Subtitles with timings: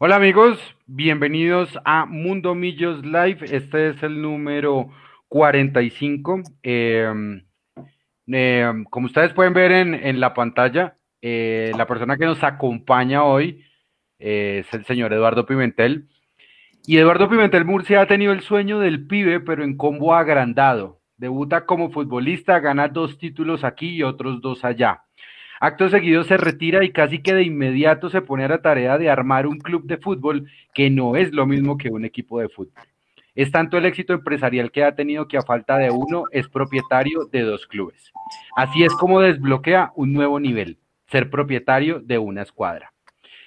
[0.00, 3.38] Hola amigos, bienvenidos a Mundo Millos Live.
[3.50, 4.90] Este es el número
[5.26, 6.40] 45.
[6.62, 7.42] Eh,
[8.28, 13.24] eh, como ustedes pueden ver en, en la pantalla, eh, la persona que nos acompaña
[13.24, 13.64] hoy
[14.20, 16.08] eh, es el señor Eduardo Pimentel.
[16.86, 21.00] Y Eduardo Pimentel Murcia ha tenido el sueño del pibe, pero en combo agrandado.
[21.16, 25.07] Debuta como futbolista, gana dos títulos aquí y otros dos allá.
[25.60, 29.10] Acto seguido se retira y casi que de inmediato se pone a la tarea de
[29.10, 32.84] armar un club de fútbol que no es lo mismo que un equipo de fútbol.
[33.34, 37.24] Es tanto el éxito empresarial que ha tenido que a falta de uno es propietario
[37.30, 38.12] de dos clubes.
[38.56, 42.92] Así es como desbloquea un nuevo nivel, ser propietario de una escuadra.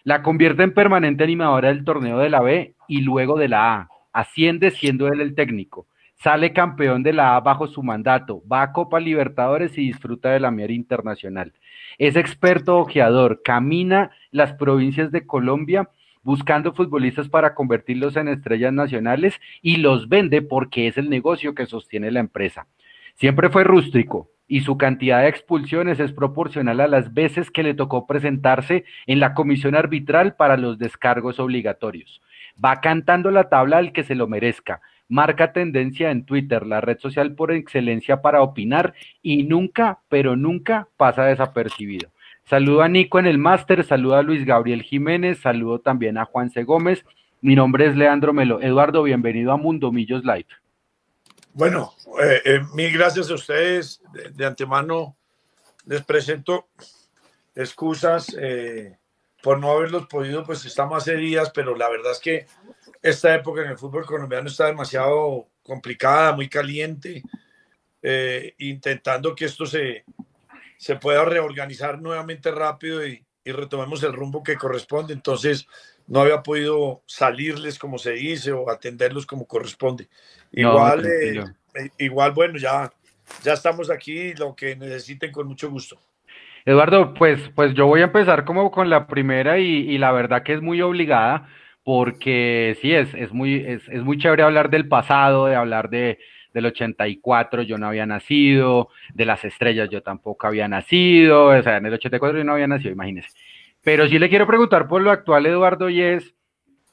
[0.04, 3.90] La convierte en permanente animadora del torneo de la B y luego de la A.
[4.12, 5.88] Asciende siendo él el técnico.
[6.24, 10.40] Sale campeón de la A bajo su mandato, va a Copa Libertadores y disfruta de
[10.40, 11.52] la miera internacional.
[11.98, 15.90] Es experto ojeador, camina las provincias de Colombia
[16.22, 21.66] buscando futbolistas para convertirlos en estrellas nacionales y los vende porque es el negocio que
[21.66, 22.68] sostiene la empresa.
[23.16, 27.74] Siempre fue rústico y su cantidad de expulsiones es proporcional a las veces que le
[27.74, 32.22] tocó presentarse en la comisión arbitral para los descargos obligatorios.
[32.64, 34.82] Va cantando la tabla al que se lo merezca,
[35.12, 40.88] marca tendencia en Twitter, la red social por excelencia para opinar y nunca, pero nunca
[40.96, 42.10] pasa desapercibido.
[42.46, 46.50] Saludo a Nico en el máster, saludo a Luis Gabriel Jiménez, saludo también a Juan
[46.50, 46.64] C.
[46.64, 47.04] Gómez.
[47.42, 48.62] Mi nombre es Leandro Melo.
[48.62, 50.48] Eduardo, bienvenido a Mundo Millos Live.
[51.54, 51.92] Bueno,
[52.24, 54.02] eh, eh, mil gracias a ustedes.
[54.34, 55.18] De, antemano
[55.86, 56.70] les presento
[57.54, 58.98] excusas eh,
[59.44, 62.46] por no haberlos podido, pues estamos hace días, pero la verdad es que
[63.02, 67.24] esta época en el fútbol colombiano está demasiado complicada, muy caliente,
[68.02, 70.06] eh, intentando que esto se,
[70.78, 75.14] se pueda reorganizar nuevamente rápido y, y, retomemos el rumbo que corresponde.
[75.14, 75.68] Entonces,
[76.08, 80.08] no había podido salirles como se dice o atenderlos como corresponde.
[80.52, 81.10] Igual, no,
[81.76, 82.92] eh, igual bueno, ya,
[83.44, 86.00] ya estamos aquí, lo que necesiten con mucho gusto.
[86.66, 90.44] Eduardo, pues, pues yo voy a empezar como con la primera y, y la verdad
[90.44, 91.50] que es muy obligada
[91.84, 96.20] porque sí, es, es, muy, es, es muy chévere hablar del pasado, de hablar de,
[96.54, 101.78] del 84 yo no había nacido, de las estrellas yo tampoco había nacido, o sea,
[101.78, 103.30] en el 84 yo no había nacido, imagínese.
[103.84, 106.36] Pero sí le quiero preguntar por lo actual, Eduardo, y es,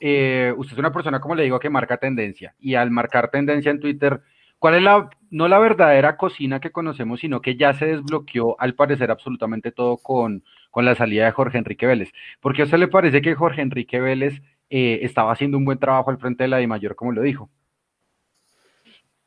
[0.01, 3.71] eh, usted es una persona, como le digo, que marca tendencia, y al marcar tendencia
[3.71, 4.21] en Twitter,
[4.59, 8.75] ¿cuál es la, no la verdadera cocina que conocemos, sino que ya se desbloqueó, al
[8.75, 12.13] parecer, absolutamente todo con, con la salida de Jorge Enrique Vélez?
[12.41, 14.41] ¿Por qué a usted le parece que Jorge Enrique Vélez
[14.71, 17.51] eh, estaba haciendo un buen trabajo al frente de la DIMAYOR, como lo dijo?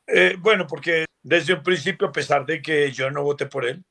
[0.06, 3.82] Eh, bueno, porque desde un principio, a pesar de que yo no voté por él,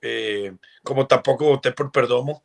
[0.00, 2.44] eh, como tampoco voté por Perdomo,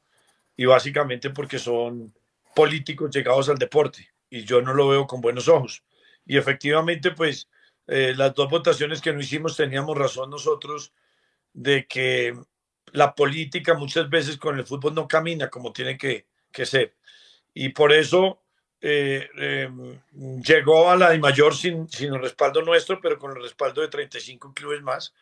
[0.56, 2.14] y básicamente porque son
[2.56, 5.84] políticos llegados al deporte, y yo no lo veo con buenos ojos.
[6.26, 7.50] Y efectivamente, pues
[7.88, 10.94] eh, las dos votaciones que no hicimos teníamos razón nosotros
[11.54, 12.34] de que
[12.92, 16.96] la política muchas veces con el fútbol no camina como tiene que, que ser.
[17.54, 18.43] Y por eso
[18.86, 19.70] eh, eh,
[20.44, 23.88] llegó a la de mayor sin, sin el respaldo nuestro, pero con el respaldo de
[23.88, 25.14] 35 clubes más.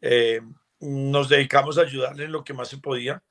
[0.00, 0.40] Eh,
[0.80, 3.22] nos dedicamos a ayudarle en lo que más se podía.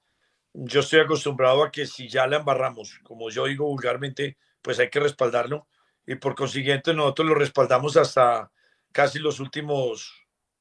[0.54, 4.90] Yo estoy acostumbrado a que si ya la embarramos, como yo digo vulgarmente, pues hay
[4.90, 5.68] que respaldarlo.
[6.08, 8.50] Y por consiguiente nosotros lo respaldamos hasta
[8.94, 10.14] casi los últimos,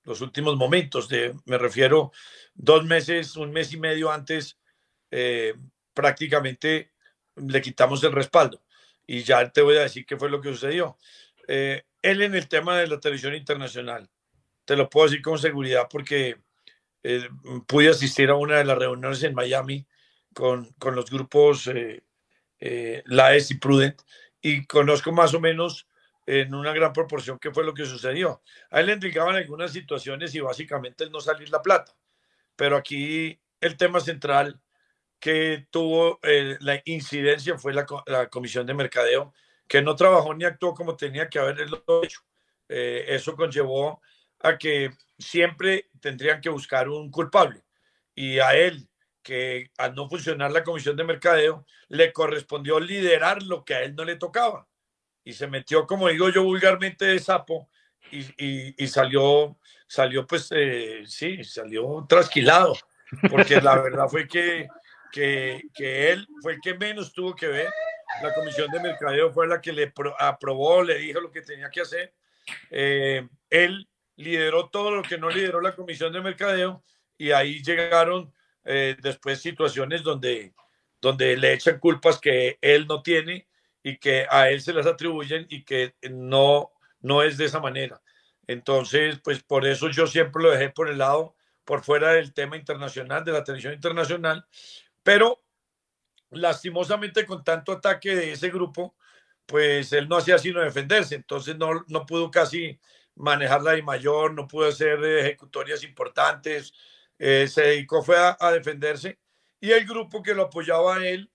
[0.03, 1.09] los últimos momentos.
[1.45, 2.11] Me refiero
[2.55, 4.59] dos meses, un mes y medio antes,
[5.13, 5.55] eh,
[5.95, 6.91] prácticamente
[7.37, 8.62] le quitamos el respaldo
[9.07, 10.97] y ya te voy a decir qué fue lo que sucedió.
[11.49, 14.09] Eh, él en el tema de la televisión internacional,
[14.65, 16.37] te lo puedo decir con seguridad porque
[17.03, 17.29] eh,
[17.67, 19.87] pude asistir a una de las reuniones en Miami
[20.35, 22.05] con, con los grupos eh,
[22.61, 24.01] eh, Laes y Prudent
[24.41, 25.89] y conozco más o menos
[26.27, 28.43] en una gran proporción qué fue lo que sucedió.
[28.71, 31.93] A él le indicaban algunas situaciones y básicamente el no salir la plata,
[32.55, 34.61] pero aquí el tema central
[35.23, 39.33] que tuvo eh, la incidencia fue la, la, Comisión de Mercadeo,
[39.69, 42.23] que no trabajó ni actuó como tenía que haberlo hecho.
[42.69, 44.03] Eh, eso conllevó
[44.41, 47.63] a que siempre tendrían que buscar un culpable.
[48.17, 48.89] Y a él,
[49.23, 53.95] que al no funcionar la Comisión de Mercadeo, le correspondió liderar lo que a él
[53.95, 54.67] no le tocaba.
[55.23, 57.69] Y se metió, como digo yo vulgarmente, de sapo
[58.11, 59.57] y, y, y salió,
[59.87, 62.77] salió pues, eh, sí, salió trasquilado.
[63.31, 64.67] Porque la verdad fue que
[65.13, 67.69] que, que, él fue el que menos tuvo que ver.
[68.23, 71.71] La comisión de mercadeo fue la que le pro, aprobó, le dijo lo que tenía
[71.71, 72.13] que hacer.
[72.71, 76.83] Eh, él lideró todo lo que no lideró la comisión de mercadeo
[77.17, 78.33] y ahí llegaron
[78.65, 80.53] eh, después situaciones donde,
[81.01, 83.47] donde le echan culpas que él no tiene
[83.83, 88.01] y que a él se las atribuyen y que no, no es de esa manera.
[88.47, 92.57] Entonces, pues por eso yo siempre lo dejé por el lado, por fuera del tema
[92.57, 94.47] internacional, de la televisión internacional,
[95.03, 95.43] pero
[96.31, 98.97] lastimosamente con tanto ataque de ese grupo,
[99.47, 102.79] pues él no hacía sino defenderse, entonces no, no pudo casi
[103.15, 106.73] manejar la I mayor, no pudo hacer ejecutorias importantes,
[107.19, 109.19] eh, se dedicó fue a, defenderse.
[109.61, 111.31] Y el grupo que lo apoyaba a él,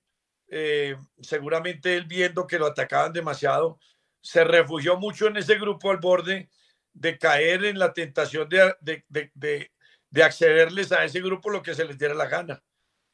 [0.50, 3.80] eh, seguramente él viendo que lo atacaban demasiado,
[4.22, 6.50] se refugió mucho en ese grupo al borde
[6.94, 9.72] de caer en la tentación de, de, de,
[10.10, 12.64] de accederles a ese grupo lo que se les diera la gana.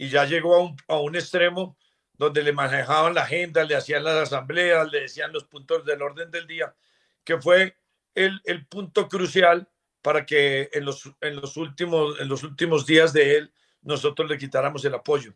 [0.04, 1.78] Y ya llegó a un, a un extremo
[2.18, 6.30] donde le manejaban la agenda, le hacían las asambleas, le decían los puntos del orden
[6.30, 6.76] del día,
[7.24, 7.78] que fue
[8.14, 9.66] el, el punto crucial
[10.02, 14.38] para que en los, en, los últimos, en los últimos días de él nosotros le
[14.38, 15.34] quitáramos el apoyo.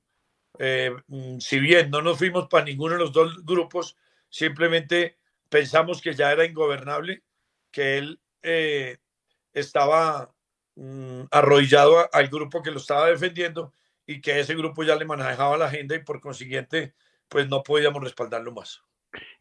[0.59, 3.95] Eh, mm, si bien no nos fuimos para ninguno de los dos grupos,
[4.29, 5.17] simplemente
[5.47, 7.23] pensamos que ya era ingobernable,
[7.71, 8.97] que él eh,
[9.53, 10.29] estaba
[10.75, 13.71] mm, arrodillado al grupo que lo estaba defendiendo
[14.07, 16.93] y que ese grupo ya le manejaba la agenda y por consiguiente,
[17.27, 18.81] pues no podíamos respaldarlo más.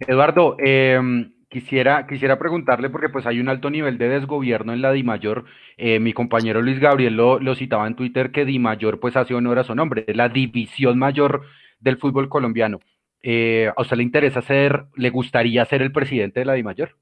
[0.01, 4.93] Eduardo, em, quisiera, quisiera preguntarle, porque pues hay un alto nivel de desgobierno en la
[4.93, 5.45] DIMAYOR.
[5.77, 9.61] Eh, mi compañero Luis Gabriel lo, lo, citaba en Twitter que DIMAYOR pues hace honor
[9.61, 11.47] a su nombre, la división mayor
[11.79, 12.81] del fútbol colombiano.
[13.23, 16.97] Eh, ¿A usted le interesa ser, le gustaría ser el presidente de la DIMAYOR?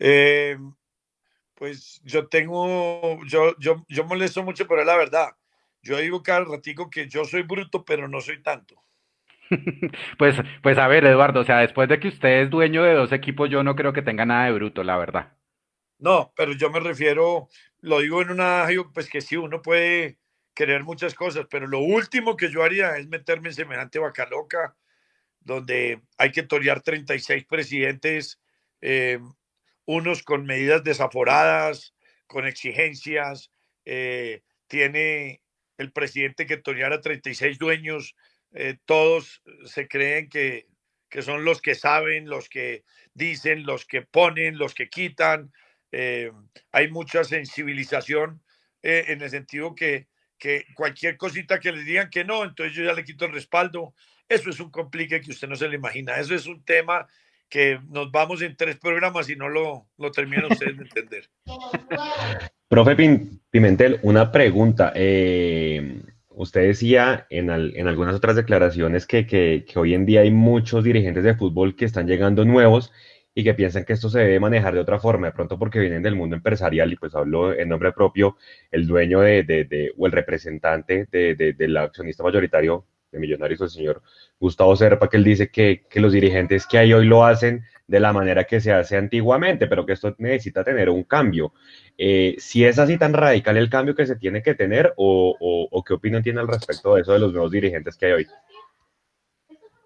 [0.00, 0.58] Eh,
[1.54, 5.28] pues yo tengo, yo, yo, yo molesto mucho, pero es la verdad.
[5.82, 8.76] Yo digo cada ratico que yo soy bruto, pero no soy tanto.
[10.18, 13.12] Pues, pues a ver, Eduardo, o sea, después de que usted es dueño de dos
[13.12, 15.32] equipos, yo no creo que tenga nada de bruto, la verdad.
[15.98, 17.48] No, pero yo me refiero,
[17.80, 20.18] lo digo en una, pues que sí, uno puede
[20.54, 24.74] querer muchas cosas, pero lo último que yo haría es meterme en semejante vaca loca,
[25.40, 28.40] donde hay que torear 36 presidentes,
[28.80, 29.18] eh,
[29.84, 31.94] unos con medidas desaforadas,
[32.26, 33.50] con exigencias,
[33.84, 35.41] eh, tiene
[35.82, 38.16] el presidente que toreara 36 dueños,
[38.54, 40.66] eh, todos se creen que,
[41.08, 42.84] que, son los que saben, los que
[43.14, 45.52] dicen, los que ponen, los que quitan.
[45.90, 46.32] Eh,
[46.70, 48.42] hay mucha sensibilización
[48.82, 50.08] eh, en el sentido que,
[50.38, 53.94] que cualquier cosita que les digan que no, entonces yo ya le quito el respaldo.
[54.28, 56.16] Eso es un complique que usted no se le imagina.
[56.16, 57.06] Eso es un tema
[57.52, 61.28] que nos vamos en tres programas y no lo, lo terminan ustedes de entender.
[62.68, 62.96] Profe
[63.50, 64.90] Pimentel, una pregunta.
[64.94, 66.00] Eh,
[66.30, 70.82] usted decía en, en, algunas otras declaraciones que, que, que, hoy en día hay muchos
[70.82, 72.90] dirigentes de fútbol que están llegando nuevos
[73.34, 76.02] y que piensan que esto se debe manejar de otra forma, de pronto porque vienen
[76.02, 78.38] del mundo empresarial y pues hablo en nombre propio,
[78.70, 84.02] el dueño de, de, de o el representante del accionista mayoritario de Millonarios, el señor
[84.40, 88.00] Gustavo Serpa, que él dice que, que, los dirigentes que hay hoy lo hacen de
[88.00, 91.52] la manera que se hace antiguamente, pero que esto necesita tener un cambio.
[91.98, 95.36] Eh, si es así tan radical el cambio que se tiene que tener, o,
[95.70, 98.26] o, qué opinión tiene al respecto de eso de los nuevos dirigentes que hay hoy.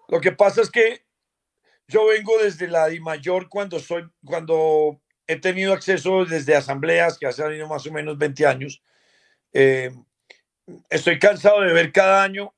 [0.07, 1.01] Lo que pasa es que
[1.89, 7.27] yo vengo desde la Di Mayor cuando soy, cuando he tenido acceso desde asambleas que
[7.27, 8.81] hace más o menos 20 años.
[9.51, 9.91] Eh,
[10.89, 12.53] estoy cansado de ver cada año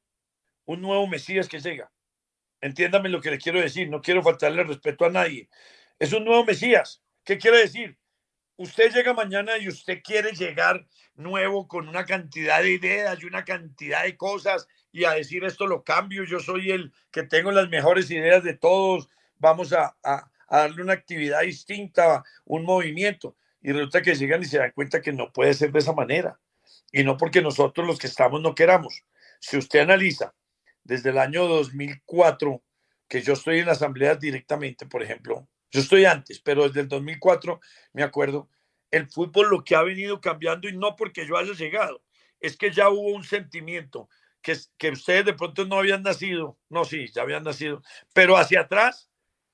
[0.69, 1.91] un nuevo Mesías que llega.
[2.61, 5.49] Entiéndame lo que le quiero decir, no quiero faltarle respeto a nadie.
[5.97, 7.01] Es un nuevo Mesías.
[7.23, 7.97] ¿Qué quiere decir?
[8.55, 10.85] Usted llega mañana y usted quiere llegar
[11.15, 15.65] nuevo con una cantidad de ideas y una cantidad de cosas y a decir esto
[15.65, 19.95] lo cambio, yo soy el que tengo las mejores ideas de todos, vamos a,
[20.51, 23.35] darle una actividad distinta, un movimiento.
[23.63, 26.39] Y resulta que llegan y se dan cuenta que no puede ser de esa manera.
[26.91, 29.03] Y no porque nosotros los que estamos no queramos.
[29.39, 30.35] Si usted analiza
[30.83, 32.61] desde el año 2004,
[33.07, 36.87] que yo estoy en la asamblea directamente, por ejemplo, yo estoy antes, pero desde el
[36.87, 37.59] 2004,
[37.93, 38.49] me acuerdo,
[38.91, 42.01] el fútbol lo que ha venido cambiando y no porque yo haya llegado,
[42.39, 44.09] es que ya hubo un sentimiento
[44.41, 47.83] que, que ustedes de pronto no habían nacido, no, sí, ya habían nacido,
[48.13, 49.09] pero hacia atrás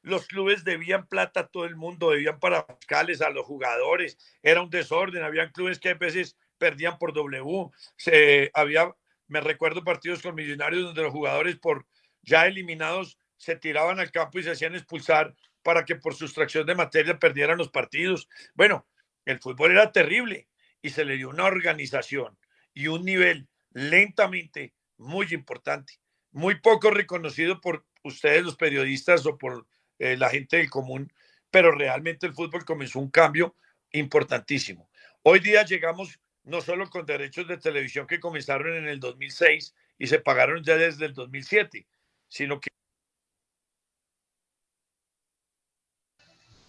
[0.06, 4.62] los clubes debían plata a todo el mundo, debían para fiscales a los jugadores, era
[4.62, 8.94] un desorden, habían clubes que a veces perdían por W, se, había
[9.28, 11.86] me recuerdo partidos con Millonarios donde los jugadores por
[12.22, 16.76] ya eliminados se tiraban al campo y se hacían expulsar para que por sustracción de
[16.76, 18.30] materia perdieran los partidos.
[18.54, 18.88] Bueno,
[19.26, 20.48] el fútbol era terrible
[20.82, 22.38] y se le dio una organización
[22.74, 26.00] y un nivel lentamente muy importante,
[26.32, 29.66] muy poco reconocido por ustedes los periodistas o por
[30.00, 31.12] eh, la gente del común,
[31.50, 33.56] pero realmente el fútbol comenzó un cambio
[33.92, 34.90] importantísimo.
[35.24, 40.08] Hoy día llegamos no solo con derechos de televisión que comenzaron en el 2006 y
[40.08, 41.88] se pagaron ya desde el 2007,
[42.28, 42.70] sino que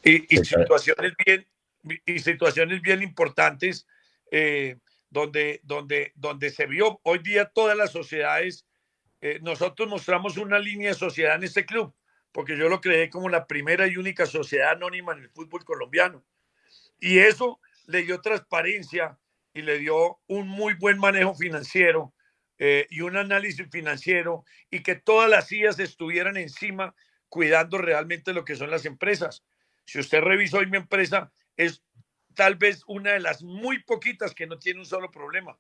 [0.03, 1.47] y, situaciones bien
[2.05, 3.87] y situaciones bien importantes
[4.31, 4.79] eh,
[5.11, 8.67] donde, donde, donde se vio hoy día todas las sociedades.
[9.21, 11.95] Eh, nosotros mostramos una línea de sociedad en este club,
[12.33, 16.25] porque yo lo creé como la primera y única sociedad anónima en el fútbol colombiano.
[16.99, 19.19] Y eso le dio transparencia
[19.57, 22.13] y le dio un muy buen manejo financiero
[22.59, 26.95] eh, y un análisis financiero y que todas las sillas estuvieran encima
[27.31, 29.45] cuidando realmente lo que son las empresas.
[29.87, 31.83] Si usted revisó hoy mi empresa, es
[32.35, 35.59] tal vez una de las muy poquitas que no tiene un solo problema,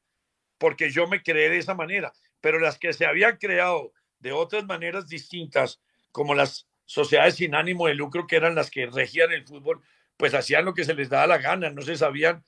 [0.58, 2.12] porque yo me creé de esa manera,
[2.42, 5.80] pero las que se habían creado de otras maneras distintas,
[6.12, 9.80] como las sociedades sin ánimo de lucro, que eran las que regían el fútbol,
[10.18, 12.44] pues hacían lo que se les daba la gana, no se sabían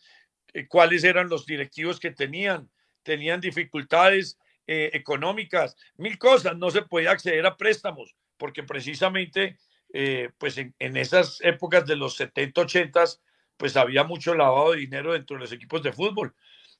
[0.68, 2.70] cuáles eran los directivos que tenían,
[3.02, 9.56] tenían dificultades eh, económicas, mil cosas, no se podía acceder a préstamos, porque precisamente,
[9.92, 13.04] eh, pues en, en, esas épocas de los 70, 80,
[13.56, 16.34] pues había mucho lavado de dinero dentro de los equipos de fútbol.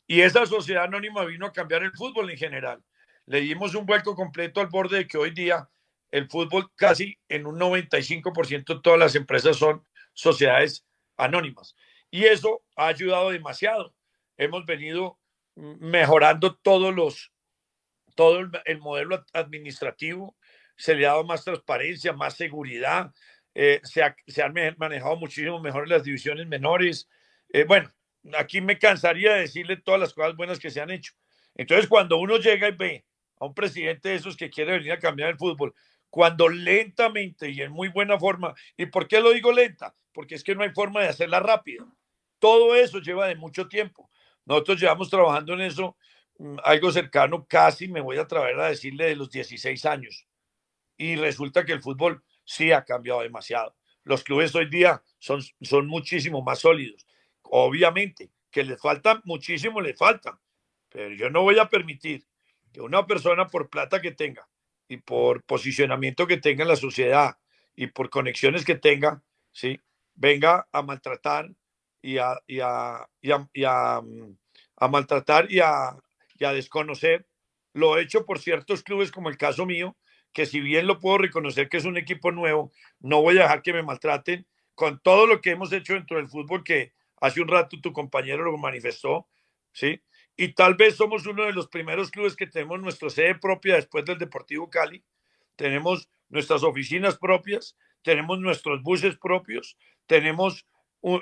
[0.07, 2.83] Y esa sociedad anónima vino a cambiar el fútbol en general.
[3.27, 5.69] Le dimos un vuelco completo al borde de que hoy día
[6.11, 9.85] el fútbol casi en un 95% todas las empresas son
[10.15, 11.77] sociedades anónimas.
[12.11, 13.95] Y eso ha ayudado demasiado.
[14.37, 15.19] Hemos venido
[15.55, 17.33] mejorando todos los,
[18.15, 20.37] todo el modelo administrativo,
[20.77, 23.13] se le ha dado más transparencia, más seguridad,
[23.55, 24.03] eh, se,
[24.43, 27.09] han manejado muchísimo mejor las divisiones menores.
[27.53, 27.93] Eh, bueno,
[28.35, 31.13] aquí me cansaría de decirle todas las cosas buenas que se han hecho.
[31.57, 33.05] Entonces, cuando uno llega y ve
[33.41, 35.75] a un presidente de esos que quiere venir a cambiar el fútbol,
[36.11, 39.95] cuando lentamente y en muy buena forma, ¿y por qué lo digo lenta?
[40.13, 41.87] Porque es que no hay forma de hacerla rápido.
[42.39, 44.11] Todo eso lleva de mucho tiempo.
[44.45, 45.97] Nosotros llevamos trabajando en eso
[46.39, 50.27] mm, algo cercano, casi me voy a atrever a decirle de los 16 años.
[50.97, 53.77] Y resulta que el fútbol sí ha cambiado demasiado.
[54.05, 57.07] Los clubes hoy día son, son muchísimo más sólidos.
[57.43, 60.41] Obviamente, que les falta muchísimo, le falta.
[60.89, 62.25] Pero yo no voy a permitir
[62.73, 64.49] que una persona por plata que tenga
[64.89, 67.39] y por posicionamiento que tenga en la sociedad
[67.77, 69.81] y por conexiones que tenga, ¿sí?
[70.15, 71.51] venga a maltratar
[72.03, 73.31] y a, y a, y
[73.65, 74.03] a,
[74.77, 75.97] a maltratar y a,
[76.39, 77.27] y a desconocer
[77.73, 79.97] lo hecho por ciertos clubes como el caso mío,
[80.33, 83.63] que si bien lo puedo reconocer que es un equipo nuevo, no voy a dejar
[83.63, 87.49] que me maltraten con todo lo que hemos hecho dentro del fútbol que hace un
[87.49, 89.29] rato tu compañero lo manifestó,
[89.73, 90.01] ¿sí?
[90.39, 94.07] Y tal vez somos uno de los primeros clubes que tenemos nuestra sede propia después
[94.07, 95.05] del Deportivo Cali.
[95.57, 99.77] Tenemos nuestras oficinas propias, tenemos nuestros buses propios,
[100.07, 100.65] tenemos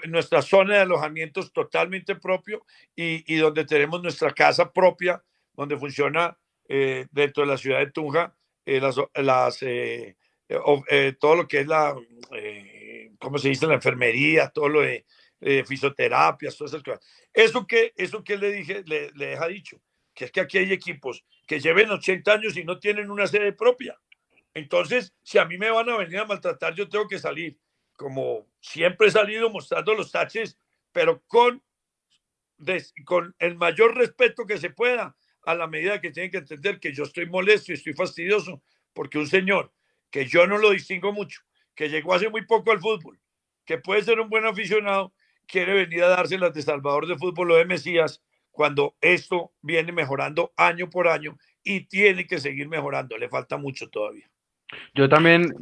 [0.04, 6.38] nuestra zona de alojamientos totalmente propio y, y, donde tenemos nuestra casa propia, donde funciona
[6.68, 10.16] eh, dentro de la ciudad de Tunja eh, las, las eh,
[10.48, 11.94] eh, todo lo que es la,
[13.20, 13.66] ¿cómo se dice?
[13.66, 15.06] La enfermería, todo lo de
[15.40, 17.06] fisioterapias, todas esas cosas.
[17.32, 19.80] Eso que, eso que le dije, le deja dicho,
[20.14, 23.52] que es que aquí hay equipos que lleven 80 años y no tienen una sede
[23.52, 23.98] propia.
[24.54, 27.58] Entonces, si a mí me van a venir a maltratar, yo tengo que salir,
[27.94, 30.58] como siempre he salido mostrando los taches,
[30.92, 31.62] pero con,
[33.04, 35.14] con el mayor respeto que se pueda,
[35.46, 38.62] a la medida que tienen que entender que yo estoy molesto y estoy fastidioso
[38.92, 39.72] porque un señor
[40.10, 41.42] que yo no lo distingo mucho,
[41.74, 43.20] que llegó hace muy poco al fútbol,
[43.64, 45.12] que puede ser un buen aficionado,
[45.46, 50.52] quiere venir a dárselas de Salvador de fútbol o de Mesías cuando esto viene mejorando
[50.56, 53.18] año por año y tiene que seguir mejorando.
[53.18, 54.28] Le falta mucho todavía.
[54.94, 55.54] Yo también,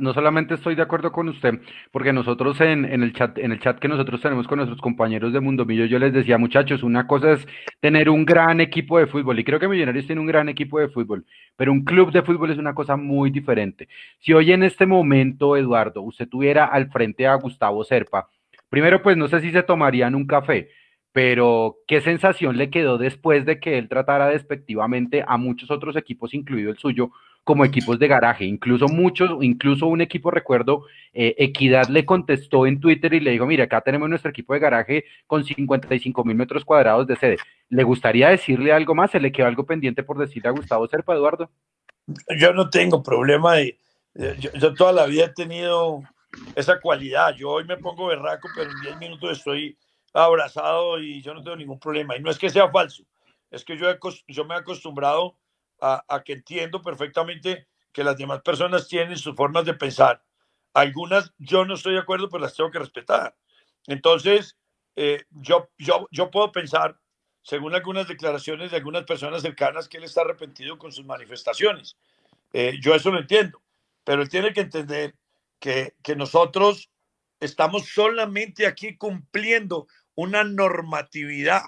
[0.00, 1.60] no solamente estoy de acuerdo con usted,
[1.92, 5.32] porque nosotros en, en, el chat, en el chat que nosotros tenemos con nuestros compañeros
[5.32, 7.46] de Mundo Millo, yo les decía, muchachos, una cosa es
[7.78, 10.88] tener un gran equipo de fútbol, y creo que Millonarios tiene un gran equipo de
[10.88, 13.88] fútbol, pero un club de fútbol es una cosa muy diferente.
[14.18, 18.28] Si hoy en este momento, Eduardo, usted tuviera al frente a Gustavo Serpa,
[18.70, 20.70] primero, pues no sé si se tomarían un café,
[21.12, 26.32] pero ¿qué sensación le quedó después de que él tratara despectivamente a muchos otros equipos,
[26.34, 27.10] incluido el suyo,
[27.42, 28.44] como equipos de garaje?
[28.44, 33.44] Incluso muchos, incluso un equipo, recuerdo, eh, Equidad le contestó en Twitter y le dijo,
[33.44, 37.38] mira, acá tenemos nuestro equipo de garaje con 55 mil metros cuadrados de sede.
[37.68, 39.10] ¿Le gustaría decirle algo más?
[39.10, 41.50] ¿Se le quedó algo pendiente por decirle a Gustavo Serpa, Eduardo?
[42.38, 43.78] Yo no tengo problema de...
[44.38, 46.02] Yo, yo toda he tenido
[46.54, 47.34] esa cualidad.
[47.34, 49.76] Yo hoy me pongo berraco, pero en 10 minutos estoy
[50.12, 52.16] abrazado y yo no tengo ningún problema.
[52.16, 53.04] Y no es que sea falso,
[53.50, 55.36] es que yo, me he acostumbrado
[55.80, 60.22] a, a, que entiendo perfectamente que las demás personas tienen sus formas de pensar.
[60.74, 63.34] Algunas yo no estoy de acuerdo, pero las tengo que respetar.
[63.86, 64.56] Entonces,
[64.96, 66.98] eh, yo, yo, yo puedo pensar,
[67.42, 71.96] según algunas declaraciones de algunas personas cercanas, que él está arrepentido con sus manifestaciones.
[72.52, 73.62] Eh, yo eso lo entiendo,
[74.04, 75.14] pero él tiene que entender
[75.60, 76.90] que, que nosotros
[77.40, 81.62] Estamos solamente aquí cumpliendo una normatividad,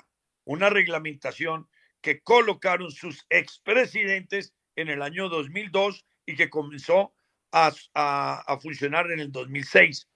[0.45, 1.69] una reglamentación
[2.03, 7.15] que colocaron sus expresidentes en el año 2002 y que comenzó
[7.53, 10.09] a, a, funcionar en el 2006,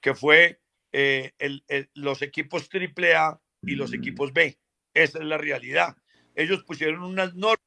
[0.00, 0.60] que fue
[0.92, 4.58] eh, el, los equipos AAA y los equipos B.
[4.94, 5.96] Esa es la realidad.
[6.36, 7.58] Ellos pusieron unas normas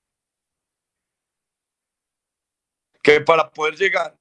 [3.02, 4.18] que para poder llegar,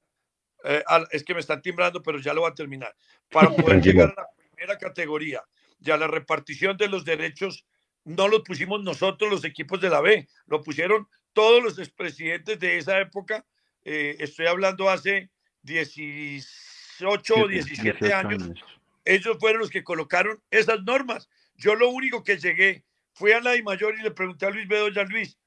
[0.63, 2.95] eh, es que me están timbrando, pero ya lo voy a terminar,
[3.29, 5.43] para poder llegar a la primera categoría
[5.79, 7.65] y a la repartición de los derechos,
[8.05, 12.77] no los pusimos nosotros los equipos de la B, lo pusieron todos los expresidentes de
[12.77, 13.45] esa época,
[13.83, 15.29] eh, estoy hablando hace
[15.63, 18.49] 18 o 17 años,
[19.05, 21.29] ellos fueron los que colocaron esas normas.
[21.55, 24.67] Yo lo único que llegué fui a la I mayor y le pregunté a Luis
[24.67, 25.37] Bedoya, Luis,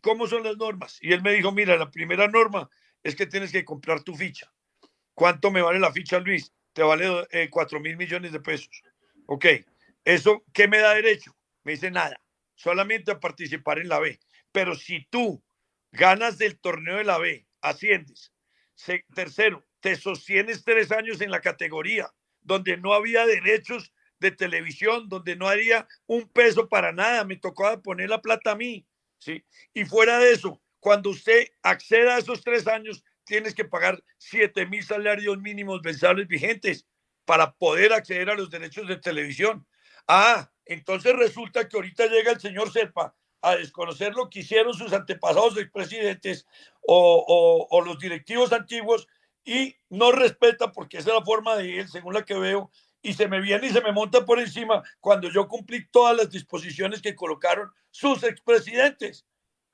[0.00, 0.98] ¿cómo son las normas?
[1.02, 2.68] Y él me dijo, mira, la primera norma
[3.04, 4.52] es que tienes que comprar tu ficha.
[5.14, 6.52] ¿Cuánto me vale la ficha, Luis?
[6.72, 8.82] Te vale eh, cuatro mil millones de pesos.
[9.26, 9.46] Ok,
[10.04, 11.36] ¿eso qué me da derecho?
[11.62, 12.20] Me dice nada,
[12.56, 14.18] solamente a participar en la B.
[14.50, 15.42] Pero si tú
[15.92, 18.32] ganas del torneo de la B, asciendes.
[19.14, 22.12] tercero, te sostienes tres años en la categoría
[22.44, 27.82] donde no había derechos de televisión, donde no haría un peso para nada, me tocaba
[27.82, 28.86] poner la plata a mí,
[29.18, 29.44] ¿sí?
[29.72, 34.66] Y fuera de eso, cuando usted acceda a esos tres años, tienes que pagar siete
[34.66, 36.86] mil salarios mínimos mensuales vigentes
[37.24, 39.66] para poder acceder a los derechos de televisión.
[40.06, 44.92] Ah, entonces resulta que ahorita llega el señor Serpa a desconocer lo que hicieron sus
[44.92, 46.46] antepasados expresidentes
[46.86, 49.08] o, o los directivos antiguos
[49.42, 53.14] y no respeta, porque esa es la forma de él, según la que veo, y
[53.14, 57.00] se me viene y se me monta por encima cuando yo cumplí todas las disposiciones
[57.00, 59.24] que colocaron sus expresidentes.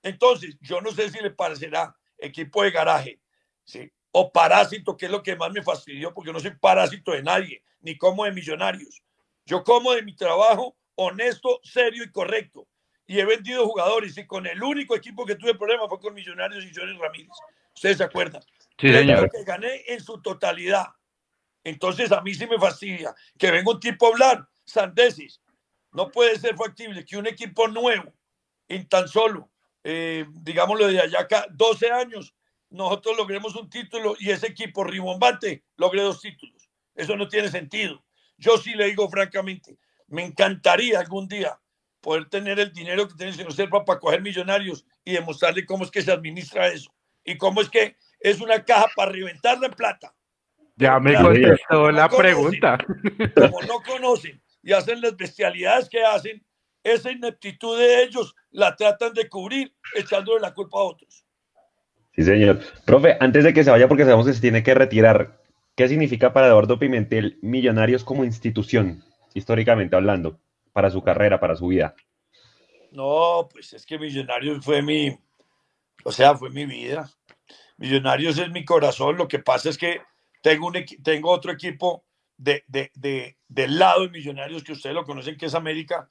[0.02, 3.20] Entonces, yo no sé si le parecerá equipo de garaje,
[3.64, 3.90] ¿sí?
[4.12, 7.62] O parásito, que es lo que más me fastidió, porque no soy parásito de nadie,
[7.80, 9.02] ni como de millonarios.
[9.46, 12.68] Yo como de mi trabajo honesto, serio y correcto.
[13.06, 16.64] Y he vendido jugadores y con el único equipo que tuve problema fue con Millonarios
[16.64, 17.32] y Johnny Ramírez.
[17.74, 18.42] Ustedes se acuerdan.
[18.78, 19.28] Sí, señor.
[19.30, 20.86] que gané en su totalidad.
[21.64, 25.40] Entonces a mí sí me fastidia que venga un tipo a hablar, sandesis.
[25.92, 28.12] No puede ser factible que un equipo nuevo,
[28.68, 29.50] en tan solo,
[29.84, 32.34] eh, digámoslo de allá acá, 12 años,
[32.70, 36.70] nosotros logremos un título y ese equipo ribombante logre dos títulos.
[36.94, 38.04] Eso no tiene sentido.
[38.38, 41.58] Yo sí le digo francamente, me encantaría algún día
[42.00, 45.84] poder tener el dinero que tiene el señor Serpa para coger millonarios y demostrarle cómo
[45.84, 46.90] es que se administra eso
[47.24, 50.14] y cómo es que es una caja para reventarla en plata.
[50.76, 52.78] Ya me contestó la pregunta.
[53.34, 56.44] Como no conocen y hacen las bestialidades que hacen,
[56.82, 61.24] esa ineptitud de ellos la tratan de cubrir echándole la culpa a otros.
[62.14, 62.60] Sí, señor.
[62.84, 65.40] Profe, antes de que se vaya, porque sabemos que se tiene que retirar,
[65.76, 70.40] ¿qué significa para Eduardo Pimentel Millonarios como institución, históricamente hablando,
[70.72, 71.94] para su carrera, para su vida?
[72.90, 75.16] No, pues es que Millonarios fue mi,
[76.04, 77.08] o sea, fue mi vida.
[77.76, 79.16] Millonarios es mi corazón.
[79.16, 80.02] Lo que pasa es que
[80.42, 82.04] tengo, un, tengo otro equipo
[82.36, 86.10] de, de, de, del lado de Millonarios que ustedes lo conocen, que es América,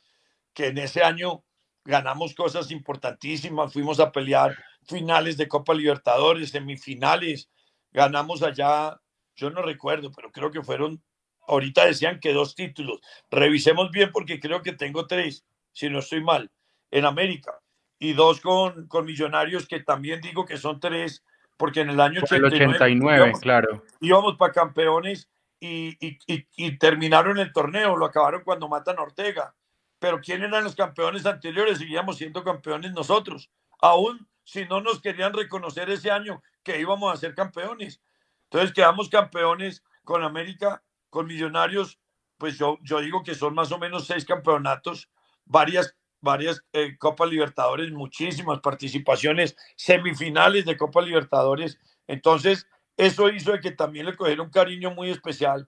[0.54, 1.44] que en ese año
[1.90, 7.50] ganamos cosas importantísimas, fuimos a pelear finales de Copa Libertadores, semifinales,
[7.92, 9.00] ganamos allá,
[9.36, 11.04] yo no recuerdo, pero creo que fueron,
[11.48, 16.24] ahorita decían que dos títulos, revisemos bien porque creo que tengo tres, si no estoy
[16.24, 16.52] mal,
[16.92, 17.60] en América,
[17.98, 21.24] y dos con, con Millonarios, que también digo que son tres
[21.58, 23.84] porque en el año 89, claro.
[24.00, 29.54] íbamos para campeones y, y, terminaron el torneo, lo acabaron cuando matan a Ortega.
[30.00, 31.78] Pero ¿quién eran los campeones anteriores?
[31.78, 33.50] Seguíamos siendo campeones nosotros,
[33.82, 38.02] aún si no nos querían reconocer ese año que íbamos a ser campeones.
[38.46, 42.00] Entonces quedamos campeones con América, con Millonarios,
[42.38, 45.10] pues yo, yo digo que son más o menos seis campeonatos,
[45.46, 51.80] varias varias eh, Copas Libertadores, muchísimas participaciones, semifinales de Copa Libertadores.
[52.08, 55.68] Entonces, eso hizo que también le cogiera un cariño muy especial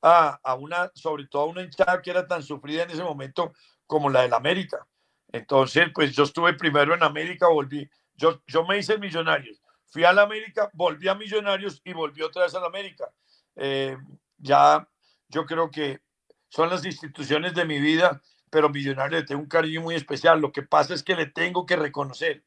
[0.00, 3.52] a, a, una, sobre todo a una hinchada que era tan sufrida en ese momento
[3.92, 4.86] como la del América.
[5.32, 10.12] Entonces, pues yo estuve primero en América, volví, yo, yo me hice Millonarios, fui a
[10.12, 13.10] la América, volví a Millonarios y volví otra vez a la América.
[13.56, 13.96] Eh,
[14.38, 14.88] ya
[15.28, 16.00] yo creo que
[16.48, 18.20] son las instituciones de mi vida
[18.52, 20.38] pero Millonario le tengo un cariño muy especial.
[20.38, 22.44] Lo que pasa es que le tengo que reconocer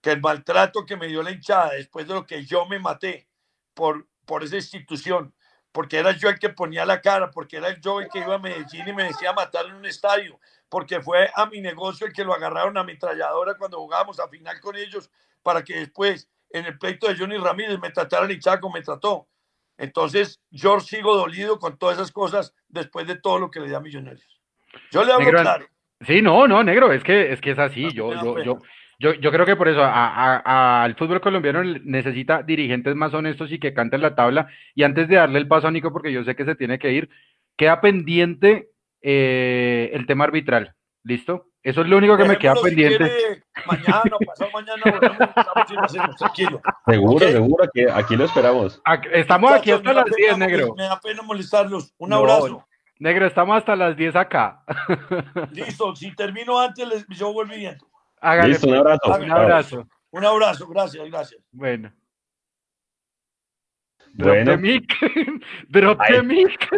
[0.00, 3.28] que el maltrato que me dio la hinchada después de lo que yo me maté
[3.74, 5.34] por, por esa institución,
[5.70, 8.38] porque era yo el que ponía la cara, porque era yo el que iba a
[8.38, 10.40] Medellín y me decía matar en un estadio,
[10.72, 14.58] porque fue a mi negocio el que lo agarraron a ametralladora cuando jugábamos a final
[14.58, 15.10] con ellos,
[15.42, 19.28] para que después en el pleito de Johnny Ramírez me trataran hinchada como me trató.
[19.76, 23.74] Entonces, yo sigo dolido con todas esas cosas después de todo lo que le di
[23.74, 24.40] a Millonarios.
[24.90, 25.66] Yo le hablo claro.
[26.06, 27.92] Sí, no, no, negro, es que es, que es así.
[27.92, 28.58] Yo, yo, yo,
[28.98, 33.74] yo, yo creo que por eso al fútbol colombiano necesita dirigentes más honestos y que
[33.74, 34.48] canten la tabla.
[34.74, 36.92] Y antes de darle el paso a Nico, porque yo sé que se tiene que
[36.92, 37.10] ir,
[37.58, 38.71] queda pendiente
[39.02, 40.74] eh, el tema arbitral.
[41.04, 41.46] ¿Listo?
[41.62, 43.44] Eso es lo único que me queda pendiente.
[43.66, 44.82] mañana, pasado mañana,
[46.18, 46.60] tranquilo.
[46.86, 48.80] Seguro, seguro, que aquí lo esperamos.
[49.12, 50.74] estamos aquí hasta las 10, negro.
[50.76, 51.94] Me da pena molestarlos.
[51.98, 52.64] Un abrazo.
[52.98, 54.64] negro, estamos hasta las 10 acá.
[55.52, 57.78] Listo, si termino antes, yo vuelvo bien.
[58.44, 58.80] Listo, un pues.
[58.80, 59.22] abrazo.
[59.22, 59.88] Un abrazo.
[60.10, 61.40] Un abrazo, gracias, gracias.
[61.52, 61.92] Bueno.
[64.14, 64.94] Drop the mic.
[65.70, 66.68] Drop the mic.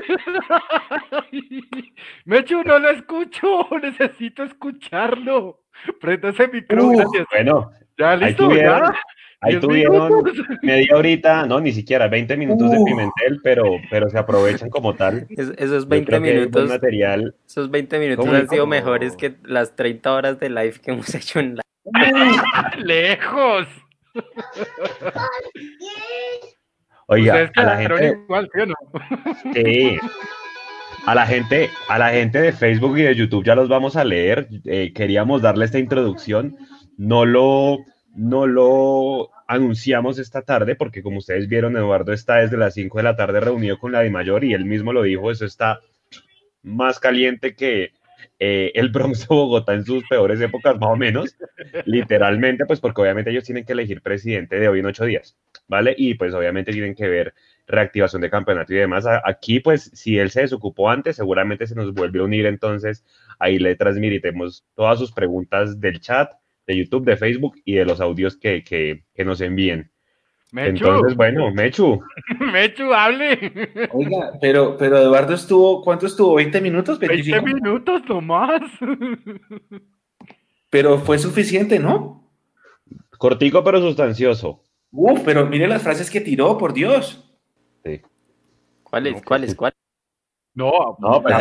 [2.25, 3.69] Mechu, no lo escucho.
[3.83, 5.61] Necesito escucharlo.
[6.01, 7.09] Prenda ese micrófono.
[7.09, 8.45] Uh, bueno, ya listo.
[8.45, 8.93] Ahí tuvieron,
[9.41, 10.13] ahí tuvieron
[10.63, 12.85] media horita, no, ni siquiera 20 minutos de uh.
[12.85, 15.27] Pimentel, pero, pero se aprovechan como tal.
[15.29, 16.69] esos 20 minutos.
[16.69, 21.13] Material, esos 20 minutos han sido mejores que las 30 horas de live que hemos
[21.15, 21.63] hecho en la.
[22.79, 23.67] ¡Lejos!
[27.07, 28.19] Oiga, a la gente.
[29.53, 29.99] ¿sí,
[31.07, 34.05] A la gente, a la gente de Facebook y de YouTube ya los vamos a
[34.05, 34.49] leer.
[34.65, 36.57] Eh, queríamos darle esta introducción.
[36.97, 37.79] No lo,
[38.15, 43.05] no lo anunciamos esta tarde porque como ustedes vieron, Eduardo está desde las 5 de
[43.05, 45.81] la tarde reunido con la de Mayor y él mismo lo dijo, eso está
[46.63, 47.93] más caliente que
[48.39, 51.37] eh, el Bronx de Bogotá en sus peores épocas, más o menos,
[51.85, 55.37] literalmente, pues porque obviamente ellos tienen que elegir presidente de hoy en ocho días.
[55.69, 55.95] ¿vale?
[55.97, 57.35] Y pues obviamente tienen que ver
[57.67, 59.07] reactivación de campeonato y demás.
[59.25, 63.05] Aquí, pues, si él se desocupó antes, seguramente se nos vuelve a unir, entonces
[63.39, 66.33] ahí le transmitiremos todas sus preguntas del chat,
[66.67, 69.91] de YouTube, de Facebook y de los audios que, que, que nos envíen.
[70.55, 70.87] Mechu.
[70.87, 72.01] Entonces, bueno, Mechu.
[72.53, 73.89] Mechu, hable.
[73.93, 76.41] Oiga, pero, pero Eduardo estuvo, ¿cuánto estuvo?
[76.41, 76.97] ¿20 minutos?
[77.01, 77.45] 25?
[77.45, 78.63] 20 minutos nomás.
[80.71, 82.31] Pero fue suficiente, ¿no?
[83.19, 84.63] Cortico pero sustancioso.
[84.93, 87.37] Uf, pero mire las frases que tiró, por Dios.
[87.85, 88.01] Sí.
[88.85, 89.23] ¿Cuáles?
[89.23, 89.57] ¿Cuáles?
[89.57, 89.77] ¿Cuáles?
[90.55, 91.39] No, no, pero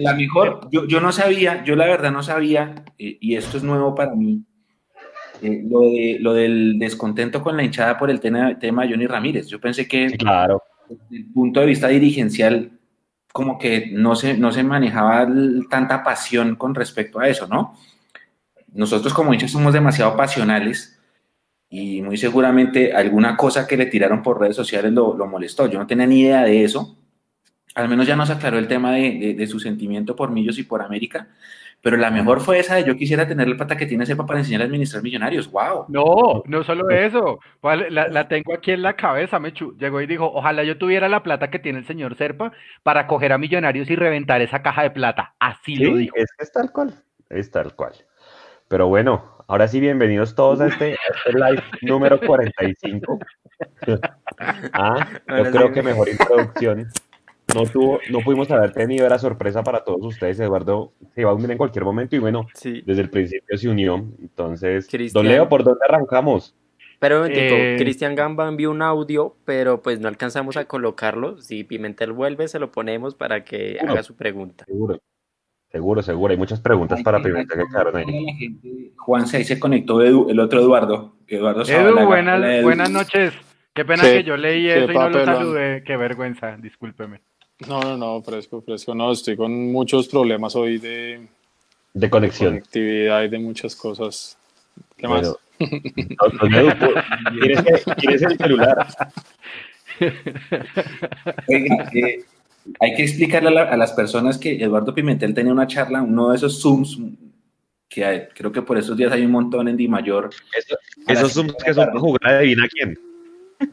[0.00, 3.96] la, mejor, yo, yo, no sabía, yo la verdad no sabía, y esto es nuevo
[3.96, 4.44] para mí,
[5.42, 9.06] eh, lo, de, lo del descontento con la hinchada por el tema, tema de Johnny
[9.06, 9.46] Ramírez.
[9.48, 10.62] Yo pensé que, claro.
[10.88, 12.72] desde el punto de vista dirigencial,
[13.32, 15.28] como que no se, no se manejaba
[15.70, 17.74] tanta pasión con respecto a eso, ¿no?
[18.72, 20.98] Nosotros como hinchas somos demasiado pasionales
[21.70, 25.66] y muy seguramente alguna cosa que le tiraron por redes sociales lo, molestó.
[25.66, 26.96] Yo no tenía ni idea de eso.
[27.74, 31.28] Al menos ya nos aclaró el tema de, su sentimiento por Millos y por América.
[31.80, 34.40] Pero la mejor fue esa de yo quisiera tener la plata que tiene Serpa para
[34.40, 35.50] enseñar a administrar millonarios.
[35.50, 35.86] ¡Wow!
[35.88, 37.38] No, no solo eso.
[37.62, 39.76] La, la, tengo aquí en la cabeza, Mechu.
[39.78, 43.32] Llegó y dijo: Ojalá yo tuviera la plata que tiene el señor Serpa para coger
[43.32, 45.34] a millonarios y reventar esa caja de plata.
[45.38, 46.16] Así lo dijo.
[46.16, 46.94] Es, es tal cual.
[47.30, 47.92] Es tal cual.
[48.68, 53.18] Pero bueno, Ahora sí, bienvenidos todos a este, este live número 45.
[54.74, 56.86] ah, yo creo que mejor introducción.
[57.54, 60.38] No, tuvo, no pudimos haber tenido, era sorpresa para todos ustedes.
[60.38, 63.96] Eduardo se iba a unir en cualquier momento y bueno, desde el principio se unió.
[64.20, 66.54] Entonces, don Leo, ¿por dónde arrancamos?
[66.98, 67.76] Pero un eh...
[67.78, 71.40] Cristian Gamba envió un audio, pero pues no alcanzamos a colocarlo.
[71.40, 74.64] Si Pimentel vuelve, se lo ponemos para que haga su pregunta.
[74.66, 74.98] Seguro.
[75.70, 76.32] Seguro, seguro.
[76.32, 78.92] Hay muchas preguntas para Pimentel que ahí.
[78.96, 81.16] Juan se, se conectó el otro Eduardo.
[81.26, 83.32] Eduardo Edu, buenas, buenas noches.
[83.74, 85.84] Qué pena que yo leí eso y no lo saludé.
[85.84, 87.20] Qué vergüenza, discúlpeme.
[87.66, 88.94] No, no, no, fresco, fresco.
[88.94, 91.26] No, estoy con muchos problemas hoy de,
[91.92, 92.54] de conexión.
[92.54, 94.38] De conectividad y de muchas cosas.
[94.96, 95.34] ¿Qué más?
[97.40, 98.86] ¿Quieres, el celular?
[101.48, 102.24] Oiga, eh,
[102.80, 106.60] hay que explicarle a, las personas que Eduardo Pimentel tenía una charla, uno de esos
[106.60, 107.00] Zooms,
[107.88, 110.30] que creo que por esos días hay un montón en Di Mayor.
[111.08, 112.98] esos Zooms que son jugar de a quién.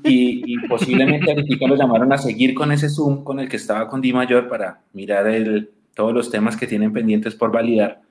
[0.03, 4.01] Y, posiblemente ahorita lo llamaron a seguir con ese Zoom con el que estaba con
[4.01, 8.01] Di Mayor para mirar el, todos los temas que tienen pendientes por validar.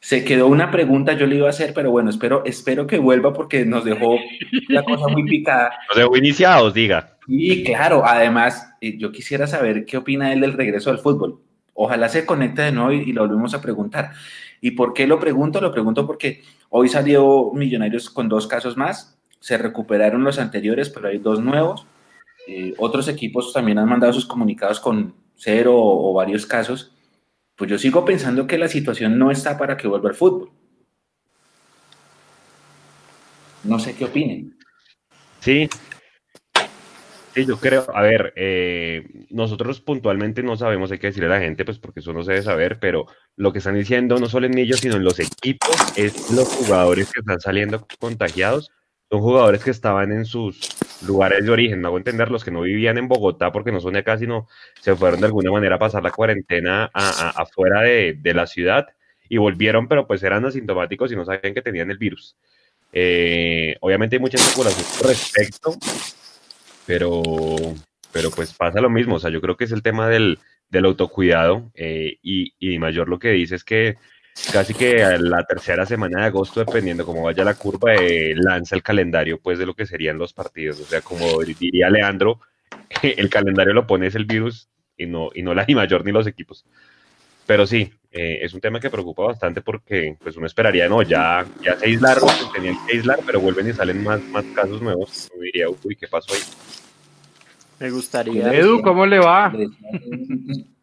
[0.00, 3.32] Se quedó una pregunta, yo le iba a hacer, pero bueno, espero, espero que vuelva
[3.32, 4.18] porque nos dejó
[4.68, 5.72] la cosa muy picada.
[5.88, 7.16] Nos dejó iniciados, diga.
[7.26, 11.40] Y claro, además, eh, yo quisiera saber qué opina él del regreso al fútbol.
[11.74, 14.12] Ojalá se conecte de nuevo y, lo volvemos a preguntar.
[14.60, 15.60] ¿Y por qué lo pregunto?
[15.60, 19.15] Lo pregunto porque hoy salió Millonarios con dos casos más.
[19.46, 21.86] Se recuperaron los anteriores, pero hay dos nuevos.
[22.48, 26.92] Eh, otros equipos también han mandado sus comunicados con cero o, varios casos.
[27.54, 30.50] Pues yo sigo pensando que la situación no está para que vuelva al fútbol.
[33.62, 34.58] No sé qué opinen.
[35.38, 35.70] Sí,
[37.32, 41.44] Sí, yo creo, a ver, eh, nosotros puntualmente no sabemos, hay que decirle a la
[41.44, 43.06] gente, pues porque eso no se debe saber, pero
[43.36, 47.12] lo que están diciendo no solo en ellos, sino en los equipos, es los jugadores
[47.12, 48.70] que están saliendo contagiados,
[49.10, 50.68] son jugadores que estaban en sus
[51.06, 53.92] lugares de origen, no hago entender, los que no vivían en Bogotá porque no son
[53.92, 54.48] de acá, sino
[54.80, 58.86] se fueron de alguna manera a pasar la cuarentena afuera de, la ciudad
[59.28, 62.36] y volvieron, pero pues eran asintomáticos y no sabían que tenían el virus.
[62.92, 65.74] Eh, obviamente hay mucha especulación al respecto,
[66.86, 67.22] pero,
[68.12, 70.38] pero pues pasa lo mismo, o sea, yo creo que es el tema del,
[70.84, 73.96] autocuidado eh, y, y mayor lo que dice es que
[74.52, 78.76] casi que a la tercera semana de agosto, dependiendo cómo vaya la curva, eh, lanza
[78.76, 80.80] el calendario pues de lo que serían los partidos.
[80.80, 82.40] O sea, como diría Leandro,
[83.02, 86.12] el calendario lo pone es el virus y no, y no la I mayor ni
[86.12, 86.64] los equipos.
[87.46, 91.46] Pero sí, eh, es un tema que preocupa bastante porque pues uno esperaría, no, ya,
[91.62, 95.28] ya se aislaron, tenían que aislar, pero vuelven y salen más, más casos nuevos.
[95.32, 96.40] Uno diría, uy, ¿qué pasó ahí?
[97.78, 98.52] Me gustaría.
[98.52, 99.52] Edu, ¿cómo le va?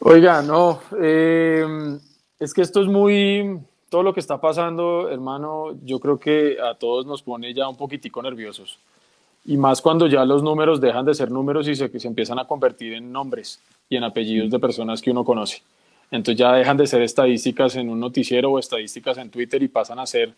[0.00, 1.98] Oiga, no, em,
[2.38, 3.58] es que esto es muy,
[3.88, 7.76] todo lo que está pasando, hermano, yo creo que a todos nos pone ya un
[7.76, 8.78] poquitico nerviosos.
[9.44, 12.46] Y más cuando ya los números dejan de ser números y se, se empiezan a
[12.46, 15.62] convertir en nombres y en apellidos de personas que uno conoce.
[16.12, 19.98] Entonces ya dejan de ser estadísticas en un noticiero o estadísticas en Twitter y pasan
[19.98, 20.32] a ser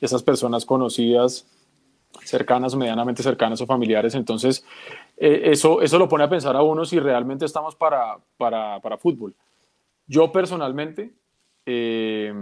[0.00, 1.46] esas personas conocidas
[2.24, 4.14] cercanas, medianamente cercanas o familiares.
[4.14, 4.64] Entonces,
[5.20, 8.98] eh, eso, eso lo pone a pensar a uno si realmente estamos para, para, para
[8.98, 9.34] fútbol.
[10.06, 11.10] Yo personalmente,
[11.66, 12.32] eh,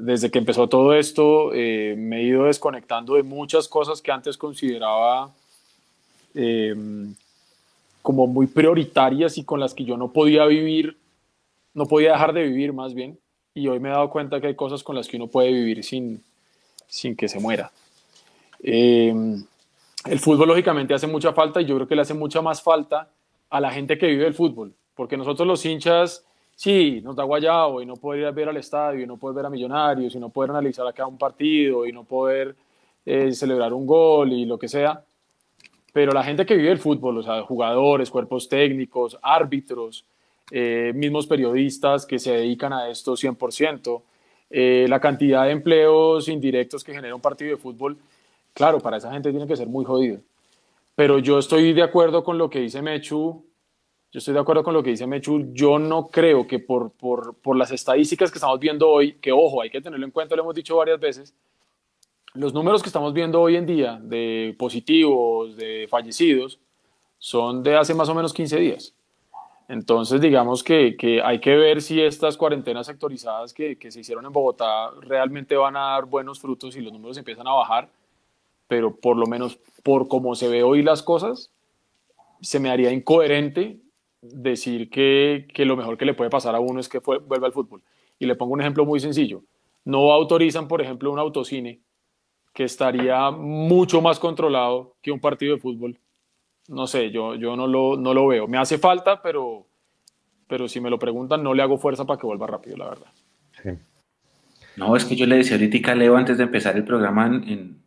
[0.00, 4.36] desde que empezó todo esto, eh, me he ido desconectando de muchas cosas que antes
[4.36, 5.32] consideraba
[8.02, 10.98] como muy prioritarias y con las que yo no podía vivir,
[11.74, 13.18] no podía dejar de vivir más bien.
[13.54, 15.84] Y hoy me he dado cuenta que hay cosas con las que uno puede vivir
[15.84, 16.24] sin,
[16.88, 17.70] sin que se muera.
[20.04, 23.08] El fútbol lógicamente hace mucha falta y yo creo que le hace mucha más falta
[23.48, 27.80] a la gente que vive el fútbol, porque nosotros los hinchas, sí, nos da guayabo
[27.80, 30.18] y no poder ir a ver al estadio y no poder ver a Millonarios y
[30.18, 32.54] no poder analizar acá un partido y no poder
[33.06, 35.02] eh, celebrar un gol y lo que sea,
[35.92, 40.04] pero la gente que vive el fútbol, o sea, jugadores, cuerpos técnicos, árbitros,
[40.50, 44.02] eh, mismos periodistas que se dedican a esto 100%,
[44.50, 47.96] la cantidad de empleos indirectos que genera un partido de fútbol,
[48.54, 50.20] Claro, para esa gente tiene que ser muy jodido.
[50.94, 53.44] Pero yo estoy de acuerdo con lo que dice Mechu.
[54.12, 55.52] Yo estoy de acuerdo con lo que dice Mechu.
[55.52, 59.60] Yo no creo que por, por, por las estadísticas que estamos viendo hoy, que ojo,
[59.60, 61.34] hay que tenerlo en cuenta, lo hemos dicho varias veces,
[62.34, 66.60] los números que estamos viendo hoy en día de positivos, de fallecidos,
[67.18, 68.94] son de hace más o menos 15 días.
[69.68, 74.26] Entonces, digamos que, que, hay que ver si estas cuarentenas sectorizadas que, que, se hicieron
[74.26, 77.88] en Bogotá realmente van a dar buenos frutos y los números empiezan a bajar
[78.68, 81.50] pero por lo menos por cómo se ve hoy las cosas,
[82.40, 83.80] se me haría incoherente
[84.22, 87.52] decir que, que lo mejor que le puede pasar a uno es que vuelva al
[87.52, 87.82] fútbol.
[88.18, 89.42] Y le pongo un ejemplo muy sencillo.
[89.84, 91.80] No autorizan, por ejemplo, un autocine
[92.54, 95.98] que estaría mucho más controlado que un partido de fútbol.
[96.68, 98.46] No sé, yo, yo no, lo, no lo veo.
[98.46, 99.66] Me hace falta, pero,
[100.46, 103.12] pero si me lo preguntan, no le hago fuerza para que vuelva rápido, la verdad.
[104.76, 107.83] No, es que yo le decía ahorita a Leo antes de empezar el programa en,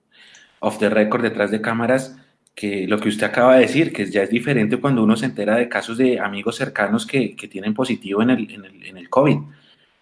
[0.59, 2.17] off the record detrás de cámaras
[2.57, 5.57] que lo que usted acaba de decir, que ya es diferente cuando uno se entera
[5.57, 9.09] de casos de amigos cercanos que, que tienen positivo en el, en, el, en el,
[9.09, 9.37] COVID.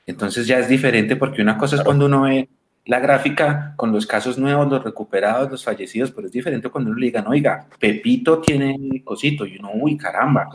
[0.05, 2.47] Entonces ya es diferente porque una cosa es cuando uno ve
[2.85, 6.99] la gráfica con los casos nuevos, los recuperados, los fallecidos, pero es diferente cuando uno
[6.99, 10.47] le digan, oiga, Pepito tiene cosito, y uno, uy, caramba.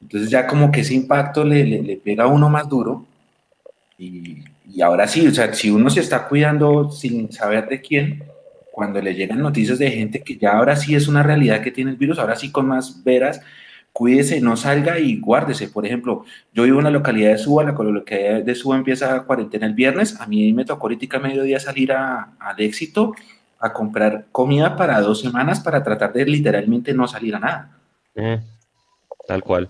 [0.00, 3.06] Entonces ya como que ese impacto le, le, le pega a uno más duro.
[3.96, 8.24] Y, y ahora sí, o sea, si uno se está cuidando sin saber de quién,
[8.78, 11.90] cuando le llegan noticias de gente que ya ahora sí es una realidad que tiene
[11.90, 13.40] el virus, ahora sí con más veras,
[13.92, 15.66] cuídese, no salga y guárdese.
[15.66, 19.66] Por ejemplo, yo vivo en la localidad de Suba, la localidad de Suba empieza cuarentena
[19.66, 23.16] el viernes, a mí me tocó ahorita a mediodía salir a, al éxito
[23.58, 27.80] a comprar comida para dos semanas para tratar de literalmente no salir a nada.
[29.26, 29.68] tal cual.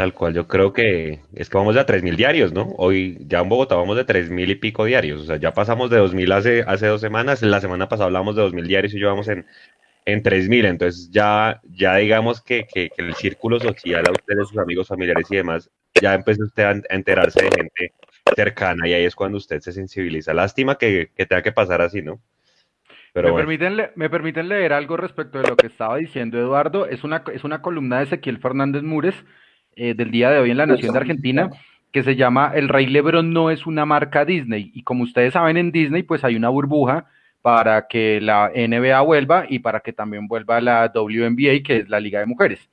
[0.00, 2.72] Tal cual, yo creo que es que vamos a 3.000 diarios, ¿no?
[2.78, 6.00] Hoy ya en Bogotá vamos de 3.000 y pico diarios, o sea, ya pasamos de
[6.00, 9.28] 2.000 hace, hace dos semanas, la semana pasada hablamos de 2.000 diarios y yo vamos
[9.28, 9.44] en,
[10.06, 14.88] en 3.000, entonces ya, ya digamos que, que, el círculo social a ustedes, sus amigos,
[14.88, 17.92] familiares y demás, ya empezó usted a enterarse de gente
[18.34, 20.32] cercana y ahí es cuando usted se sensibiliza.
[20.32, 22.22] Lástima que, que tenga que pasar así, ¿no?
[23.12, 26.86] Pero me, permiten me permiten leer algo respecto de lo que estaba diciendo Eduardo.
[26.86, 29.26] Es una, es una columna de Ezequiel Fernández Múrez
[29.82, 31.48] eh, del día de hoy en la Nación de Argentina,
[31.90, 34.70] que se llama El Rey Lebron no es una marca Disney.
[34.74, 37.06] Y como ustedes saben, en Disney pues hay una burbuja
[37.40, 41.98] para que la NBA vuelva y para que también vuelva la WNBA, que es la
[41.98, 42.68] Liga de Mujeres.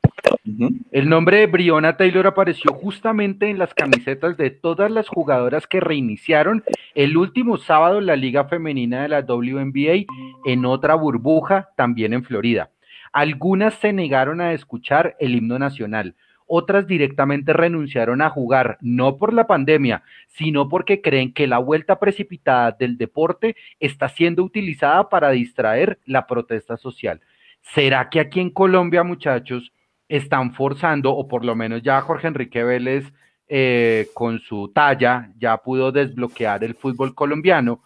[0.91, 5.79] El nombre de Briona Taylor apareció justamente en las camisetas de todas las jugadoras que
[5.79, 6.61] reiniciaron
[6.93, 10.05] el último sábado la Liga Femenina de la WNBA
[10.45, 12.71] en otra burbuja, también en Florida.
[13.13, 16.15] Algunas se negaron a escuchar el himno nacional,
[16.47, 21.99] otras directamente renunciaron a jugar, no por la pandemia, sino porque creen que la vuelta
[21.99, 27.21] precipitada del deporte está siendo utilizada para distraer la protesta social.
[27.61, 29.73] ¿Será que aquí en Colombia, muchachos,
[30.09, 33.11] están forzando, o por lo menos ya Jorge Enrique Vélez
[33.49, 37.81] eh, con su talla ya pudo desbloquear el fútbol colombiano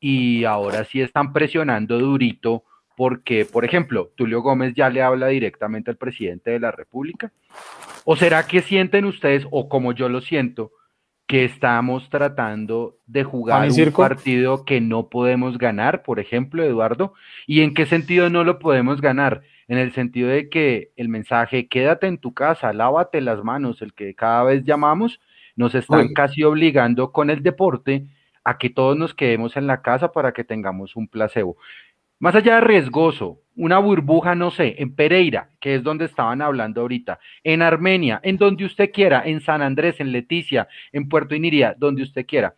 [0.00, 2.64] y ahora sí están presionando durito
[2.96, 7.30] porque, por ejemplo, Tulio Gómez ya le habla directamente al presidente de la República?
[8.10, 10.72] ¿O será que sienten ustedes, o como yo lo siento,
[11.26, 17.12] que estamos tratando de jugar un partido que no podemos ganar, por ejemplo, Eduardo?
[17.46, 19.42] ¿Y en qué sentido no lo podemos ganar?
[19.66, 23.92] En el sentido de que el mensaje, quédate en tu casa, lávate las manos, el
[23.92, 25.20] que cada vez llamamos,
[25.54, 28.06] nos están casi obligando con el deporte
[28.42, 31.58] a que todos nos quedemos en la casa para que tengamos un placebo.
[32.20, 36.80] Más allá de riesgoso, una burbuja, no sé, en Pereira, que es donde estaban hablando
[36.80, 41.76] ahorita, en Armenia, en donde usted quiera, en San Andrés, en Leticia, en Puerto Iniria,
[41.78, 42.54] donde usted quiera,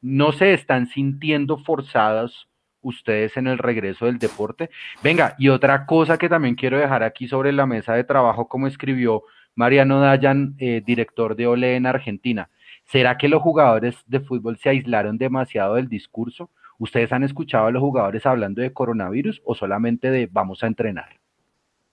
[0.00, 2.48] no se están sintiendo forzados
[2.82, 4.70] ustedes en el regreso del deporte.
[5.02, 8.66] Venga, y otra cosa que también quiero dejar aquí sobre la mesa de trabajo, como
[8.66, 9.22] escribió
[9.54, 12.50] Mariano Dayan, eh, director de OLE en Argentina.
[12.86, 16.50] ¿Será que los jugadores de fútbol se aislaron demasiado del discurso?
[16.80, 21.20] ¿Ustedes han escuchado a los jugadores hablando de coronavirus o solamente de vamos a entrenar?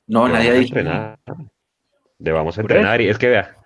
[0.07, 0.75] No, nadie ha dicho.
[2.17, 3.01] De vamos a entrenar.
[3.01, 3.57] Y es que vea,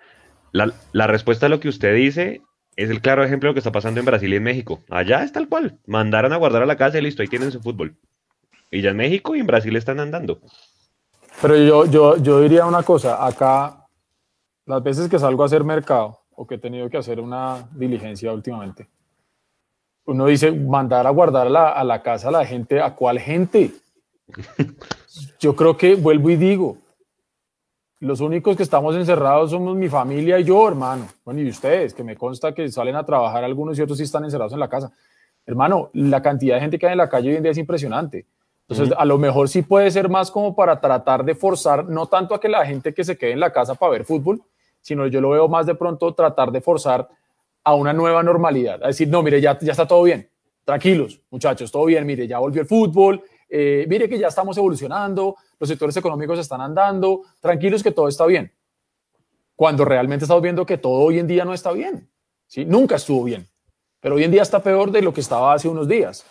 [0.50, 2.42] la, respuesta a lo que usted dice
[2.74, 4.82] es el claro ejemplo de lo que está pasando en Brasil y en México.
[4.90, 5.78] Allá es tal cual.
[5.86, 7.94] Mandaron a guardar a la casa y listo, ahí tienen su fútbol.
[8.72, 10.40] Y ya en México y en Brasil están andando.
[11.40, 13.86] Pero yo, yo, yo diría una cosa, acá,
[14.66, 18.32] las veces que salgo a hacer mercado o que he tenido que hacer una diligencia
[18.32, 18.88] últimamente,
[20.06, 23.70] uno dice, mandar a guardar a la, casa a la gente, ¿a cuál gente?
[25.38, 26.78] Yo creo que vuelvo y digo,
[28.00, 31.06] los únicos que estamos encerrados somos mi familia y yo, hermano.
[31.24, 34.24] Bueno, y ustedes, que me consta que salen a trabajar algunos y otros sí están
[34.24, 34.90] encerrados en la casa.
[35.46, 38.26] Hermano, la cantidad de gente que hay en la calle hoy en día es impresionante.
[38.66, 42.34] Entonces, a lo mejor sí puede ser más como para tratar de forzar, no tanto
[42.34, 44.42] a que la gente que se quede en la casa para ver fútbol,
[44.80, 47.08] sino yo lo veo más de pronto tratar de forzar
[47.64, 50.28] a una nueva normalidad, a decir, no, mire, ya, ya está todo bien,
[50.64, 55.36] tranquilos, muchachos, todo bien, mire, ya volvió el fútbol, eh, mire que ya estamos evolucionando,
[55.58, 58.50] los sectores económicos están andando, tranquilos que todo está bien.
[59.54, 62.08] Cuando realmente estamos viendo que todo hoy en día no está bien,
[62.46, 62.64] ¿sí?
[62.64, 63.46] Nunca estuvo bien,
[64.00, 66.24] pero hoy en día está peor de lo que estaba hace unos días.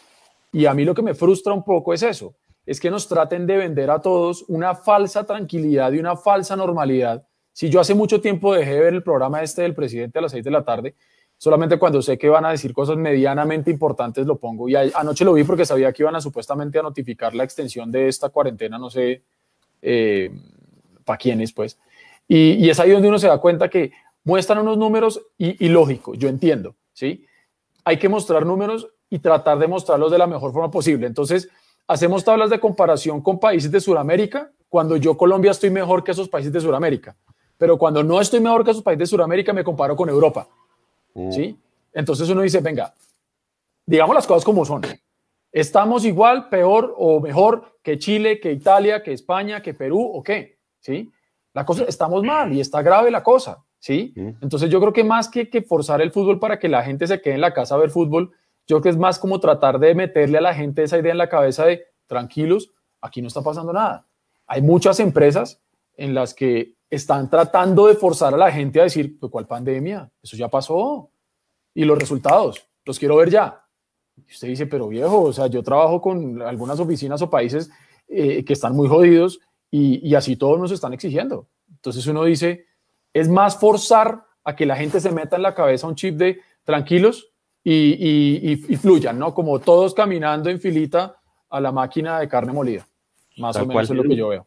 [0.51, 3.45] Y a mí lo que me frustra un poco es eso, es que nos traten
[3.47, 7.25] de vender a todos una falsa tranquilidad y una falsa normalidad.
[7.53, 10.31] Si yo hace mucho tiempo dejé de ver el programa este del presidente a las
[10.31, 10.95] seis de la tarde,
[11.41, 14.69] solamente cuando sé que van a decir cosas medianamente importantes lo pongo.
[14.69, 18.07] Y anoche lo vi porque sabía que iban a supuestamente a notificar la extensión de
[18.07, 19.23] esta cuarentena, no sé
[19.81, 20.29] eh,
[21.03, 21.79] para quiénes, pues.
[22.27, 23.91] Y, es ahí donde uno se da cuenta que
[24.23, 27.25] muestran unos números y, lógico, yo entiendo, ¿sí?
[27.85, 31.07] Hay que mostrar números y tratar de mostrarlos de la mejor forma posible.
[31.07, 31.49] Entonces,
[31.87, 36.29] hacemos tablas de comparación con países de Sudamérica, cuando yo Colombia estoy mejor que esos
[36.29, 37.15] países de Sudamérica.
[37.57, 40.47] Pero cuando no estoy mejor que esos países de Sudamérica, me comparo con Europa.
[41.13, 41.31] Mm.
[41.31, 41.57] ¿sí?
[41.93, 42.93] Entonces uno dice, venga,
[43.85, 44.81] digamos las cosas como son.
[45.51, 50.59] ¿Estamos igual, peor o mejor que Chile, que Italia, que España, que Perú o qué?
[50.79, 51.11] ¿Sí?
[51.53, 54.13] La cosa, estamos mal y está grave la cosa, ¿sí?
[54.15, 54.29] Mm.
[54.41, 57.21] Entonces yo creo que más que, que forzar el fútbol para que la gente se
[57.21, 58.31] quede en la casa a ver fútbol,
[58.67, 61.17] yo creo que es más como tratar de meterle a la gente esa idea en
[61.17, 62.71] la cabeza de, tranquilos,
[63.01, 64.05] aquí no está pasando nada.
[64.47, 65.61] Hay muchas empresas
[65.95, 70.11] en las que están tratando de forzar a la gente a decir, pues, ¿cuál pandemia?
[70.21, 71.09] Eso ya pasó.
[71.73, 73.63] Y los resultados, los quiero ver ya.
[74.17, 77.71] Y usted dice, pero viejo, o sea, yo trabajo con algunas oficinas o países
[78.09, 79.39] eh, que están muy jodidos
[79.71, 81.47] y, así todos nos están exigiendo.
[81.69, 82.65] Entonces uno dice,
[83.13, 86.41] es más forzar a que la gente se meta en la cabeza un chip de
[86.65, 87.31] tranquilos
[87.63, 89.33] y, fluyan, ¿no?
[89.33, 91.15] Como todos caminando en filita
[91.49, 92.85] a la máquina de carne molida.
[93.37, 94.45] Más o menos es lo que yo veo.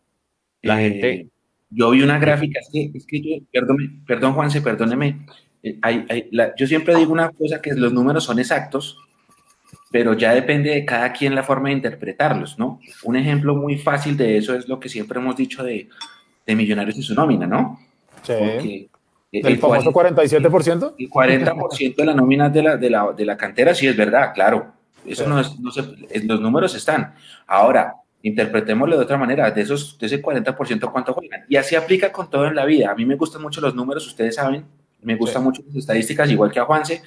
[0.61, 1.31] La gente, eh,
[1.71, 5.27] yo vi una gráfica, es que, es que yo, perdón, perdón Juanse, perdóneme,
[5.63, 8.99] eh, yo siempre digo una cosa que los números son exactos,
[9.91, 12.81] pero ya depende de cada quien la forma de interpretarlos, ¿no?
[13.05, 15.89] Un ejemplo muy fácil de eso es lo que siempre hemos dicho de,
[16.47, 17.79] de Millonarios y su nómina, ¿no?
[18.23, 18.89] Sí.
[19.33, 20.95] ¿El famoso 47%?
[20.99, 24.33] El 40% de la nómina de la, de, la, de la cantera, sí es verdad,
[24.35, 24.73] claro.
[25.05, 25.71] Eso no es, no
[26.25, 27.15] los números están.
[27.47, 27.95] Ahora,
[28.25, 31.45] interpretémoslo de otra manera, de, esos, de ese 40% cuánto juegan.
[31.47, 32.91] Y así aplica con todo en la vida.
[32.91, 34.65] A mí me gustan mucho los números, ustedes saben,
[35.03, 37.03] me gustan mucho las estadísticas, igual que a Juanse.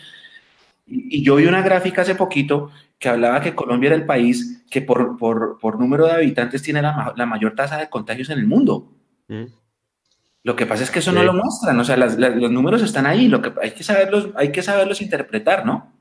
[0.86, 4.84] Y, yo vi una gráfica hace poquito que hablaba que Colombia era el país que
[4.84, 8.45] por, por, por número de habitantes tiene la, la, mayor tasa de contagios en el
[8.45, 8.93] mundo.
[9.28, 9.45] Mm.
[10.43, 13.28] Lo que pasa es que eso no lo muestran, o sea, los números están ahí,
[13.28, 15.91] lo que hay que saberlos, hay que saberlos interpretar, ¿no?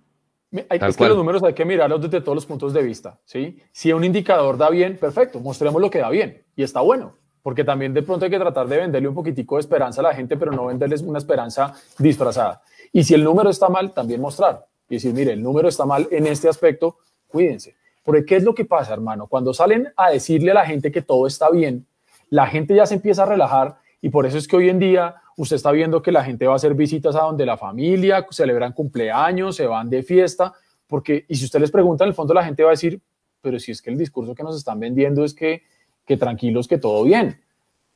[0.68, 3.58] Hay, es que los números hay que mirarlos desde todos los puntos de vista, ¿sí?
[3.72, 7.64] Si un indicador da bien, perfecto, mostremos lo que da bien y está bueno, porque
[7.64, 10.36] también de pronto hay que tratar de venderle un poquitico de esperanza a la gente,
[10.36, 12.62] pero no venderles una esperanza disfrazada.
[12.92, 16.08] Y si el número está mal, también mostrar y decir, mire, el número está mal
[16.10, 17.74] en este aspecto, cuídense.
[18.04, 19.26] Porque ¿qué es lo que pasa, hermano?
[19.26, 21.86] Cuando salen a decirle a la gente que todo está bien,
[22.30, 25.16] la gente ya se empieza a relajar y por eso es que hoy en día
[25.36, 28.72] usted está viendo que la gente va a hacer visitas a donde la familia, celebran
[28.72, 30.52] cumpleaños, se van de fiesta,
[30.86, 33.00] porque, y si usted les pregunta, en el fondo la gente va a decir,
[33.40, 35.62] pero si es que el discurso que nos están vendiendo es que,
[36.04, 37.40] que tranquilos, que todo bien.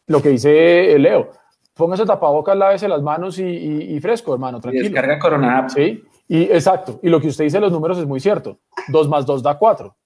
[0.06, 1.30] Lo que dice Leo,
[1.74, 4.86] póngase tapabocas, lávese las manos y, y, fresco, hermano, tranquilo.
[4.86, 7.00] Y descarga Corona Sí, y exacto.
[7.02, 8.58] Y lo que usted dice de los números es muy cierto.
[8.88, 9.96] 2 más 2 da 4,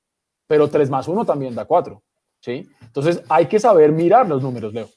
[0.47, 2.03] pero 3 más 1 también da 4.
[2.41, 2.69] ¿sí?
[2.83, 4.89] Entonces hay que saber mirar los números, Leo.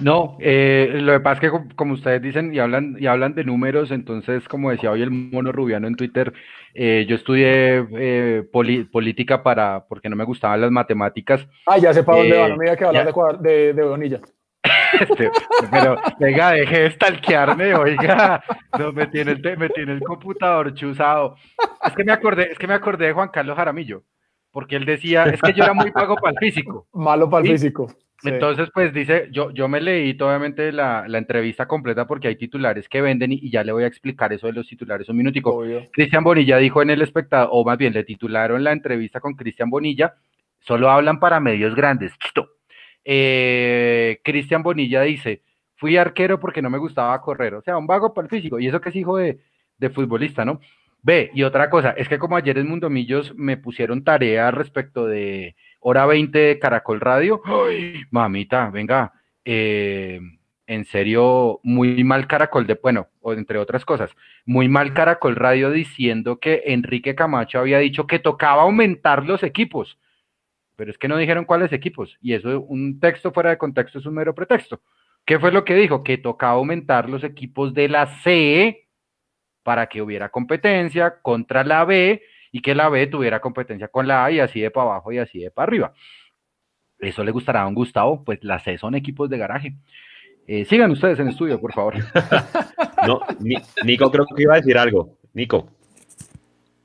[0.00, 3.44] No, eh, lo que pasa es que como ustedes dicen y hablan y hablan de
[3.44, 6.32] números, entonces como decía hoy el mono rubiano en Twitter,
[6.74, 11.46] eh, yo estudié eh, política para porque no me gustaban las matemáticas.
[11.66, 14.20] Ah, ya sé para dónde va, no me diga que hablar de, de, Bonilla.
[15.00, 15.30] Este,
[15.70, 18.42] pero, venga, deje de stalkearme, oiga,
[18.78, 21.36] no, me tiene el, me tiene el computador chuzado.
[21.84, 24.04] Es que me acordé, es que me acordé de Juan Carlos Jaramillo,
[24.52, 26.86] porque él decía, es que yo era muy pago para el físico.
[26.92, 27.88] Malo para el físico.
[28.22, 32.88] Entonces, pues dice, yo, yo me leí obviamente la, la, entrevista completa porque hay titulares
[32.88, 35.62] que venden y, ya le voy a explicar eso de los titulares un minutico.
[35.92, 39.68] Cristian Bonilla dijo en el espectador, o más bien le titularon la entrevista con Cristian
[39.68, 40.14] Bonilla,
[40.60, 42.12] solo hablan para medios grandes.
[43.04, 45.42] Eh, Cristian Bonilla dice,
[45.76, 48.68] fui arquero porque no me gustaba correr, o sea, un vago para el físico, y
[48.68, 49.40] eso que es hijo de,
[49.76, 50.60] de futbolista, ¿no?
[51.02, 55.54] Ve, y otra cosa, es que como ayer en Mundomillos me pusieron tarea respecto de
[55.86, 57.42] hora 20 de Caracol Radio.
[57.44, 59.12] Ay, mamita, venga,
[59.44, 60.18] eh,
[60.66, 64.10] en serio, muy mal Caracol de, bueno, o entre otras cosas,
[64.46, 69.98] muy mal Caracol Radio diciendo que Enrique Camacho había dicho que tocaba aumentar los equipos,
[70.74, 74.06] pero es que no dijeron cuáles equipos, y eso, un texto fuera de contexto es
[74.06, 74.80] un mero pretexto.
[75.26, 76.02] ¿Qué fue lo que dijo?
[76.02, 78.88] Que tocaba aumentar los equipos de la C
[79.62, 82.22] para que hubiera competencia contra la B
[82.54, 85.18] y que la B tuviera competencia con la A y así de para abajo y
[85.18, 85.92] así de para arriba.
[87.00, 89.74] Eso le gustará a un Gustavo, pues las C son equipos de garaje.
[90.46, 91.96] Eh, sigan ustedes en estudio, por favor.
[93.08, 93.22] no,
[93.82, 95.18] Nico creo que iba a decir algo.
[95.32, 95.68] Nico.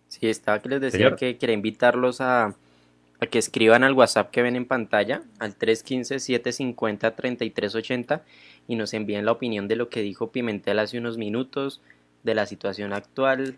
[0.07, 2.55] Sí, estaba que les decía que quería invitarlos a,
[3.19, 8.21] a, que escriban al WhatsApp que ven en pantalla, al 315-750-3380,
[8.67, 11.79] y nos envíen la opinión de lo que dijo Pimentel hace unos minutos,
[12.23, 13.57] de la situación actual,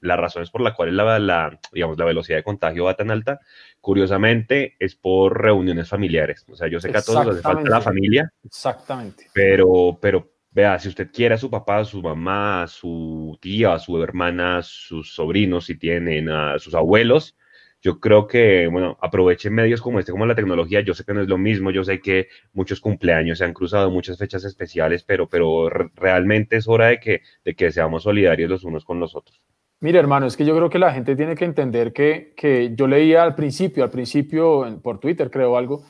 [0.00, 3.40] las razones por las cuales la, la, digamos, la velocidad de contagio va tan alta,
[3.80, 6.44] curiosamente es por reuniones familiares.
[6.48, 8.32] O sea, yo sé que a todos nos hace falta la familia.
[8.44, 9.28] Exactamente.
[9.32, 13.72] Pero, pero Vea, si usted quiere a su papá, a su mamá, a su tía,
[13.72, 17.36] a su hermana, a sus sobrinos, si tienen, a sus abuelos,
[17.80, 20.82] yo creo que, bueno, aprovechen medios como este, como la tecnología.
[20.82, 23.90] Yo sé que no es lo mismo, yo sé que muchos cumpleaños se han cruzado,
[23.90, 28.62] muchas fechas especiales, pero, pero realmente es hora de que, de que seamos solidarios los
[28.64, 29.40] unos con los otros.
[29.80, 32.86] Mire, hermano, es que yo creo que la gente tiene que entender que, que yo
[32.86, 35.82] leía al principio, al principio por Twitter creo algo,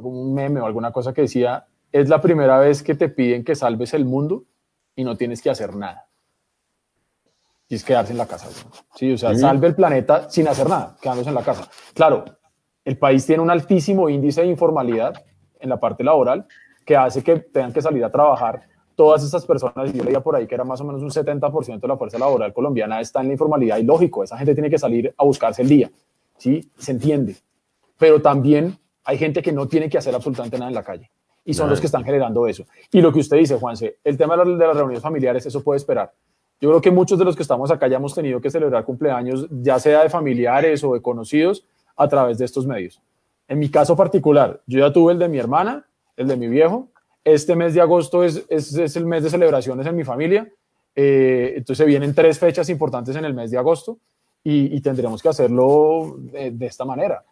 [0.00, 3.54] un meme o alguna cosa que decía, es la primera vez que te piden que
[3.54, 4.44] salves el mundo
[4.96, 6.08] y no tienes que hacer nada.
[7.68, 8.48] Y es quedarse en la casa.
[8.94, 11.70] Sí, o sea, salve el planeta sin hacer nada, quedándose en la casa.
[11.94, 12.24] Claro,
[12.84, 15.14] el país tiene un altísimo índice de informalidad
[15.60, 16.46] en la parte laboral
[16.84, 18.62] que hace que tengan que salir a trabajar
[18.94, 21.88] todas estas personas, yo leía por ahí que era más o menos un 70% de
[21.88, 25.14] la fuerza laboral colombiana está en la informalidad y lógico, esa gente tiene que salir
[25.16, 25.90] a buscarse el día,
[26.36, 26.70] ¿sí?
[26.76, 27.36] Se entiende.
[27.96, 31.10] Pero también hay gente que no tiene que hacer absolutamente nada en la calle
[31.44, 32.64] y son los que están generando eso.
[32.90, 36.12] Y lo que usted dice, Juanse, el tema de las reuniones familiares, eso puede esperar.
[36.60, 39.48] Yo creo que muchos de los que estamos acá ya hemos tenido que celebrar cumpleaños,
[39.50, 41.66] ya sea de familiares o de conocidos,
[41.96, 43.00] a través de estos medios.
[43.48, 45.84] En mi caso particular, yo ya tuve el de mi hermana,
[46.16, 46.88] el de mi viejo,
[47.24, 50.50] este mes de agosto es, es, el mes de celebraciones en mi familia.
[50.94, 53.98] Eh, entonces vienen tres fechas importantes en el mes de agosto
[54.44, 57.24] y, tendremos que hacerlo de, esta manera.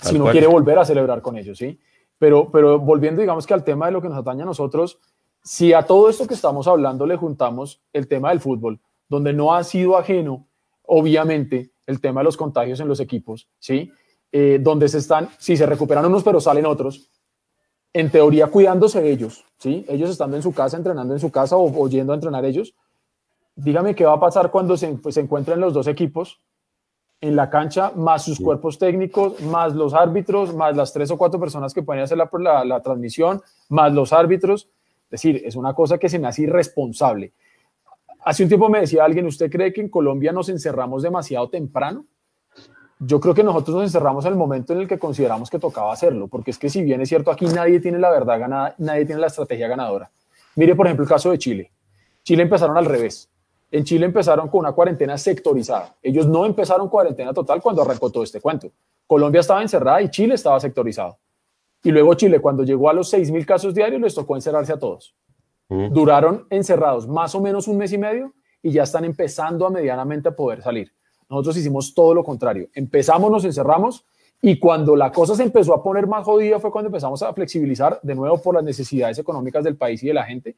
[0.00, 1.78] si no quiere volver a celebrar con ellos, ¿sí?
[2.22, 5.00] Pero, pero volviendo, digamos que al tema de lo que nos atañe a nosotros,
[5.42, 9.52] si a todo esto que estamos hablando le juntamos el tema del fútbol, donde no
[9.52, 10.46] ha sido ajeno,
[10.84, 13.90] obviamente, el tema de los contagios en los equipos, ¿sí?
[14.30, 17.10] Eh, donde se están, si se recuperan unos pero salen otros,
[17.92, 19.84] en teoría cuidándose ellos, ¿sí?
[19.88, 22.76] Ellos estando en su casa, entrenando en su casa o, yendo a entrenar ellos.
[23.56, 26.40] Dígame qué va a pasar cuando se, pues, se encuentren los dos equipos
[27.22, 31.40] en la cancha, más sus cuerpos técnicos, más los árbitros, más las tres o cuatro
[31.40, 34.68] personas que pueden hacer la, la, la transmisión, más los árbitros.
[35.04, 37.32] Es decir, es una cosa que se me hace irresponsable.
[38.24, 42.04] Hace un tiempo me decía alguien, ¿usted cree que en Colombia nos encerramos demasiado temprano?
[43.04, 45.92] yo creo que nosotros nos encerramos en el momento en el que consideramos que tocaba
[45.92, 49.04] hacerlo, porque es que si bien es cierto, aquí nadie tiene la verdad ganada, nadie
[49.04, 50.10] tiene la estrategia ganadora.
[50.54, 51.72] Mire, por ejemplo, el caso de Chile.
[52.22, 53.28] Chile empezaron al revés.
[53.72, 55.96] En Chile empezaron con una cuarentena sectorizada.
[56.02, 58.70] Ellos no empezaron cuarentena total cuando arrancó todo este cuento.
[59.06, 61.18] Colombia estaba encerrada y Chile estaba sectorizado.
[61.82, 65.16] Y luego Chile, cuando llegó a los 6.000 casos diarios, les tocó encerrarse a todos.
[65.68, 70.28] Duraron encerrados más o menos un mes y medio y ya están empezando a medianamente
[70.28, 70.92] a poder salir.
[71.30, 72.68] Nosotros hicimos todo lo contrario.
[72.74, 74.04] Empezamos, nos encerramos
[74.42, 77.98] y cuando la cosa se empezó a poner más jodida fue cuando empezamos a flexibilizar
[78.02, 80.56] de nuevo por las necesidades económicas del país y de la gente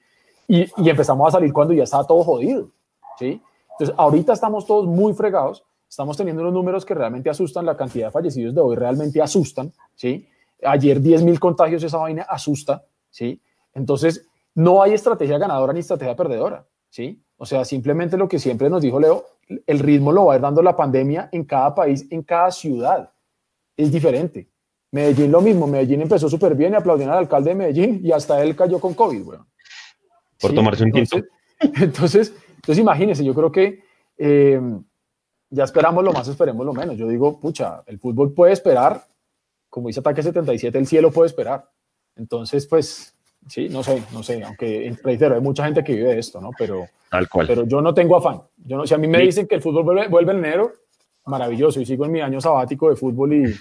[0.48, 2.70] y, empezamos a salir cuando ya estaba todo jodido.
[3.18, 3.40] ¿Sí?
[3.72, 8.06] Entonces, ahorita estamos todos muy fregados, estamos teniendo unos números que realmente asustan, la cantidad
[8.06, 9.72] de fallecidos de hoy realmente asustan.
[9.94, 10.26] ¿sí?
[10.62, 12.84] Ayer 10.000 contagios, esa vaina asusta.
[13.10, 13.40] ¿sí?
[13.72, 16.64] Entonces, no hay estrategia ganadora ni estrategia perdedora.
[16.88, 17.20] ¿sí?
[17.36, 19.24] O sea, simplemente lo que siempre nos dijo Leo,
[19.66, 23.10] el ritmo lo va a ir dando la pandemia en cada país, en cada ciudad.
[23.76, 24.48] Es diferente.
[24.92, 28.40] Medellín lo mismo, Medellín empezó súper bien y aplaudieron al alcalde de Medellín y hasta
[28.40, 29.22] él cayó con COVID,
[30.40, 31.16] Por tomarse un tinto.
[31.16, 31.34] Entonces,
[31.82, 32.34] entonces,
[32.68, 33.82] imagínense, yo creo que
[34.18, 34.60] eh,
[35.50, 36.96] ya esperamos lo más, esperemos lo menos.
[36.96, 39.04] Yo digo, pucha, el fútbol puede esperar,
[39.68, 41.68] como dice Ataque 77, el cielo puede esperar.
[42.16, 43.14] Entonces, pues,
[43.48, 46.50] Sí, no sé, no sé, aunque reitero, hay mucha gente que vive esto, ¿no?
[46.56, 47.46] Pero, Tal cual.
[47.46, 48.40] pero yo no tengo afán.
[48.56, 50.72] Yo no, si a mí me dicen que el fútbol vuelve, en enero,
[51.26, 53.54] maravilloso, y sigo en mi año sabático de fútbol y,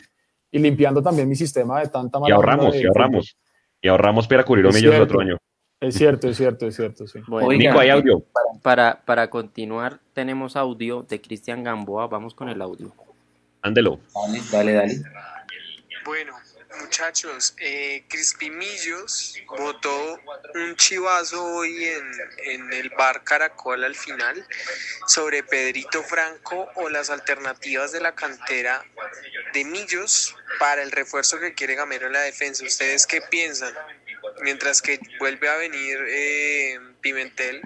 [0.51, 3.37] y limpiando también mi sistema de tanta mala Y ahorramos, y ahorramos.
[3.81, 5.37] Y ahorramos para cubrir un millón el otro año.
[5.83, 7.19] Es cierto, es cierto, es cierto, sí.
[7.27, 8.23] Bueno, Nico, hay audio.
[8.61, 12.07] Para, para continuar, tenemos audio de Cristian Gamboa.
[12.07, 12.93] Vamos con el audio.
[13.61, 13.99] Ándelo.
[14.15, 15.01] Dale, dale, dale.
[16.05, 16.33] Bueno,
[16.79, 20.19] Muchachos, eh, Crispimillos votó
[20.55, 22.11] un chivazo hoy en,
[22.45, 24.47] en, el bar Caracol al final
[25.07, 28.83] sobre Pedrito Franco o las alternativas de la cantera
[29.53, 32.65] de Millos para el refuerzo que quiere Gamero en la defensa.
[32.65, 33.73] ¿Ustedes qué piensan?
[34.41, 37.61] Mientras que vuelve a venir eh, Pimentel,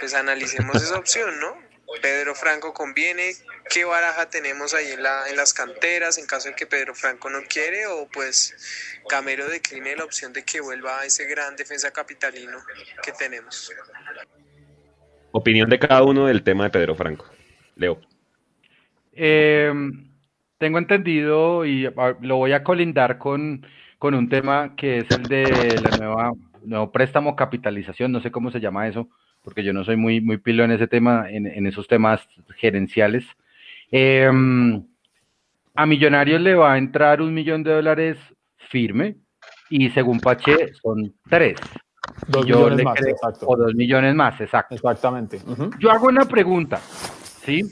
[0.00, 1.66] pues analicemos esa opción, ¿no?
[2.02, 3.32] Pedro Franco conviene,
[3.70, 7.30] qué baraja tenemos ahí en, la, en las canteras en caso de que Pedro Franco
[7.30, 11.92] no quiere o pues Camero decline la opción de que vuelva a ese gran defensa
[11.92, 12.58] capitalino
[13.02, 13.72] que tenemos.
[15.30, 17.26] Opinión de cada uno del tema de Pedro Franco.
[17.76, 18.00] Leo.
[19.12, 19.72] Eh,
[20.58, 21.88] tengo entendido y
[22.20, 23.66] lo voy a colindar con,
[24.06, 26.32] con un tema que es el de la nueva
[26.62, 29.08] nuevo préstamo capitalización, no sé cómo se llama eso,
[29.42, 32.20] porque yo no soy muy, muy pilo en ese tema, en, esos temas
[32.54, 33.24] gerenciales.
[33.90, 34.86] Em,
[35.74, 38.16] a Millonarios le va a entrar un millón de dólares
[38.70, 39.16] firme
[39.70, 41.58] y según Pache son tres.
[42.28, 43.46] Dos millones más, exacto.
[43.48, 44.76] O dos millones más, exacto.
[44.76, 45.40] Exactamente.
[45.80, 47.64] Yo hago una pregunta, ¿sí?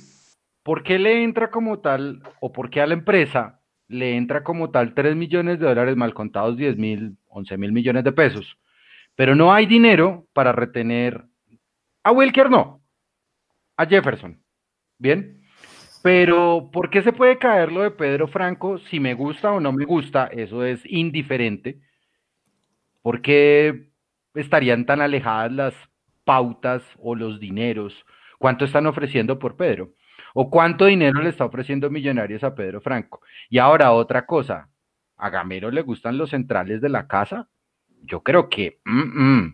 [0.65, 4.71] ¿Por qué le entra como tal, o por qué a la empresa le entra como
[4.71, 8.59] tal tres millones de dólares mal contados, 10 mil, 11 mil millones de pesos?
[9.17, 11.25] Pero no hay dinero para retener
[12.03, 12.83] a Wilker, no,
[13.77, 14.41] a Jefferson.
[14.99, 15.41] Bien.
[16.03, 18.79] Pero, ¿por qué se puede caer lo de Pedro Franco?
[18.79, 21.81] Si me gusta o no me gusta, eso es indiferente.
[23.01, 23.89] ¿Por qué
[24.35, 25.75] estarían tan alejadas las
[26.25, 28.05] pautas o los dineros?
[28.39, 29.93] ¿Cuánto están ofreciendo por Pedro?
[30.37, 33.21] ¿O cuánto dinero le está ofreciendo Millonarios a Pedro Franco?
[33.49, 34.69] Y ahora otra cosa,
[35.17, 37.49] ¿a Gamero le gustan los centrales de la casa?
[38.03, 38.81] Yo creo que,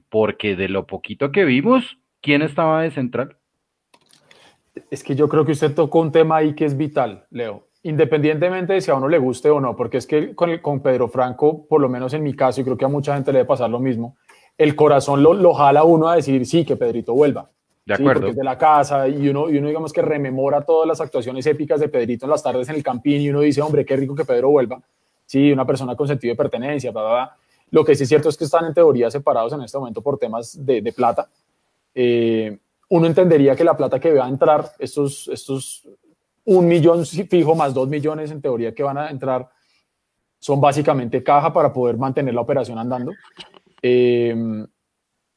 [0.09, 3.37] porque de lo poquito que vimos, ¿quién estaba de central?
[4.91, 8.73] Es que yo creo que usted tocó un tema ahí que es vital, Leo, independientemente
[8.73, 11.83] de si a uno le guste o no, porque es que con, Pedro Franco, por
[11.83, 13.81] lo menos en mi caso, y creo que a mucha gente le debe pasar lo
[13.81, 14.17] mismo,
[14.57, 17.51] el corazón lo, lo jala uno a decir, sí, que Pedrito vuelva.
[17.85, 18.21] De acuerdo.
[18.21, 21.47] porque es de la casa y uno, y uno, digamos que rememora todas las actuaciones
[21.47, 24.15] épicas de Pedrito en las tardes en el Campín y uno dice, hombre, qué rico
[24.15, 24.81] que Pedro vuelva.
[25.27, 27.37] Sí, una persona con sentido de pertenencia, bla, bla, bla.
[27.71, 30.19] Lo que sí es cierto es que están en teoría separados en este momento por
[30.19, 31.29] temas de, de plata.
[31.95, 32.59] Eh,
[32.89, 35.89] uno entendería que la plata que va a entrar, estos, estos
[36.45, 39.49] un millón fijo más dos millones en teoría que van a entrar,
[40.39, 43.13] son básicamente caja para poder mantener la operación andando.
[43.83, 44.35] Eh,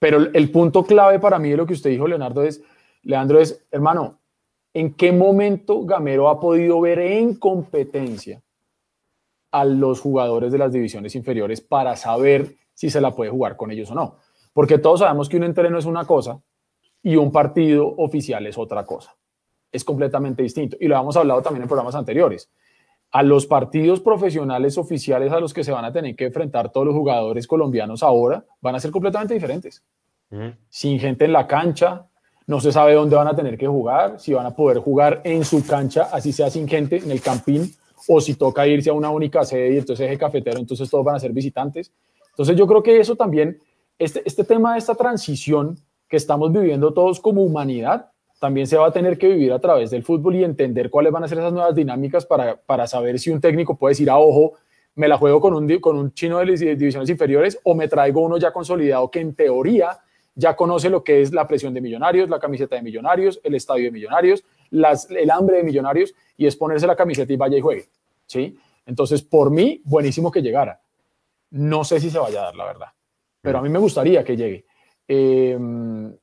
[0.04, 2.62] pero el punto clave para mí de lo que usted dijo, Leonardo, es,
[3.04, 4.20] Leandro, es, hermano,
[4.74, 8.43] ¿en qué momento Gamero ha podido ver en competencia
[9.51, 13.72] a los jugadores de las divisiones inferiores para saber si se la puede jugar con
[13.72, 14.18] ellos o no?
[14.51, 16.38] Porque todos sabemos que un entreno es una cosa
[17.01, 19.16] y un partido oficial es otra cosa.
[19.72, 20.76] Es completamente distinto.
[20.82, 22.51] Y lo hemos hablado también en programas anteriores.
[23.14, 26.88] A los partidos profesionales oficiales a los que se van a tener que enfrentar todos
[26.88, 29.82] los jugadores colombianos ahora van a ser completamente diferentes
[30.70, 32.07] sin gente en la cancha,
[32.47, 35.45] no se sabe dónde van a tener que jugar, si van a poder jugar en
[35.45, 37.72] su cancha, así sea sin gente, en el campín,
[38.07, 41.16] o si toca irse a una única sede y entonces eje cafetero, entonces todos van
[41.16, 41.91] a ser visitantes.
[42.32, 43.59] Entonces yo creo que eso también,
[43.97, 45.78] este, este tema de esta transición
[46.09, 48.09] que estamos viviendo todos como humanidad,
[48.43, 51.23] también se va a tener que vivir a través del fútbol y entender cuáles van
[51.23, 54.19] a ser esas nuevas dinámicas para, para saber si un técnico puede decir, a ah,
[54.19, 54.55] ojo,
[54.95, 58.35] me la juego con un, con un chino de divisiones inferiores o me traigo uno
[58.37, 59.97] ya consolidado que en teoría
[60.35, 63.85] ya conoce lo que es la presión de millonarios, la camiseta de millonarios, el estadio
[63.85, 67.85] de millonarios, el hambre de millonarios y es ponerse la camiseta y vaya y juegue.
[68.25, 68.57] ¿sí?
[68.85, 70.81] Entonces, por mí, buenísimo que llegara.
[71.51, 72.87] No sé si se vaya a dar, la verdad,
[73.39, 74.65] pero a mí me gustaría que llegue.
[75.07, 76.13] Em,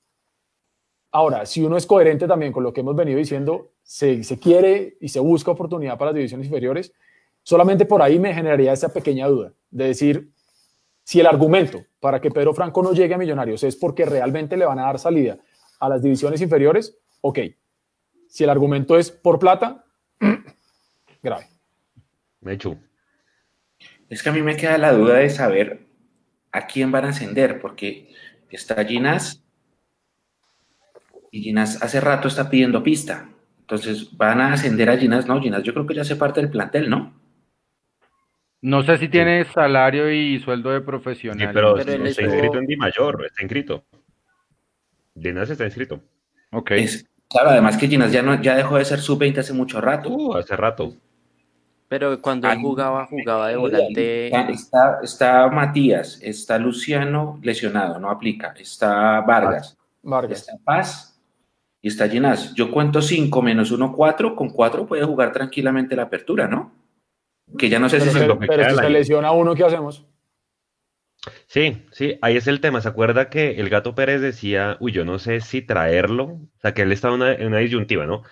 [1.12, 4.96] ahora, si uno es coherente también con lo que hemos venido diciendo, se, se quiere
[5.00, 6.92] y se busca oportunidad para las divisiones inferiores,
[7.42, 10.30] solamente por ahí me generaría esa pequeña duda de decir,
[11.04, 14.64] si el argumento para que Pedro Franco no llegue a Millonarios es porque realmente le
[14.64, 15.38] van a dar salida
[15.80, 17.38] a las divisiones inferiores, ok.
[18.28, 19.84] Si el argumento es por plata,
[21.22, 21.46] grave.
[22.40, 22.76] Me hecho.
[24.08, 25.86] Es que a mí me queda la duda de saber
[26.52, 28.12] a quién van a ascender, porque
[28.50, 29.42] está Ginás
[31.30, 33.28] y Ginás hace rato está pidiendo pista.
[33.60, 35.26] Entonces, ¿van a ascender a Ginás?
[35.26, 37.14] No, Ginás yo creo que ya hace parte del plantel, ¿no?
[38.62, 41.48] No sé si tiene salario y sueldo de profesional.
[41.48, 43.84] Sí, pero, está inscrito en Di Mayor, está inscrito.
[45.18, 46.00] Ginás está inscrito.
[46.52, 46.72] Ok.
[47.28, 50.10] claro, además que Ginás ya, no, ya dejó de ser sub-20 hace mucho rato.
[50.10, 50.92] Uh, hace rato.
[51.88, 54.50] Pero cuando él jugaba, jugaba de volante.
[54.52, 58.54] Está, está, Matías, está Luciano lesionado, no aplica.
[58.56, 60.40] Está Vargas, Vargas.
[60.40, 61.09] está Paz
[61.82, 62.54] y está Ginás.
[62.54, 64.36] Yo cuento 5 menos 1, 4.
[64.36, 66.80] Con 4 puede jugar tranquilamente la apertura, ¿no?
[67.58, 70.06] que ya no sé pero si se, lo Pero si se lesiona uno, ¿qué hacemos?
[71.46, 72.80] Sí, sí, ahí es el tema.
[72.80, 76.24] ¿Se acuerda que el Gato Pérez decía, uy, yo no sé si traerlo?
[76.24, 78.22] O sea, que él estaba en una, disyuntiva, ¿no?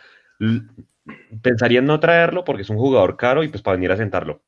[1.43, 4.43] pensaría en no traerlo porque es un jugador caro y pues para venir a sentarlo.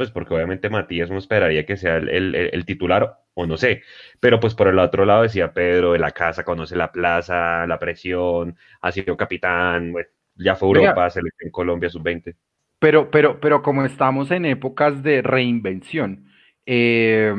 [0.00, 3.82] Pues porque obviamente Matías no esperaría que sea el, titular o no sé.
[4.18, 7.78] Pero pues por el otro lado decía Pedro de la casa, conoce la plaza, la
[7.78, 9.92] presión, ha sido capitán,
[10.36, 12.34] ya fue Europa, se le en Colombia sub-20.
[12.78, 16.30] Pero, pero, pero como estamos en épocas de reinvención,
[16.64, 17.34] eh,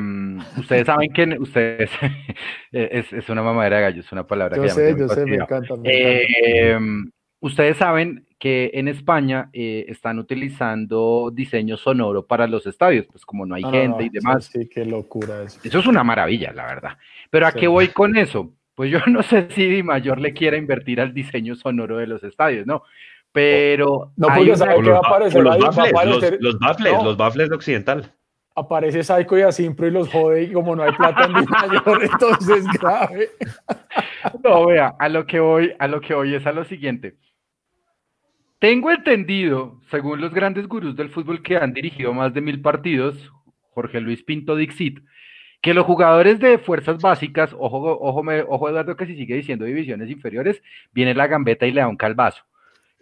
[0.56, 1.90] ustedes saben que ustedes
[2.72, 5.38] es, es, una mamadera de gallo, es una palabra yo que sé, yo sé, me
[5.38, 5.74] encanta.
[5.84, 6.78] Eh,
[7.40, 13.46] ustedes saben que en España eh, están utilizando diseño sonoro para los estadios, pues como
[13.46, 14.46] no hay ah, gente y demás.
[14.46, 15.60] Sí, qué locura eso.
[15.64, 16.98] Eso es una maravilla, la verdad.
[17.30, 18.52] Pero ¿a qué voy con eso?
[18.74, 22.24] Pues yo no sé si Di Mayor le quiera invertir al diseño sonoro de los
[22.24, 22.82] estadios, ¿no.
[23.32, 24.12] Pero.
[24.18, 25.44] No, porque sabe que va a aparecer.
[25.44, 28.12] Los baffles, los, baffles, los baffles de Occidental.
[28.56, 32.66] Aparece Psycho y Asimpro y los jode y como no hay plata en mayor, entonces
[32.82, 33.30] grave.
[34.44, 37.16] No, vea, a lo que voy, a lo que voy es a lo siguiente.
[38.62, 43.32] Tengo entendido, según los grandes gurús del fútbol que han dirigido más de mil partidos,
[43.72, 45.00] Jorge Luis Pinto Dixit,
[45.64, 50.12] que los jugadores de fuerzas básicas, ojo, ojo, ojo Eduardo que si sigue diciendo divisiones
[50.12, 50.62] inferiores,
[50.94, 52.44] viene la gambeta y le da un calvazo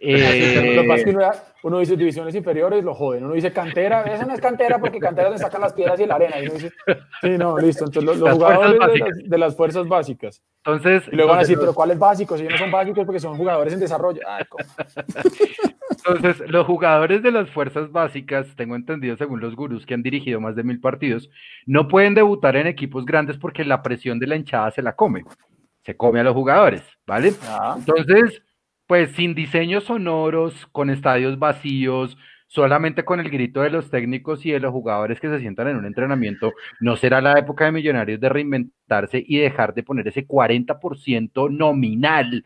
[0.02, 3.24] Eh, uno, dice divisiones inferiores, lo joden.
[3.24, 6.14] Uno dice cantera, eso no es cantera porque cantera le sacan las piedras y la
[6.14, 6.40] arena.
[6.40, 6.72] Y uno dice,
[7.20, 7.84] sí, no, listo.
[7.84, 10.42] Entonces, los, jugadores de las, fuerzas básicas.
[10.64, 12.40] Entonces, y luego van a decir, pero ¿cuáles básicos?
[12.40, 14.22] Ellos no son básicos porque son jugadores en desarrollo.
[15.90, 20.40] Entonces, los jugadores de las fuerzas básicas, tengo entendido según los gurús que han dirigido
[20.40, 21.28] más de mil partidos,
[21.66, 25.24] no pueden debutar en equipos grandes porque la presión de la hinchada se la come.
[25.84, 27.34] Se come a los jugadores, ¿vale?
[27.42, 27.76] Ah.
[27.78, 28.42] Entonces,
[28.90, 32.18] pues sin diseños sonoros, con estadios vacíos,
[32.48, 35.76] solamente con el grito de los técnicos y de los jugadores que se sientan en
[35.76, 40.26] un entrenamiento, no será la época de Millonarios de reinventarse y dejar de poner ese
[40.26, 42.44] 40% nominal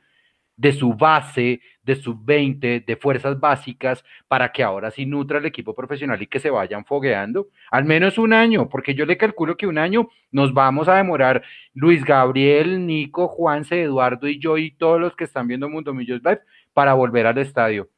[0.56, 5.74] de su base, de sub-20, de fuerzas básicas, para que ahora sí nutra el equipo
[5.74, 9.66] profesional y que se vayan fogueando, al menos un año, porque yo le calculo que
[9.66, 11.42] un año nos vamos a demorar
[11.74, 16.20] Luis Gabriel, Nico, Juanse, Eduardo y yo y todos los que están viendo Mundo Millos
[16.22, 16.40] Live
[16.72, 17.88] para volver al estadio.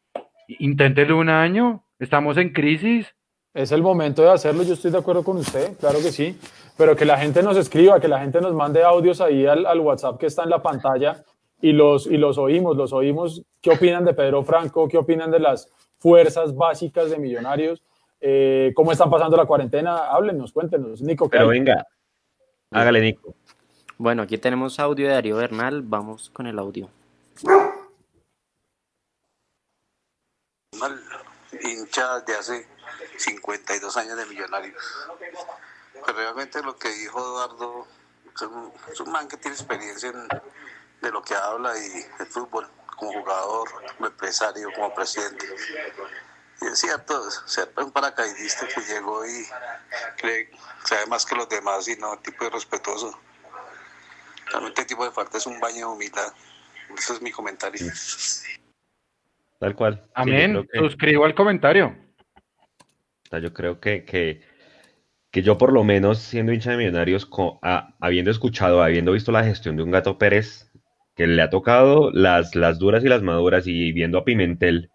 [0.48, 3.14] Inténtelo un año, estamos en crisis.
[3.52, 6.38] Es el momento de hacerlo, yo estoy de acuerdo con usted, claro que sí,
[6.76, 10.18] pero que la gente nos escriba, que la gente nos mande audios ahí al WhatsApp
[10.18, 11.24] que está en la pantalla
[11.60, 13.42] y los, y los oímos, los oímos.
[13.60, 14.88] ¿Qué opinan de Pedro Franco?
[14.88, 17.82] ¿Qué opinan de las fuerzas básicas de Millonarios?
[18.20, 20.08] Eh, ¿Cómo están pasando la cuarentena?
[20.08, 21.00] Háblenos, cuéntenos.
[21.02, 21.86] Nico, Pero venga,
[22.70, 23.34] hágale, Nico.
[23.98, 25.82] Bueno, aquí tenemos audio de Darío Bernal.
[25.82, 26.88] Vamos con el audio.
[31.62, 32.66] hincha de hace
[33.16, 34.82] 52 años de Millonarios.
[36.04, 37.86] Pero realmente lo que dijo Eduardo
[38.92, 40.28] es un man que tiene experiencia en
[41.00, 45.46] de lo que habla y el fútbol como jugador, como empresario, como presidente.
[46.62, 49.44] Y es cierto, ser un paracaidista que llegó y
[50.16, 50.50] cree,
[50.84, 53.18] sabe más que los demás y no tipo de respetuoso.
[54.50, 56.32] Realmente el tipo de falta es un baño de humildad.
[56.96, 57.84] Ese es mi comentario.
[59.58, 60.06] Tal cual.
[60.14, 60.66] Amén.
[60.72, 61.96] Suscribo al comentario.
[63.30, 64.40] Yo creo que, que,
[65.30, 67.28] que, yo por lo menos siendo hincha de millonarios,
[68.00, 70.65] habiendo escuchado, habiendo visto la gestión de un gato Pérez,
[71.16, 74.90] que le ha tocado las, las duras y las maduras y viendo a Pimentel,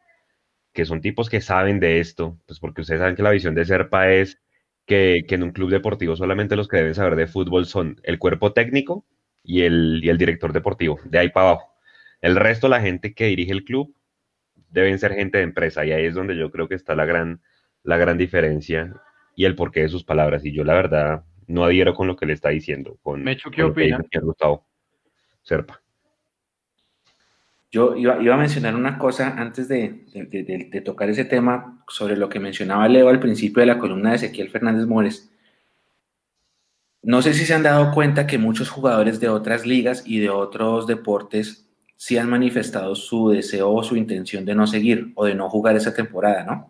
[0.72, 3.66] que son tipos que saben de esto, pues porque ustedes saben que la visión de
[3.66, 4.40] Serpa es
[4.86, 8.54] que, en un club deportivo solamente los que deben saber de fútbol son el cuerpo
[8.54, 9.06] técnico
[9.44, 11.74] y el, y el director deportivo, de ahí para abajo.
[12.22, 13.96] El resto, la gente que dirige el club,
[14.70, 17.42] deben ser gente de empresa y ahí es donde yo creo que está la gran,
[17.84, 18.94] la gran diferencia
[19.36, 20.46] y el porqué de sus palabras.
[20.46, 23.00] Y yo la verdad no adhiero con lo que le está diciendo.
[23.02, 24.06] Con, Mecho, ¿qué opina?
[24.22, 24.68] Gustavo
[25.42, 25.82] Serpa.
[27.72, 30.04] Yo iba, a mencionar una cosa antes de,
[30.84, 34.50] tocar ese tema sobre lo que mencionaba Leo al principio de la columna de Ezequiel
[34.50, 35.32] Fernández Mores.
[37.02, 40.30] No sé si se han dado cuenta que muchos jugadores de otras ligas y de
[40.30, 41.66] otros deportes
[41.96, 45.76] sí han manifestado su deseo o su intención de no seguir o de no jugar
[45.78, 46.70] esa temporada, ¿no?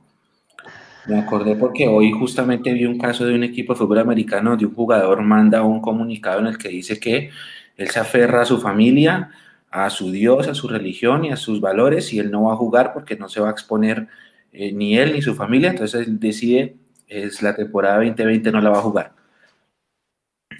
[1.07, 4.67] Me acordé porque hoy justamente vi un caso de un equipo de fútbol americano de
[4.67, 7.31] un jugador manda un comunicado en el que dice que
[7.75, 9.31] él se aferra a su familia,
[9.71, 12.57] a su Dios, a su religión y a sus valores y él no va a
[12.57, 14.07] jugar porque no se va a exponer
[14.51, 16.75] eh, ni él ni su familia, entonces decide,
[17.07, 19.13] es la temporada 2020 no la va a jugar.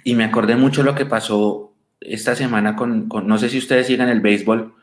[0.04, 4.08] Y me acordé mucho lo que pasó esta semana con, no sé si ustedes sigan
[4.08, 4.74] el béisbol,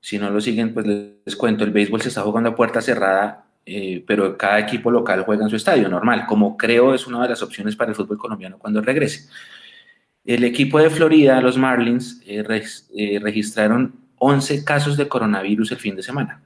[0.00, 3.46] si no lo siguen, pues les cuento, el béisbol se está jugando a puerta cerrada,
[3.66, 7.28] eh, pero cada equipo local juega en su estadio, normal, como creo es una de
[7.28, 9.28] las opciones para el fútbol colombiano cuando regrese.
[10.26, 12.44] El equipo de Florida, los Marlins, eh,
[12.96, 16.42] eh, registraron 11 casos de coronavirus el fin de semana.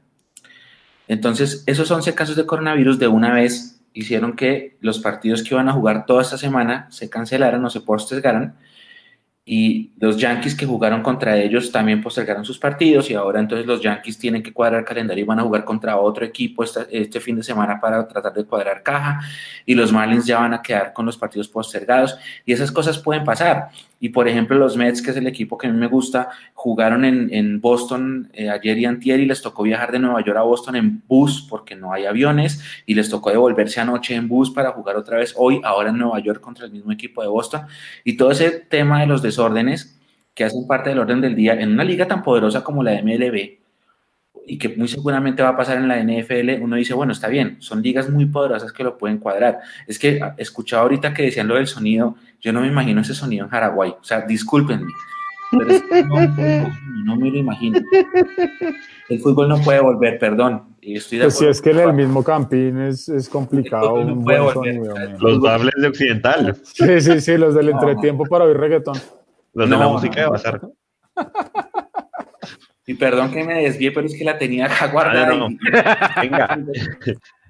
[1.09, 5.69] Entonces, esos 11 casos de coronavirus de una vez hicieron que los partidos que iban
[5.69, 8.55] a jugar toda esta semana se cancelaran o se postergaran
[9.53, 13.81] y los Yankees que jugaron contra ellos también postergaron sus partidos y ahora entonces los
[13.83, 17.43] Yankees tienen que cuadrar calendario y van a jugar contra otro equipo este, fin de
[17.43, 19.19] semana para tratar de cuadrar caja
[19.67, 23.25] y los Marlins ya van a quedar con los partidos postergados y esas cosas pueden
[23.25, 23.71] pasar.
[24.01, 27.05] Y por ejemplo, los Mets, que es el equipo que a mí me gusta, jugaron
[27.05, 30.77] en, Boston eh, ayer y antier y les tocó viajar de Nueva York a Boston
[30.77, 34.97] en bus porque no hay aviones y les tocó devolverse anoche en bus para jugar
[34.97, 37.67] otra vez hoy, ahora en Nueva York contra el mismo equipo de Boston.
[38.03, 40.01] Y todo ese tema de los desórdenes
[40.35, 43.60] que hacen parte del orden del día en una liga tan poderosa como la MLB,
[44.47, 47.57] y que muy seguramente va a pasar en la NFL, uno dice, bueno, está bien,
[47.61, 49.61] son ligas muy poderosas que lo pueden cuadrar.
[49.87, 53.15] Es que ah, escuchaba ahorita que decían lo del sonido, yo no me imagino ese
[53.15, 54.91] sonido en Paraguay, o sea, discúlpenme,
[55.51, 55.65] pero
[57.05, 57.81] no, me lo imagino.
[59.09, 60.77] El fútbol no puede volver, perdón.
[60.81, 63.95] Estoy pues si es que en el mismo Campín es, es complicado.
[63.95, 66.57] Un buen sonido, los bables de Occidental.
[66.63, 68.97] Sí, sí, sí, los del entretiempo para oír reggaetón.
[69.53, 70.61] Los de la música de Bazar.
[72.87, 75.49] Y perdón que me desvíe, pero es que la tenía acá guardada.
[76.21, 76.59] Venga.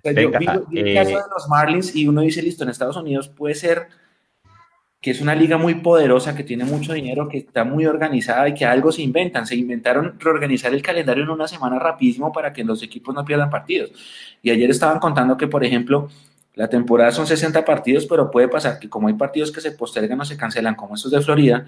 [0.04, 0.46] Venga, yo vi,
[0.78, 3.88] el caso eh, de los Marlins y uno dice, listo, en Estados Unidos puede ser
[5.00, 8.54] que es una liga muy poderosa, que tiene mucho dinero, que está muy organizada y
[8.54, 9.46] que algo se inventan.
[9.46, 13.48] Se inventaron reorganizar el calendario en una semana rapidísimo para que los equipos no pierdan
[13.48, 13.92] partidos.
[14.42, 16.08] Y ayer estaban contando que, por ejemplo,
[16.54, 20.20] la temporada son 60 partidos, pero puede pasar que como hay partidos que se postergan
[20.20, 21.66] o se cancelan, como estos de Florida,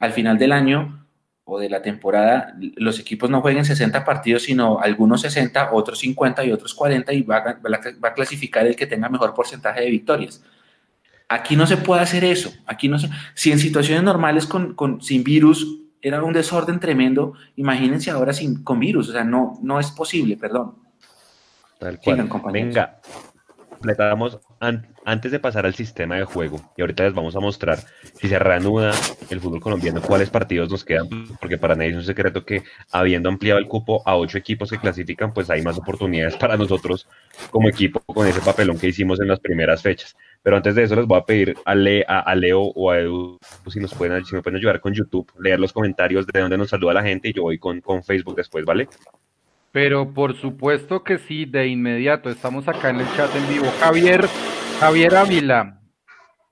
[0.00, 1.06] al final del año
[1.44, 6.44] o de la temporada, los equipos no jueguen 60 partidos, sino algunos 60, otros 50
[6.44, 9.90] y otros 40 y va a, va a clasificar el que tenga mejor porcentaje de
[9.90, 10.42] victorias.
[11.32, 12.52] Aquí no se puede hacer eso.
[12.66, 12.98] Aquí no
[13.34, 18.62] si en situaciones normales con, con, sin virus era un desorden tremendo, imagínense ahora sin,
[18.62, 19.08] con virus.
[19.08, 20.74] O sea, no, no es posible, perdón.
[21.78, 22.28] Tal cual.
[22.52, 23.00] Venga,
[25.04, 27.80] antes de pasar al sistema de juego, y ahorita les vamos a mostrar
[28.14, 28.92] si se reanuda
[29.28, 31.08] el fútbol colombiano, cuáles partidos nos quedan,
[31.40, 34.78] porque para nadie es un secreto que habiendo ampliado el cupo a ocho equipos que
[34.78, 37.08] clasifican, pues hay más oportunidades para nosotros
[37.50, 40.16] como equipo con ese papelón que hicimos en las primeras fechas.
[40.42, 41.72] Pero antes de eso les voy a pedir a,
[42.20, 43.38] a, Leo o a Edu
[43.68, 47.28] si, nos pueden ayudar con YouTube, leer los comentarios de donde nos saluda la gente
[47.28, 48.88] y yo voy con, con Facebook después, ¿vale?
[49.72, 52.28] Pero por supuesto que sí, de inmediato.
[52.28, 53.66] Estamos acá en el chat en vivo.
[53.80, 54.26] Javier,
[54.78, 55.80] Javier Ávila,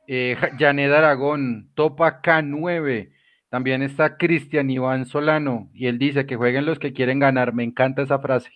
[0.09, 3.13] eh, Janet Aragón, Topa K9.
[3.51, 7.53] También está Cristian Iván Solano y él dice que jueguen los que quieren ganar.
[7.53, 8.51] Me encanta esa frase.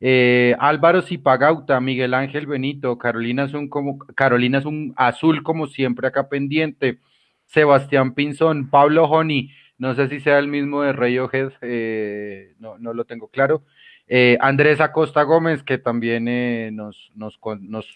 [0.00, 5.66] Eh, Álvaro Zipagauta, Miguel Ángel Benito, Carolina es un como Carolina es un azul como
[5.66, 7.00] siempre acá pendiente.
[7.46, 12.92] Sebastián Pinzón, Pablo Joni, no sé si sea el mismo de Radiohead, eh, no, no
[12.92, 13.64] lo tengo claro.
[14.08, 17.86] Eh, Andrés Acosta Gómez, que también eh, nos, nos, nos,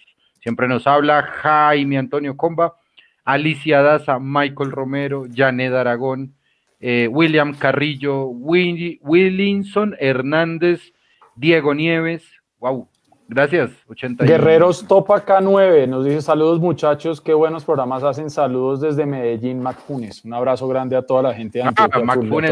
[0.40, 2.76] siempre nos habla, Jaime Antonio Comba,
[3.24, 6.34] Alicia Daza, Michael Romero, Janet Aragón,
[6.80, 10.92] eh, William Carrillo, Willinson Hernández,
[11.34, 12.24] Diego Nieves,
[12.58, 12.86] wow,
[13.28, 13.70] gracias.
[13.88, 19.62] 80 Guerreros Topa K9 nos dice saludos muchachos, qué buenos programas hacen, saludos desde Medellín,
[19.62, 22.00] Mac Un abrazo grande a toda la gente de ah, Antioquia,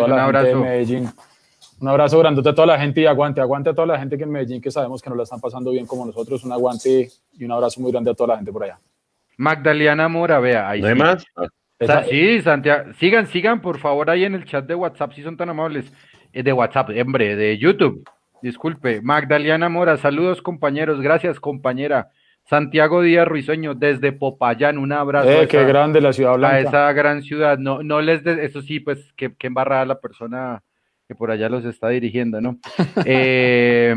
[0.04, 0.46] un abrazo.
[0.46, 1.10] De Medellín.
[1.80, 4.24] Un abrazo grande a toda la gente y aguante, aguante a toda la gente que
[4.24, 6.44] en Medellín que sabemos que no la están pasando bien como nosotros.
[6.44, 8.78] Un aguante y un abrazo muy grande a toda la gente por allá.
[9.38, 10.82] Magdalena Mora, vea, ahí.
[10.82, 11.24] ¿No hay más?
[12.10, 12.92] sí, Santiago.
[12.98, 15.90] Sigan, sigan, por favor, ahí en el chat de WhatsApp, si son tan amables.
[16.34, 18.06] Eh, de WhatsApp, hombre, de YouTube.
[18.42, 19.00] Disculpe.
[19.00, 21.00] Magdalena Mora, saludos, compañeros.
[21.00, 22.10] Gracias, compañera.
[22.44, 25.30] Santiago Díaz Ruiseño, desde Popayán, un abrazo.
[25.30, 26.56] Eh, qué grande la ciudad blanca.
[26.56, 27.56] A esa gran ciudad.
[27.56, 30.62] No, no les, de, eso sí, pues, que, que embarrada la persona
[31.10, 32.60] que por allá los está dirigiendo, ¿no?
[33.04, 33.92] eh,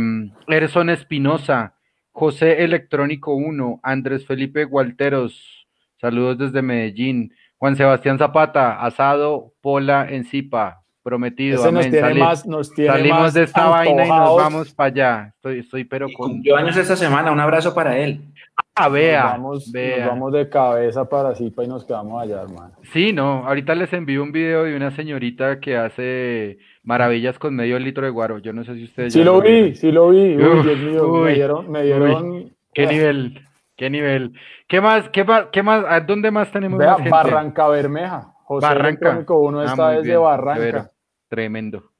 [0.47, 1.76] Erson Espinosa,
[2.11, 5.68] José Electrónico 1, Andrés Felipe Gualteros,
[6.01, 11.72] saludos desde Medellín, Juan Sebastián Zapata, asado, pola en Zipa, prometido.
[11.72, 15.34] Nos tiene más, nos tiene salimos de esta vaina y nos vamos para allá.
[15.36, 16.32] Estoy, estoy pero con.
[16.32, 18.32] Cumplió años esta semana, un abrazo para él.
[18.76, 19.71] Ah, vea, nos
[20.07, 22.74] vamos, de cabeza para Zipa y nos quedamos allá, hermano.
[22.91, 27.78] Sí, no, ahorita les envío un video de una señorita que hace maravillas con medio
[27.78, 28.39] litro de guaro.
[28.39, 29.13] Yo no sé si ustedes.
[29.13, 30.36] Sí lo vi, sí lo vi.
[30.38, 31.71] Uy, Dios mío, me dieron.
[31.71, 34.34] Me dieron qué nivel, qué nivel.
[34.67, 35.86] ¿Qué más, qué más, qué más?
[35.88, 38.34] ¿A dónde más tenemos Vea, Barranca Bermeja.
[38.45, 39.24] José Barranca.
[39.36, 40.89] Uno ah, está desde Barranca.
[41.30, 41.91] Tremendo.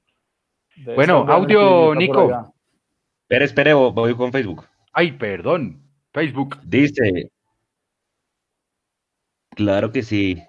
[0.96, 2.32] bueno, audio, Nico.
[3.22, 4.66] Espera, espere, voy con Facebook.
[4.92, 5.83] Ay, perdón.
[6.14, 6.60] Facebook.
[6.64, 7.32] Dice.
[9.56, 10.42] Claro que sí.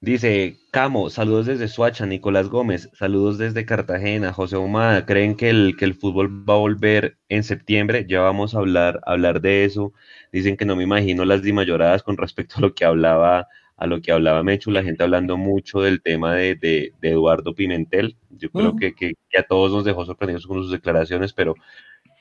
[0.00, 5.76] Dice, Camo, saludos desde Suacha, Nicolás Gómez, saludos desde Cartagena, José Humada, ¿creen que el,
[5.76, 8.06] que el fútbol va a volver en septiembre?
[8.08, 9.92] Ya vamos a hablar, hablar de eso.
[10.32, 14.00] Dicen que no me imagino las dimayoradas con respecto a lo que hablaba, a lo
[14.00, 18.16] que hablaba Mechu, la gente hablando mucho del tema de, de, Eduardo Pimentel.
[18.30, 21.56] Yo creo que, que, a todos nos dejó sorprendidos con sus declaraciones, pero,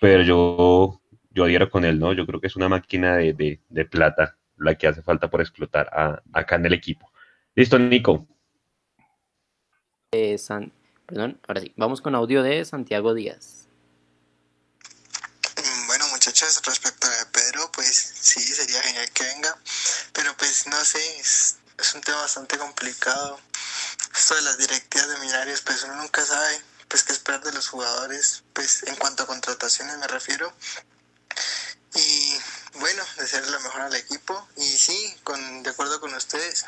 [0.01, 0.99] pero yo,
[1.37, 2.13] yo adhiero con él, ¿no?
[2.13, 5.87] Yo creo que es una máquina de, de plata la que hace falta por explotar
[5.93, 7.11] a, acá en el equipo.
[7.55, 8.27] Listo, Nico.
[10.11, 10.73] Eh, San...
[11.05, 13.67] Perdón, ahora sí, vamos con audio de Santiago Díaz.
[15.55, 19.57] Mm, bueno, muchachos, respecto a Pedro, pues sí, sería genial que venga,
[20.11, 21.59] pero pues no sé, es,
[21.93, 23.39] un tema bastante complicado.
[24.17, 26.59] Esto de las directivas de Millonarios, pues uno nunca sabe
[26.89, 30.51] pues qué esperar de los jugadores, pues en cuanto a contrataciones me refiero.
[31.97, 36.65] Y bueno, desearle lo mejor al equipo y sí, con, de acuerdo con ustedes,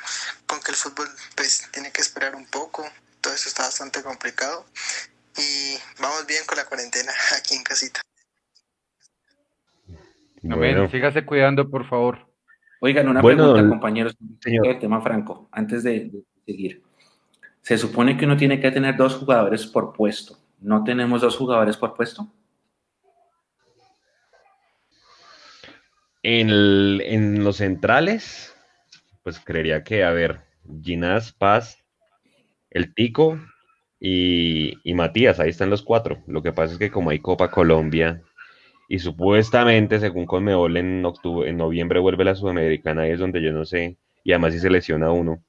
[0.47, 2.83] con que el fútbol pues tiene que esperar un poco,
[3.21, 4.65] todo eso está bastante complicado
[5.37, 8.01] y vamos bien con la cuarentena aquí en casita.
[10.41, 10.89] Bueno.
[10.89, 12.27] sígase cuidando, por favor.
[12.81, 14.67] Oigan, una pregunta, compañeros, señor.
[14.67, 16.11] el tema franco, antes de,
[16.45, 16.81] seguir.
[17.61, 21.75] Se supone que uno tiene que tener dos jugadores por puesto, ¿no tenemos dos jugadores
[21.75, 22.31] por puesto?
[26.21, 28.55] En, los centrales,
[29.23, 30.41] pues creería que, a ver,
[30.83, 31.83] Ginás, Paz,
[32.69, 33.39] el Tico
[33.99, 36.21] y, Matías, ahí están los cuatro.
[36.27, 38.21] Lo que pasa es que como hay Copa Colombia
[38.89, 43.51] y supuestamente, según Conmebol, en, octubre, en noviembre vuelve la Sudamericana, ahí es donde yo
[43.51, 45.43] no sé, y además si se lesiona uno.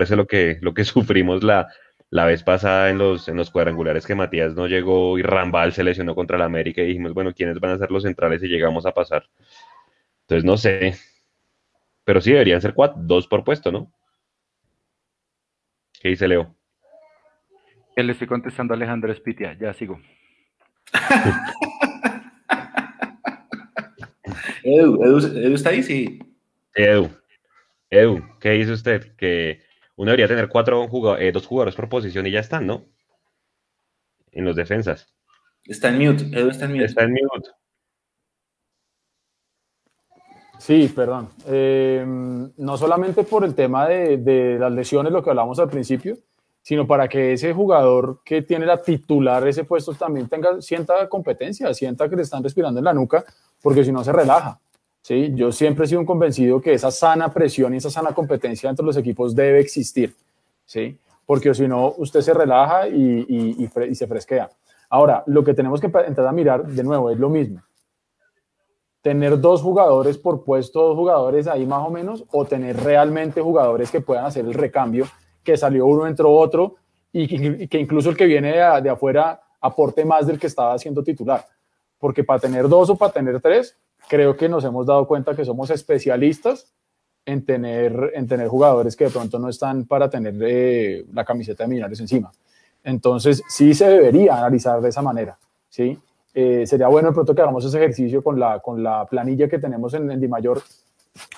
[0.00, 1.68] Eso lo que, lo que sufrimos la,
[2.10, 5.84] la vez pasada en los, en los cuadrangulares que Matías no llegó y Rambal se
[5.84, 8.86] lesionó contra la América y dijimos, bueno, ¿quiénes van a ser los centrales si llegamos
[8.86, 9.24] a pasar?
[10.26, 10.96] Entonces no sé.
[12.04, 13.92] Pero sí deberían ser cuatro, dos por puesto, ¿no?
[16.00, 16.56] ¿Qué dice Leo?
[17.94, 20.00] Le estoy contestando a Alejandro Espitia, ya sigo.
[24.62, 26.18] Edu, Edu, está ahí, sí.
[26.74, 27.08] Edu,
[27.88, 29.14] Edu, ¿qué dice usted?
[29.16, 29.62] Que
[29.94, 32.84] uno debería tener cuatro jugadores, eh, dos jugadores por posición y ya están, ¿no?
[34.32, 35.14] En los defensas.
[35.64, 36.84] Está en mute, Edu está en mute.
[36.84, 37.50] Está en mute.
[40.58, 41.28] Sí, perdón.
[41.46, 42.04] Eh,
[42.56, 46.16] no solamente por el tema de, las lesiones, lo que hablamos al principio,
[46.62, 51.72] sino para que ese jugador que tiene la titular ese puesto también tenga, sienta competencia,
[51.72, 53.24] sienta que le están respirando en la nuca,
[53.62, 54.58] porque si no se relaja.
[55.02, 55.30] ¿sí?
[55.34, 58.84] Yo siempre he sido un convencido que esa sana presión y esa sana competencia entre
[58.84, 60.14] los equipos debe existir,
[60.64, 60.98] ¿sí?
[61.24, 64.50] porque si no, usted se relaja y, y se fresquea.
[64.88, 67.60] Ahora, lo que tenemos que entrar a mirar de nuevo es lo mismo
[69.06, 73.88] tener dos jugadores por puesto, dos jugadores ahí más o menos, o tener realmente jugadores
[73.88, 75.06] que puedan hacer el recambio,
[75.44, 76.74] que salió uno, entró otro,
[77.12, 81.46] y que, incluso el que viene de, afuera aporte más del que estaba haciendo titular.
[82.00, 83.76] Porque para tener dos o para tener tres,
[84.08, 86.74] creo que nos hemos dado cuenta que somos especialistas
[87.24, 91.62] en tener, en tener jugadores que de pronto no están para tener eh, la camiseta
[91.62, 92.32] de Millonarios encima.
[92.82, 95.38] Entonces, sí se debería analizar de esa manera,
[95.68, 95.96] ¿sí?
[96.38, 99.58] Eh, sería bueno de pronto que hagamos ese ejercicio con la, con la planilla que
[99.58, 100.60] tenemos en, en Di Mayor,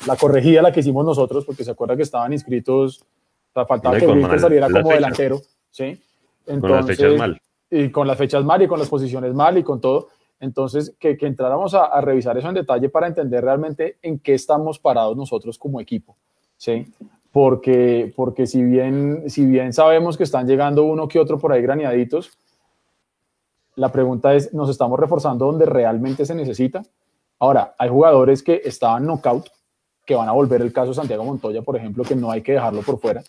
[0.09, 3.05] la corregida, la que hicimos nosotros, porque se acuerda que estaban inscritos,
[3.53, 5.41] o faltaba que Wilker saliera como delantero,
[5.71, 6.03] ¿sí?
[6.49, 7.41] Entonces, con las fechas mal.
[7.71, 10.09] Y con las fechas mal y con las posiciones mal y con todo.
[10.41, 14.35] Entonces, que, que entráramos a, a, revisar eso en detalle para entender realmente en qué
[14.35, 16.17] estamos parados nosotros como equipo,
[16.57, 16.93] ¿sí?
[17.31, 21.63] Porque, porque si, bien, si bien sabemos que están llegando uno que otro por ahí
[21.63, 22.37] graneaditos,
[23.79, 26.83] la pregunta es, ¿nos estamos reforzando donde realmente se necesita?
[27.39, 29.49] Ahora, hay jugadores que estaban knockout,
[30.05, 32.83] que van a volver el caso Santiago Montoya, por ejemplo, que no hay que dejarlo
[32.83, 33.23] por fuera,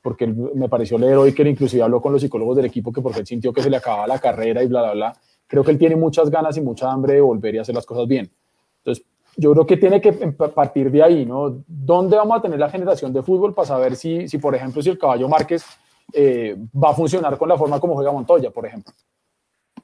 [0.00, 3.02] porque me pareció leer hoy que él inclusive habló con los psicólogos del equipo que
[3.02, 5.16] porque él sintió que se le acababa la carrera y bla, bla, bla.
[5.48, 8.06] Creo que él tiene muchas ganas y mucha hambre de volver y hacer las cosas
[8.06, 8.30] bien.
[8.78, 9.04] Entonces,
[9.36, 11.62] yo creo que tiene que partir de ahí, ¿no?
[11.66, 14.90] ¿Dónde vamos a tener la generación de fútbol para saber si, si por ejemplo, si
[14.90, 15.64] el caballo Márquez
[16.12, 18.92] eh, va a funcionar con la forma como juega Montoya, por ejemplo?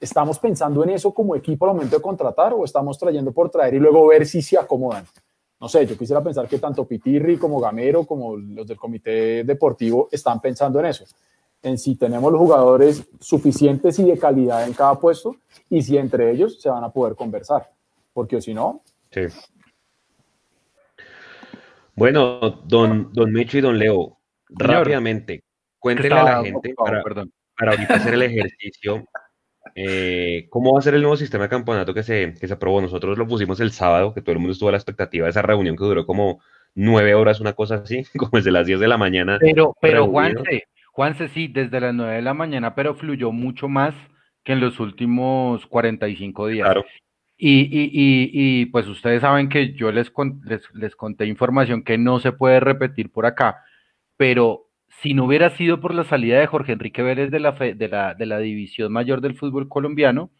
[0.00, 3.74] ¿Estamos pensando en eso como equipo al momento de contratar o estamos trayendo por traer
[3.74, 5.04] y luego ver si se acomodan?
[5.60, 10.08] No sé, yo quisiera pensar que tanto Pitirri como Gamero como los del comité deportivo
[10.10, 11.04] están pensando en eso,
[11.62, 15.36] en si tenemos los jugadores suficientes y de calidad en cada puesto
[15.70, 17.70] y si entre ellos se van a poder conversar,
[18.12, 18.82] porque si no...
[19.10, 19.22] Sí.
[21.96, 24.18] Bueno, don, don Micho y don Leo,
[24.48, 25.44] rápidamente,
[25.78, 29.04] cuéntenle a la gente para, para ahorita hacer el ejercicio
[29.74, 32.80] eh, ¿Cómo va a ser el nuevo sistema de campeonato que se, que se aprobó?
[32.80, 35.42] Nosotros lo pusimos el sábado, que todo el mundo estuvo a la expectativa de esa
[35.42, 36.40] reunión que duró como
[36.74, 39.38] nueve horas, una cosa así, como desde las diez de la mañana.
[39.40, 43.94] Pero, pero Juanse, Juanse, sí, desde las nueve de la mañana, pero fluyó mucho más
[44.44, 46.66] que en los últimos 45 días.
[46.66, 46.84] Claro.
[47.36, 50.12] Y, y, y, y, pues ustedes saben que yo les,
[50.44, 53.64] les, les conté información que no se puede repetir por acá,
[54.16, 54.68] pero
[55.00, 58.14] si no hubiera sido por la salida de Jorge Enrique Vélez de la, de la,
[58.14, 60.30] de la división mayor del fútbol colombiano,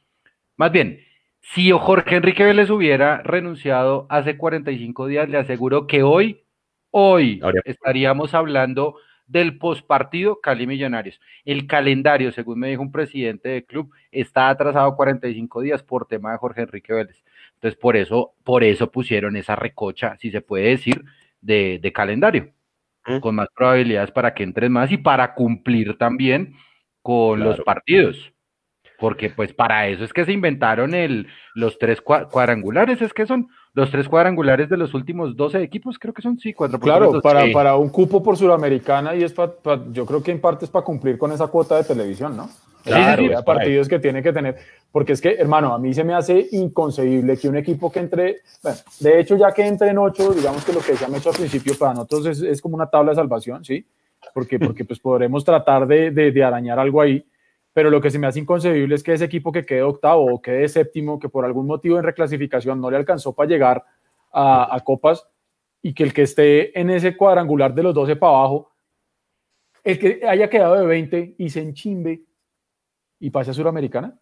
[0.57, 1.01] más bien,
[1.41, 6.45] si Jorge Enrique Vélez hubiera renunciado hace 45 días, le aseguro que hoy,
[6.91, 8.97] hoy estaríamos hablando
[9.27, 11.21] del postpartido Cali Millonarios.
[11.45, 16.33] El calendario, según me dijo un presidente del club, está atrasado 45 días por tema
[16.33, 17.23] de Jorge Enrique Vélez.
[17.55, 21.05] Entonces, por eso, por eso pusieron esa recocha, si se puede decir,
[21.41, 22.54] de, de calendario
[23.21, 26.55] con más probabilidades para que entres más y para cumplir también
[27.03, 28.33] con los partidos.
[28.99, 33.49] Porque pues para eso es que se inventaron el, los tres cuadrangulares, es que son
[33.75, 37.45] los tres cuadrangulares de los últimos 12 equipos, creo que son, sí, cuatro Claro, para,
[37.53, 39.53] para un cupo por Suramericana y es para,
[39.91, 42.49] yo creo que en parte es para cumplir con esa cuota de televisión, ¿no?
[42.85, 44.57] Claro, sí, partidos que tiene que tener,
[44.93, 48.43] porque es que, hermano, a mí se me hace inconcebible que un equipo que entre,
[48.63, 51.31] bueno, de hecho, ya que entre en ocho, digamos que lo que se ha hecho
[51.31, 53.87] al principio para nosotros es, es como una tabla de salvación, ¿sí?
[54.35, 57.27] Porque, porque pues podremos tratar de, de, arañar algo ahí,
[57.73, 60.43] pero lo que se me hace inconcebible es que ese equipo que quede octavo o
[60.43, 63.85] quede séptimo, que por algún motivo en reclasificación no le alcanzó para llegar
[64.33, 65.27] a, copas,
[65.81, 68.73] y que el que esté en ese cuadrangular de los 12 para abajo,
[69.85, 72.23] el que haya quedado de 20 y se enchimbe
[73.21, 74.15] y pase a Suramericana.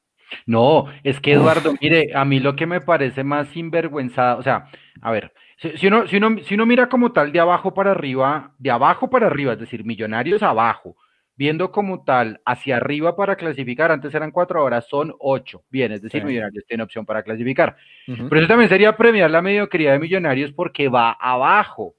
[0.46, 4.66] No, es que Eduardo, mire, a mí lo que me parece más sinvergüenzada, o sea,
[5.00, 8.54] a ver, si, uno, si, uno, si uno mira como tal de abajo para arriba,
[8.58, 10.96] de abajo para arriba, es decir, millonarios abajo,
[11.36, 15.64] viendo como tal hacia arriba para clasificar, antes eran cuatro horas, son ocho.
[15.70, 17.76] Bien, es decir, Millonarios tiene opción para clasificar.
[18.06, 21.94] Pero eso también sería premiar la mediocridad de Millonarios porque va abajo.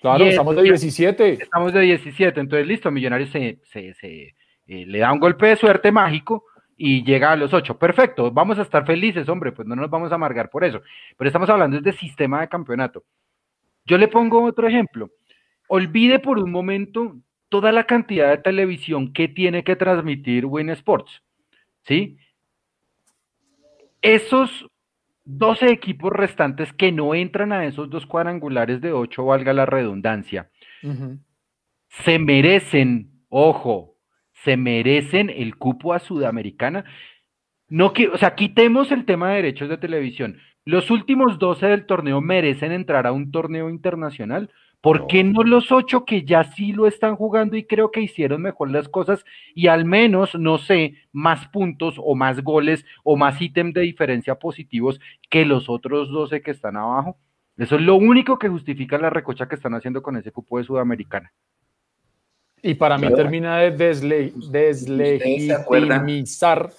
[0.00, 1.32] Claro, estamos de 17.
[1.34, 4.34] Estamos de 17, entonces listo, Millonarios se, se, se
[4.72, 6.46] eh, le da un golpe de suerte mágico
[6.76, 7.78] y llega a los ocho.
[7.78, 10.80] Perfecto, vamos a estar felices, hombre, pues no nos vamos a amargar por eso.
[11.16, 13.04] Pero estamos hablando de sistema de campeonato.
[13.84, 15.10] Yo le pongo otro ejemplo.
[15.68, 17.16] Olvide por un momento
[17.48, 21.22] toda la cantidad de televisión que tiene que transmitir Win Sports.
[21.82, 22.16] ¿Sí?
[24.00, 24.66] Esos
[25.24, 30.50] 12 equipos restantes que no entran a esos dos cuadrangulares de 8, valga la redundancia,
[31.88, 33.91] se merecen, ojo,
[34.44, 36.84] se merecen el cupo a Sudamericana.
[37.68, 40.38] No que, o sea, quitemos el tema de derechos de televisión.
[40.64, 44.50] Los últimos 12 del torneo merecen entrar a un torneo internacional.
[44.80, 48.42] ¿Por qué no los ocho que ya sí lo están jugando y creo que hicieron
[48.42, 49.24] mejor las cosas
[49.54, 54.34] y al menos, no sé, más puntos o más goles o más ítem de diferencia
[54.36, 57.16] positivos que los otros 12 que están abajo?
[57.56, 60.64] Eso es lo único que justifica la recocha que están haciendo con ese cupo de
[60.64, 61.32] Sudamericana.
[62.62, 63.72] Y para mí termina de
[64.50, 66.70] deslegitimizar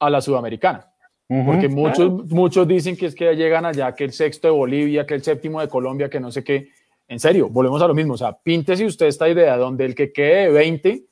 [0.00, 0.84] a la Sudamericana.
[1.28, 5.14] Porque muchos, muchos dicen que es que llegan allá, que el sexto de Bolivia, que
[5.14, 6.70] el séptimo de Colombia, que no sé qué
[7.08, 8.14] en serio, volvemos a lo mismo.
[8.14, 11.04] O sea, píntese usted esta idea donde el que quede de 20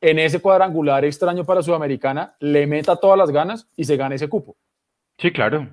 [0.00, 4.28] en ese cuadrangular extraño para Sudamericana le meta todas las ganas y se gane ese
[4.28, 4.56] cupo.
[5.18, 5.68] Sí, claro.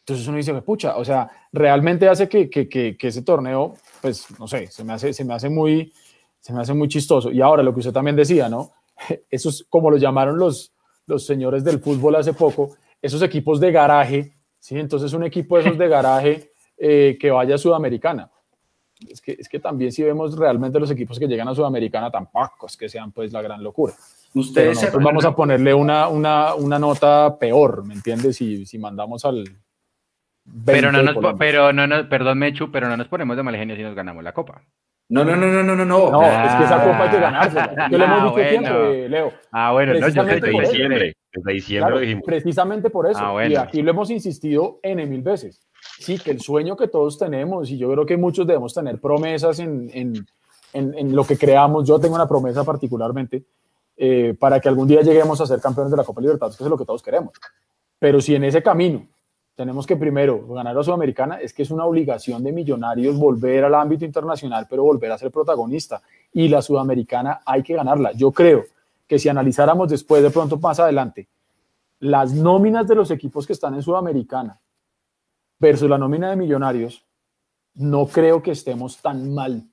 [0.00, 4.26] Entonces uno dice, pucha, o sea, realmente hace que, que, que, que, ese torneo, pues,
[4.40, 5.92] no sé, se me, hace, se, me hace muy,
[6.40, 7.30] se me hace muy chistoso.
[7.30, 8.72] Y ahora lo que usted también decía, ¿no?
[9.30, 10.72] Esos, como lo llamaron los,
[11.06, 14.78] los señores del fútbol hace poco, esos equipos de garaje, ¿sí?
[14.78, 18.30] Entonces un equipo de esos de garaje eh, que vaya a Sudamericana
[19.06, 22.66] es que, es que también si vemos realmente los equipos que llegan a Sudamericana, tampoco
[22.66, 23.94] es que sean pues la gran locura.
[24.34, 28.36] Ustedes vamos a ponerle una, una, una, nota peor, ¿me entiendes?
[28.36, 29.44] Si, si mandamos al...
[30.64, 33.76] Pero no, nos, pero no nos, perdón Mechu, pero no nos ponemos de mal genio
[33.76, 34.62] si nos ganamos la copa.
[35.10, 36.10] No, no, no, no, no, no, no.
[36.10, 37.88] No, es que esa copa hay que ganársela.
[37.90, 39.32] Yo le hemos dicho siempre, Leo.
[39.50, 42.24] Ah, bueno, no, yo desde diciembre, desde diciembre dijimos.
[42.26, 43.20] Precisamente por eso.
[43.22, 47.18] Ah, y aquí lo hemos insistido N mil veces sí, que el sueño que todos
[47.18, 50.26] tenemos, y yo creo que muchos debemos tener promesas en, en,
[50.72, 53.44] en, lo que creamos, yo tengo una promesa particularmente,
[53.96, 56.70] eh, para que algún día lleguemos a ser campeones de la Copa Libertadores, que es
[56.70, 57.32] lo que todos queremos.
[57.98, 59.06] Pero si en ese camino
[59.58, 63.74] tenemos que primero ganar la Sudamericana, es que es una obligación de millonarios volver al
[63.74, 66.00] ámbito internacional, pero volver a ser protagonista.
[66.32, 68.12] Y la Sudamericana hay que ganarla.
[68.12, 68.66] Yo creo
[69.08, 71.26] que si analizáramos después, de pronto más adelante,
[71.98, 74.60] las nóminas de los equipos que están en Sudamericana
[75.58, 77.04] versus la nómina de Millonarios,
[77.74, 79.64] no creo que estemos tan mal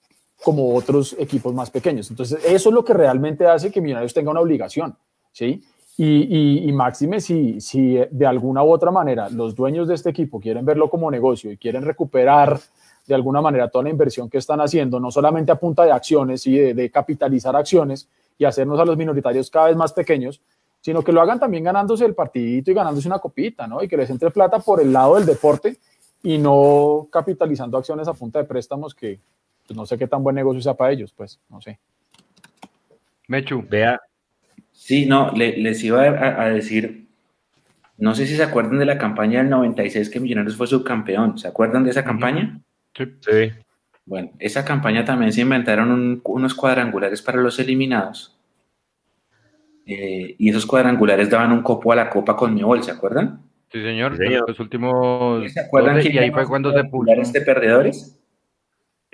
[0.43, 2.09] como otros equipos más pequeños.
[2.09, 4.97] Entonces, eso es lo que realmente hace que Millonarios tenga una obligación,
[5.31, 5.64] ¿sí?
[5.97, 10.41] Y, y, máxime, si, si de alguna u otra manera los dueños de este equipo
[10.41, 12.59] quieren verlo como negocio y quieren recuperar
[13.07, 16.45] de alguna manera toda la inversión que están haciendo, no solamente a punta de acciones
[16.47, 20.41] y de, de capitalizar acciones y hacernos a los minoritarios cada vez más pequeños,
[20.81, 23.81] sino que lo hagan también ganándose el partidito y ganándose una copita, ¿no?
[23.81, 25.77] Y que les entre plata por el lado del deporte
[26.22, 29.19] y no capitalizando acciones a punta de préstamos que
[29.65, 31.80] pues, no sé qué tan buen negocio sea para ellos, pues, no sé.
[33.27, 33.63] Mechu.
[33.67, 33.99] Vea.
[34.86, 37.07] Sí, no, les iba a, decir,
[37.98, 41.48] no sé si se acuerdan de la campaña del 96 que Millonarios fue subcampeón, ¿se
[41.48, 42.62] acuerdan de esa campaña?
[42.95, 43.06] Sí.
[43.20, 43.52] sí.
[44.06, 48.38] Bueno, esa campaña también se inventaron unos cuadrangulares para los eliminados
[49.88, 53.41] eh, y esos cuadrangulares daban un copo a la Copa con mi ¿se acuerdan?
[53.72, 54.20] Sí, señor.
[54.48, 55.52] Los últimos.
[55.52, 57.12] ¿Se acuerdan que ahí fue cuando se puso.
[57.12, 58.14] este perdedores?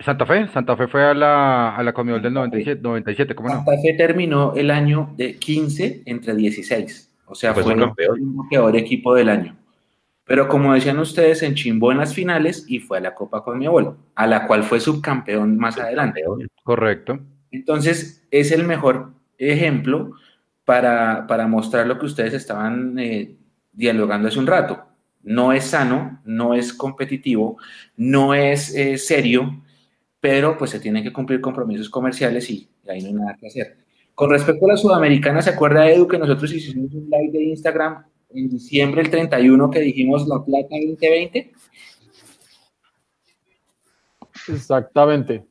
[0.03, 3.55] Santa Fe, Santa Fe fue a la, a la Comibol del 97, 97 ¿cómo no?
[3.55, 7.91] Santa Fe terminó el año de 15 entre 16, o sea, fue, el
[8.49, 9.55] peor equipo del año.
[10.25, 13.57] Pero como decían ustedes, se enchimbó en las finales y fue a la Copa con
[13.57, 13.65] mi
[14.15, 16.23] a la cual fue subcampeón más adelante.
[16.63, 17.19] Correcto.
[17.51, 20.13] Entonces, es el mejor ejemplo
[20.63, 23.35] para, mostrar lo que ustedes estaban eh,
[23.73, 24.81] dialogando hace un rato.
[25.23, 27.57] No es sano, no es competitivo,
[27.97, 29.61] no es eh, serio,
[30.21, 33.77] pero pues se tienen que cumplir compromisos comerciales y ahí no hay nada que hacer.
[34.13, 38.05] Con respecto a la Sudamericana, ¿se acuerda Edu que nosotros hicimos un live de Instagram
[38.29, 41.51] en diciembre el 31 que dijimos La Plata 2020?
[44.49, 45.43] Exactamente.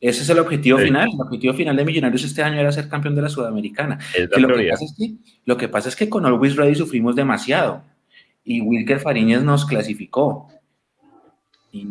[0.00, 1.08] Ese es el objetivo final.
[1.12, 3.98] El objetivo final de Millonarios este año era ser campeón de la Sudamericana.
[4.36, 5.14] lo, que pasa es que,
[5.44, 7.84] lo que pasa es que con Always Ready sufrimos demasiado
[8.42, 10.48] y Wilker Fariñez nos clasificó.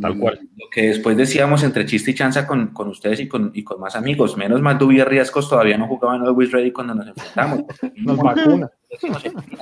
[0.01, 0.39] Tal cual.
[0.55, 3.79] Lo que después decíamos entre chiste y chanza con, con ustedes y con, y con,
[3.79, 4.35] más amigos.
[4.35, 7.63] Menos mal Dubi Riescos todavía no jugaban Always Ready cuando nos enfrentamos.
[7.95, 8.69] nos vacuna.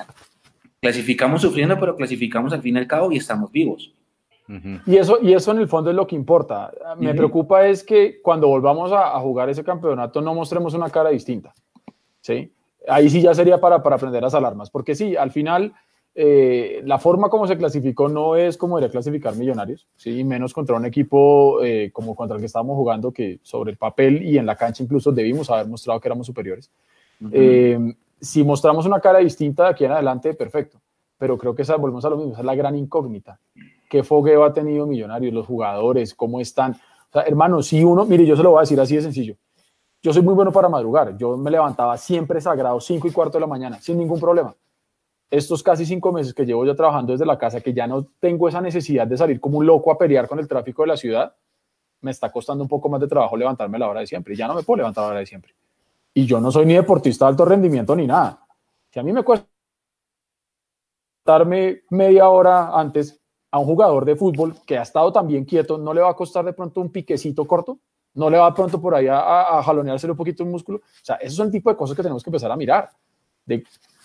[0.81, 3.91] Clasificamos sufriendo, pero clasificamos al fin y al cabo y estamos vivos.
[4.85, 6.71] Y eso, y eso en el fondo es lo que importa.
[6.99, 11.09] Me preocupa es que cuando volvamos a, a, jugar ese campeonato no mostremos una cara
[11.09, 11.55] distinta.
[12.21, 12.53] ¿sí?
[12.87, 15.73] Ahí sí ya sería para, para aprender las alarmas, porque sí, al final
[16.17, 20.23] eh, la forma como se clasificó no es como debería clasificar Millonarios, ¿sí?
[20.23, 24.23] menos contra un equipo eh, como contra el que estábamos jugando, que sobre el papel
[24.23, 26.71] y en la cancha incluso debimos haber mostrado que éramos superiores.
[27.33, 30.79] eh, si mostramos una cara distinta de aquí en adelante, perfecto,
[31.17, 33.37] pero creo que esa, volvemos a lo mismo, esa es la gran incógnita.
[33.89, 36.71] ¿Qué fogueo ha tenido Millonarios, los jugadores, cómo están?
[36.71, 39.35] O sea, hermano, si uno, mire, yo se lo voy a decir así de sencillo.
[40.01, 41.17] Yo soy muy bueno para madrugar.
[41.17, 44.55] Yo me levantaba siempre sagrado, 5 y cuarto de la mañana, sin ningún problema
[45.29, 48.47] estos casi cinco meses que llevo ya trabajando desde la casa, que ya no tengo
[48.47, 51.35] esa necesidad de salir como un loco a pelear con el tráfico de la ciudad,
[52.01, 54.35] me está costando un poco más de trabajo levantarme a la hora de siempre.
[54.35, 55.53] Ya no me puedo levantar a la hora de siempre.
[56.13, 58.45] Y yo no soy ni deportista de alto rendimiento ni nada.
[58.91, 59.47] Si a mí me cuesta
[61.25, 63.19] levantarme media hora antes
[63.51, 66.45] a un jugador de fútbol que ha estado también quieto, ¿no le va a costar
[66.45, 67.79] de pronto un piquecito corto?
[68.13, 70.77] ¿No le va pronto por ahí a, a, un poquito el músculo?
[70.77, 72.89] O sea, esos son el tipo de cosas que tenemos que empezar a mirar.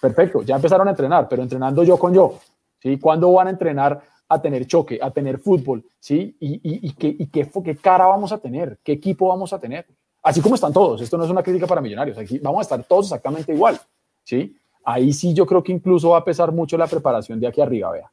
[0.01, 2.39] Perfecto, ya empezaron a entrenar, pero entrenando yo con yo.
[2.78, 2.98] ¿sí?
[2.98, 5.85] ¿Cuándo van a entrenar a tener choque, a tener fútbol?
[5.98, 6.36] ¿sí?
[6.40, 8.78] ¿Y, y, qué, y qué, qué, cara vamos a tener?
[8.82, 9.86] ¿Qué equipo vamos a tener?
[10.22, 11.01] Así como están todos.
[11.02, 12.16] Esto no es una crítica para millonarios.
[12.16, 13.78] Aquí vamos a estar todos exactamente igual.
[14.24, 14.56] ¿sí?
[14.85, 17.90] Ahí sí yo creo que incluso va a pesar mucho la preparación de aquí arriba.
[17.90, 18.10] Vea.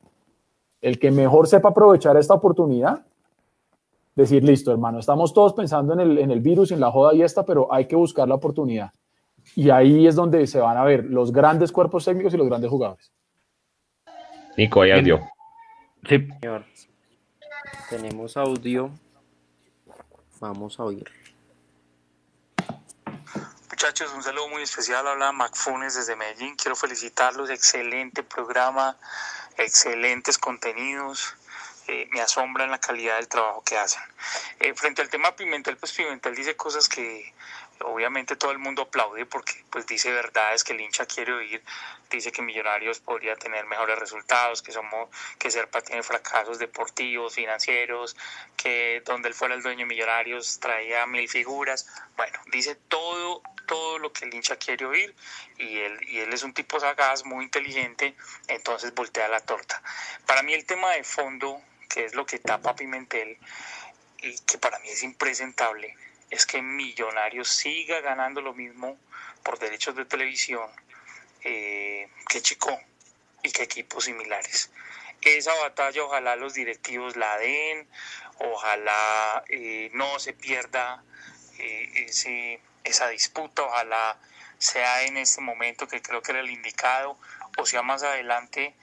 [0.81, 3.05] El que mejor sepa aprovechar esta oportunidad,
[4.15, 7.22] decir, listo, hermano, estamos todos pensando en el, en el virus, en la joda y
[7.22, 8.91] esta, pero hay que buscar la oportunidad.
[9.56, 12.69] Y ahí es donde se van a ver los grandes cuerpos técnicos y los grandes
[12.69, 13.11] jugadores.
[14.57, 15.19] Nico, hay audio.
[16.07, 16.28] Sí.
[16.40, 16.65] Señor,
[17.90, 18.91] tenemos audio.
[20.40, 21.11] Vamos a oír.
[23.69, 25.07] Muchachos, un saludo muy especial.
[25.07, 26.56] Habla Macfunes desde Medellín.
[26.56, 27.49] Quiero felicitarlos.
[27.49, 28.98] Excelente programa,
[29.57, 31.36] excelentes contenidos.
[31.88, 34.02] Eh, me asombran la calidad del trabajo que hacen.
[34.60, 37.34] Eh, frente al tema Pimentel, pues Pimentel dice cosas que
[37.85, 41.63] obviamente todo el mundo aplaude porque pues dice verdades que el hincha quiere oír,
[42.09, 48.15] dice que Millonarios podría tener mejores resultados, que somos que Serpa tiene fracasos deportivos, financieros,
[48.55, 53.99] que donde él fuera el dueño de Millonarios traía mil figuras, bueno, dice todo todo
[53.99, 55.13] lo que el hincha quiere oír
[55.57, 58.15] y él, y él es un tipo sagaz, muy inteligente,
[58.47, 59.83] entonces voltea la torta.
[60.25, 63.37] Para mí el tema de fondo, que es lo que tapa Pimentel
[64.19, 65.95] y que para mí es impresentable,
[66.29, 68.97] es que Millonarios siga ganando lo mismo
[69.43, 70.69] por derechos de televisión
[71.43, 72.77] eh, que Chico
[73.43, 74.71] y que equipos similares.
[75.21, 77.87] Esa batalla ojalá los directivos la den,
[78.39, 81.03] ojalá eh, no se pierda
[81.59, 82.07] eh,
[82.83, 84.17] esa disputa, ojalá
[84.57, 87.17] sea en este momento que creo que era el indicado,
[87.57, 88.75] o sea más adelante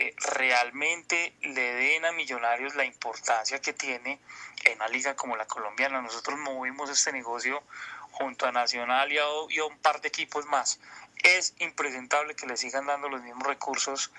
[0.00, 4.18] eh, realmente le den a Millonarios la importancia que tiene
[4.64, 6.00] en una liga como la colombiana.
[6.00, 7.62] Nosotros movimos este negocio
[8.10, 10.80] junto a Nacional y a, y a un par de equipos más.
[11.22, 14.10] Es impresentable que le sigan dando los mismos recursos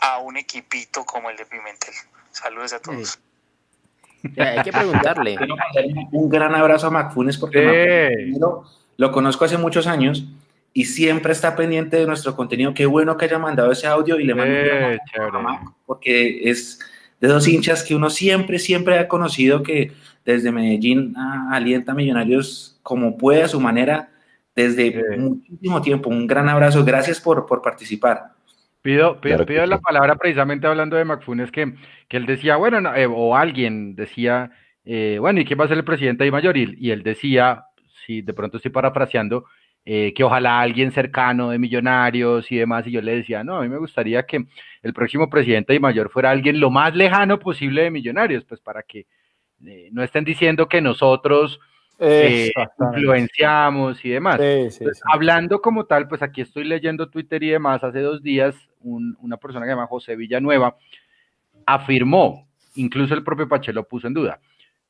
[0.00, 1.92] a un equipito como el de Pimentel.
[2.30, 3.18] Saludos a todos.
[4.22, 4.40] Sí.
[4.40, 5.36] hay que preguntarle.
[6.12, 8.38] Un gran abrazo a McFunes porque sí.
[8.38, 8.64] lo,
[8.96, 10.24] lo conozco hace muchos años
[10.76, 12.74] y siempre está pendiente de nuestro contenido.
[12.74, 14.98] Qué bueno que haya mandado ese audio y le mando eh,
[15.32, 16.78] un porque es
[17.18, 19.92] de dos hinchas que uno siempre, siempre ha conocido que
[20.26, 24.10] desde Medellín ah, alienta a Millonarios como puede a su manera
[24.54, 25.16] desde eh.
[25.16, 26.10] muchísimo tiempo.
[26.10, 28.34] Un gran abrazo, gracias por, por participar.
[28.82, 31.72] Pido, pido, claro pido la palabra precisamente hablando de McFunes, que,
[32.06, 34.50] que él decía, bueno, no, eh, o alguien decía,
[34.84, 36.76] eh, bueno, ¿y quién va a ser el presidente de Mayoril?
[36.78, 37.64] Y él decía,
[38.04, 39.46] si de pronto estoy parafraseando,
[39.88, 43.62] eh, que ojalá alguien cercano de millonarios y demás, y yo le decía, no, a
[43.62, 44.44] mí me gustaría que
[44.82, 48.82] el próximo presidente de Mayor fuera alguien lo más lejano posible de millonarios, pues para
[48.82, 49.06] que
[49.64, 51.60] eh, no estén diciendo que nosotros
[52.00, 52.50] eh,
[52.80, 54.40] influenciamos y demás.
[54.40, 55.00] Sí, sí, sí.
[55.04, 59.36] Hablando como tal, pues aquí estoy leyendo Twitter y demás, hace dos días un, una
[59.36, 60.76] persona que se llama José Villanueva
[61.64, 64.40] afirmó, incluso el propio Pache lo puso en duda,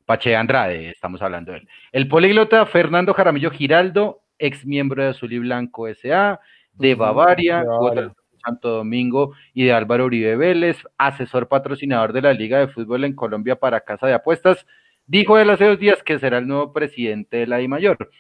[0.06, 1.68] Pache Andrade, estamos hablando de él.
[1.92, 6.40] El políglota Fernando Jaramillo Giraldo ex miembro de Azul y Blanco S.A.,
[6.72, 8.10] de Bavaria, de
[8.44, 13.14] Santo Domingo y de Álvaro Uribe Vélez, asesor patrocinador de la Liga de Fútbol en
[13.14, 14.66] Colombia para Casa de Apuestas,
[15.06, 18.10] dijo él hace dos días que será el nuevo presidente de la I Mayor.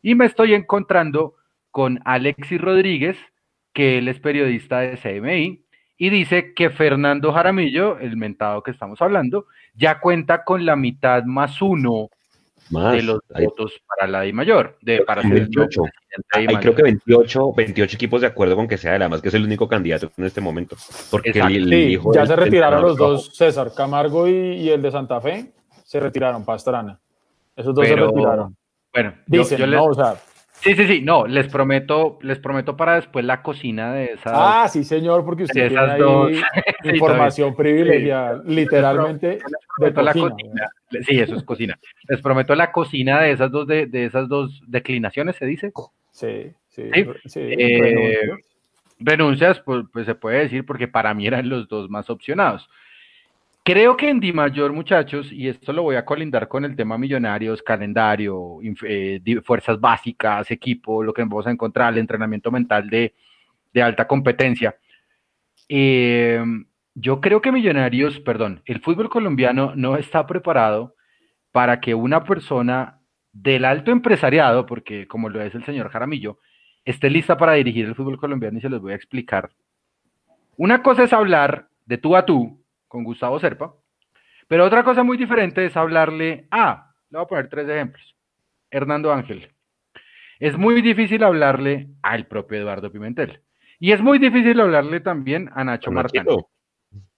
[0.00, 1.34] Y me estoy encontrando
[1.70, 3.16] con Alexis Rodríguez,
[3.72, 5.64] que él es periodista de CMI,
[5.96, 11.24] y dice que Fernando Jaramillo, el mentado que estamos hablando, ya cuenta con la mitad
[11.24, 12.10] más uno
[12.70, 15.82] de los votos para la I mayor, de, para ser 28.
[16.32, 19.44] Hay creo que 28, 28 equipos de acuerdo con que sea, además que es el
[19.44, 20.76] único candidato en este momento.
[21.10, 25.52] Porque ya se retiraron los dos, César Camargo y, el de Santa Fe,
[25.84, 26.98] se retiraron, Pastrana.
[27.56, 28.56] Esos dos se retiraron.
[28.92, 30.14] Bueno, Dicen, yo, no, o sea,
[30.60, 34.32] Sí, sí, sí, no, les prometo, les prometo para después la cocina de esas.
[34.34, 36.40] Ah, sí, señor, porque usted tiene ahí
[36.94, 39.40] información privilegiada, literalmente
[39.78, 40.70] de la cocina.
[41.06, 41.78] Sí, eso es cocina.
[42.08, 45.72] Les prometo la cocina de esas dos de, esas dos declinaciones, se dice.
[46.12, 46.90] Sí, sí.
[47.26, 47.40] ¿Sí?
[47.40, 48.30] Eh,
[48.98, 52.70] renuncias, pues, pues se puede decir porque para mí eran los dos más opcionados.
[53.66, 56.98] Creo que en Di Mayor, muchachos, y esto lo voy a colindar con el tema
[56.98, 63.14] millonarios, calendario, eh, fuerzas básicas, equipo, lo que vamos a encontrar, el entrenamiento mental de,
[63.82, 64.76] alta competencia.
[65.66, 66.44] Eh,
[66.94, 70.94] yo creo que Millonarios, perdón, el fútbol colombiano no está preparado
[71.50, 73.00] para que una persona
[73.32, 76.38] del alto empresariado, porque como lo es el señor Jaramillo,
[76.84, 79.52] esté lista para dirigir el fútbol colombiano y se los voy a explicar.
[80.58, 82.60] Una cosa es hablar de tú a tú
[82.94, 83.74] con Gustavo Serpa.
[84.46, 88.16] Pero otra cosa muy diferente es hablarle a, le voy a poner tres ejemplos,
[88.70, 89.50] Hernando Ángel.
[90.38, 93.40] Es muy difícil hablarle al propio Eduardo Pimentel.
[93.80, 96.24] Y es muy difícil hablarle también a Nacho Martán.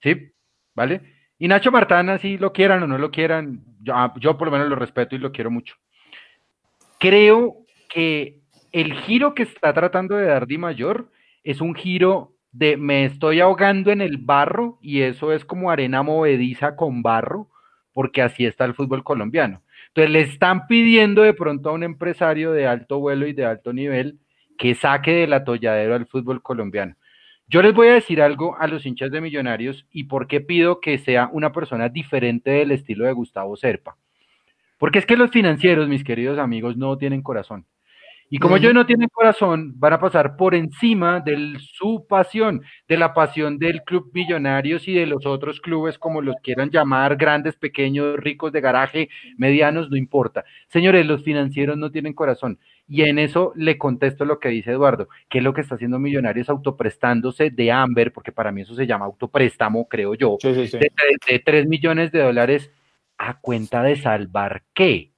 [0.02, 0.32] ¿Sí?
[0.74, 1.02] ¿Vale?
[1.38, 4.52] Y Nacho Martán, si lo quieran o no lo quieran, yo, ah, yo por lo
[4.52, 5.74] menos lo respeto y lo quiero mucho.
[6.98, 7.58] Creo
[7.90, 8.40] que
[8.72, 11.10] el giro que está tratando de dar Di Mayor
[11.44, 16.02] es un giro de me estoy ahogando en el barro y eso es como arena
[16.02, 17.48] movediza con barro,
[17.92, 19.62] porque así está el fútbol colombiano.
[19.88, 23.72] Entonces le están pidiendo de pronto a un empresario de alto vuelo y de alto
[23.72, 24.18] nivel
[24.58, 26.96] que saque del atolladero al fútbol colombiano.
[27.46, 30.80] Yo les voy a decir algo a los hinchas de Millonarios y por qué pido
[30.80, 33.96] que sea una persona diferente del estilo de Gustavo Serpa.
[34.78, 37.66] Porque es que los financieros, mis queridos amigos, no tienen corazón.
[38.28, 42.96] Y como ellos no tienen corazón, van a pasar por encima de su pasión, de
[42.96, 47.54] la pasión del club Millonarios y de los otros clubes, como los quieran llamar, grandes,
[47.56, 50.44] pequeños, ricos de garaje, medianos, no importa.
[50.68, 52.58] Señores, los financieros no tienen corazón.
[52.88, 55.98] Y en eso le contesto lo que dice Eduardo, que es lo que está haciendo
[55.98, 60.90] Millonarios autoprestándose de Amber, porque para mí eso se llama autopréstamo, creo yo, De,
[61.28, 62.72] de 3 millones de dólares
[63.18, 65.15] a cuenta de salvar qué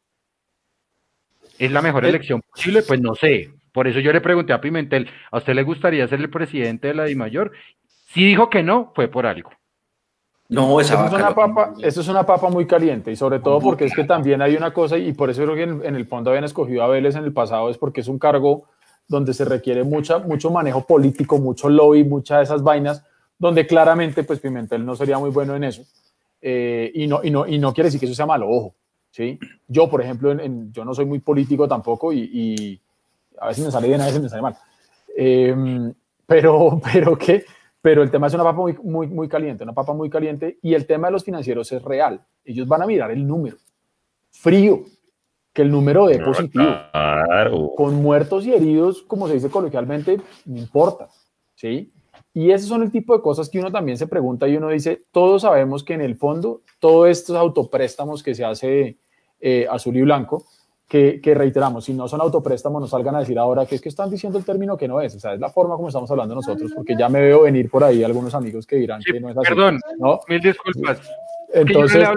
[1.59, 2.83] ¿Es la mejor elección posible?
[2.83, 3.51] Pues no sé.
[3.73, 6.95] Por eso yo le pregunté a Pimentel, ¿a usted le gustaría ser el presidente de
[6.95, 7.53] la DIMAYOR?
[8.09, 9.51] Si dijo que no, fue por algo.
[10.49, 13.61] No, esa eso es, una papa, eso es una papa muy caliente y sobre todo
[13.61, 16.31] porque es que también hay una cosa y por eso creo que en, el fondo
[16.31, 18.65] habían escogido a Vélez en el pasado es porque es un cargo
[19.07, 23.05] donde se requiere mucha, mucho manejo político, mucho lobby, muchas de esas vainas,
[23.39, 25.83] donde claramente pues Pimentel no sería muy bueno en eso
[26.41, 28.75] eh, y, no, y, no, y no quiere decir que eso sea malo, ojo,
[29.11, 29.39] ¿sí?
[29.67, 30.35] Yo, por ejemplo,
[30.71, 32.81] yo no soy muy político tampoco y,
[33.41, 34.57] a veces me sale bien, a veces me sale mal.
[35.17, 35.93] Em,
[36.27, 37.45] pero, pero, ¿qué?
[37.81, 40.75] Pero el tema es una papa muy, muy, muy caliente, una papa muy caliente y
[40.75, 42.21] el tema de los financieros es real.
[42.45, 43.57] Ellos van a mirar el número
[44.31, 44.83] frío,
[45.53, 46.65] que el número de positivo.
[47.77, 51.09] Con muertos y heridos, como se dice coloquialmente, no importa,
[51.55, 51.93] ¿sí?
[52.39, 55.03] Y esos son el tipo de cosas que uno también se pregunta y uno dice,
[55.11, 58.97] todos sabemos que en el fondo, todos estos autopréstamos que se hace
[59.41, 60.45] eh, azul y blanco,
[60.87, 64.09] que, reiteramos, si no son autopréstamos, no salgan a decir ahora que es que están
[64.09, 65.17] diciendo el término que no es.
[65.17, 67.83] O sea, es la forma como estamos hablando nosotros, porque ya me veo venir por
[67.83, 69.49] ahí algunos amigos que dirán que no es así.
[69.49, 70.21] Perdón, ¿no?
[70.29, 71.11] mil disculpas.
[71.53, 72.09] Entonces,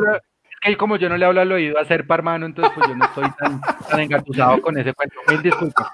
[0.61, 3.05] que como yo no le hablo al oído a ser parmano, entonces pues yo no
[3.05, 5.15] estoy tan, tan engatusado con ese cuento.
[5.29, 5.87] Mil disculpas.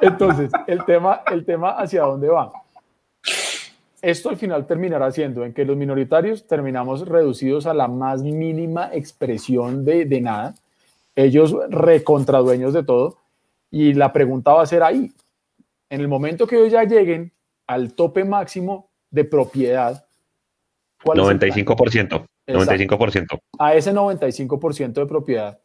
[0.00, 2.50] Entonces, el tema, el tema hacia dónde va.
[4.00, 8.90] Esto al final terminará siendo en que los minoritarios terminamos reducidos a la más mínima
[8.92, 10.54] expresión de, de nada,
[11.16, 13.16] ellos recontradueños de todo,
[13.70, 15.12] y la pregunta va a ser ahí,
[15.90, 17.32] en el momento que ellos ya lleguen
[17.66, 20.06] al tope máximo de propiedad,
[21.02, 23.38] ¿cuál 95%, 95%.
[23.58, 25.58] A ese 95% de propiedad,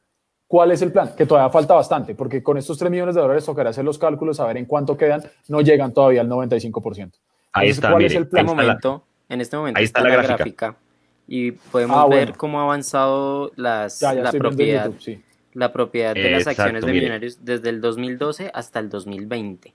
[0.47, 1.13] ¿cuál es el plan?
[1.15, 4.39] Que todavía falta bastante, porque con estos 3 millones de dólares tocará hacer los cálculos,
[4.39, 7.11] a ver en cuánto quedan, no llegan todavía al 95%.
[7.53, 8.45] Ahí está, ¿Cuál es el plan?
[8.45, 10.75] Momento, en este momento está, la, gráfica.
[11.27, 14.91] y podemos ah, ver cómo ha avanzado las, la propiedad.
[15.53, 19.73] la propiedad de las acciones de Millonarios desde el 2012 hasta el 2020,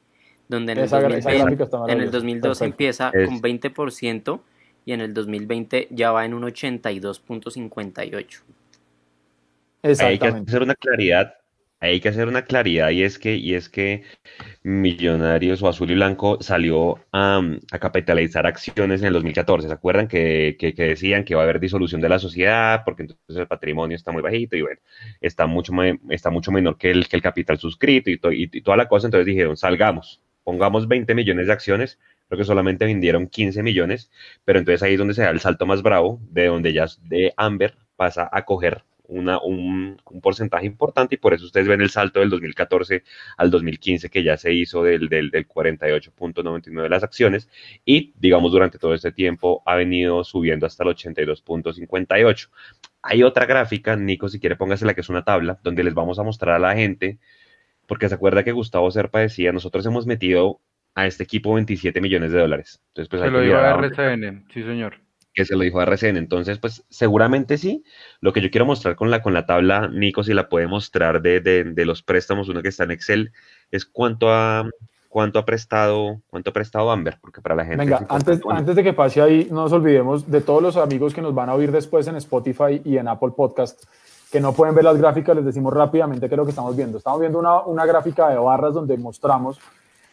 [0.48, 4.40] donde en el, 2012 empieza con 20%
[4.84, 8.40] y en el 2020 ya va en un 82.58.
[10.00, 11.37] Hay que hacer una claridad
[11.80, 14.02] hay que hacer una claridad y es que, y es que
[14.62, 17.40] Millonarios o Azul y Blanco salió a,
[17.80, 19.68] capitalizar acciones en el 2014.
[19.68, 23.46] ¿Se acuerdan que, decían que va a haber disolución de la sociedad porque entonces el
[23.46, 24.80] patrimonio está muy bajito y bueno,
[25.20, 25.72] está mucho,
[26.10, 28.20] está mucho menor que el, que el capital suscrito y,
[28.52, 29.06] y, toda la cosa?
[29.06, 31.98] Entonces dijeron, salgamos, pongamos 20 millones de acciones,
[32.28, 34.10] creo que solamente vendieron 15 millones,
[34.44, 37.32] pero entonces ahí es donde se da el salto más bravo, de donde ya de
[37.36, 42.20] Amber pasa a coger una, un, porcentaje importante y por eso ustedes ven el salto
[42.20, 43.02] del 2014
[43.36, 47.48] al 2015 que ya se hizo del, del, del 48.99 de las acciones
[47.84, 52.50] y digamos durante todo este tiempo ha venido subiendo hasta el 82.58.
[53.02, 56.22] Hay otra gráfica, Nico, si quiere póngasela que es una tabla donde les vamos a
[56.22, 57.18] mostrar a la gente,
[57.86, 60.60] porque se acuerda que Gustavo Serpa decía, nosotros hemos metido
[60.94, 62.82] a este equipo 27 millones de dólares.
[62.88, 65.07] Entonces, pues, se lo dio a RCN, sí señor
[65.38, 66.16] que se lo dijo a RCN.
[66.16, 67.84] Entonces, pues seguramente sí.
[68.20, 71.22] Lo que yo quiero mostrar con la, con la tabla, Nico, si la puede mostrar
[71.22, 73.30] de, de, los préstamos, uno que está en Excel,
[73.70, 74.68] es cuánto ha,
[75.08, 77.84] cuánto ha prestado, cuánto ha prestado Amber, porque para la gente.
[77.84, 81.22] Venga, antes, antes de que pase ahí, no nos olvidemos de todos los amigos que
[81.22, 83.84] nos van a oír después en Spotify y en Apple Podcast,
[84.32, 86.98] que no pueden ver las gráficas, les decimos rápidamente qué es lo que estamos viendo.
[86.98, 89.60] Estamos viendo una, una gráfica de barras donde mostramos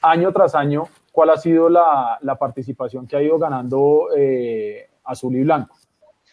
[0.03, 5.35] año tras año cuál ha sido la, la participación que ha ido ganando eh, azul
[5.35, 5.75] y blanco.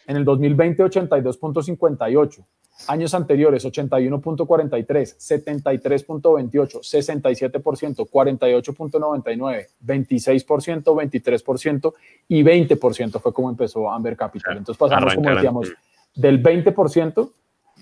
[0.07, 2.43] En el 2020, 82.58.
[2.87, 11.93] Años anteriores, 81.43, 73.28, 67%, 48.99, 26%, 23%
[12.27, 14.57] y 20% fue como empezó Amber Capital.
[14.57, 15.71] Entonces pasamos, como decíamos,
[16.15, 17.29] del 20%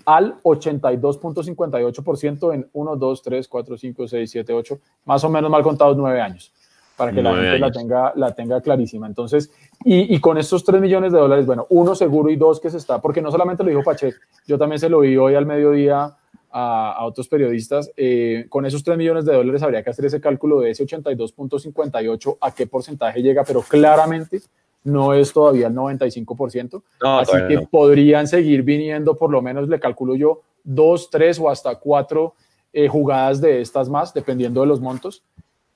[0.04, 5.62] al 82.58% en 1, 2, 3, 4, 5, 6, 7, 8, más o menos mal
[5.62, 6.52] contados nueve años
[6.96, 9.06] para que la gente la tenga, la tenga clarísima.
[9.06, 9.50] Entonces,
[9.84, 12.76] y, y, con estos 3 millones de dólares, bueno, uno seguro y dos que se
[12.76, 14.14] está, porque no solamente lo dijo Pache,
[14.46, 16.16] yo también se lo vi hoy al mediodía
[16.50, 20.20] a, a otros periodistas, eh, con esos 3 millones de dólares habría que hacer ese
[20.20, 24.40] cálculo de ese 82.58 a qué porcentaje llega, pero claramente
[24.84, 30.14] no es todavía el 95%, así que podrían seguir viniendo, por lo menos le calculo
[30.16, 32.34] yo, dos, tres o hasta cuatro
[32.72, 35.22] eh, jugadas de estas más, dependiendo de los montos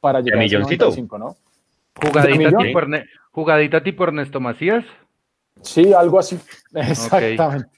[0.06, 1.36] para llegar a 95, ¿no?
[1.96, 2.80] ¿Jugadita tipo,
[3.32, 4.84] ¿Jugadita tipo, Ernesto Macías?
[5.62, 6.38] Sí, algo así.
[6.74, 7.68] Exactamente.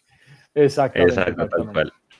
[0.55, 1.15] Exactamente.
[1.15, 1.49] Exacto,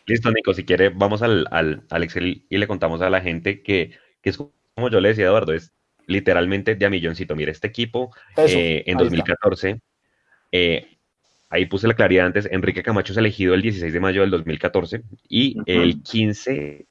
[0.07, 3.91] Listo, Nico, si quiere, vamos al, al, Excel y le contamos a la gente que,
[4.23, 5.75] que, es como yo le decía, Eduardo, es
[6.07, 7.37] literalmente de a milloncito.
[7.37, 9.79] Mire, este equipo eh, en 2014,
[10.53, 10.97] eh,
[11.51, 15.03] ahí puse la claridad antes, Enrique Camacho es elegido el 16 de mayo del 2014
[15.29, 16.87] y el 15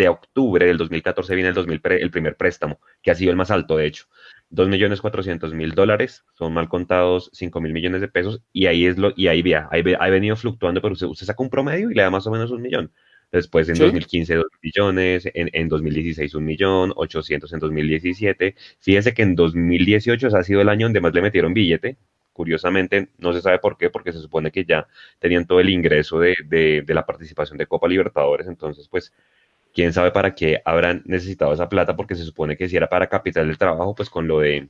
[0.00, 3.50] de octubre del 2014 viene el, 2000 el primer préstamo, que ha sido el más
[3.50, 4.06] alto, de hecho.
[4.50, 9.28] 2.400.000 dólares, son mal contados 5 mil millones de pesos, y ahí es lo, y
[9.28, 12.10] ahí vea, ahí ha venido fluctuando, pero usted, usted, saca un promedio y le da
[12.10, 12.90] más o menos un millón.
[13.30, 18.56] Después en 2015 2 millones, en, en 2016 un millón, 800 en 2017.
[18.80, 21.96] Fíjese que en 2018 ha sido el año donde más le metieron billete.
[22.32, 24.88] Curiosamente, no se sabe por qué, porque se supone que ya
[25.20, 28.48] tenían todo el ingreso de, de, de la participación de Copa Libertadores.
[28.48, 29.12] Entonces, pues
[29.74, 33.08] quién sabe para qué habrán necesitado esa plata, porque se supone que si era para
[33.08, 34.68] capital del trabajo, pues con lo de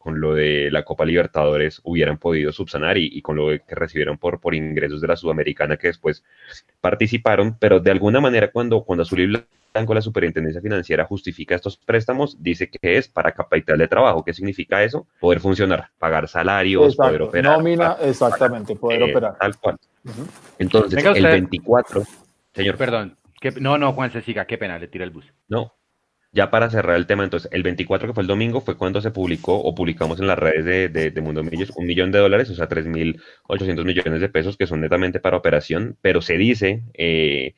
[0.00, 4.40] con lo de la Copa Libertadores hubieran podido subsanar y, con lo que recibieron por,
[4.40, 6.24] por ingresos de la Sudamericana que después
[6.80, 11.76] participaron, pero de alguna manera cuando, cuando Azul y Blanco, la Superintendencia Financiera, justifica estos
[11.76, 14.24] préstamos, dice que es para capital de trabajo.
[14.24, 15.06] ¿Qué significa eso?
[15.20, 17.58] Poder funcionar, pagar salarios, poder operar.
[17.58, 19.36] Nómina, exactamente, poder eh, operar.
[19.38, 19.76] Tal cual.
[20.58, 22.04] Entonces, el 24,
[22.54, 22.78] señor.
[22.78, 23.16] Perdón,
[23.60, 25.32] no, no, Juan se siga, qué pena, le tira el bus.
[25.48, 25.74] No,
[26.32, 29.10] ya para cerrar el tema, entonces, el 24 que fue el domingo fue cuando se
[29.10, 32.54] publicó o publicamos en las redes de, de, Mundo Millos un millón de dólares, o
[32.54, 37.56] sea, 3.800 millones de pesos que son netamente para operación, pero se dice eh,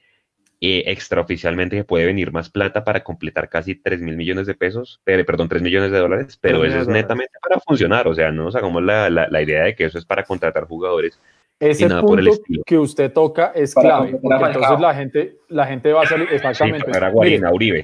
[0.62, 5.50] eh, extraoficialmente que puede venir más plata para completar casi 3.000 millones de pesos, perdón,
[5.50, 8.82] 3 millones de dólares, pero eso es netamente para funcionar, o sea, no nos hagamos
[8.82, 11.20] la, la idea de que eso es para contratar jugadores
[11.61, 12.31] ese punto
[12.66, 16.91] que usted toca es clave, porque entonces la gente, la gente va a salir exactamente.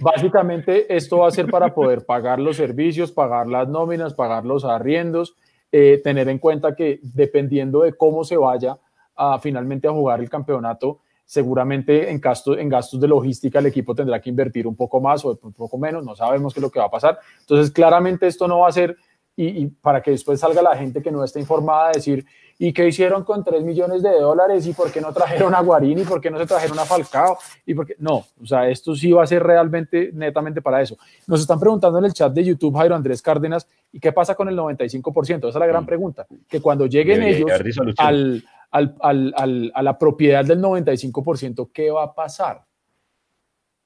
[0.00, 4.64] básicamente esto va a ser para poder pagar los servicios, pagar las nóminas, pagar los
[4.64, 5.36] arriendos,
[5.70, 8.78] eh, tener en cuenta que dependiendo de cómo se vaya
[9.14, 13.94] a, finalmente a jugar el campeonato, seguramente en gastos, en gastos de logística el equipo
[13.94, 16.70] tendrá que invertir un poco más o un poco menos, no sabemos qué es lo
[16.70, 17.18] que va a pasar.
[17.40, 18.96] Entonces, claramente esto no va a ser
[19.40, 22.26] y, para que después salga la gente que no está informada a decir,
[22.58, 24.66] ¿y qué hicieron con 3 millones de dólares?
[24.66, 26.00] ¿Y por qué no trajeron a Guarín?
[26.00, 27.38] ¿Y por qué no se trajeron a Falcao?
[27.64, 30.98] ¿Y por No, o sea, esto sí va a ser realmente, netamente para eso.
[31.28, 34.48] Nos están preguntando en el chat de YouTube, Jairo Andrés Cárdenas, ¿y qué pasa con
[34.48, 35.36] el 95%?
[35.36, 35.86] Esa es la gran mm.
[35.86, 36.26] pregunta.
[36.48, 37.48] Que cuando lleguen ellos
[37.96, 42.64] al, al, a la propiedad del 95%, ¿qué va a pasar?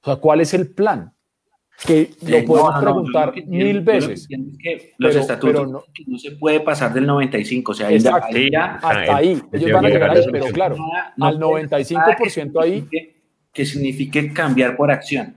[0.01, 1.13] O sea, ¿cuál es el plan?
[1.87, 4.29] Que lo eh, podemos preguntar mil veces.
[4.99, 9.43] los estatutos no, no, se puede pasar del 95, o sea, ahí ya, hasta ahí.
[9.53, 10.77] Ellos van a llegar ahí, pero claro,
[11.21, 12.89] al 95% ahí.
[13.53, 15.35] Que signifique cambiar por acción.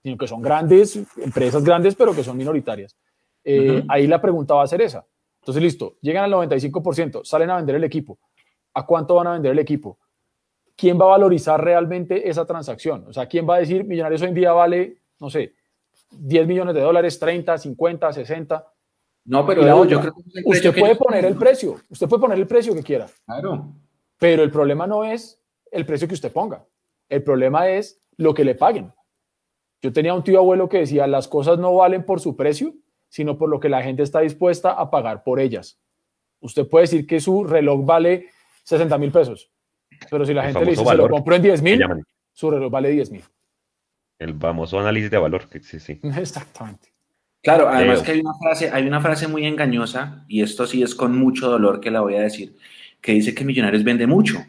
[0.03, 2.95] sino que son grandes, empresas grandes, pero que son minoritarias.
[3.43, 5.05] Eh, ahí la pregunta va a ser esa.
[5.41, 8.19] Entonces, listo, llegan al 95%, salen a vender el equipo.
[8.73, 9.97] ¿A cuánto van a vender el equipo?
[10.75, 13.05] ¿Quién va a valorizar realmente esa transacción?
[13.07, 15.53] O sea, ¿quién va a decir Millonarios hoy en día vale, no sé,
[16.11, 18.73] 10 millones de dólares, 30, 50, 60.
[19.25, 22.73] No, pero yo creo que usted puede poner el precio, usted puede poner el precio
[22.73, 23.07] que quiera.
[23.25, 23.73] Claro.
[24.19, 25.41] Pero el problema no es
[25.71, 26.65] el precio que usted ponga.
[27.09, 28.93] El problema es lo que le paguen.
[29.81, 32.73] Yo tenía un tío abuelo que decía, las cosas no valen por su precio,
[33.09, 35.79] sino por lo que la gente está dispuesta a pagar por ellas.
[36.39, 38.29] Usted puede decir que su reloj vale
[38.63, 39.51] 60 mil pesos,
[40.09, 41.85] pero si la gente le dice, se lo compro en 10 mil,
[42.33, 43.23] su reloj vale 10 mil.
[44.19, 45.99] El famoso análisis de valor, sí, sí.
[46.17, 46.89] Exactamente.
[47.41, 50.95] Claro, además que hay una, frase, hay una frase muy engañosa, y esto sí es
[50.95, 52.57] con mucho dolor que la voy a decir,
[53.07, 54.45] que dice que Millonarios vende mucho.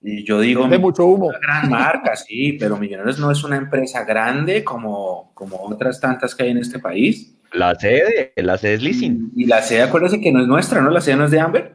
[0.00, 1.26] Y yo digo, vende mucho humo.
[1.26, 6.36] Una gran marca, sí, pero Millonarios no es una empresa grande como, como otras tantas
[6.36, 7.34] que hay en este país.
[7.52, 9.32] La sede, la sede es leasing.
[9.34, 10.88] Y la sede, acuérdese que no es nuestra, ¿no?
[10.90, 11.74] La sede no es de Amber.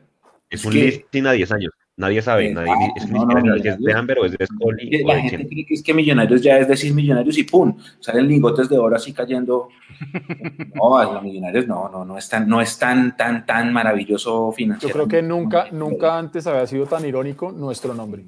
[0.50, 1.74] Es, un leasing a 10 años.
[1.96, 5.04] Nadie sabe, nadie, es, no, no, es de Amber o es de Scully.
[5.04, 7.78] La gente cree que es que Millonarios ya es decir Millonarios y ¡pum!
[8.00, 9.70] Salen lingotes de oro así cayendo.
[10.74, 14.92] no, los Millonarios no, no, no es tan, no es tan, tan, tan maravilloso financiero.
[14.92, 18.26] Yo creo que nunca, nunca antes había sido tan irónico nuestro nombre.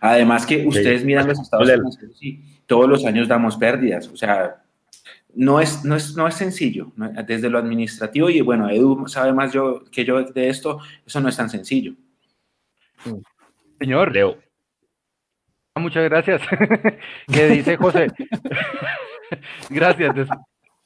[0.00, 4.56] Además que ustedes miran los Estados Unidos y todos los años damos pérdidas, o sea,
[5.34, 6.90] no es, no es, no es sencillo,
[7.26, 11.28] desde lo administrativo, y bueno, Edu sabe más yo, que yo de esto, eso no
[11.28, 11.94] es tan sencillo.
[13.78, 14.12] Señor.
[14.12, 14.36] Leo.
[15.78, 16.42] Muchas gracias.
[17.32, 18.08] ¿Qué dice José?
[19.70, 20.14] gracias.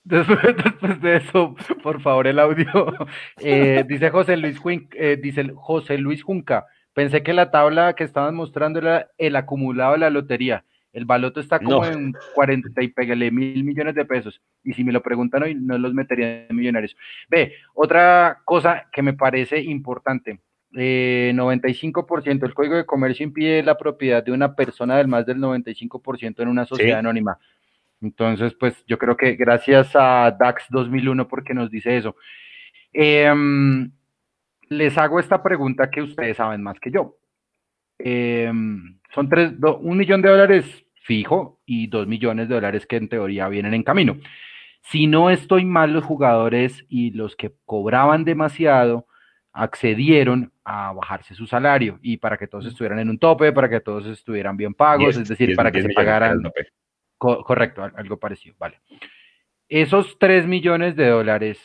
[0.05, 2.67] después, de eso, por favor, el audio.
[3.39, 4.61] Eh, dice José Luis
[4.93, 6.67] eh, dice José Luis Junca.
[6.93, 10.65] Pensé que la tabla que estaban mostrando era el acumulado de la lotería.
[10.93, 14.43] El baloto está como en 40 y pégale mil millones de pesos.
[14.63, 16.95] Y si me lo preguntan hoy, no los metería en millonarios.
[17.31, 20.39] Ve, otra cosa que me parece importante
[20.75, 22.45] eh, 95%.
[22.45, 26.49] El Código de Comercio impide la propiedad de una persona del más del 95% en
[26.49, 27.39] una sociedad anónima.
[28.01, 32.17] Entonces, pues yo creo que gracias a DAX 2001 porque nos dice eso.
[32.93, 33.91] Em,
[34.69, 37.17] les hago esta pregunta que ustedes saben más que yo.
[37.99, 43.09] Em, son tres, un millón de dólares fijo y dos millones de dólares que en
[43.09, 44.17] teoría vienen en camino.
[44.83, 49.07] Si no estoy mal, los jugadores y los que cobraban demasiado
[49.53, 53.81] accedieron a bajarse su salario y para que todos estuvieran en un tope, para que
[53.81, 56.41] todos estuvieran bien pagos, es, decir, para que se pagaran.
[57.19, 58.81] correcto, algo parecido, vale.
[59.69, 61.59] Esos 3 millones de dólares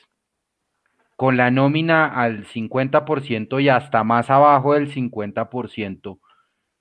[1.15, 6.19] con la nómina al 50% y hasta más abajo del 50%,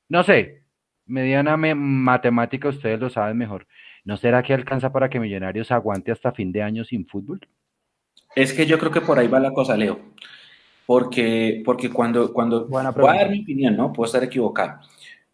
[0.09, 0.62] no sé,
[1.07, 3.66] mediana matemática, ustedes lo saben mejor.
[4.05, 7.41] ¿No será que alcanza para que Millonarios aguante hasta fin de año sin fútbol?
[8.37, 9.99] Es que yo creo que por ahí va la cosa, Leo
[10.87, 13.93] porque, porque cuando, cuando voy a dar mi opinión, ¿no?
[13.93, 14.81] Puedo estar equivocado.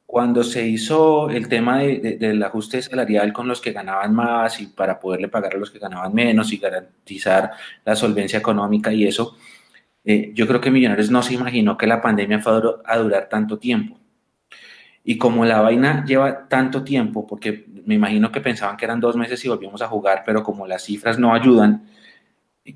[0.07, 4.66] Cuando se hizo el tema de, del ajuste salarial con los que ganaban más y
[4.66, 7.53] para poderle pagar a los que ganaban menos y garantizar
[7.85, 9.37] la solvencia económica y eso,
[10.05, 13.59] eh, yo creo que Millonarios no se imaginó que la pandemia fuera a durar tanto
[13.59, 13.99] tiempo.
[15.05, 19.16] Y como la vaina lleva tanto tiempo, porque me imagino que pensaban que eran dos
[19.16, 21.89] meses y volvíamos a jugar, pero como las cifras no ayudan,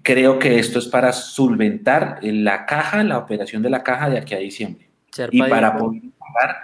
[0.02, 4.34] creo que esto es para solventar la caja, la operación de la caja de aquí
[4.34, 4.88] a diciembre.
[5.30, 6.56] y para poder pagar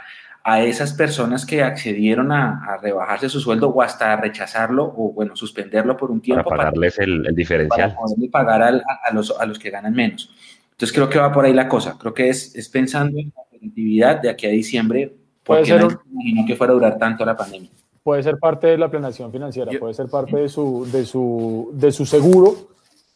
[0.44, 5.96] a esas personas que accedieron a, rebajarse su sueldo o hasta rechazarlo o, bueno, suspenderlo
[5.96, 6.50] por un tiempo.
[6.50, 7.90] Para pagarles el, diferencial.
[7.90, 10.34] Para poderle pagar a, los, a los que ganan menos.
[10.72, 11.96] Entonces creo que va por ahí la cosa.
[11.98, 15.88] Creo que es, es pensando en la operatividad de aquí a diciembre, porque no
[16.46, 17.70] que fuera a durar tanto la pandemia.
[18.02, 21.92] puede ser parte de la planeación financiera, puede ser parte de su, de su, de
[21.92, 22.72] su seguro,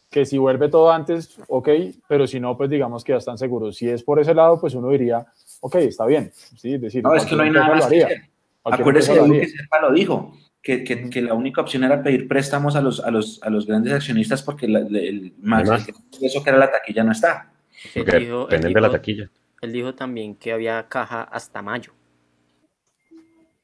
[0.09, 1.69] que si vuelve todo antes, ok,
[2.07, 3.75] pero si no, pues digamos que ya están seguros.
[3.75, 5.25] Si es por ese lado, pues uno diría,
[5.61, 6.31] ok, está bien.
[6.33, 6.77] ¿sí?
[6.77, 8.21] decir, no, es que no hay nada más que hacer.
[8.63, 12.75] Acuérdese de que Serpa lo dijo, que, que, que, la única opción era pedir préstamos
[12.75, 15.87] a los, a los, a los grandes accionistas porque el, más,
[16.21, 17.51] eso que era la taquilla no está.
[17.95, 19.29] Depende de la taquilla.
[19.61, 21.93] Él dijo también que había caja hasta mayo.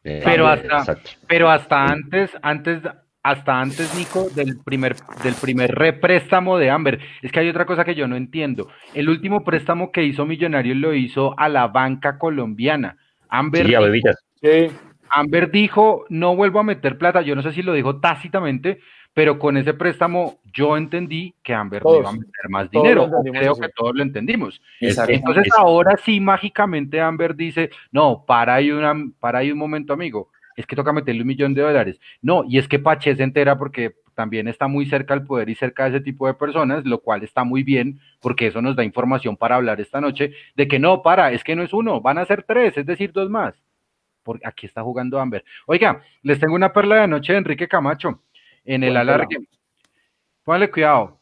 [0.03, 0.97] Eh, pero hasta,
[1.27, 2.81] pero hasta antes, antes,
[3.23, 6.99] hasta antes, Nico, del primer, del primer représtamo de Amber.
[7.21, 8.67] Es que hay otra cosa que yo no entiendo.
[8.93, 12.97] El último préstamo que hizo Millonarios lo hizo a la banca colombiana.
[13.29, 14.09] Amber, dijo,
[15.09, 17.21] Amber dijo, no vuelvo a meter plata.
[17.21, 18.79] Yo no sé si lo dijo tácitamente,
[19.13, 23.09] pero con ese préstamo yo entendí que Amber no iba a meter más dinero.
[23.23, 24.61] Creo que todos lo entendimos.
[24.81, 30.32] Entonces ahora sí mágicamente Amber dice, no, para ahí, una, para ahí un momento, amigo,
[30.55, 31.99] es que toca meterle un millón de dólares.
[32.21, 35.55] No, y es que Pache se entera porque también está muy cerca al poder y
[35.55, 38.83] cerca de ese tipo de personas, lo cual está muy bien porque eso nos da
[38.83, 42.17] información para hablar esta noche de que no, para, es que no es uno, van
[42.17, 43.55] a ser tres, es decir, dos más.
[44.23, 45.43] Porque aquí está jugando Amber.
[45.65, 48.21] Oiga, les tengo una perla de noche de Enrique Camacho
[48.63, 49.37] en el alargue.
[50.43, 51.19] Póngale cuidado.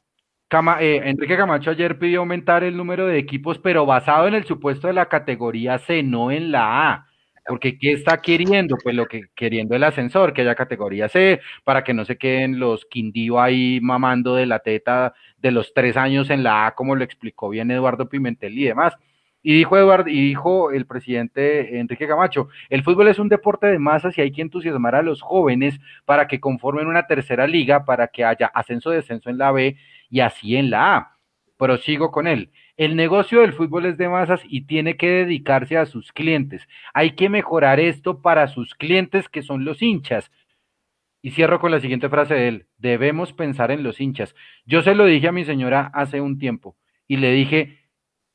[0.80, 4.88] Eh, Enrique Camacho ayer pidió aumentar el número de equipos, pero basado en el supuesto
[4.88, 7.08] de la categoría C, no en la A.
[7.46, 8.78] Porque ¿qué está queriendo?
[8.84, 12.60] Pues lo que queriendo el ascensor, que haya categoría C, para que no se queden
[12.60, 16.96] los Quindío ahí mamando de la teta de los tres años en la A, como
[16.96, 18.96] lo explicó bien Eduardo Pimentel y demás.
[19.44, 23.80] Y dijo Eduardo, y dijo el presidente Enrique Camacho, el fútbol es un deporte de
[23.80, 28.08] masas y hay que entusiasmar a los jóvenes para que conformen una tercera liga, para
[28.08, 29.78] que haya ascenso-descenso en la B
[30.12, 31.18] y así en la A.
[31.58, 32.52] Pero sigo con él.
[32.82, 36.68] El negocio del fútbol es de masas y tiene que dedicarse a sus clientes.
[36.96, 40.32] Hay que mejorar esto para sus clientes que son los hinchas.
[41.22, 42.66] Y cierro con la siguiente frase de él.
[42.80, 44.34] Debemos pensar en los hinchas.
[44.66, 46.76] Yo se lo dije a mi señora hace un tiempo
[47.08, 47.78] y le dije,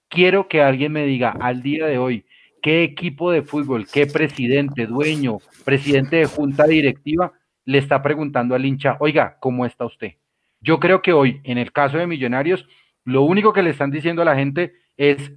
[0.08, 2.24] quiero que alguien me diga al día de hoy
[2.62, 7.32] qué equipo de fútbol, qué presidente, dueño, presidente de junta directiva
[7.64, 10.12] le está preguntando al hincha, oiga, ¿cómo está usted?
[10.60, 12.64] Yo creo que hoy, en el caso de Millonarios,
[13.06, 15.32] lo único que le están diciendo a la gente es,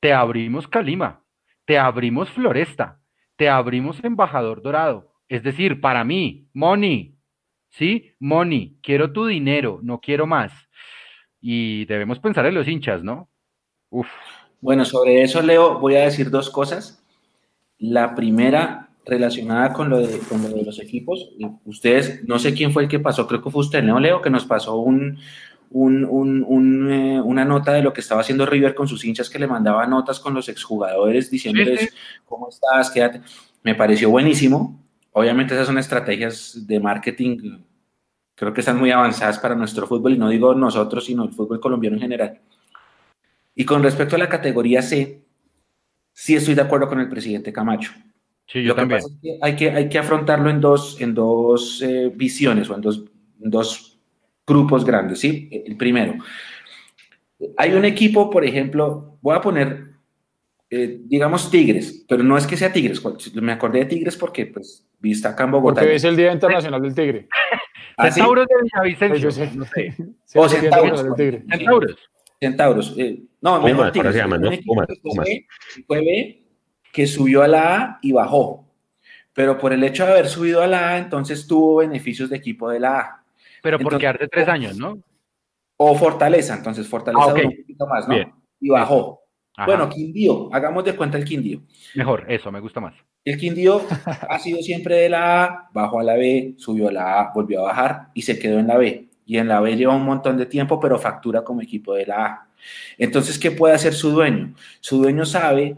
[0.00, 1.24] te abrimos Calima,
[1.64, 3.00] te abrimos Floresta,
[3.36, 5.14] te abrimos Embajador Dorado.
[5.26, 7.16] Es decir, para mí, money,
[7.70, 8.12] ¿sí?
[8.20, 10.52] Money, quiero tu dinero, no quiero más.
[11.40, 13.30] Y debemos pensar en los hinchas, ¿no?
[14.60, 17.02] Bueno, sobre eso, Leo, voy a decir dos cosas.
[17.78, 20.20] La primera, relacionada con lo, de,
[20.66, 21.30] los equipos.
[21.64, 24.20] Ustedes, no sé quién fue el que pasó, creo que fue usted, ¿no, Leo?
[24.20, 25.18] Que nos pasó un,
[25.76, 29.86] eh, una nota de lo que estaba haciendo River con sus hinchas, que le mandaba
[29.86, 31.92] notas con los exjugadores diciéndoles,
[32.24, 32.90] ¿cómo estás?
[32.90, 33.20] Quédate.
[33.62, 34.82] Me pareció buenísimo.
[35.12, 37.58] Obviamente esas son estrategias de marketing,
[38.34, 41.60] creo que están muy avanzadas para nuestro fútbol, y no digo nosotros, sino el fútbol
[41.60, 42.40] colombiano en general.
[43.54, 45.22] Y con respecto a la categoría C,
[46.12, 47.92] sí estoy de acuerdo con el presidente Camacho.
[48.46, 49.00] Sí, yo también.
[49.42, 53.04] hay, que, hay que afrontarlo en dos, en dos eh, visiones o en dos,
[53.38, 53.95] dos
[54.46, 55.20] grupos grandes.
[55.20, 55.48] ¿sí?
[55.66, 56.14] El primero,
[57.56, 59.90] hay un equipo, por ejemplo, voy a poner,
[60.70, 63.02] eh, digamos, Tigres, pero no es que sea Tigres.
[63.34, 65.80] Me acordé de Tigres porque, pues, vista acá en Bogotá.
[65.80, 67.28] Porque es el Día Internacional del Tigre.
[67.96, 69.30] ¿Ah, Centauros de Villavicencio.
[69.30, 69.94] Sí, no sé.
[70.34, 71.04] o Centauros.
[71.16, 71.96] Centauros.
[72.38, 72.94] Centauros.
[72.98, 74.12] Eh, no, mejor Tigres.
[74.12, 74.50] Se llama, ¿no?
[74.64, 74.88] Pumas,
[75.86, 76.42] Fue B,
[76.92, 78.66] que subió a la A y bajó.
[79.32, 82.70] Pero por el hecho de haber subido a la A, entonces tuvo beneficios de equipo
[82.70, 83.25] de la A.
[83.66, 85.02] Pero por quedarte tres años, ¿no?
[85.76, 88.14] O Fortaleza, entonces Fortaleza ah, un poquito más, ¿no?
[88.60, 89.20] Y bajó.
[89.66, 91.62] Bueno, Quindío, hagamos de cuenta el Quindío.
[91.96, 92.94] Mejor, eso, me gusta más.
[93.24, 93.82] El Quindío
[94.28, 97.58] ha sido siempre de la A, bajó a la B, subió a la A, volvió
[97.60, 100.36] a bajar y se quedó en la B y en la B lleva un montón
[100.38, 102.48] de tiempo, pero factura como equipo de la A.
[102.96, 104.54] Entonces, ¿qué puede hacer su dueño?
[104.78, 105.76] Su dueño sabe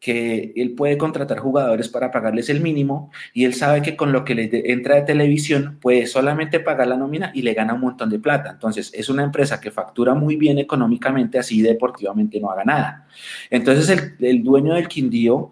[0.00, 4.24] que él puede contratar jugadores para pagarles el mínimo y él sabe que con lo
[4.24, 8.08] que le entra de televisión puede solamente pagar la nómina y le gana un montón
[8.10, 8.50] de plata.
[8.50, 13.06] Entonces es una empresa que factura muy bien económicamente, así deportivamente no haga nada.
[13.50, 15.50] Entonces el, el dueño del Quindío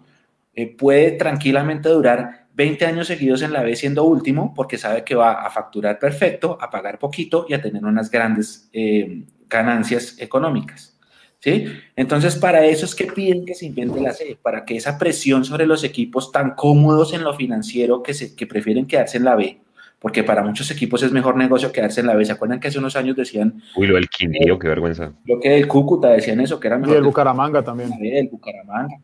[0.55, 5.13] eh, puede tranquilamente durar 20 años seguidos en la B siendo último porque sabe que
[5.13, 10.96] va a facturar perfecto, a pagar poquito y a tener unas grandes eh, ganancias económicas.
[11.39, 11.65] ¿Sí?
[11.95, 15.45] Entonces, para eso es que piden que se invente la C, para que esa presión
[15.45, 19.35] sobre los equipos tan cómodos en lo financiero que, se, que prefieren quedarse en la
[19.35, 19.59] B,
[19.99, 22.23] porque para muchos equipos es mejor negocio quedarse en la B.
[22.23, 23.61] ¿Se acuerdan que hace unos años decían...
[23.75, 25.13] Uy, lo del Quindío, qué vergüenza.
[25.25, 26.95] Lo que el Cúcuta decían eso, que era mejor...
[26.95, 27.91] Y el Bucaramanga también.
[27.99, 28.95] El Bucaramanga.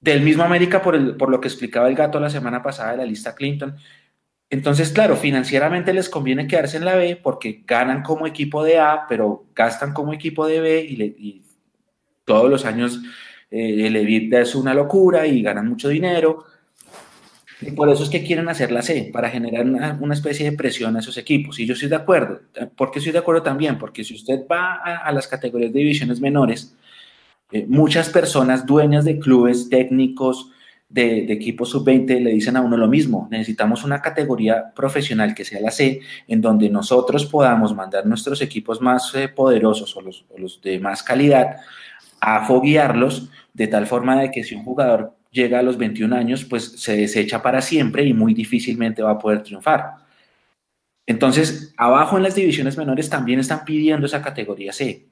[0.00, 3.04] Del mismo América por, por lo que explicaba el gato la semana pasada de la
[3.04, 3.76] lista Clinton.
[4.50, 9.04] Entonces, claro, financieramente les conviene quedarse en la B porque ganan como equipo de A,
[9.08, 11.42] pero gastan como equipo de B y,
[12.24, 13.00] todos los años
[13.50, 16.44] eh, el EBITDA es una locura y ganan mucho dinero.
[17.60, 20.94] Y por eso es que quieren hacer la C, para generar una, especie de presión
[20.96, 21.58] a esos equipos.
[21.58, 22.40] Y yo estoy de acuerdo.
[22.76, 23.78] ¿Por qué estoy de acuerdo también?
[23.78, 26.76] Porque si usted va a, las categorías de divisiones menores,
[27.50, 30.52] eh, muchas personas dueñas de clubes técnicos,
[30.88, 35.60] de, equipos sub-20 le dicen a uno lo mismo, necesitamos una categoría profesional que sea
[35.60, 40.60] la C, en donde nosotros podamos mandar nuestros equipos más eh, poderosos o los, los,
[40.62, 41.56] de más calidad
[42.20, 46.44] a foguearlos de tal forma de que si un jugador llega a los 21 años,
[46.44, 49.94] pues se desecha para siempre y muy difícilmente va a poder triunfar.
[51.06, 55.06] Entonces, abajo en las divisiones menores también están pidiendo esa categoría C.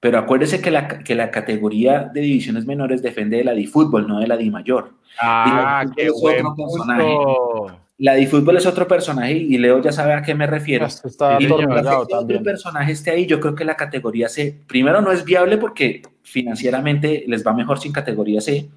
[0.00, 4.06] Pero acuérdese que la, que la categoría de divisiones menores depende de la de fútbol,
[4.06, 4.92] no de la de mayor.
[5.20, 7.80] Ah, qué buen punto.
[7.98, 10.84] La de fútbol es otro personaje y Leo ya sabe a qué me refiero.
[10.84, 15.12] Está y por otro personaje esté ahí, yo creo que la categoría C, primero no
[15.12, 18.68] es viable porque financieramente les va mejor sin categoría C.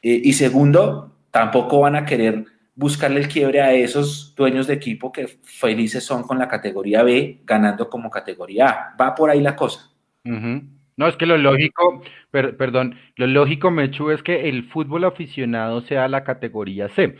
[0.00, 2.44] Eh, y segundo, tampoco van a querer
[2.76, 7.40] buscarle el quiebre a esos dueños de equipo que felices son con la categoría B
[7.44, 8.96] ganando como categoría A.
[9.00, 9.90] Va por ahí la cosa.
[10.96, 16.08] No, es que lo lógico, perdón, lo lógico, Mechu, es que el fútbol aficionado sea
[16.08, 17.16] la categoría C.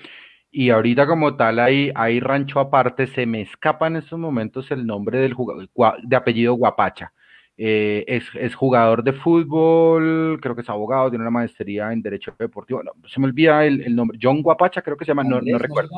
[0.50, 4.86] Y ahorita como tal hay, hay rancho aparte, se me escapa en estos momentos el
[4.86, 5.68] nombre del jugador,
[6.02, 7.12] de apellido Guapacha.
[7.58, 12.82] Eh, es, jugador de fútbol, creo que es abogado, tiene una maestría en Derecho Deportivo.
[13.06, 14.18] se me olvida el, nombre.
[14.20, 15.90] John Guapacha, creo que se llama, no, recuerdo.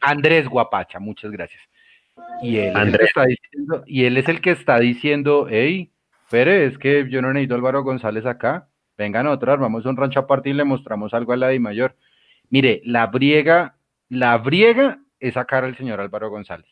[0.00, 1.62] Andrés Guapacha, muchas gracias.
[2.42, 5.90] Y él, está diciendo, y él es el que está diciendo, hey,
[6.30, 8.68] Pérez, es que yo no necesito Álvaro González acá.
[8.96, 11.96] Vengan otras, vamos a un rancho aparte y le mostramos algo a la de mayor.
[12.48, 13.76] Mire, la briega,
[14.08, 16.66] la briega es sacar al señor Álvaro González.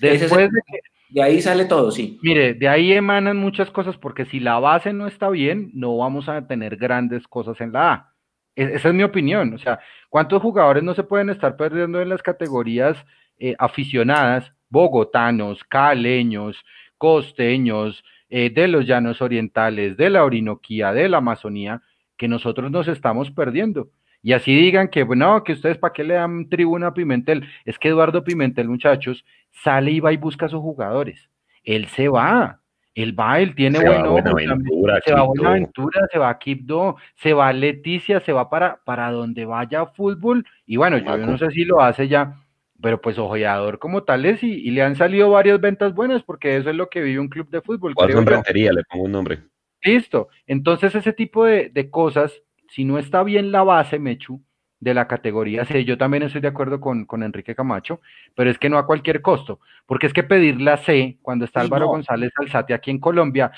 [0.00, 0.80] Después de que
[1.12, 2.18] de ahí sale todo, sí.
[2.22, 6.28] Mire, de ahí emanan muchas cosas porque si la base no está bien, no vamos
[6.28, 8.14] a tener grandes cosas en la A.
[8.56, 9.52] E-, esa es mi opinión.
[9.52, 9.78] O sea,
[10.08, 12.96] ¿cuántos jugadores no se pueden estar perdiendo en las categorías
[13.38, 14.52] eh, aficionadas?
[14.70, 16.64] Bogotanos, caleños,
[16.96, 18.02] costeños,
[18.34, 21.82] eh, de los llanos orientales, de la Orinoquía, de la Amazonía,
[22.16, 23.90] que nosotros nos estamos perdiendo.
[24.22, 27.46] Y así digan que, bueno, que ustedes para qué le dan tribuna a Pimentel.
[27.66, 31.28] Es que Eduardo Pimentel, muchachos, sale y va y busca a sus jugadores.
[31.62, 32.60] Él se va,
[32.94, 36.96] él va, él tiene se bueno, va se va a Buenaventura, se va a Quibdó,
[37.16, 40.46] se va a Leticia, se va para, para donde vaya fútbol.
[40.64, 42.41] Y bueno, yo, no sé si lo hace ya,
[42.82, 46.68] pero pues ojeador como tal es y, le han salido varias ventas buenas porque eso
[46.68, 47.94] es lo que vive un club de fútbol.
[47.94, 48.72] ¿Cuál rentería?
[48.72, 49.38] Le pongo un nombre.
[49.82, 50.28] Listo.
[50.46, 52.32] Entonces ese tipo de, de cosas
[52.72, 54.42] si no está bien la base, Mechu,
[54.80, 58.00] de la categoría C, yo también estoy de acuerdo con, Enrique Camacho,
[58.34, 61.60] pero es que no a cualquier costo, porque es que pedir la C cuando está
[61.60, 63.52] Álvaro González Alzate aquí en Colombia,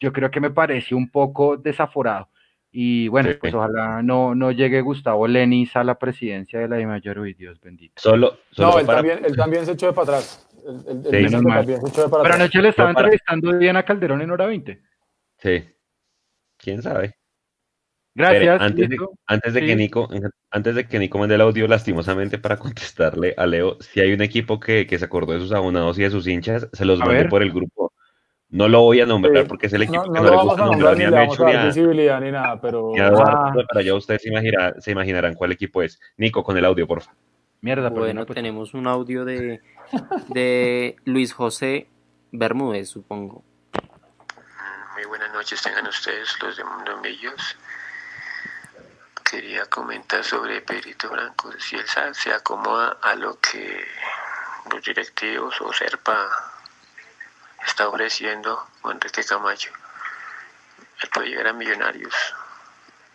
[0.00, 2.28] yo creo que me parece un poco desaforado.
[2.72, 6.86] Y bueno, pues ojalá no, no llegue Gustavo Lenis a la presidencia de la de
[6.86, 7.94] Mayor, uy, Dios bendito.
[7.96, 10.46] Solo, no, él, también, él también se echó de para atrás.
[11.10, 14.80] Pero anoche le estaba entrevistando bien a Calderón en hora 20.
[15.38, 15.64] Sí,
[16.56, 17.16] quién sabe.
[18.14, 18.60] Gracias.
[18.60, 20.08] antes, de, antes, de, que Nico,
[20.50, 24.20] antes de que Nico mande el audio, lastimosamente para contestarle a Leo, si hay un
[24.20, 27.26] equipo que, que se acordó de sus abonados y de sus hinchas, se los mandé
[27.26, 27.92] por el grupo.
[28.50, 31.06] No lo voy a nombrar porque es el equipo que no, le gusta nombrar ni
[31.06, 32.92] ni a visibilidad ni nada, pero.
[33.00, 33.52] Ah.
[33.68, 36.00] Para allá ustedes se, se imaginarán cuál equipo es.
[36.16, 37.16] Nico, con el audio, por favor.
[37.60, 38.34] Mierda, bueno, pues.
[38.34, 39.60] tenemos un audio de,
[40.28, 41.88] de Luis José
[42.32, 43.44] Bermúdez, supongo.
[44.94, 47.56] Muy buenas noches, tengan ustedes los de Mundo Millos
[49.30, 53.86] quería comentar sobre Pedrito Branco, si él se acomoda a lo que
[54.72, 56.28] los directivos o SERPA
[57.66, 59.70] está ofreciendo Enrique Camacho.
[61.02, 62.14] Él puede llegar a millonarios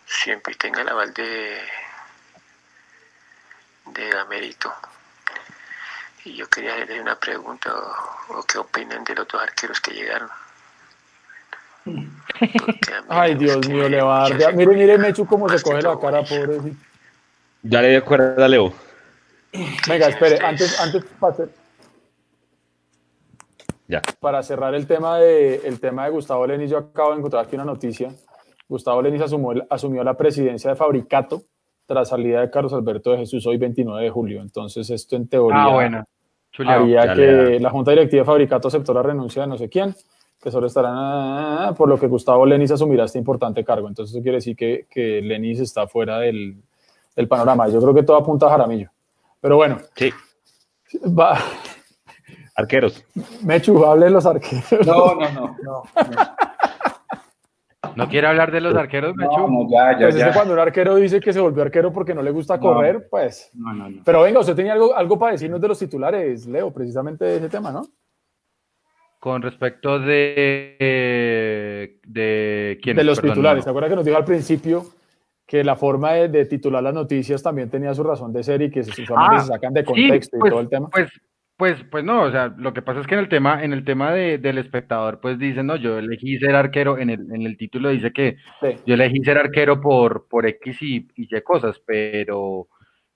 [0.06, 1.58] siempre tenga el aval de,
[3.86, 4.72] de Américo.
[6.24, 9.92] Y yo quería hacerle una pregunta o, o qué opinan de los dos arqueros que
[9.92, 10.28] llegaron.
[13.08, 14.54] Ay, Dios mío, le va a dar.
[14.54, 16.76] Mire, mire, Mechu, cómo se coge la cara, pobrecito.
[17.62, 18.72] Ya le dio cuerda Leo.
[19.86, 21.36] Venga, espere, antes, antes para,
[23.88, 24.02] ya.
[24.20, 27.56] para cerrar el tema, de, el tema de Gustavo Lenis, yo acabo de encontrar aquí
[27.56, 28.12] una noticia.
[28.68, 31.42] Gustavo Lenis asumió, asumió la presidencia de Fabricato
[31.86, 34.42] tras salida de Carlos Alberto de Jesús hoy 29 de julio.
[34.42, 36.04] Entonces, esto en teoría ah, bueno.
[36.66, 39.94] haría que la Junta Directiva de Fabricato aceptó la renuncia de no sé quién
[40.42, 43.88] que solo estarán ah, por lo que Gustavo Lenis asumirá este importante cargo.
[43.88, 46.56] Entonces eso quiere decir que, que Lenis está fuera del,
[47.14, 47.68] del, panorama.
[47.68, 48.90] Yo creo que todo apunta a Jaramillo.
[49.40, 49.78] Pero bueno.
[49.94, 50.10] Sí.
[51.06, 51.38] Va.
[52.56, 53.04] Arqueros.
[53.44, 54.86] Mechu, hable de los arqueros.
[54.86, 55.56] No, no, no.
[55.62, 55.82] no,
[57.94, 58.08] no.
[58.08, 59.46] quiere hablar de los arqueros, Mechu?
[59.46, 60.22] No, ya, ya, pues ya.
[60.22, 63.08] Es que cuando un arquero dice que se volvió arquero porque no le gusta correr,
[63.10, 63.50] pues.
[63.52, 64.02] No, no, no.
[64.04, 67.50] Pero venga, usted tenía algo, algo para decirnos de los titulares, Leo, precisamente de ese
[67.50, 67.86] tema, ¿no?
[69.20, 70.78] Con respecto de.
[72.06, 72.96] ¿De quién?
[72.96, 73.64] De los titulares.
[73.64, 74.86] ¿Se acuerda que nos dijo al principio
[75.46, 78.70] que la forma de, de, titular las noticias también tenía su razón de ser y
[78.70, 80.88] que se, usualmente ah, se sacan de contexto sí, pues, y todo el tema?
[80.90, 81.10] Pues,
[81.56, 83.84] pues, pues no, o sea, lo que pasa es que en el tema, en el
[83.84, 87.56] tema de, del espectador, pues dicen, no, yo elegí ser arquero, en el, en el
[87.56, 88.68] título dice que sí.
[88.84, 92.68] yo elegí ser arquero por, por X y, y Y cosas, pero,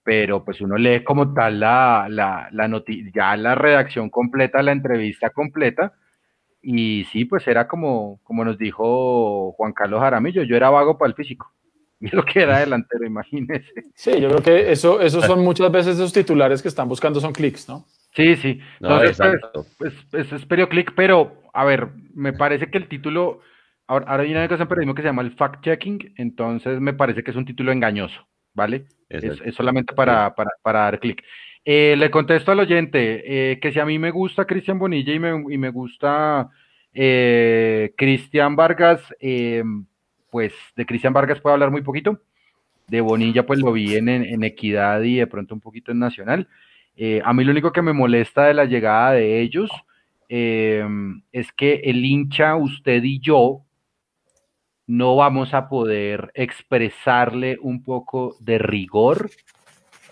[0.03, 4.73] pero pues uno lee como tal la, la, la noticia, ya la redacción completa, la
[4.73, 5.93] entrevista completa,
[6.63, 11.09] y sí, pues era como, como nos dijo Juan Carlos Jaramillo, yo era vago para
[11.09, 11.53] el físico.
[12.03, 13.91] Y lo que era delantero, imagínese.
[13.95, 17.35] Sí, yo creo que eso, esos son muchas veces esos titulares que están buscando son
[17.35, 17.85] clics, ¿no?
[18.13, 18.61] Sí, sí.
[18.81, 19.43] No, Entonces,
[20.11, 23.41] pues, es perioclick, pero a ver, me parece que el título,
[23.87, 27.23] ahora, ahora hay una cosa en periodismo que se llama el fact-checking, entonces me parece
[27.23, 28.87] que es un título engañoso, ¿vale?
[29.09, 31.23] Es, es, solamente para, para, para dar clic.
[31.65, 35.19] Eh, le contesto al oyente eh, que si a mí me gusta Cristian Bonilla y
[35.19, 36.49] me, y me gusta
[36.95, 39.03] eh, Cristian Vargas,
[40.31, 42.21] pues de Cristian Vargas puedo hablar muy poquito.
[42.89, 46.01] De Bonilla, pues lo vi en, en, en Equidad y de pronto un poquito en
[46.01, 46.49] Nacional.
[47.25, 49.71] A mí lo único que me molesta de la llegada de ellos
[50.29, 53.65] es que el hincha, usted y yo,
[54.87, 59.31] no vamos a poder expresarle un poco de rigor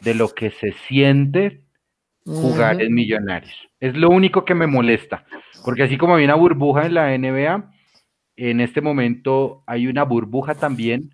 [0.01, 1.63] de lo que se siente
[2.25, 2.87] jugar uh -huh.
[2.87, 3.69] en Millonarios.
[3.81, 5.25] Es lo único que me molesta,
[5.65, 7.71] porque así como hay una burbuja en la NBA,
[8.37, 11.11] en este momento hay una burbuja también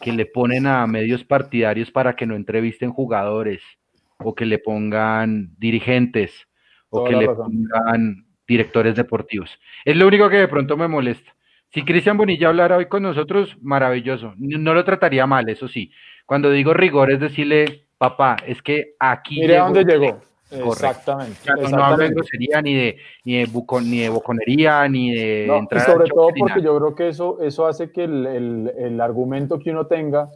[0.00, 3.62] que le ponen a medios partidarios para que no entrevisten jugadores
[4.22, 6.32] o que le pongan dirigentes
[6.90, 7.46] o Toda que le razón.
[7.46, 9.58] pongan directores deportivos.
[9.84, 11.34] Es lo único que de pronto me molesta.
[11.72, 14.34] Si Cristian Bonilla hablara hoy con nosotros, maravilloso.
[14.38, 15.90] No lo trataría mal, eso sí.
[16.24, 19.92] Cuando digo rigor es decirle, papá, es que aquí Mire dónde usted".
[19.98, 20.20] llegó.
[20.48, 20.70] Correcto.
[20.86, 21.38] Exactamente.
[21.44, 22.14] Ya no, no exactamente.
[22.14, 25.92] grosería, ni de, ni de, bucon, ni de boconería, ni de No, y entrar al
[25.92, 29.72] sobre todo porque yo creo que eso, eso hace que el, el- el argumento que
[29.72, 30.28] uno tenga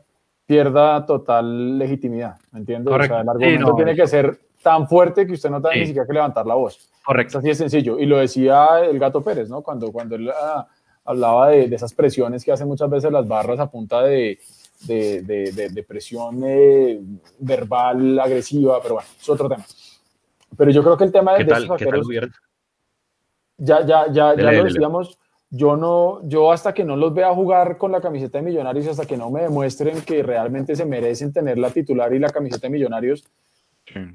[0.51, 2.91] pierda total legitimidad, ¿me entiendes?
[2.91, 3.15] Correcto.
[3.15, 5.75] O sea, el Sí, argumento no, tiene que ser tan fuerte que usted no tenga
[5.75, 5.81] Sí.
[5.81, 6.77] ni siquiera que levantar la voz.
[6.77, 7.39] Es Correcto.
[7.39, 8.01] así de sencillo.
[8.01, 9.63] Y lo decía el Gato Pérez, ¿no?
[9.63, 10.67] Cuando, cuando él ah,
[11.05, 14.41] hablaba de, de esas presiones que hacen muchas veces las barras a punta de,
[14.89, 17.01] de, de- presión eh,
[17.39, 19.65] verbal agresiva, pero bueno, es otro tema.
[20.57, 22.03] Pero yo creo que el tema de, ¿Qué de tal, estos ¿qué tal
[23.59, 24.81] ya, ya, ya, ya Dele, lo dele.
[25.51, 29.05] Yo no, yo hasta que no los vea jugar con la camiseta de Millonarios, hasta
[29.05, 32.73] que no me demuestren que realmente se merecen tener la titular y la camiseta de
[32.73, 33.25] Millonarios,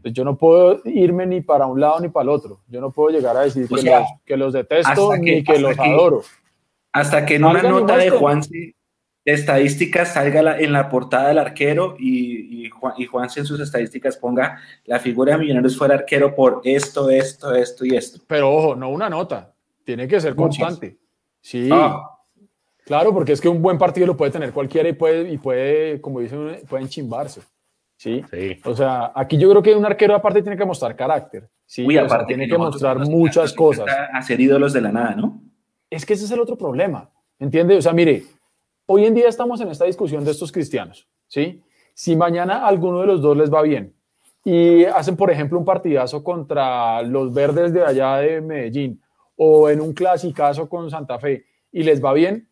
[0.02, 2.62] pues yo no puedo irme ni para un lado ni para el otro.
[2.70, 5.60] Yo no puedo llegar a decir que, sea, los, que los detesto que- ni que
[5.60, 6.22] los que- adoro.
[6.94, 8.10] Hasta que en una nota de.
[8.12, 8.76] Juanse
[9.26, 13.46] de estadísticas salga la- en la portada del arquero y, y, Juan, y Juanse en
[13.48, 18.20] sus estadísticas ponga la figura de Millonarios fuera arquero por esto, esto, esto y esto.
[18.28, 19.52] Pero ojo, no una nota,
[19.84, 20.80] tiene que ser Muchas.
[21.46, 22.02] Sí, Ah,
[22.86, 26.02] claro, porque es que un buen partido lo puede tener cualquiera y puede, y puede
[26.02, 27.42] como dicen, pueden chimbarse.
[27.98, 28.24] Sí.
[28.32, 28.60] Sí.
[28.66, 31.48] O sea, aquí yo creo que un arquero aparte tiene que mostrar carácter.
[31.68, 33.86] Sí, uy, o sea, aparte tiene que nosotros mostrar muchas cosas.
[34.12, 35.40] A ser ídolos de la nada, ¿no?
[35.88, 37.78] Es que ese es el otro problema, ¿entiende?
[37.78, 38.24] O sea, mire,
[38.88, 41.62] hoy en día estamos en esta discusión de estos cristianos, ¿sí?
[41.94, 43.94] Si mañana alguno de los dos les va bien
[44.44, 49.00] y hacen, por ejemplo, un partidazo contra los verdes de allá de Medellín
[49.36, 52.50] o en un clasicazo con Santa Fe y les va bien,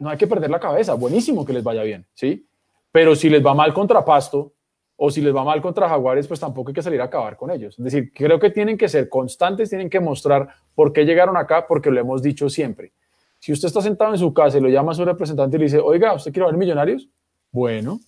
[0.00, 2.48] no hay que perder la cabeza, buenísimo que les vaya bien, ¿sí?
[2.90, 4.54] Pero si les va mal contra Pasto
[4.96, 7.50] o si les va mal contra Jaguares, pues tampoco hay que salir a acabar con
[7.50, 7.78] ellos.
[7.78, 11.66] Es decir, creo que tienen que ser constantes, tienen que mostrar por qué llegaron acá,
[11.66, 12.92] porque lo hemos dicho siempre.
[13.38, 15.64] Si usted está sentado en su casa y lo llama a su representante y le
[15.66, 17.08] dice, oiga, ¿usted quiere ver millonarios?
[17.50, 18.00] Bueno,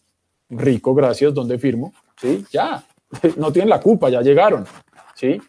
[0.50, 1.92] rico, gracias, ¿dónde firmo?
[2.16, 2.84] Sí, ya,
[3.36, 4.66] no tienen la culpa, ya llegaron,
[5.14, 5.40] ¿sí?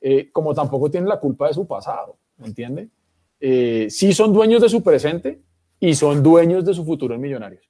[0.00, 2.88] Eh, como tampoco tienen la culpa de su pasado, ¿me entiende?
[3.40, 5.42] Eh, sí son dueños de su presente
[5.80, 7.68] y son dueños de su futuro en millonarios.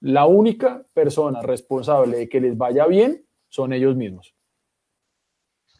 [0.00, 4.34] La única persona responsable de que les vaya bien son ellos mismos.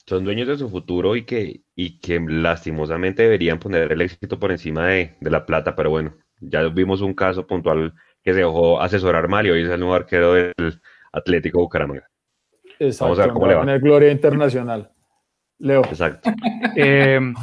[0.06, 4.50] Son dueños de su futuro y que, y que lastimosamente deberían poner el éxito por
[4.50, 8.80] encima de, de la plata, pero bueno, ya vimos un caso puntual que se dejó
[8.80, 10.54] asesorar mal y hoy es el nuevo arquero del
[11.12, 12.08] Atlético Bucaramanga.
[12.78, 13.62] Exacto, Vamos a ver cómo le va.
[13.62, 14.90] en el Gloria Internacional.
[15.60, 15.82] Leo.
[15.84, 16.30] Exacto.
[16.76, 17.34] Em,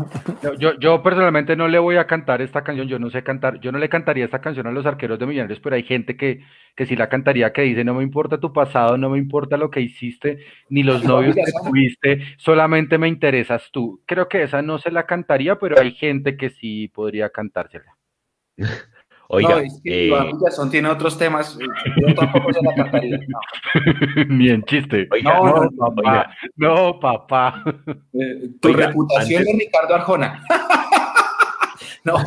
[0.58, 3.72] yo, yo personalmente no le voy a cantar esta canción, yo no sé cantar, yo
[3.72, 6.44] no le cantaría esta canción a los arqueros de Millonarios, pero hay gente que,
[6.76, 9.70] que sí la cantaría, que dice, no me importa tu pasado, no me importa lo
[9.70, 10.40] que hiciste,
[10.70, 14.02] ni los novios que tuviste, solamente me interesas tú.
[14.06, 17.98] Creo que esa no se la cantaría, pero hay gente que sí podría cantársela.
[19.30, 20.70] Oiga, no, es que eh...
[20.72, 21.58] tiene otros temas.
[21.98, 23.20] Yo tampoco se la cantaría.
[24.30, 25.08] Ni en chiste.
[25.24, 26.32] no, no, papá.
[26.56, 27.64] No, papá.
[28.14, 30.44] Eh, tu reputación de Ricardo Arjona.
[32.06, 32.24] no.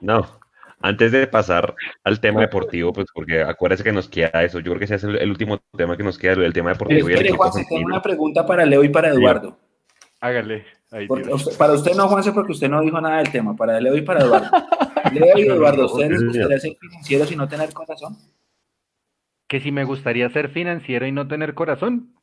[0.00, 0.40] No.
[0.82, 1.74] Antes de pasar
[2.04, 4.60] al tema deportivo, pues porque acuérdese que nos queda eso.
[4.60, 7.06] Yo creo que ese es el, último tema que nos queda, el tema deportivo.
[7.06, 9.58] Pero espere, Juan, tengo una pregunta para Leo y para Eduardo.
[10.20, 10.64] Hágale.
[11.58, 13.56] Para usted no, Juanse, porque usted no dijo nada del tema.
[13.56, 14.50] Para Leo y para Eduardo.
[15.12, 18.16] Leo y Eduardo, ¿ustedes les gustaría ser financieros y no tener corazón?
[19.46, 22.14] Que si me gustaría ser financiero y no tener corazón.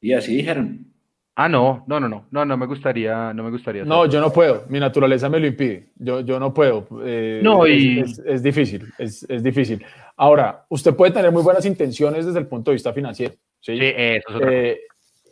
[0.00, 0.92] Y así dijeron.
[1.34, 3.84] Ah, no, no, no, no, no, no me gustaría, no me gustaría.
[3.84, 6.86] No, yo no puedo, mi naturaleza me lo impide, yo, yo no puedo.
[7.04, 8.00] Eh, no, y...
[8.26, 9.82] Es, difícil, es, es, difícil.
[10.14, 13.78] Ahora, usted puede tener muy buenas intenciones desde el punto de vista financiero, ¿sí?
[13.78, 14.80] Sí, eso es otra eh,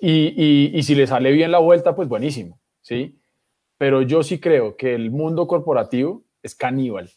[0.00, 2.58] y, y, y si le sale bien la vuelta, pues buenísimo,
[2.90, 3.16] ¿sí?
[3.78, 7.08] Pero yo sí creo que el mundo corporativo es caníbal.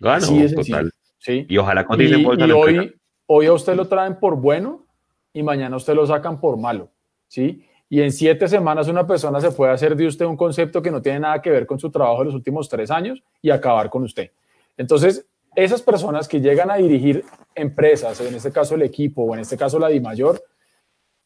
[0.00, 0.90] Ah, sí, es total.
[1.18, 1.44] ¿sí?
[1.48, 2.94] Y ojalá y, y hoy,
[3.26, 4.86] hoy a usted lo traen por bueno
[5.34, 6.88] y mañana usted lo sacan por malo,
[7.28, 7.62] ¿sí?
[7.90, 11.02] Y en siete semanas una persona se puede hacer de usted un concepto que no
[11.02, 14.02] tiene nada que ver con su trabajo de los últimos tres años y acabar con
[14.02, 14.30] usted.
[14.78, 17.22] Entonces, esas personas que llegan a dirigir
[17.54, 20.42] empresas, en este caso el equipo o en este caso la Di Mayor,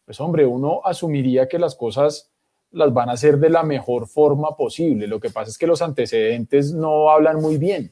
[0.04, 2.32] pues hombre, uno asumiría que las cosas
[2.76, 5.06] las van a hacer de la mejor forma posible.
[5.06, 7.90] Lo que pasa es que los antecedentes no hablan muy bien.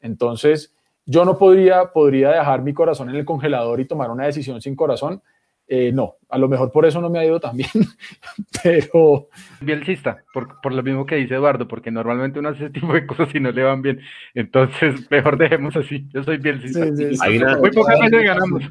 [0.00, 0.74] Entonces,
[1.06, 4.76] yo no podría, podría dejar mi corazón en el congelador y tomar una decisión sin
[4.76, 5.22] corazón.
[5.70, 7.68] Eh, no, a lo mejor por eso no me ha ido tan bien,
[8.62, 9.28] pero...
[9.60, 13.06] Bielcista, por, por lo mismo que dice Eduardo, porque normalmente uno hace ese tipo de
[13.06, 14.00] cosas y no le van bien.
[14.34, 16.06] Entonces, mejor dejemos así.
[16.12, 16.86] Yo soy bielcista.
[16.94, 18.62] Sí, Muy pocas veces ganamos.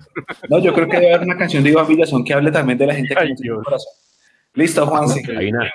[0.49, 2.87] No, yo creo que debe haber una canción de Iván Villazón que hable también de
[2.87, 3.93] la gente que Ay, tiene corazón.
[4.57, 5.05] Listo, Juan.
[5.37, 5.71] Hay una,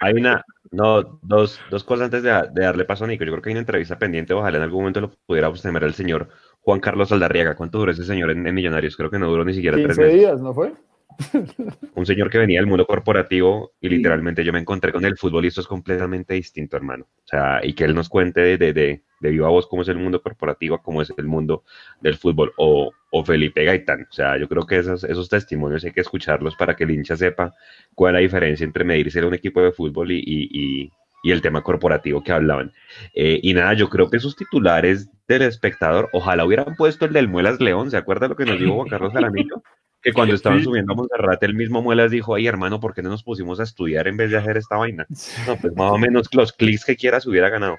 [0.00, 3.24] hay una, no, dos, dos cosas antes de, de, darle paso a Nico.
[3.24, 5.94] Yo creo que hay una entrevista pendiente, ojalá en algún momento lo pudiera tener el
[5.94, 6.28] señor
[6.60, 7.56] Juan Carlos Aldarriaga.
[7.56, 8.94] ¿Cuánto duró ese señor en, en Millonarios?
[8.98, 10.12] Creo que no duró ni siquiera tres meses.
[10.12, 10.74] días, ¿no fue?
[11.94, 15.44] Un señor que venía del mundo corporativo y literalmente yo me encontré con el fútbol
[15.44, 17.04] y esto es completamente distinto, hermano.
[17.04, 19.88] O sea, y que él nos cuente de, de, de, de viva voz cómo es
[19.88, 21.64] el mundo corporativo, cómo es el mundo
[22.00, 22.52] del fútbol.
[22.56, 24.06] O, o Felipe Gaitán.
[24.10, 27.16] O sea, yo creo que esos, esos testimonios hay que escucharlos para que el hincha
[27.16, 27.54] sepa
[27.94, 30.90] cuál es la diferencia entre medirse a un equipo de fútbol y, y,
[31.24, 32.72] y el tema corporativo que hablaban.
[33.14, 37.28] Eh, y nada, yo creo que esos titulares del espectador, ojalá hubieran puesto el del
[37.28, 39.62] Muelas León, ¿se acuerda lo que nos dijo Juan Carlos Jaramillo?
[40.04, 43.08] Que cuando estaban subiendo a Monserrat, el mismo Muelas dijo, ay hermano, ¿por qué no
[43.08, 45.06] nos pusimos a estudiar en vez de hacer esta vaina?
[45.46, 47.78] No, pues más o menos los clics que quieras hubiera ganado.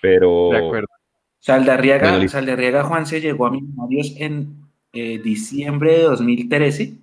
[0.00, 0.50] Pero...
[0.52, 0.88] De acuerdo.
[1.40, 4.56] Saldarriaga, bueno, Saldarriaga Juan se llegó a Millonarios en
[4.92, 6.98] eh, diciembre de 2013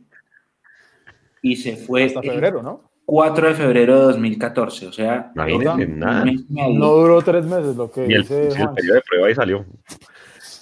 [1.41, 2.87] y se fue hasta febrero, ¿no?
[3.05, 6.25] 4 de febrero de 2014, o sea, nada.
[6.49, 9.65] no duró tres meses lo que y el, dice el periodo de prueba ahí salió.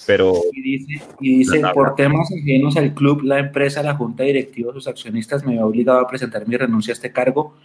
[0.05, 4.71] Pero y dice, y dice por temas ajenos al club, la empresa, la junta directiva,
[4.73, 7.55] sus accionistas me ha obligado a presentar mi renuncia a este cargo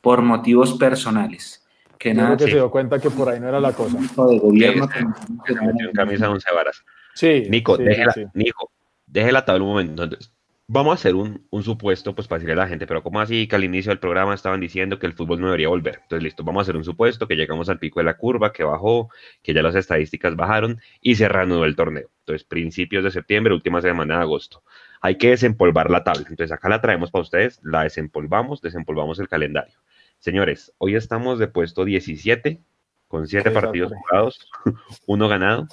[0.00, 1.66] por motivos personales.
[1.98, 2.50] Que nada, que sí.
[2.52, 3.98] se dio cuenta que por ahí no era la cosa.
[3.98, 5.04] De gobierno, sí,
[5.44, 6.82] que se metió en camisa once varas.
[7.14, 7.44] Sí.
[7.50, 8.24] Nico, sí, déjela, sí.
[8.32, 8.70] Nico,
[9.06, 10.04] déjela la tabla un momento.
[10.04, 10.32] Entonces,
[10.72, 13.48] vamos a hacer un, un, supuesto, pues para decirle a la gente, pero como así
[13.48, 15.98] que al inicio del programa estaban diciendo que el fútbol no debería volver?
[16.02, 18.62] Entonces, listo, vamos a hacer un supuesto, que llegamos al pico de la curva, que
[18.62, 19.10] bajó,
[19.42, 22.08] que ya las estadísticas bajaron y se reanudó el torneo.
[22.20, 24.62] Entonces, principios de septiembre, última semana de agosto.
[25.00, 26.26] Hay que desempolvar la tabla.
[26.28, 29.74] Entonces, acá la traemos para ustedes, la desempolvamos, desempolvamos el calendario.
[30.20, 32.60] Señores, hoy estamos de puesto 17,
[33.08, 34.48] con 7 partidos jugados,
[35.06, 35.66] uno ganado,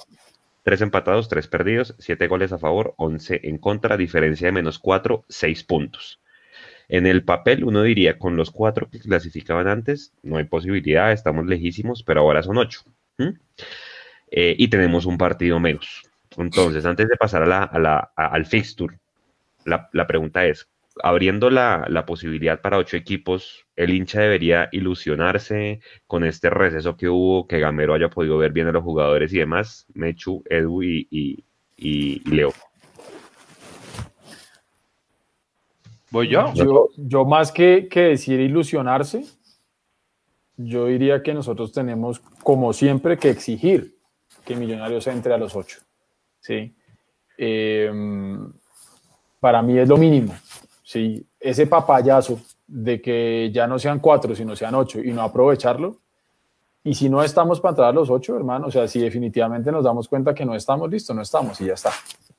[0.68, 5.24] Tres empatados, tres perdidos, siete goles a favor, once en contra, diferencia de menos cuatro,
[5.26, 6.20] seis puntos.
[6.90, 11.46] En el papel, uno diría, con los cuatro que clasificaban antes, no hay posibilidad, estamos
[11.46, 12.82] lejísimos, pero ahora son ocho.
[13.16, 13.30] ¿Mm?
[14.30, 16.02] Eh, y tenemos un partido menos.
[16.36, 18.98] Entonces, antes de pasar a la, al fixture,
[19.64, 20.68] la, pregunta es,
[21.02, 27.08] abriendo la, la, posibilidad para ocho equipos, el hincha debería ilusionarse con este receso que
[27.08, 31.06] hubo, que Gamero haya podido ver bien a los jugadores y demás, Mechu, Edu y,
[31.10, 31.44] y,
[31.76, 32.52] y Leo.
[36.10, 36.52] ¿Voy yo?
[36.54, 39.24] Yo, yo más que, que decir ilusionarse,
[40.56, 43.98] yo diría que nosotros tenemos, como siempre, que exigir
[44.44, 45.80] que Millonarios entre a los ocho.
[46.40, 46.74] ¿sí?
[47.36, 47.90] Eh,
[49.40, 50.34] para mí es lo mínimo.
[50.88, 55.98] Sí, ese papayazo de que ya no sean cuatro, sino sean ocho y no aprovecharlo.
[56.82, 59.84] Y si no estamos para entrar a los ocho, hermano, o sea, si definitivamente nos
[59.84, 61.90] damos cuenta que no estamos listos, no estamos y ya está.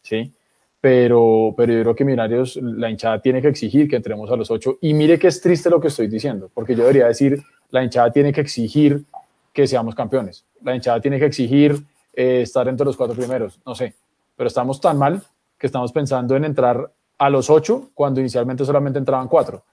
[0.02, 0.34] ¿sí?
[0.82, 4.50] Pero, pero yo creo que Millonarios, la hinchada tiene que exigir que entremos a los
[4.50, 4.80] ocho.
[4.82, 8.12] Y mire que es triste lo que estoy diciendo, porque yo debería decir, la hinchada
[8.12, 9.06] tiene que exigir
[9.54, 10.44] que seamos campeones.
[10.64, 13.94] La hinchada tiene que exigir eh, estar entre los cuatro primeros, no sé.
[14.36, 15.22] Pero estamos tan mal
[15.60, 19.64] que estamos pensando en entrar a los ocho cuando inicialmente solamente entraban cuatro.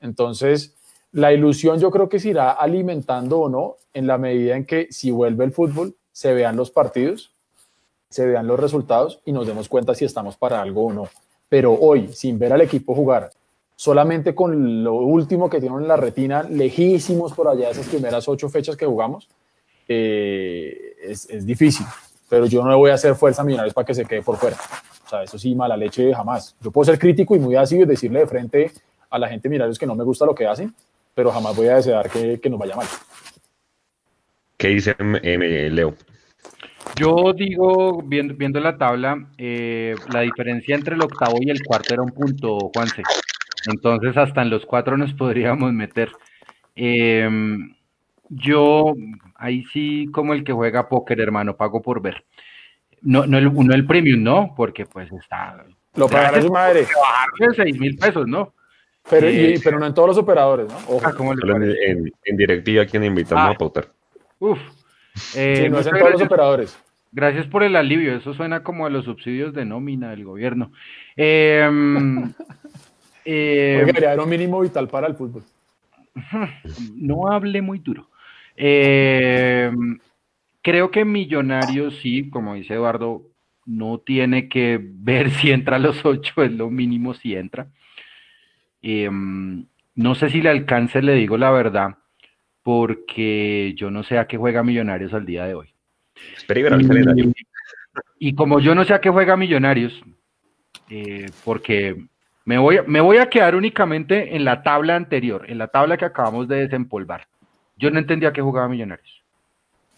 [0.00, 0.74] Entonces,
[1.12, 4.88] la ilusión yo creo que se irá alimentando o no en la medida en que
[4.90, 7.32] si vuelve el fútbol, se vean los partidos,
[8.10, 11.08] se vean los resultados y nos demos cuenta si estamos para algo o no.
[11.48, 13.30] Pero hoy, sin ver al equipo jugar,
[13.76, 18.28] solamente con lo último que tienen en la retina, lejísimos por allá de esas primeras
[18.28, 19.28] ocho fechas que jugamos,
[19.86, 21.86] eh, es, es, difícil.
[22.28, 24.36] Pero yo no le voy a hacer fuerza a Millonarios para que se quede por
[24.36, 24.56] fuera.
[25.08, 26.54] O sea, eso sí, mala leche jamás.
[26.60, 28.70] Yo puedo ser crítico y muy ácido y decirle de frente
[29.08, 30.74] a la gente Millonarios que no me gusta lo que hacen,
[31.14, 32.86] pero jamás voy a desear que, que nos vaya mal.
[34.58, 35.94] ¿Qué dice eh, Leo?
[36.94, 41.94] Yo digo, viendo, viendo la tabla, eh, la diferencia entre el octavo y el cuarto
[41.94, 43.02] era un punto, Juanse.
[43.66, 46.12] Entonces, hasta en los cuatro nos podríamos meter.
[46.76, 47.74] Em,
[48.28, 48.92] yo,
[49.36, 52.26] ahí sí, como el que juega póker, hermano, pago por ver.
[53.02, 54.54] No, no el, uno el premium, ¿no?
[54.56, 55.64] Porque pues está.
[55.94, 56.86] Lo pagará su madre.
[57.38, 58.54] De seis mil pesos, ¿no?
[59.10, 59.26] Pero,
[59.64, 60.98] pero no en todos los operadores, ¿no?
[61.02, 61.12] Ah,
[61.86, 63.52] en, en, directiva, quien invitamos ah.
[63.52, 63.88] a pautar.
[64.38, 64.58] Uf.
[65.34, 66.78] Eh, no es en todos los operadores.
[67.10, 68.14] Gracias por el alivio.
[68.14, 70.72] Eso suena como a los subsidios de nómina del gobierno.
[71.16, 71.66] Eh,
[73.24, 75.42] eh, era un mínimo vital para el fútbol.
[76.96, 78.08] No hable muy duro.
[78.56, 79.70] Eh,
[80.68, 83.22] creo que Millonarios, sí, como dice Eduardo,
[83.64, 87.68] no tiene que ver si entra a los ocho, es lo mínimo si entra.
[88.82, 89.64] Em,
[89.94, 91.96] no sé si le alcance, le digo la verdad,
[92.62, 95.72] porque yo no sé a qué juega Millonarios al día de hoy.
[98.18, 99.98] y, como yo no sé a qué juega Millonarios,
[100.90, 101.96] eh, porque
[102.44, 106.04] me voy, me voy a quedar únicamente en la tabla anterior, en la tabla que
[106.04, 107.26] acabamos de desempolvar.
[107.76, 109.17] Yo no entendía a qué jugaba Millonarios.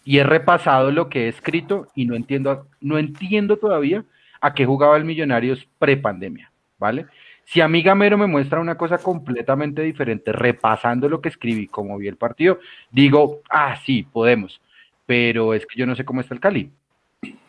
[0.03, 4.03] Y he repasado lo que he escrito y no entiendo, no entiendo todavía
[4.41, 7.05] a qué jugaba el Millonarios pre-pandemia, ¿vale?
[7.45, 11.97] Si a mí Gamero me muestra una cosa completamente diferente, repasando lo que escribí, como
[11.97, 12.59] vi el partido,
[12.91, 14.61] digo, ah, sí, podemos.
[15.05, 16.71] Pero es que yo no sé cómo está el Cali,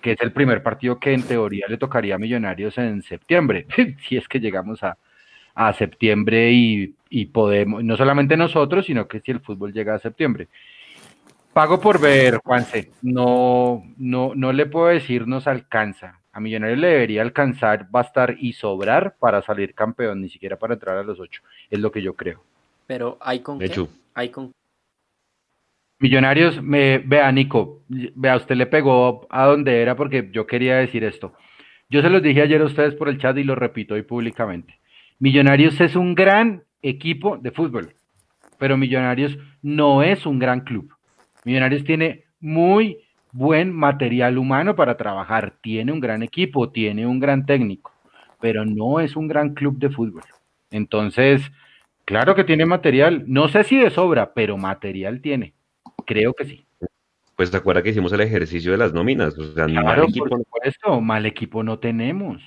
[0.00, 3.66] que es el primer partido que en teoría le tocaría a Millonarios en septiembre,
[4.08, 4.96] si es que llegamos a,
[5.74, 10.48] septiembre y, y, podemos, no solamente nosotros, sino que si el fútbol llega a septiembre.
[11.52, 16.88] Pago por ver, Juanse, no, no, no le puedo decir nos alcanza, a Millonarios le
[16.88, 21.42] debería alcanzar, bastar y sobrar para salir campeón, ni siquiera para entrar a los ocho.
[21.68, 22.42] Es lo que yo creo.
[22.86, 23.70] Pero hay con qué?
[24.14, 24.52] Hay con
[25.98, 31.04] Millonarios, me, vea Nico, vea, usted le pegó a donde era porque yo quería decir
[31.04, 31.34] esto.
[31.90, 34.80] Yo se los dije ayer a ustedes por el chat y lo repito hoy públicamente.
[35.18, 37.94] Millonarios es un gran equipo de fútbol,
[38.58, 40.92] pero Millonarios no es un gran club.
[41.44, 42.98] Millonarios tiene muy
[43.32, 47.92] buen material humano para trabajar, tiene un gran equipo, tiene un gran técnico,
[48.40, 50.22] pero no es un gran club de fútbol.
[50.70, 51.50] Entonces,
[52.04, 55.54] claro que tiene material, no sé si de sobra, pero material tiene.
[56.06, 56.66] Creo que sí.
[57.36, 59.36] Pues te acuerdas que hicimos el ejercicio de las nóminas.
[59.38, 62.42] O sea, mal equipo, por supuesto, mal equipo no tenemos.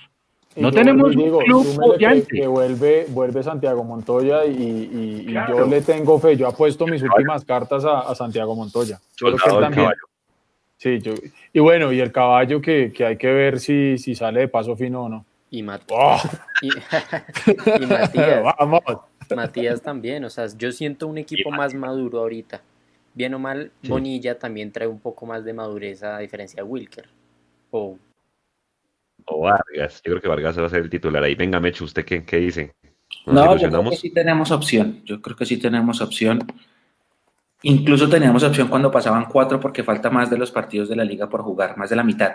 [0.56, 6.36] No tenemos un club que, vuelve, vuelve Santiago Montoya y, yo le tengo fe.
[6.36, 9.00] Yo apuesto mis últimas cartas a, Santiago Montoya.
[10.78, 11.14] Sí, yo,
[11.54, 15.04] y bueno, y el caballo que, hay que ver si, si, sale de paso fino
[15.04, 15.24] o no.
[15.50, 16.18] Y, ¡Oh!
[16.60, 16.68] y,
[17.86, 18.42] Matías.
[18.58, 18.82] Vamos.
[19.34, 22.60] Matías también, o sea, yo siento un equipo más maduro ahorita.
[23.14, 27.08] Bien o mal, Bonilla también trae un poco más de madurez a diferencia de Wilker.
[27.70, 27.96] O,
[29.26, 31.34] o Vargas, yo creo que Vargas va a ser el titular ahí.
[31.34, 32.74] Venga, Mecho, ¿usted qué, qué dice?
[33.26, 35.02] No, yo creo que sí tenemos opción.
[35.04, 36.46] Yo creo que sí tenemos opción.
[37.62, 41.28] Incluso teníamos opción cuando pasaban cuatro porque falta más de los partidos de la liga
[41.28, 42.34] por jugar, más de la mitad.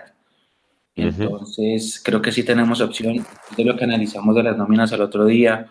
[0.95, 5.25] Entonces, creo que sí tenemos opción de lo que analizamos de las nóminas el otro
[5.25, 5.69] día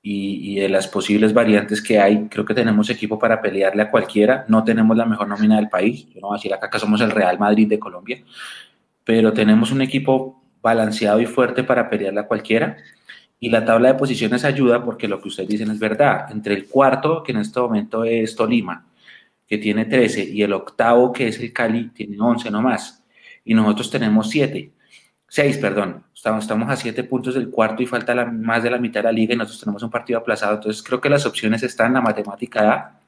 [0.00, 2.28] y, de las posibles variantes que hay.
[2.28, 4.46] Creo que tenemos equipo para pelearle a cualquiera.
[4.48, 6.08] No tenemos la mejor nómina del país.
[6.08, 8.22] Yo no voy a decir acá que somos el Real Madrid de Colombia,
[9.12, 12.78] pero tenemos un equipo balanceado y fuerte para pelearle a cualquiera.
[13.38, 16.30] Y la tabla de posiciones ayuda porque lo que ustedes dicen es verdad.
[16.30, 18.86] Entre el cuarto, que en este momento es Tolima,
[19.46, 23.04] que tiene 13, y el octavo, que es el Cali, tiene 11 nomás.
[23.44, 24.72] Y nosotros tenemos 7.
[25.28, 26.04] seis, perdón.
[26.14, 29.12] Estamos, a siete puntos del cuarto y falta la, más de la mitad de la
[29.12, 30.54] liga y nosotros tenemos un partido aplazado.
[30.54, 33.01] Entonces creo que las opciones están, la matemática da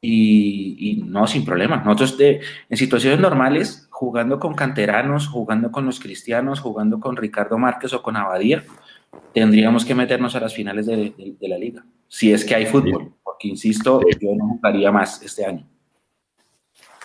[0.00, 1.82] y, no, sin problema.
[1.84, 7.58] Nosotros de, en situaciones normales, jugando con canteranos, jugando con los cristianos, jugando con Ricardo
[7.58, 8.62] Márquez o con Abadía,
[9.32, 13.48] tendríamos que meternos a las finales de, la liga, si es que hay fútbol, porque
[13.48, 15.66] insisto, yo no jugaría más este año.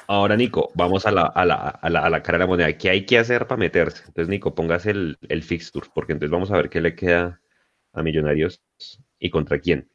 [0.08, 2.74] Ahora, Nico, vamos a la, a, la, a, la, a la, cara de la moneda.
[2.74, 4.04] ¿Qué hay que hacer para meterse?
[4.08, 7.40] Entonces, Nico, póngase el, el fixture, porque entonces vamos a ver qué le queda
[7.94, 8.62] a Millonarios
[9.20, 9.90] y contra quién.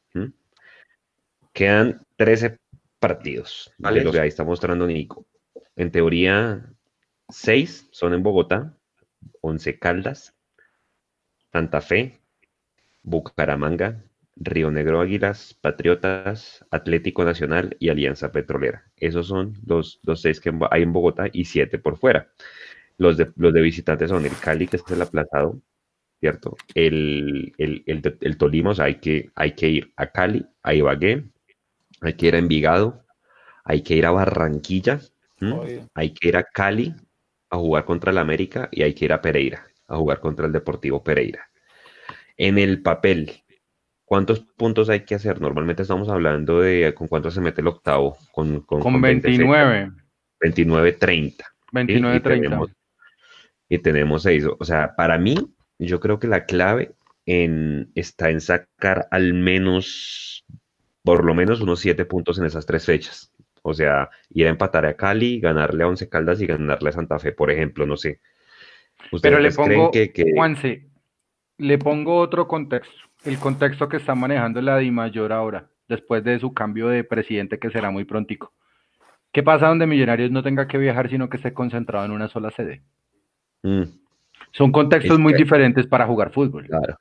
[1.53, 2.59] Quedan 13
[3.07, 4.03] partidos, ¿vale?
[4.03, 5.27] Lo que ahí está mostrando Nico.
[5.77, 6.73] En teoría,
[7.29, 8.77] 6 son en Bogotá,
[9.43, 10.35] 11 Caldas,
[11.53, 12.21] Santa Fe,
[13.05, 14.03] Bucaramanga,
[14.35, 18.91] Río Negro Águilas, Patriotas, Atlético Nacional y Alianza Petrolera.
[18.97, 22.29] Esos son los, los seis que hay en Bogotá y siete por fuera.
[22.99, 25.61] Los de, los de visitantes son el Cali, que es el aplazado,
[26.19, 26.57] ¿cierto?
[26.75, 31.25] El, el, Tolima, o sea, hay que, hay que ir a Cali, a Ibagué,
[32.07, 33.05] hay que ir a Envigado,
[33.65, 35.01] hay que ir a Barranquilla,
[35.95, 36.95] hay que ir a Cali
[37.51, 40.53] a jugar contra el América y hay que ir a Pereira a jugar contra el
[40.53, 41.49] Deportivo Pereira.
[42.37, 43.45] En el papel,
[44.07, 45.41] ¿Cuántos puntos hay que hacer?
[45.41, 48.17] Normalmente estamos hablando de con cuánto se mete el octavo.
[48.31, 49.91] Con, con, 29.
[50.41, 51.45] 29, 30.
[51.73, 52.61] 29, 30.
[53.69, 54.47] Y tenemos, seis.
[54.61, 55.35] O sea, para mí,
[55.81, 56.95] yo creo que la clave
[57.27, 60.47] en, está en sacar al menos,
[61.07, 63.33] por lo menos unos siete puntos en esas tres fechas.
[63.63, 67.19] O sea, ir a empatar a Cali, ganarle a Once Caldas y ganarle a Santa
[67.19, 68.21] Fe, por ejemplo, no sé.
[69.23, 70.89] Pero le pongo, que, Juanse,
[71.59, 76.39] le pongo otro contexto el contexto que está manejando la Di Mayor ahora, después de
[76.39, 78.53] su cambio de presidente que será muy prontico.
[79.33, 82.51] ¿Qué pasa donde Millonarios no tenga que viajar, sino que esté concentrado en una sola
[82.51, 82.83] sede?
[83.63, 83.83] Mm.
[84.53, 86.67] Son contextos muy diferentes para jugar fútbol.
[86.67, 86.97] Claro.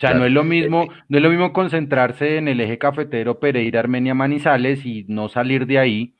[0.00, 3.38] O sea, no es lo mismo, no es lo mismo concentrarse en el eje cafetero
[3.38, 6.14] Pereira, Armenia, Manizales y no salir de ahí,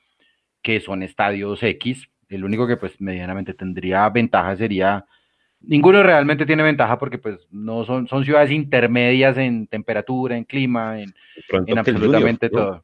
[0.61, 2.11] que son estadios X.
[2.29, 5.07] El único que pues medianamente tendría ventaja sería
[5.63, 11.01] Ninguno realmente tiene ventaja porque pues no son, son ciudades intermedias en temperatura, en clima,
[11.01, 11.15] en,
[11.77, 12.83] absolutamente todo.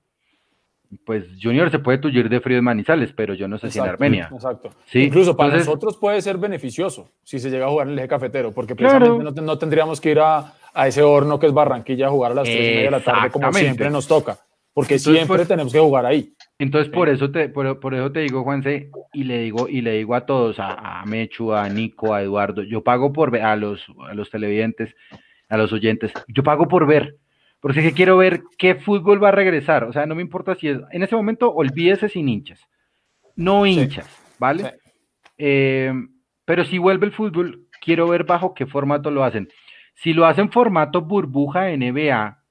[1.04, 3.86] Pues Junior se puede tullir de frío en Manizales, pero yo no sé si en
[3.86, 4.28] Armenia.
[4.32, 4.70] Exacto.
[4.92, 8.52] Incluso para nosotros puede ser beneficioso si se llega a jugar en el eje cafetero,
[8.52, 10.54] porque precisamente no, tendríamos que ir a,
[10.86, 13.30] ese horno que es Barranquilla a jugar a las 3 y media de la tarde
[13.30, 14.38] como siempre nos toca,
[14.72, 16.34] porque siempre pues, tenemos que jugar ahí.
[16.58, 20.14] Entonces, por eso te, por, eso te digo, Juanse, y le digo, y le digo
[20.14, 24.14] a todos, a, Mechu, a Nico, a Eduardo, yo pago por ver, a los, a
[24.14, 24.94] los televidentes,
[25.48, 27.16] a los oyentes, yo pago por ver,
[27.60, 29.84] porque que quiero ver qué fútbol va a regresar.
[29.84, 32.60] O sea, no me importa si es, en ese momento olvídese sin hinchas.
[33.34, 34.08] No hinchas,
[34.38, 34.74] ¿vale?
[35.38, 35.92] Eh,
[36.44, 39.48] pero si vuelve el fútbol, quiero ver bajo qué formato lo hacen.
[39.94, 42.42] Si lo hacen formato burbuja NBA,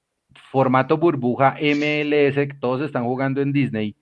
[0.50, 3.96] formato burbuja MLS, todos están jugando en Disney.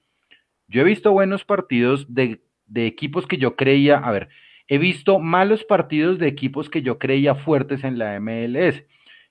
[0.69, 2.41] Yo he visto buenos partidos de,
[2.75, 4.29] equipos que yo creía, a ver,
[4.67, 8.83] he visto malos partidos de equipos que yo creía fuertes en la MLS.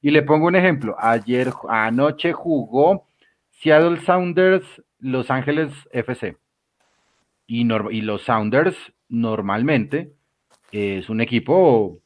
[0.03, 0.97] Y le pongo un ejemplo.
[0.99, 3.07] Ayer, anoche jugó
[3.49, 6.37] Seattle Sounders, Los Ángeles FC.
[7.47, 8.75] Y, y los Sounders
[9.07, 10.11] normalmente
[10.73, 11.99] es un equipo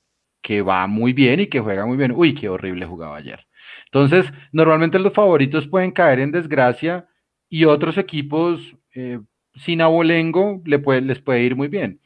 [0.44, 2.14] que va muy bien y que juega muy bien.
[2.16, 3.48] Uy, qué horrible jugaba ayer.
[3.86, 7.08] Entonces, normalmente los favoritos pueden caer en desgracia
[7.50, 9.20] y otros equipos eh,
[9.56, 12.00] sin abolengo le puede, les puede ir muy bien.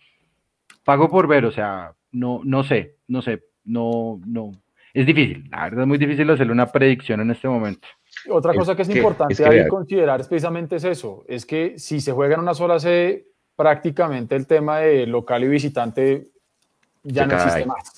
[0.85, 4.51] Pago por ver, o sea, no, no sé, no sé, no, no.
[4.93, 7.87] Es difícil, la verdad es muy difícil hacerle una predicción en este momento.
[8.29, 12.35] Otra cosa que es, importante considerar es precisamente es eso, es que si se juega
[12.35, 16.27] en una sola sede, prácticamente el tema de local y visitante
[17.03, 17.93] ya no existe más.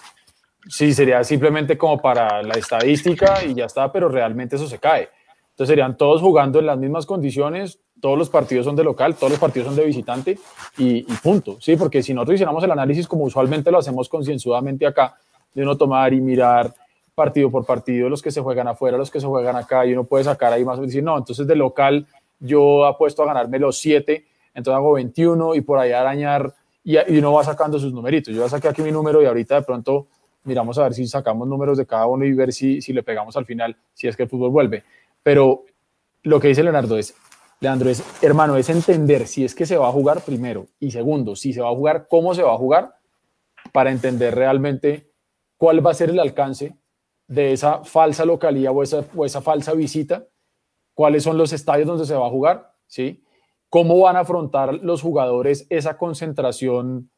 [0.67, 5.09] Sí, sería simplemente como para la estadística y ya está, pero realmente eso se cae.
[5.49, 9.31] Entonces serían todos jugando en las mismas condiciones, todos los partidos son de local, todos
[9.31, 10.37] los partidos son de visitante
[10.77, 11.57] y, punto.
[11.59, 15.15] Sí, porque si nosotros hiciéramos el análisis como usualmente lo hacemos concienzudamente acá,
[15.53, 16.73] de uno tomar y mirar
[17.15, 20.03] partido por partido, los que se juegan afuera, los que se juegan acá, y uno
[20.03, 22.07] puede sacar ahí más o decir, no, entonces de local
[22.39, 26.53] yo apuesto a ganarme los 7, entonces hago 21 y por ahí arañar
[26.83, 28.33] y, y uno va sacando sus numeritos.
[28.33, 30.07] Yo ya saqué aquí mi número y ahorita de pronto
[30.43, 33.37] miramos a ver si sacamos números de cada uno y ver si, si le pegamos
[33.37, 34.83] al final, si es que el fútbol vuelve.
[35.21, 35.63] Pero
[36.23, 37.15] lo que dice Leonardo es,
[37.59, 41.35] Leandro, es, hermano, es entender si es que se va a jugar primero y segundo,
[41.35, 42.95] si se va a jugar, cómo se va a jugar,
[43.71, 45.09] para entender realmente
[45.57, 46.75] cuál va a ser el alcance
[47.33, 50.25] de esa falsa localidad o esa, o esa falsa visita,
[50.93, 53.23] cuáles son los estadios donde se va a jugar, ¿sí?
[53.69, 57.09] ¿Cómo van a afrontar los jugadores esa concentración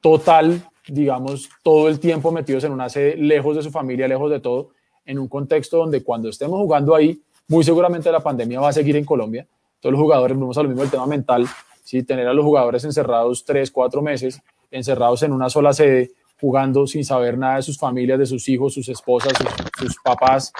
[0.00, 4.40] total digamos, todo el tiempo metidos en una sede, lejos de su familia, lejos de
[4.40, 4.70] todo,
[5.04, 8.96] en un contexto donde cuando estemos jugando ahí, muy seguramente la pandemia va a seguir
[8.96, 9.46] en Colombia.
[9.80, 11.46] Todos los jugadores, vamos a lo mismo el tema mental,
[11.82, 12.02] ¿sí?
[12.02, 16.12] tener a los jugadores encerrados tres, cuatro meses, encerrados en una sola sede,
[16.44, 19.32] jugando sin saber nada de sus familias, de sus hijos, sus esposas,
[19.78, 20.52] sus, papás.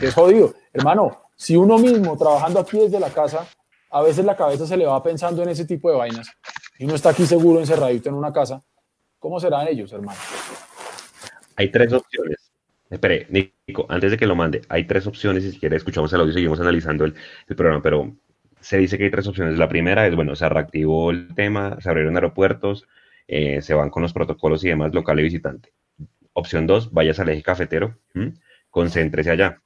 [0.00, 0.52] que es jodido.
[0.72, 3.46] Hermano, si uno mismo trabajando aquí desde la casa,
[3.90, 6.28] a veces la cabeza se le va pensando en ese tipo de vainas
[6.80, 8.60] y uno está aquí seguro encerradito en una casa,
[9.20, 10.18] ¿cómo serán ellos, hermano?
[11.54, 12.50] Hay tres opciones.
[12.90, 16.32] Espere, Nico, antes de que lo mande, hay tres opciones si quiere escuchamos el audio
[16.32, 17.14] y seguimos analizando el,
[17.46, 18.16] programa, pero
[18.60, 19.56] se dice que hay tres opciones.
[19.58, 22.88] La primera es, bueno, se reactivó el tema, se abrieron aeropuertos,
[23.32, 25.72] eh, se van con los protocolos y demás, local y visitante.
[26.32, 27.96] Opción dos, vayas al eje cafetero,
[28.70, 29.62] concéntrese allá.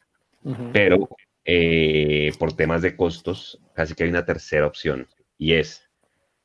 [0.74, 1.08] Pero
[1.46, 5.08] eh, por temas de costos, casi que hay una tercera opción
[5.38, 5.88] y es,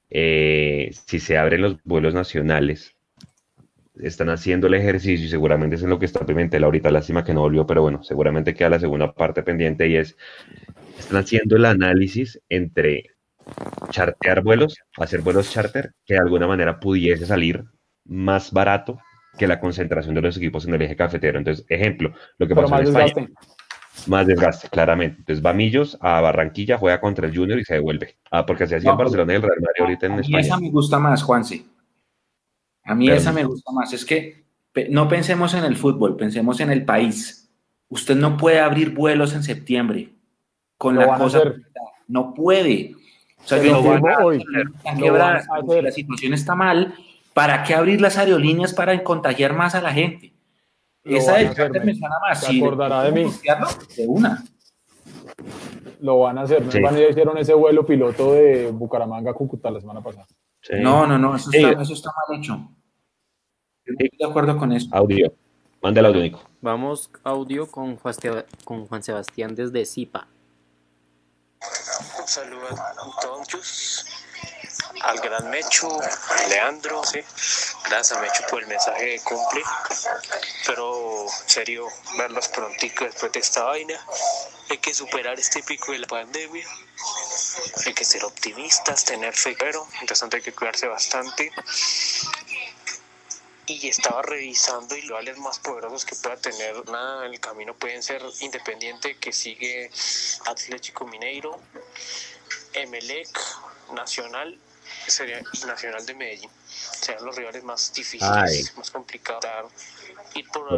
[0.09, 2.95] eh, si se abren los vuelos nacionales,
[4.01, 7.33] están haciendo el ejercicio y seguramente es en lo que está Pimentel ahorita, lástima que
[7.33, 10.15] no volvió, pero bueno, seguramente queda la segunda parte pendiente y es,
[10.97, 13.07] están haciendo el análisis entre
[13.89, 17.63] chartear vuelos, hacer vuelos charter, que de alguna manera pudiese salir
[18.05, 18.99] más barato
[19.37, 21.37] que la concentración de los equipos en el eje cafetero.
[21.37, 23.29] Entonces, ejemplo, lo que pasa en España,
[24.07, 25.17] más desgaste, claramente.
[25.19, 28.17] Entonces va Millos a Barranquilla, juega contra el Junior y se devuelve.
[28.31, 30.39] Ah, porque así hacía en Barcelona y el Real Madrid ahorita en España.
[30.39, 31.65] Esa me gusta más, Juanse.
[32.83, 33.93] A mí esa me gusta más.
[33.93, 34.45] Es que
[34.89, 37.51] no pensemos en el fútbol, pensemos en el país.
[37.89, 40.13] Usted no puede abrir vuelos en septiembre
[40.77, 41.41] con la cosa.
[42.07, 42.95] No puede.
[43.43, 44.43] O sea, hoy.
[45.81, 46.93] la situación está mal.
[47.33, 50.33] ¿Para qué abrir las aerolíneas para contagiar más a la gente?
[51.03, 52.41] Esa de me suena más.
[52.41, 53.31] Se acordará de mí.
[53.95, 54.43] De una.
[56.01, 56.63] Lo van a hacer.
[56.63, 56.79] ¿No sí.
[57.09, 60.27] hicieron ese vuelo piloto de Bucaramanga a Cúcuta la semana pasada?
[60.81, 61.35] No, no, no.
[61.35, 62.69] Eso está, eso está mal hecho
[63.91, 64.87] estoy de acuerdo con eso.
[64.91, 65.33] Audio.
[65.81, 66.41] Manda el audio, Nico.
[66.61, 68.15] Vamos, audio con Juan,
[68.65, 70.27] con Juan Sebastián desde Zipa.
[72.29, 74.05] Saludo a todos,
[75.01, 75.99] al gran Mechu,
[76.47, 77.21] Leandro, sí.
[77.89, 79.63] Gracias a Mechu por el mensaje de cumple.
[80.67, 81.87] Pero, serio,
[82.19, 83.99] verlos prontico después de esta vaina.
[84.69, 86.67] Hay que superar este pico de la pandemia.
[87.87, 91.51] Hay que ser optimistas, tener fe, pero entonces hay que cuidarse bastante
[93.69, 98.01] y estaba revisando y los más poderosos que pueda tener nada en el camino pueden
[98.01, 99.91] ser Independiente que sigue
[100.45, 101.59] Atlético Mineiro,
[102.73, 103.29] Emelec,
[103.93, 104.59] Nacional
[105.07, 106.49] sería Nacional de Medellín.
[106.67, 109.71] Serían los rivales más difíciles, más complicados.
[110.35, 110.71] Ir por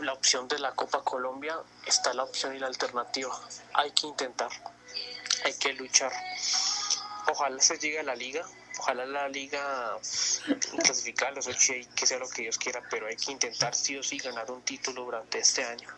[0.00, 3.38] la opción de la Copa Colombia está la opción y la alternativa.
[3.74, 4.50] Hay que intentar,
[5.44, 6.12] hay que luchar.
[7.28, 8.46] Ojalá se llegue a la liga,
[8.78, 9.96] ojalá la liga
[10.82, 13.96] clasificar los ocho y que sea lo que Dios quiera, pero hay que intentar sí
[13.96, 15.88] o sí ganar un título durante este año.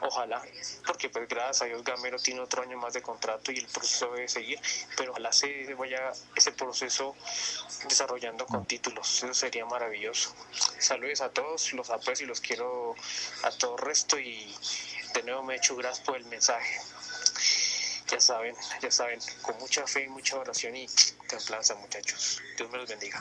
[0.00, 0.42] Ojalá,
[0.86, 4.12] porque pues gracias a Dios Gamero tiene otro año más de contrato y el proceso
[4.12, 4.60] debe seguir,
[4.96, 7.16] pero ojalá se vaya ese proceso
[7.88, 10.34] desarrollando con títulos, eso sería maravilloso.
[10.78, 12.94] Saludos a todos, los aprecio y los quiero
[13.42, 14.54] a todo resto y
[15.14, 16.78] de nuevo me echo gracias por el mensaje
[18.10, 20.86] ya saben, ya saben, con mucha fe y mucha oración y
[21.28, 22.40] templanza, muchachos.
[22.56, 23.18] Dios me los bendiga.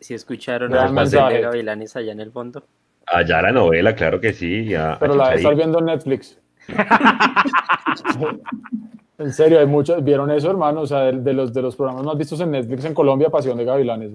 [0.00, 2.64] Si escucharon a de Gavilanes allá en el fondo.
[3.06, 4.70] Allá la novela, claro que sí.
[4.98, 6.38] Pero la estás viendo en Netflix.
[9.18, 10.80] en serio, hay muchos, ¿vieron eso, hermano?
[10.80, 13.64] O sea, de, los, de los programas más vistos en Netflix en Colombia, Pasión de
[13.64, 14.10] Gavilanes.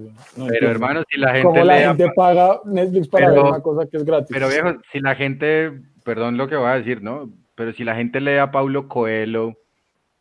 [0.48, 1.44] pero, hermano, si la gente.
[1.44, 4.28] ¿Cómo la gente paga Netflix para ver una cosa que es gratis?
[4.30, 5.72] Pero, viejo, si la gente,
[6.04, 7.30] perdón lo que voy a decir, ¿no?
[7.54, 9.54] Pero si la gente lee a Paulo Coelho,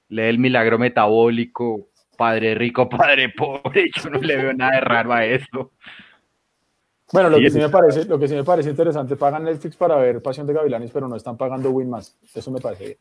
[0.10, 5.14] lee el milagro metabólico, padre rico, padre pobre, yo no le veo nada de raro
[5.14, 5.72] a eso.
[7.12, 9.96] Bueno, lo que, sí me parece, lo que sí me parece interesante, pagan Netflix para
[9.96, 12.20] ver Pasión de Gavilanes, pero no están pagando Win más.
[12.36, 12.98] Eso me parece bien.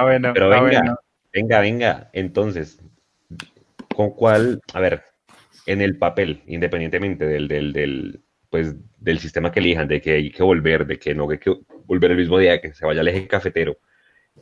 [0.00, 0.96] bueno, pero venga,
[1.30, 2.10] venga, venga.
[2.14, 2.82] Entonces,
[3.94, 4.62] ¿con cuál?
[4.72, 5.02] A ver,
[5.66, 10.30] en el papel, independientemente del, del, del, pues, del sistema que elijan, de que hay
[10.30, 13.08] que volver, de que no hay que volver el mismo día, que se vaya al
[13.08, 13.76] eje cafetero,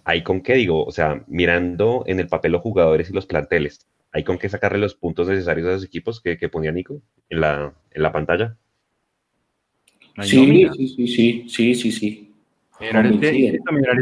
[0.04, 0.84] ¿hay con qué digo?
[0.84, 4.78] O sea, mirando en el papel los jugadores y los planteles, ¿hay con qué sacarle
[4.78, 8.56] los puntos necesarios a los equipos que, que ponía Nico en la, en la pantalla?
[10.22, 12.34] Sí, sí, sí, sí, sí, sí, sí.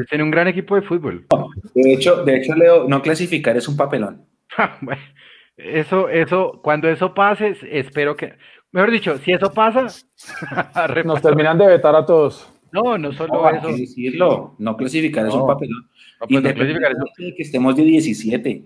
[0.08, 1.26] tiene un gran equipo de fútbol.
[1.74, 4.24] de hecho, de hecho, Leo, no clasificar es un papelón.
[5.56, 8.34] eso, eso, cuando eso pase, espero que,
[8.72, 9.86] mejor dicho, si eso pasa,
[11.04, 12.50] nos terminan de vetar a todos.
[12.82, 13.68] No, no solo eso.
[13.68, 15.88] decirlo, no clasificar es un papelón.
[16.20, 17.34] No, pues clasificar es...
[17.34, 18.64] que estemos de 17.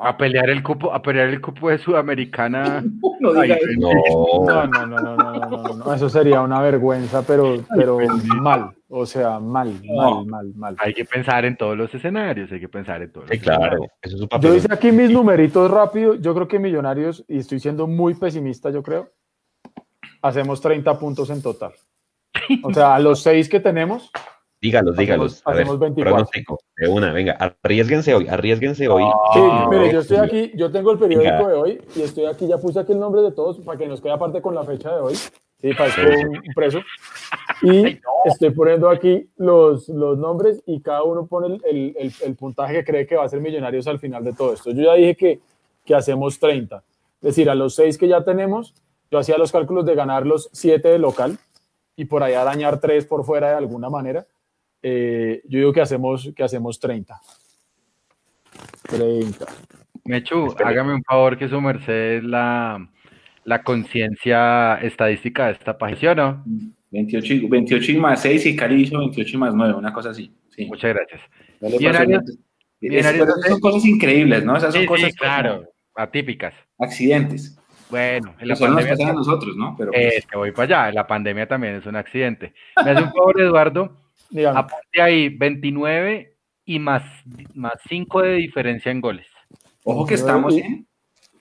[0.00, 2.84] A pelear el cupo, a pelear el cupo de Sudamericana.
[3.20, 7.98] no, diga no, no, no, no, no, no, eso sería una vergüenza, pero, pero
[8.40, 10.76] mal, o sea, mal, mal, mal, mal.
[10.78, 13.28] Hay que pensar en todos los escenarios, hay que pensar en todos.
[13.28, 17.38] Sí, claro, eso es Yo hice aquí mis numeritos rápido, yo creo que Millonarios, y
[17.38, 19.10] estoy siendo muy pesimista, yo creo,
[20.22, 21.72] hacemos 30 puntos en total.
[22.62, 24.10] O sea, a los seis que tenemos,
[24.62, 25.42] Dígalos, dígalos.
[25.44, 26.28] Hacemos, 24.
[26.76, 29.02] de una, venga, arriesguense hoy, arriesguense hoy.
[29.34, 32.58] Sí, mire, yo estoy aquí, yo tengo el periódico de hoy y estoy aquí, ya
[32.58, 35.00] puse aquí el nombre de todos para que nos quede aparte con la fecha de
[35.00, 35.16] hoy.
[35.16, 36.78] Sí, para un, un preso.
[37.64, 42.74] Y estoy poniendo aquí los, los nombres y cada uno pone el, el, el, puntaje
[42.74, 44.72] que cree que va a ser Millonarios al final de todo esto.
[44.72, 45.40] Yo ya dije que,
[45.84, 46.78] que hacemos 30.
[46.78, 48.74] Es decir, a los 6 que ya tenemos,
[49.12, 51.38] yo hacía los cálculos de ganar los 7 de local
[51.96, 54.26] y por allá dañar 3 por fuera de alguna manera
[54.82, 57.18] eh, yo digo que hacemos, que hacemos 30.
[58.88, 59.46] 30.
[60.04, 62.90] Mechu, hágame un favor que su merced la,
[63.44, 66.44] la conciencia estadística de esta página, ¿no?
[66.90, 70.34] 28, 28 más 6 y Cali hizo 28 más 9, una cosa así.
[70.50, 70.66] Sí.
[70.66, 71.20] Muchas gracias.
[72.80, 73.16] Esas
[73.46, 74.56] son cosas increíbles, ¿no?
[74.56, 75.64] Esas son cosas claro,
[75.94, 76.54] atípicas.
[76.78, 77.56] Accidentes.
[77.92, 78.94] Bueno, en la pandemia.
[78.94, 79.74] Nos a nosotros, ¿no?
[79.76, 80.26] Pero pues...
[80.26, 80.92] que voy para allá.
[80.92, 82.54] La pandemia también es un accidente.
[82.82, 83.98] Me hace un favor, Eduardo.
[84.48, 87.02] Aparte ahí 29 y más,
[87.52, 89.26] más 5 de diferencia en goles.
[89.84, 90.86] Ojo que estamos en...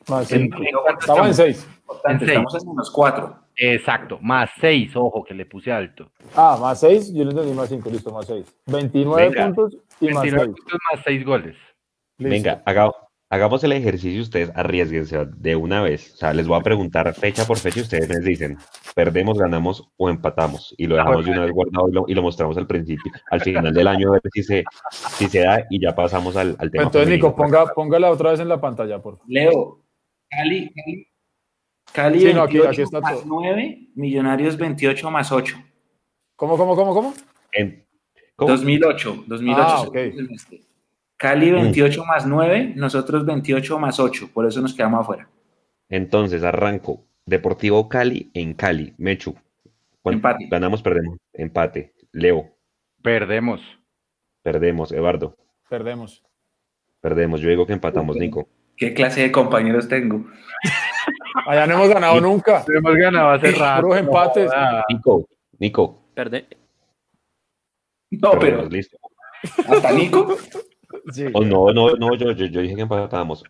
[0.10, 0.58] Más 5.
[1.00, 1.68] Estamos en 6.
[2.20, 3.38] Estamos en menos 4.
[3.56, 6.12] Exacto, más 6, ojo que le puse alto.
[6.36, 8.46] Ah, más 6, yo le entendí más 5, listo, más 6.
[8.66, 10.56] 29 puntos y 29 más 6.
[10.58, 11.56] puntos más 6 goles.
[12.18, 12.30] Listo.
[12.30, 12.92] Venga, haga,
[13.32, 16.14] hagamos el ejercicio, ustedes arriesguense de una vez.
[16.14, 18.58] O sea, les voy a preguntar fecha por fecha y ustedes les dicen,
[18.94, 20.76] perdemos, ganamos o empatamos.
[20.78, 23.88] Y lo dejamos de una vez guardado y lo, mostramos al principio, al final del
[23.88, 26.84] año, a ver si se, si se da y ya pasamos al, al tema.
[26.84, 29.32] Entonces, Nico, ponga, póngala otra vez en la pantalla, por favor.
[29.32, 29.82] Leo,
[30.30, 31.08] Cali, Cali,
[31.94, 33.24] Cali sí, 28 no, aquí, aquí más todo.
[33.26, 35.56] 9, Millonarios 28 más 8.
[36.36, 37.14] ¿Cómo, cómo, cómo, cómo?
[37.54, 37.86] En,
[38.36, 38.52] ¿cómo?
[38.52, 39.62] 2008, 2008.
[39.66, 40.14] Ah, okay.
[41.22, 42.08] Cali 28 mm.
[42.08, 45.30] más 9, nosotros 28 más 8, por eso nos quedamos afuera.
[45.88, 47.06] Entonces, arranco.
[47.28, 49.36] Deportivo Cali en Cali, Mechu.
[50.04, 50.48] Empate.
[50.50, 51.20] Ganamos, perdemos.
[51.32, 51.94] Empate.
[52.12, 52.50] Leo.
[53.04, 53.62] Perdemos.
[54.42, 54.92] Perdemos.
[54.92, 55.38] Eduardo.
[55.70, 56.24] Perdemos.
[57.02, 57.40] Perdemos.
[57.40, 58.50] Yo digo que empatamos, Nico.
[58.76, 60.26] ¿Qué clase de compañeros tengo?
[61.46, 62.66] Allá no hemos ganado nunca.
[62.68, 63.96] No hemos ganado hace rato.
[63.96, 64.50] empates.
[64.90, 65.30] Nico,
[65.60, 66.04] Nico.
[66.16, 66.48] Perde.
[68.10, 68.68] No, pero.
[68.68, 68.98] Listo.
[69.68, 70.36] ¿Hasta Nico?
[71.34, 73.44] Oh, no, no, no, yo, yo, yo dije que empatábamos.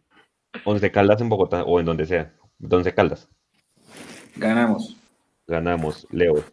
[0.64, 2.34] Once Caldas en Bogotá o en donde sea.
[2.70, 3.30] Once Caldas.
[4.36, 4.98] Ganamos.
[5.48, 6.08] Ganamos.
[6.12, 6.44] Leo.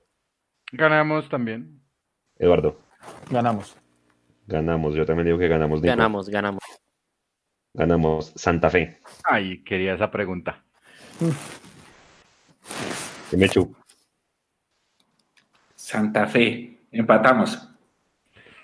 [0.72, 1.80] Ganamos también.
[2.36, 2.80] Eduardo.
[3.30, 3.76] Ganamos.
[4.46, 4.94] Ganamos.
[4.94, 5.80] Yo también digo que ganamos.
[5.80, 6.62] Ganamos, ganamos.
[7.74, 8.32] Ganamos.
[8.34, 8.98] Santa Fe.
[9.24, 10.64] Ay, quería esa pregunta.
[13.32, 13.74] Mechu.
[15.74, 16.80] Santa Fe.
[16.90, 17.68] Empatamos.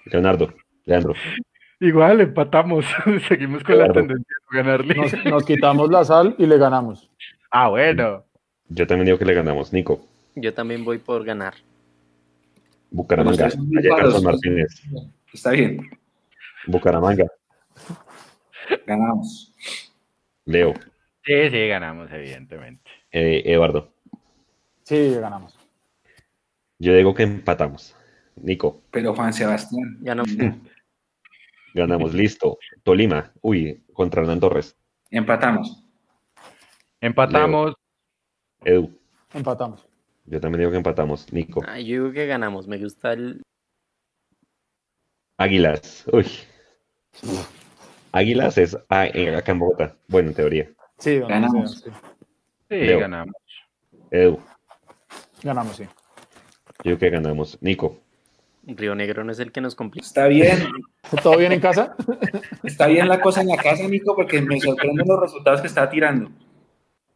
[0.06, 0.54] Leonardo.
[0.84, 1.14] Leandro.
[1.84, 2.86] Igual, empatamos.
[3.28, 4.94] Seguimos con la tendencia de ganarle.
[5.30, 7.10] Nos, quitamos la sal y le ganamos.
[7.56, 8.24] Ah, bueno.
[8.68, 10.04] Yo también digo que le ganamos, Nico.
[10.34, 11.54] Yo también voy por ganar.
[12.90, 13.48] Bucaramanga.
[14.24, 14.82] Martínez.
[15.32, 15.88] Está bien.
[16.66, 17.26] Bucaramanga.
[18.84, 19.54] Ganamos.
[20.46, 20.74] Leo.
[21.24, 22.90] Sí, sí, ganamos, evidentemente.
[23.12, 23.92] Eh, Eduardo.
[24.82, 25.56] Sí, ganamos.
[26.80, 27.94] Yo digo que empatamos.
[28.34, 28.82] Nico.
[28.90, 29.98] Pero Juan Sebastián.
[30.00, 30.32] Ganamos.
[31.74, 32.58] Ganamos, listo.
[32.84, 34.76] Tolima, uy, contra Hernán Torres.
[35.10, 35.84] Empatamos.
[37.00, 37.74] Empatamos.
[38.64, 38.96] Edu.
[39.34, 39.86] Empatamos.
[40.24, 41.30] Yo también digo que empatamos.
[41.32, 41.62] Nico.
[41.66, 42.68] Ah, yo digo que ganamos.
[42.68, 43.42] Me gusta el.
[45.36, 46.04] Águilas.
[46.12, 46.26] Uy.
[48.12, 49.96] Águilas es acá en Bogotá.
[50.06, 50.70] Bueno, en teoría.
[50.98, 51.84] Sí, ganamos.
[52.70, 53.34] Sí, ganamos.
[54.12, 54.38] Edu.
[55.42, 55.82] Ganamos, sí.
[55.82, 55.90] Yo
[56.84, 57.60] digo que ganamos.
[57.60, 58.00] Nico.
[58.66, 60.06] Río Negro no es el que nos complica.
[60.06, 60.58] Está bien.
[61.22, 61.94] ¿Todo bien en casa?
[62.62, 65.88] Está bien la cosa en la casa, Nico, porque me sorprenden los resultados que está
[65.88, 66.30] tirando.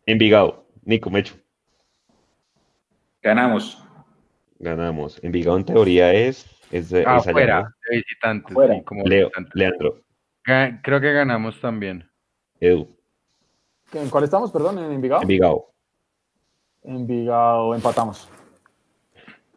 [0.04, 0.66] Envigado.
[0.84, 1.34] Nico, Mecho.
[3.22, 3.82] Ganamos.
[4.58, 5.22] Ganamos.
[5.22, 6.46] Envigado en teoría es.
[6.70, 8.54] es, ah, afuera, de visitante.
[9.04, 10.02] Leo, Leandro.
[10.82, 12.08] Creo que ganamos también.
[12.60, 12.88] Edu.
[13.92, 14.78] ¿En cuál estamos, perdón?
[14.78, 15.22] ¿En Envigado?
[15.22, 15.66] Envigado.
[16.82, 18.28] Envigado, empatamos.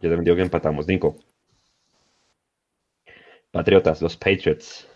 [0.01, 0.87] Yo también digo que empatamos.
[0.87, 1.15] Nico.
[3.51, 4.87] Patriotas, los Patriots.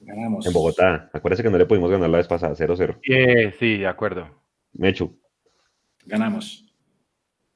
[0.00, 0.46] Ganamos.
[0.46, 1.10] En Bogotá.
[1.12, 3.00] Acuérdese que no le pudimos ganar la vez pasada, 0-0.
[3.58, 4.28] sí, de acuerdo.
[4.72, 5.18] Mechu.
[6.04, 6.64] Ganamos.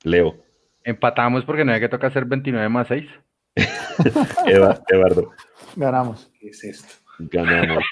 [0.03, 0.37] Leo.
[0.83, 3.09] Empatamos porque no hay que tocar hacer 29 más 6.
[4.47, 5.33] Eduardo.
[5.77, 6.31] Ganamos.
[6.41, 6.95] ¿Qué es esto?
[7.19, 7.85] Ganamos.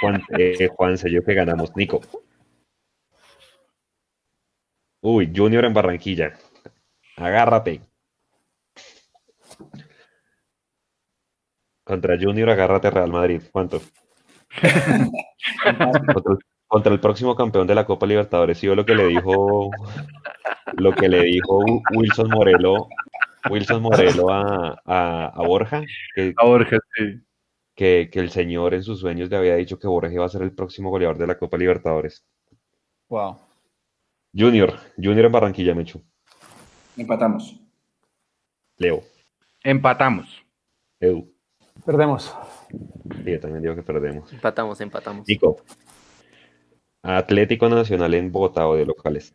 [0.00, 1.74] Juan, eh, Juan yo que ganamos.
[1.74, 2.00] Nico.
[5.00, 6.34] Uy, Junior en Barranquilla.
[7.16, 7.80] Agárrate.
[11.84, 13.42] Contra Junior, agárrate Real Madrid.
[13.50, 13.80] ¿Cuánto?
[16.66, 18.58] contra, el, próximo campeón de la Copa Libertadores.
[18.58, 19.70] ¿Sí lo que le dijo
[20.74, 21.64] lo que le dijo
[21.94, 22.88] Wilson Morelo
[23.50, 25.82] Wilson Morelo a, Borja?
[26.14, 27.20] Que, a Borja, sí.
[27.74, 30.54] Que, el señor en sus sueños le había dicho que Borja iba a ser el
[30.54, 32.24] próximo goleador de la Copa Libertadores.
[33.08, 33.38] Wow.
[34.34, 36.02] Junior, Junior en Barranquilla, Mechu.
[36.96, 37.58] Empatamos.
[38.78, 39.02] Leo.
[39.62, 40.42] Empatamos.
[41.00, 41.31] Edu.
[41.84, 42.34] Perdemos.
[42.70, 44.32] Sí, yo también digo que perdemos.
[44.32, 45.26] Empatamos, empatamos.
[45.26, 45.56] Nico.
[47.02, 49.34] Atlético Nacional en Bogotá o de locales.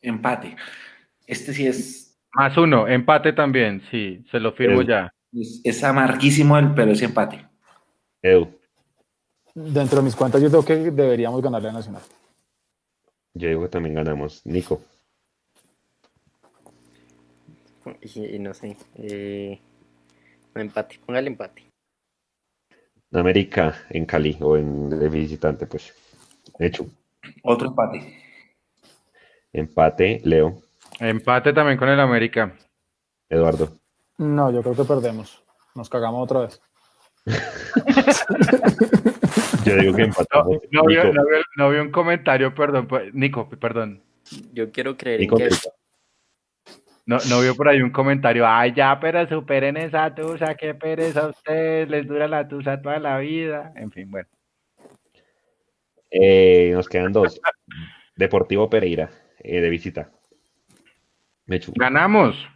[0.00, 0.56] Empate.
[1.26, 2.18] Este sí es.
[2.32, 5.12] Más uno, empate también, sí, se lo firmo ya.
[5.32, 7.44] Es, amarguísimo, pero es empate.
[8.22, 8.48] Edu.
[9.54, 12.02] Dentro de mis cuentas, yo creo que deberíamos ganarle a Nacional.
[13.34, 14.46] Yo digo que también ganamos.
[14.46, 14.80] Nico.
[18.02, 18.76] Y, no sé.
[18.94, 19.60] Eh,
[20.54, 21.70] empate, póngale empate.
[23.12, 25.92] América en Cali o en de visitante, pues.
[26.58, 26.86] Hecho.
[27.42, 28.22] Otro empate.
[29.52, 30.62] Empate, Leo.
[31.00, 32.54] Empate también con el América.
[33.28, 33.72] Eduardo.
[34.18, 35.42] No, yo creo que perdemos.
[35.74, 36.60] Nos cagamos otra vez.
[39.64, 40.58] yo digo que empatamos.
[40.70, 40.82] No,
[41.56, 42.86] no, vio, un comentario, perdón.
[42.86, 44.02] Pues, Nico, perdón.
[44.52, 45.48] Yo quiero creer que...
[47.10, 51.22] No, no vio por ahí un comentario, ay ya, pero superen esa tusa, qué pereza
[51.22, 53.72] a ustedes, les dura la tusa toda la vida.
[53.74, 54.28] En fin, bueno.
[56.08, 57.40] Eh, nos quedan dos.
[58.14, 59.10] Deportivo Pereira,
[59.40, 60.12] eh, de visita.
[61.74, 62.46] Ganamos.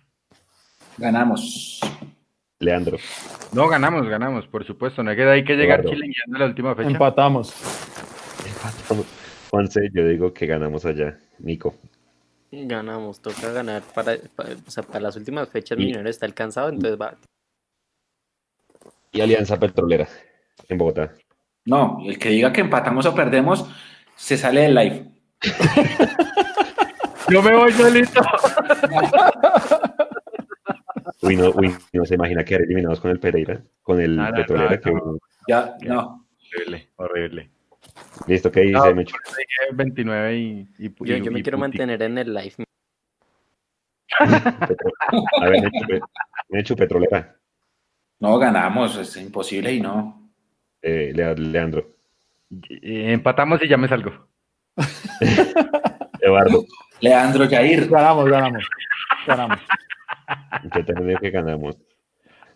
[0.98, 1.80] Ganamos.
[2.60, 2.98] Leandro.
[3.52, 5.02] No, ganamos, ganamos, por supuesto.
[5.02, 6.90] No queda hay que llegar Chile en la última fecha.
[6.90, 7.52] Empatamos.
[8.46, 9.06] Empatamos.
[9.50, 11.18] Juanse, yo digo que ganamos allá.
[11.40, 11.74] Nico.
[12.66, 15.78] Ganamos, toca ganar para, para, las últimas fechas.
[15.78, 17.16] Y, Millonarios está alcanzado, entonces va.
[19.12, 20.08] Y Alianza Petrolera
[20.68, 21.12] en Bogotá.
[21.66, 23.68] No, el que diga que empatamos o perdemos
[24.16, 25.10] se sale del live.
[27.30, 28.20] Yo me voy solito.
[31.22, 34.78] Uy, no, uy, no se imagina quedar eliminados con el Pereira, con el Petrolera.
[34.78, 34.92] que...
[35.48, 36.26] Ya, no.
[36.52, 37.50] Horrible, horrible.
[38.26, 39.16] Listo, ¿qué dice no, Mecho?
[39.72, 42.64] 29 y, y, yo, yo me quiero mantener en el live.
[44.20, 45.70] A ver,
[46.48, 47.36] Mecho, Petrolera.
[48.20, 50.32] No, ganamos, es imposible y no.
[50.80, 51.96] Eh, Leandro.
[52.80, 54.28] Empatamos y ya me salgo.
[56.20, 56.64] Eduardo.
[57.00, 57.88] Leandro Jair.
[57.88, 58.64] Ganamos, ganamos.
[59.26, 59.60] Ganamos.
[60.72, 60.84] Que
[61.20, 61.76] que ganamos.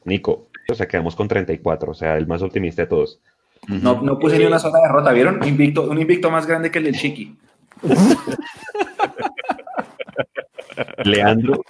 [0.05, 3.21] Nico, o sea, quedamos con 34, o sea, el más optimista de todos.
[3.67, 5.47] No, no puse ni una sola derrota, ¿vieron?
[5.47, 7.37] Invicto, un invicto más grande que el del Chiqui.
[11.05, 11.63] Leandro,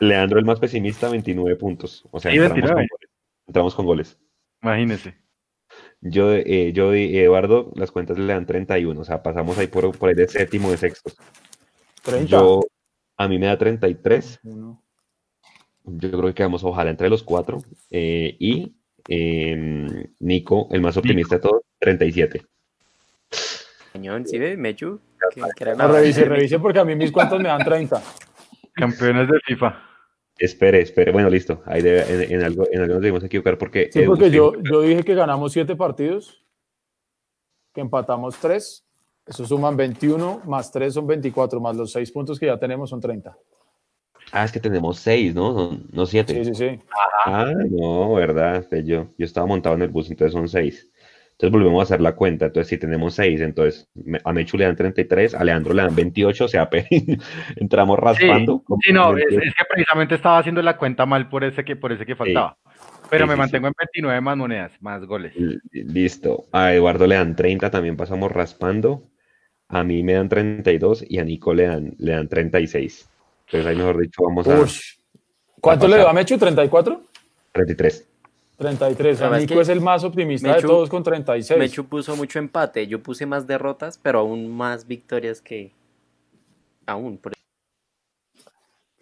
[0.00, 2.04] Leandro el más pesimista, 29 puntos.
[2.10, 4.18] O sea, entramos, con goles,
[4.62, 5.16] Imagínese.
[6.00, 9.96] Yo, eh, yo y Eduardo, las cuentas le dan 31, o sea, pasamos ahí por,
[9.96, 11.16] por ahí de séptimo de sextos.
[12.26, 12.60] Yo,
[13.16, 14.40] a mí me da 33.
[15.84, 17.58] Yo creo que quedamos ojalá entre los cuatro.
[17.90, 18.75] Eh, y
[19.08, 19.86] em,
[20.20, 22.42] Nico, el más optimista de todos, 37.
[23.92, 24.56] Cañón, ¿sí ve?
[24.56, 25.00] Mechu.
[25.34, 28.02] revise, revise porque a mí mis cuentas me dan 30.
[28.72, 29.82] Campeones de FIFA.
[30.38, 31.12] Espere, espere.
[31.12, 31.62] Bueno, listo.
[31.64, 33.90] Ahí en, algo, en algo nos debemos equivocar porque.
[33.90, 36.44] Sí, porque yo, yo dije que ganamos 7 partidos,
[37.72, 38.86] que empatamos 3
[39.26, 43.00] eso suman 21, más 3 son 24, más los 6 puntos que ya tenemos son
[43.00, 43.36] 30.
[44.32, 45.80] Ah, es que tenemos 6, ¿no?
[45.92, 46.34] No 7.
[46.34, 46.80] Sí, sí, sí.
[47.24, 48.66] Ah, no, ¿verdad?
[48.84, 50.90] Yo, yo estaba montado en el bus, entonces son 6.
[51.36, 52.46] Entonces volvemos a hacer la cuenta.
[52.46, 53.90] Entonces, si tenemos 6, entonces
[54.24, 56.68] a Mechu le dan 33, a Leandro le dan 28, o sea,
[57.56, 58.64] entramos raspando.
[58.82, 62.06] Sí, no, es, que precisamente estaba haciendo la cuenta mal por ese que, por ese
[62.06, 62.56] que faltaba.
[63.10, 65.34] Pero me mantengo en 29 más monedas, más goles.
[65.72, 66.46] Listo.
[66.52, 69.02] A Eduardo le dan 30, también pasamos raspando.
[69.68, 73.10] A mí me dan 32 y a Nico le dan, le dan 36.
[73.46, 74.66] Entonces ahí mejor dicho vamos a...
[75.60, 76.36] ¿Cuánto le da a Mechu?
[76.36, 77.00] ¿34?
[77.52, 78.08] 33.
[78.58, 79.22] 33.
[79.22, 81.58] A Nico es, el más optimista de todos con 36.
[81.58, 82.86] Mechu puso mucho empate.
[82.86, 85.72] Yo puse más derrotas, pero aún más victorias que...
[86.86, 87.20] Aún.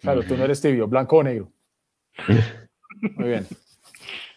[0.01, 1.51] Claro, tú no eres tibio, blanco o negro.
[3.17, 3.47] Muy bien.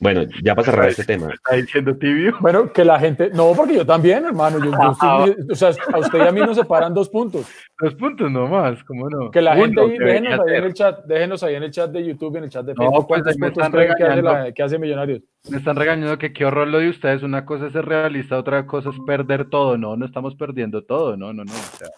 [0.01, 1.29] Bueno, ya para cerrar este tema.
[1.33, 2.37] ¿Está diciendo tibio?
[2.41, 3.31] Bueno, que la gente.
[3.35, 4.65] No, porque yo también, hermano.
[4.65, 7.47] Yo, o sea, a usted y a mí nos separan dos puntos.
[7.81, 9.31] Dos puntos nomás, ¿cómo no?
[9.31, 9.81] Que la gente.
[9.99, 11.05] déjenos ahí en el chat.
[11.05, 12.95] Déjenos ahí en el chat de YouTube, en el chat de Facebook.
[12.95, 15.23] No, pues ¿Cuántos puntos creen que hace, que hace Millonarios?
[15.51, 17.23] Me están regañando que qué horror lo de ustedes.
[17.25, 19.77] Una cosa es ser realista, otra cosa es perder todo.
[19.77, 21.16] No, no estamos perdiendo todo.
[21.16, 21.53] No, no, no.
[21.53, 21.89] O sea,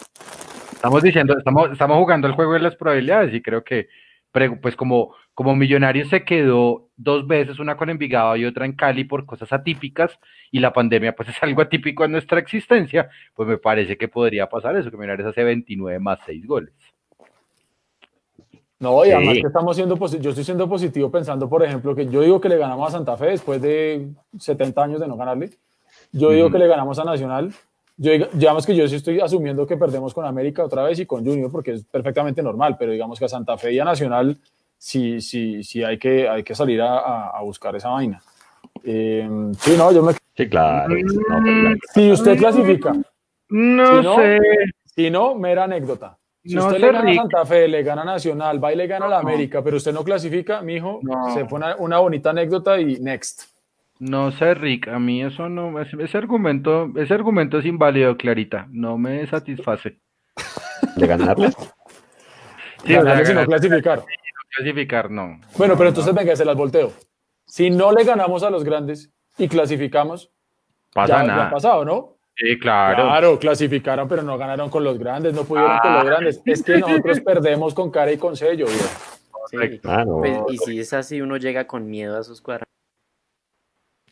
[0.72, 3.88] estamos diciendo, estamos, estamos jugando el juego de las probabilidades y creo que
[4.32, 9.04] pues como, como Millonario se quedó dos veces, una con Envigado y otra en Cali
[9.04, 10.18] por cosas atípicas,
[10.50, 14.48] y la pandemia pues es algo atípico en nuestra existencia, pues me parece que podría
[14.48, 16.74] pasar eso, que Millonarios hace 29 más 6 goles.
[18.78, 22.22] No, y además que estamos siendo yo estoy siendo positivo pensando, por ejemplo, que yo
[22.22, 24.08] digo que le ganamos a Santa Fe después de
[24.38, 25.50] 70 años de no ganarle.
[26.12, 27.52] Yo digo que le ganamos a Nacional.
[28.02, 31.22] Yo, digamos que yo sí estoy asumiendo que perdemos con América otra vez y con
[31.22, 34.38] Junior porque es perfectamente normal, pero digamos que a Santa Fe y a Nacional
[34.78, 38.22] sí, sí, sí hay que, hay que salir a, a buscar esa vaina.
[38.82, 39.28] Eh,
[39.58, 40.14] sí, no, yo me...
[40.34, 40.94] Sí, claro.
[41.92, 42.94] Si usted clasifica.
[43.50, 44.38] No, sé.
[44.86, 46.16] Si no, mera anécdota.
[46.42, 49.04] Si usted le gana a Santa Fe, le gana a Nacional, va y le gana
[49.04, 51.00] a la América, pero usted no clasifica, mijo,
[51.34, 53.42] se pone una bonita anécdota y next.
[54.00, 58.96] No sé, Rick, a mí eso no, ese, argumento, ese argumento es inválido, Clarita, no
[58.96, 60.00] me satisface.
[60.96, 61.50] ¿De ganarle?
[62.82, 63.98] Sí, ganarle si no clasificar.
[63.98, 64.04] no
[64.56, 65.38] clasificar, no.
[65.58, 66.94] Bueno, pero entonces venga, se las volteo.
[67.44, 70.32] Si no le ganamos a los grandes y clasificamos,
[70.94, 71.48] Pasa ya, nada.
[71.48, 72.16] ha pasado, ¿no?
[72.36, 73.04] Sí, claro.
[73.04, 76.40] Claro, clasificaron, pero no ganaron con los grandes, no pudieron con los grandes.
[76.46, 79.80] Es que nosotros perdemos con cara y con sello, Sí.
[79.84, 82.69] Ah, pues, y si es así, uno llega con miedo a sus cuadros.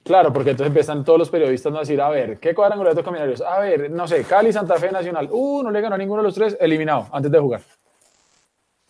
[0.09, 3.43] Claro, porque entonces empiezan todos los periodistas a decir, a ver, ¿qué cuadrangular de caminarios?
[3.43, 5.29] A ver, no sé, Cali, Santa Fe, Nacional.
[5.31, 7.61] Uh, no le ganó a ninguno de los tres, eliminado antes de jugar.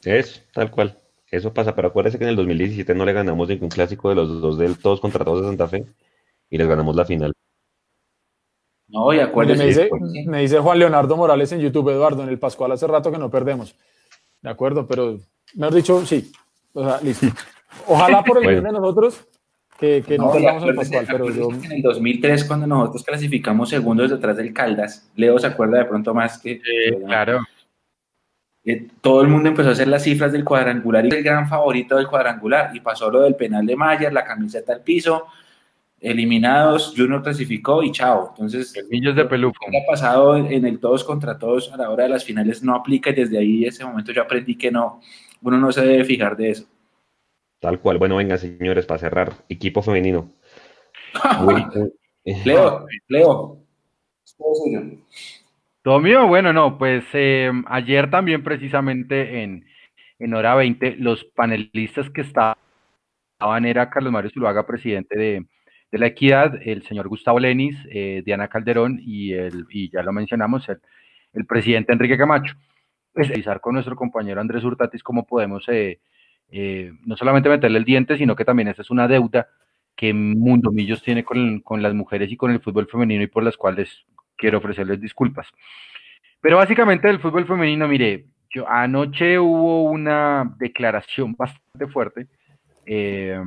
[0.05, 0.97] Es, tal cual.
[1.29, 4.41] Eso pasa, pero acuérdese que en el 2017 no le ganamos ningún clásico de los
[4.41, 5.87] dos del todos contra todos de Santa Fe
[6.51, 7.33] y les ganamos la final.
[8.87, 9.59] No, y acuérdese.
[9.59, 9.91] Me dice,
[10.29, 13.29] me dice Juan Leonardo Morales en YouTube, Eduardo, en el Pascual hace rato que no
[13.29, 13.75] perdemos.
[14.41, 15.19] De acuerdo, pero
[15.55, 16.31] me has dicho sí.
[16.75, 17.27] O sea, listo.
[17.89, 19.27] Ojalá por el bien de nosotros
[19.79, 21.51] que, que no, perdamos el Pascual, pero yo...
[21.53, 26.13] En el 2003, cuando nosotros clasificamos segundos detrás del Caldas, Leo se acuerda de pronto
[26.13, 26.61] más que...
[27.07, 27.41] claro.
[28.65, 31.97] Eh, todo el mundo empezó a hacer las cifras del cuadrangular y el gran favorito
[31.97, 35.27] del cuadrangular y pasó lo del penal de Mayer, la camiseta al piso,
[36.01, 38.31] eliminados, Junior clasificó y chao.
[38.31, 39.65] Entonces, niños de peluco.
[39.65, 42.63] Lo que ha pasado en el todos contra todos a la hora de las finales
[42.63, 45.01] no aplica y desde ahí, ese momento, yo aprendí que no,
[45.41, 46.67] uno no se debe fijar de eso.
[47.61, 47.99] Tal cual.
[47.99, 49.33] Bueno, venga, señores, para cerrar.
[49.49, 50.33] Equipo femenino.
[52.45, 53.59] Leo, Leo.
[55.83, 59.65] Todo mío, bueno, no, pues eh, ayer también precisamente en,
[60.19, 62.57] en hora 20, los panelistas que estaban
[63.65, 65.47] era Carlos Mario Zuluaga, presidente de,
[65.91, 70.13] de la Equidad, el señor Gustavo Lenis, eh, Diana Calderón y, el, y ya lo
[70.13, 70.79] mencionamos, el,
[71.33, 72.55] el presidente Enrique Camacho.
[73.13, 76.01] Pues, revisar con nuestro compañero Andrés Hurtatis cómo podemos eh,
[76.51, 79.49] eh, no solamente meterle el diente, sino que también esa es una deuda
[79.95, 83.43] que Mundo Millos tiene con, con, las mujeres y con el fútbol femenino y por
[83.43, 85.49] las cuales quiero ofrecerles disculpas.
[86.41, 92.29] Pero básicamente del fútbol femenino, mire, yo, anoche hubo una declaración bastante fuerte,
[92.87, 93.39] eh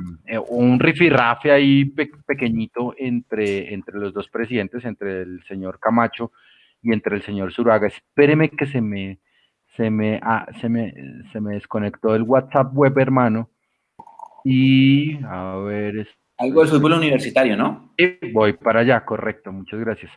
[0.48, 1.84] un rifirrafe ahí
[2.26, 6.32] pequeñito entre, entre los dos presidentes, entre el señor Camacho
[6.82, 7.88] y entre el señor Zuraga.
[7.88, 9.18] Espéreme que se me,
[9.76, 10.94] se me, ah, se me,
[11.32, 13.50] se me desconectó el WhatsApp web, hermano.
[14.44, 16.08] Y a ver.
[16.38, 17.94] Algo del fútbol universitario, ¿no?
[18.32, 20.10] voy para allá, correcto, muchas gracias.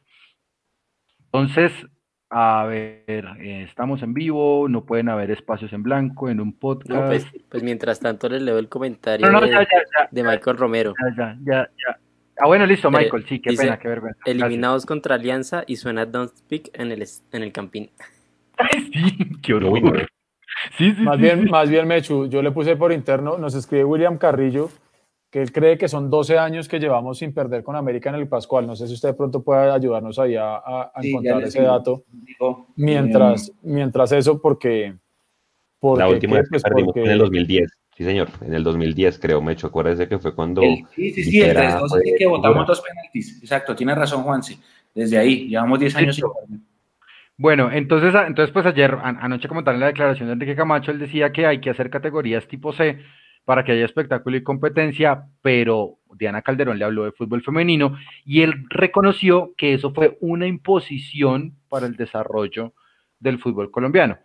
[1.25, 1.71] Entonces,
[2.29, 7.05] a ver, eh, estamos en vivo, no pueden haber espacios en blanco en un podcast.
[7.07, 9.27] pues, pues, mientras tanto les leo el comentario
[10.11, 10.93] de, Michael Romero.
[11.15, 11.99] Ya, ya, ya,
[12.37, 14.19] Ah, bueno, listo, Michael, sí, qué pena, qué vergüenza.
[14.25, 17.91] Eliminados contra Alianza y suena Don't Speak en el, en el campín.
[18.93, 20.07] sí, qué horror.
[20.77, 24.17] Sí, sí, más, bien, más bien, Mechu, yo le puse por interno, nos escribe William
[24.17, 24.69] Carrillo,
[25.29, 28.27] que él cree que son 12 años que llevamos sin perder con América en el
[28.27, 28.65] Pascual.
[28.65, 32.03] No sé si usted de pronto puede ayudarnos ahí a, encontrar ese dato.
[32.75, 34.95] mientras, mientras eso, porque...
[35.79, 37.71] porque la última vez que pues perdimos en el 2010.
[37.97, 40.61] Sí, señor, en el 2010 creo, Mecho, acuérdese que fue cuando...
[40.61, 41.75] sí, sí, sí, el 3
[42.17, 43.41] que votamos dos penaltis.
[43.41, 44.57] Exacto, tiene razón Juanse.
[44.93, 46.59] Desde ahí, llevamos 10 años sin perder.
[47.37, 50.99] Bueno, entonces, entonces pues ayer, anoche como tal en la declaración de Enrique Camacho, él
[50.99, 52.99] decía que hay que hacer categorías tipo C
[53.43, 58.41] para que haya espectáculo y competencia, pero Diana Calderón le habló de fútbol femenino y
[58.41, 62.73] él reconoció que eso fue una imposición para el desarrollo
[63.19, 64.17] del fútbol colombiano.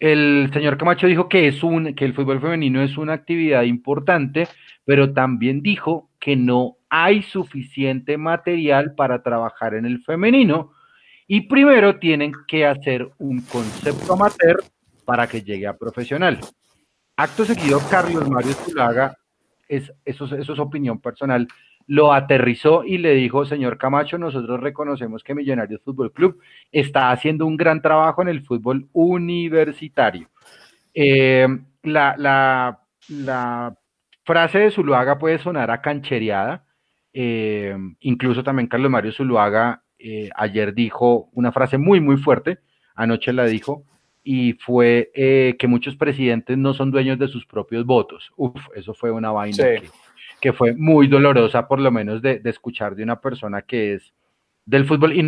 [0.00, 4.48] El señor Camacho dijo que, es un, que el fútbol femenino es una actividad importante,
[4.84, 10.72] pero también dijo que no hay suficiente material para trabajar en el femenino
[11.26, 14.62] y primero tienen que hacer un concepto amateur
[15.04, 16.40] para que llegue a profesional.
[17.16, 19.16] Acto seguido, Carlos Mario Zulaga,
[19.68, 21.46] es, eso, es opinión personal,
[21.86, 26.40] lo aterrizó y le dijo, señor Camacho, nosotros reconocemos que Millonarios Fútbol Club
[26.72, 30.28] está haciendo un gran trabajo en el fútbol universitario.
[30.94, 31.46] Eh,
[31.82, 33.76] la, la, la,
[34.24, 36.64] frase de Zuluaga puede sonar a canchereada.
[37.12, 42.58] Eh, incluso también Carlos Mario Zuluaga eh, ayer dijo una frase muy, muy fuerte,
[42.94, 43.84] anoche la dijo,
[44.22, 48.30] y fue que muchos presidentes no son dueños de sus propios votos.
[48.36, 49.64] Uf, eso fue una vaina
[50.44, 54.12] que fue muy dolorosa, por lo menos de, escuchar de una persona que es
[54.66, 55.22] del fútbol, y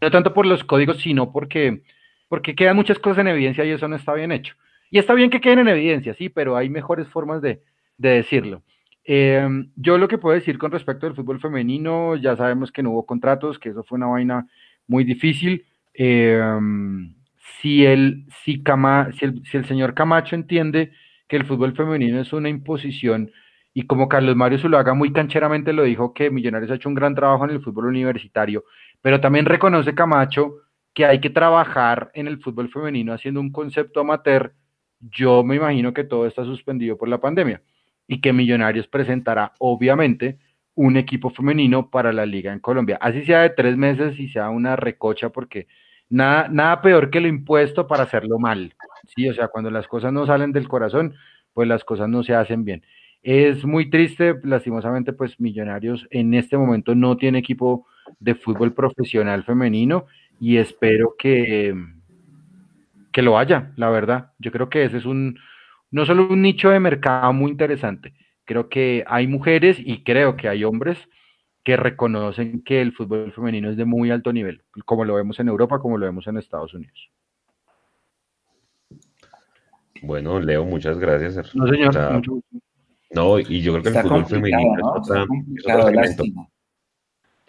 [0.00, 1.82] no tanto por los códigos, sino porque,
[2.28, 4.54] porque quedan muchas cosas en evidencia y eso no está bien hecho.
[4.92, 7.62] Y está bien que queden en evidencia, sí, pero hay mejores formas de,
[7.98, 8.62] decirlo.
[9.08, 12.90] Em, yo lo que puedo decir con respecto al fútbol femenino, ya sabemos que no
[12.90, 14.48] hubo contratos, que eso fue una vaina
[14.88, 15.64] muy difícil.
[15.94, 17.14] Em,
[17.60, 18.62] si, el, si,
[19.44, 20.90] si el señor Camacho entiende
[21.28, 23.30] que el fútbol femenino es una imposición,
[23.72, 27.14] y como Carlos Mario Zuluaga muy cancheramente lo dijo, que Millonarios ha hecho un gran
[27.14, 28.64] trabajo en el fútbol universitario,
[29.02, 30.56] pero también reconoce Camacho
[30.94, 34.54] que hay que trabajar en el fútbol femenino haciendo un concepto amateur.
[34.98, 37.62] Yo me imagino que todo está suspendido por la pandemia
[38.08, 40.38] y que Millonarios presentará, obviamente,
[40.74, 42.98] un equipo femenino para la liga en Colombia.
[43.00, 45.66] Así sea de tres meses y sea una recocha, porque
[46.08, 48.74] nada, nada peor que lo impuesto para hacerlo mal.
[49.14, 51.14] Sí, o sea, cuando las cosas no salen del corazón,
[51.54, 52.82] pues las cosas no se hacen bien.
[53.22, 57.86] Es muy triste, lastimosamente, pues Millonarios en este momento no tiene equipo
[58.20, 60.06] de fútbol profesional femenino
[60.38, 61.74] y espero que,
[63.12, 64.32] que lo haya, la verdad.
[64.38, 65.38] Yo creo que ese es un,
[65.90, 70.48] no solo un nicho de mercado muy interesante, creo que hay mujeres y creo que
[70.48, 70.98] hay hombres
[71.64, 75.48] que reconocen que el fútbol femenino es de muy alto nivel, como lo vemos en
[75.48, 77.10] Europa, como lo vemos en Estados Unidos.
[80.02, 81.54] Bueno, Leo, muchas gracias.
[81.54, 82.12] No, señor.
[82.12, 82.40] mucho
[83.10, 86.48] no, y yo creo que el fútbol femenino es otra, lástima.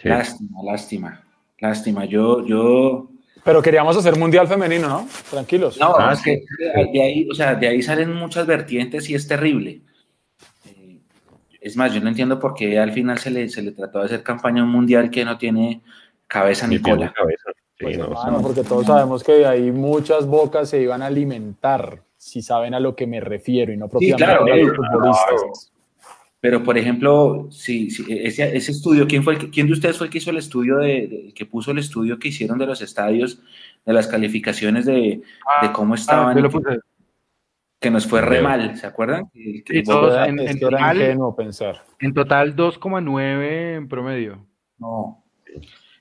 [0.03, 1.24] lástima, lástima,
[1.59, 2.06] lástima.
[2.06, 3.09] Yo, yo.
[3.48, 5.08] Pero queríamos hacer mundial femenino, ¿no?
[5.32, 5.80] Tranquilos.
[5.80, 6.43] No, ah, es que
[6.92, 9.84] de ahí, o sea, de ahí salen muchas vertientes y es terrible.
[10.66, 11.00] Eh,
[11.61, 14.06] es más, yo no entiendo por qué al final se le, se le trató de
[14.08, 15.82] hacer campaña un mundial que no tiene
[16.27, 17.14] cabeza ni, cola.
[17.16, 17.51] Cabeza.
[17.80, 22.42] Pues, no, porque todos sabemos que de ahí muchas bocas se iban a alimentar si
[22.42, 25.72] saben a lo que me refiero y no propiamente a los eh, futbolistas.
[26.40, 30.11] Pero, por ejemplo, si, ese, ese, estudio, ¿quién, fue el, ¿quién de ustedes fue el
[30.11, 33.41] que hizo el estudio, de, que puso el estudio que hicieron de los estadios,
[33.85, 36.49] de las calificaciones de, ah, cómo ah, estaban?
[37.80, 39.30] que nos fue re mal, ¿se acuerdan?
[39.33, 39.83] en,
[40.59, 41.83] total, pensar.
[41.99, 44.45] en total 2,9 en promedio.
[44.80, 45.24] No.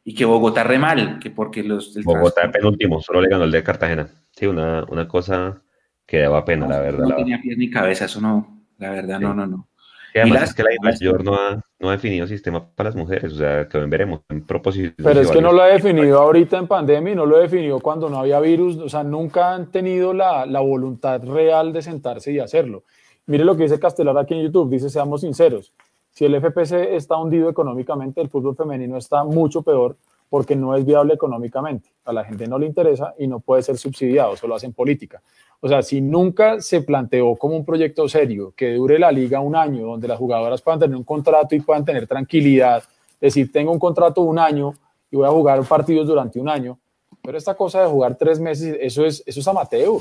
[0.04, 1.94] Y que Bogotá re mal, que porque los...
[2.02, 4.08] Bogotá penúltimo, solo le ganó el de Cartagena.
[4.30, 5.62] Sí, una, una cosa
[6.06, 7.08] que daba pena, la verdad.
[7.08, 9.68] No tenía pies ni cabeza, eso no, la verdad, no, no, no.
[10.16, 13.34] Y además es que la mayor no ha, no ha definido sistema para las mujeres,
[13.34, 14.94] o sea, que veremos en propósito.
[15.04, 17.80] Pero es que no lo ha definido ahorita en pandemia y no lo ha definido
[17.80, 22.32] cuando no había virus, o sea, nunca han tenido la, la voluntad real de sentarse
[22.32, 22.84] y hacerlo.
[23.26, 25.72] Mire lo que dice Castelar aquí en YouTube, dice, seamos sinceros,
[26.12, 29.96] si el FPC está hundido económicamente, el fútbol femenino está mucho peor
[30.28, 31.90] porque no es viable económicamente.
[32.04, 35.22] A la gente no le interesa y no puede ser subsidiado, solo hacen política.
[35.60, 39.56] O sea, si nunca se planteó como un proyecto serio que dure la liga un
[39.56, 42.82] año, donde las jugadoras puedan tener un contrato y puedan tener tranquilidad,
[43.20, 44.74] decir, tengo un contrato un año
[45.10, 46.78] y voy a jugar partidos durante un año,
[47.22, 50.00] pero esta cosa de jugar tres meses, eso es, eso es amateur.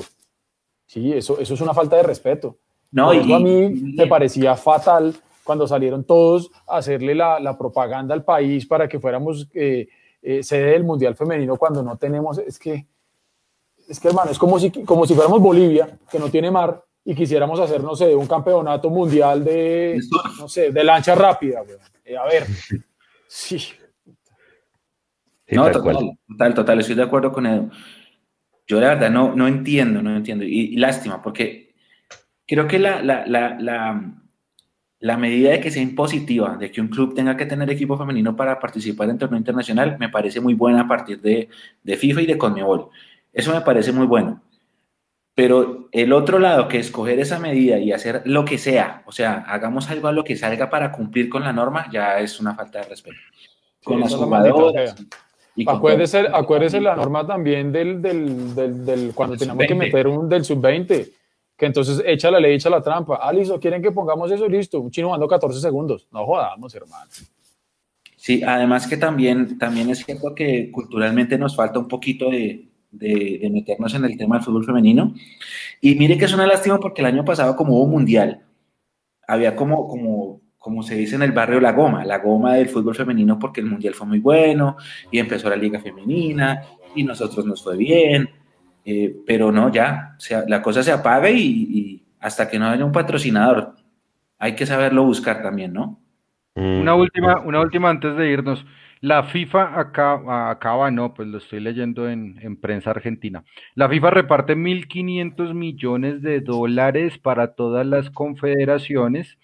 [0.86, 2.58] Sí, eso, eso es una falta de respeto.
[2.92, 8.14] No, y, a mí me parecía fatal cuando salieron todos a hacerle la, la propaganda
[8.14, 9.88] al país para que fuéramos eh,
[10.26, 12.88] eh, sede del Mundial Femenino cuando no tenemos, es que
[13.88, 17.14] es que hermano, es como si, como si fuéramos Bolivia, que no tiene mar, y
[17.14, 20.00] quisiéramos hacer, no sé, un campeonato mundial de,
[20.40, 21.62] no sé, de lancha rápida,
[22.04, 22.48] eh, a ver,
[23.28, 23.60] sí.
[25.52, 27.70] no, total, total, total, estoy de acuerdo con Edu.
[28.66, 31.76] Yo la verdad no, no entiendo, no entiendo, y, lástima, porque
[32.48, 34.25] creo que la, la, la, la,
[35.02, 38.60] medida de que sea impositiva, de que un club tenga que tener equipo femenino para
[38.60, 41.50] participar en torneo internacional, me parece muy buena a partir de,
[41.84, 42.90] de FIFA y de Conmebol.
[43.32, 44.42] Eso me parece muy bueno.
[45.36, 49.44] Pero el otro lado, que escoger esa medida y hacer lo que sea, o sea,
[49.48, 52.80] hagamos algo a lo que salga para cumplir con la norma, ya es una falta
[52.80, 53.18] de respeto.
[53.84, 54.96] con las jugadoras.
[55.58, 60.44] Y acuérdese, acuérdese la norma también del, del, del, cuando teníamos que meter un del
[60.44, 61.12] sub-20.
[61.58, 63.20] Que entonces echa la ley, echa la trampa.
[63.22, 64.80] Ah, listo, quieren que pongamos eso, listo.
[64.82, 66.08] Un chino jugando 14 segundos.
[66.12, 67.10] No jodamos, hermano.
[68.18, 73.50] Sí, además que también, también es cierto que culturalmente nos falta un poquito de, de,
[73.52, 75.14] meternos en el tema del fútbol femenino.
[75.80, 78.42] Y mire que es una lástima porque el año pasado, como hubo mundial,
[79.28, 82.96] había como, como, como se dice en el barrio, la goma, la goma del fútbol
[82.96, 84.78] femenino porque el mundial fue muy bueno
[85.12, 86.64] y empezó la liga femenina
[86.96, 88.30] y nosotros nos fue bien
[88.86, 90.16] eh, pero no, ya,
[90.48, 93.76] la cosa se apaga y, hasta que no haya un patrocinador,
[94.38, 96.00] hay que saberlo buscar también, ¿no?
[96.56, 96.82] Mm.
[96.82, 98.66] Una última, una última antes de irnos.
[99.02, 103.44] La FIFA acaba, acaba no, pues lo estoy leyendo en, en prensa argentina.
[103.76, 109.38] La FIFA reparte 1.500 millones de dólares para todas las confederaciones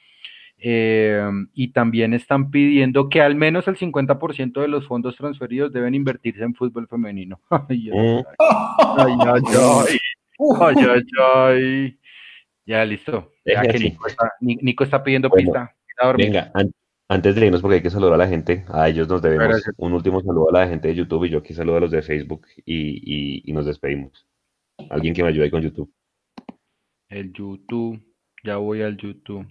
[0.64, 5.96] eh, y también están pidiendo que al menos el 50% de los fondos transferidos deben
[5.96, 7.42] invertirse en fútbol femenino.
[7.50, 7.90] ay,
[8.98, 9.42] ay, ay,
[10.80, 12.00] ay, ay,
[12.68, 13.32] Ya, listo.
[13.44, 15.76] Ya que Nico está, pidiendo pista.
[16.16, 16.52] Venga,
[17.10, 19.94] antes de irnos, porque hay que saludar a la gente, a ellos nos debemos un
[19.94, 22.46] último saludo a la gente de YouTube y yo aquí saludo a los de Facebook
[22.66, 24.28] y, y nos despedimos.
[24.92, 25.92] Alguien que me ayude con YouTube.
[27.10, 28.00] El YouTube,
[28.44, 29.48] ya voy al YouTube.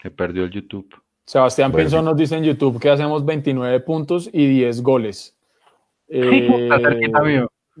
[0.00, 0.88] Se perdió el YouTube.
[1.24, 5.36] Sebastián Pinzón nos dice en YouTube que hacemos 29 puntos y 10 goles.
[6.08, 6.48] Eh,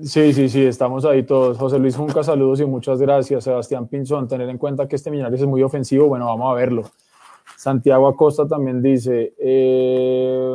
[0.02, 1.56] sí, sí, sí, estamos ahí todos.
[1.56, 3.44] José Luis Junca, saludos y muchas gracias.
[3.44, 6.90] Sebastián Pinzón, tener en cuenta que este Millonarios es muy ofensivo, bueno, vamos a verlo.
[7.56, 10.54] Santiago Acosta también dice, eh,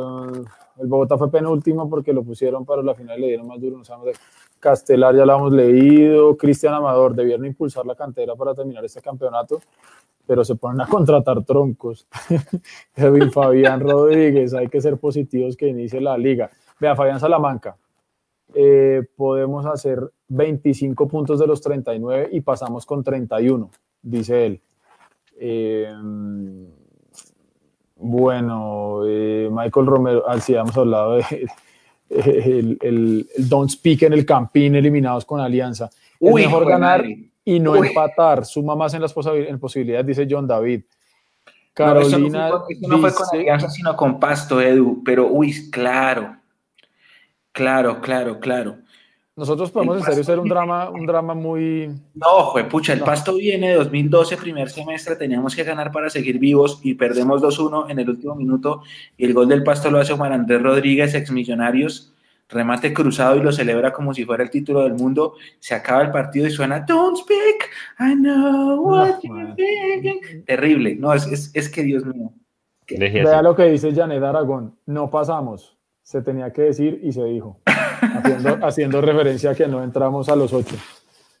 [0.78, 3.84] el Bogotá fue penúltimo porque lo pusieron para la final, le dieron más duro, no
[3.84, 4.12] sabemos de
[4.60, 6.36] Castelar, ya lo hemos leído.
[6.36, 9.60] Cristian Amador, debieron impulsar la cantera para terminar este campeonato
[10.32, 12.06] pero se ponen a contratar troncos.
[12.96, 16.50] Edwin Fabián Rodríguez, hay que ser positivos que inicie la liga.
[16.80, 17.76] Vea, Fabián Salamanca,
[18.54, 23.70] eh, podemos hacer 25 puntos de los 39 y pasamos con 31,
[24.00, 24.60] dice él.
[25.38, 25.92] Eh,
[27.96, 31.46] bueno, eh, Michael Romero, así ah, hemos hablado de
[32.08, 35.90] el, el, Don't Speak en el Campín, eliminados con Alianza.
[36.18, 37.04] Es mejor ganar
[37.44, 40.82] y no empatar, suma más en las posibilidades, dice John David.
[41.74, 42.50] Carolina.
[42.82, 45.02] No, fue, con Alianza, sino con Pasto, Edu.
[45.04, 46.36] Pero, uy, claro.
[47.52, 48.76] Claro, claro, claro.
[49.34, 51.90] Nosotros podemos en serio ser un drama, un drama muy.
[52.14, 56.38] No, fue pucha, el Pasto viene de 2012, primer semestre, teníamos que ganar para seguir
[56.38, 58.82] vivos y perdemos 2-1 en el último minuto.
[59.16, 62.12] Y el gol del Pasto lo hace Juan Andrés Rodríguez, ex Millonarios
[62.52, 65.34] remate cruzado y lo celebra como si fuera el título del mundo.
[65.58, 70.44] Se acaba el partido y suena Don't speak, I know what you're thinking.
[70.44, 72.32] Terrible, no, es, es, que Dios mío.
[72.88, 77.60] Vea lo que dice Janet Aragón, no pasamos, se tenía que decir y se dijo,
[78.62, 80.76] haciendo, referencia a que no entramos a los ocho.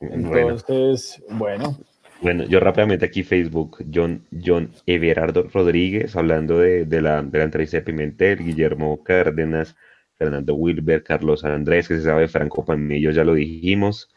[0.00, 1.76] Entonces, bueno.
[2.22, 2.44] bueno.
[2.44, 7.76] yo rápidamente aquí Facebook, John, John Everardo Rodríguez, hablando de, de, la, de la entrevista
[7.76, 9.76] de Pimentel, Guillermo Cárdenas,
[10.22, 14.08] Fernando Wilber, Carlos Andrés, que se sabe de Franco Pamillo, ya lo dijimos,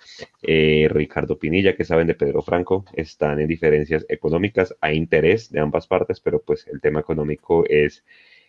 [0.44, 5.62] eh, Ricardo Pinilla, que saben de Pedro Franco, están en diferencias económicas, hay interés de
[5.62, 8.06] ambas partes, pero pues el tema económico es,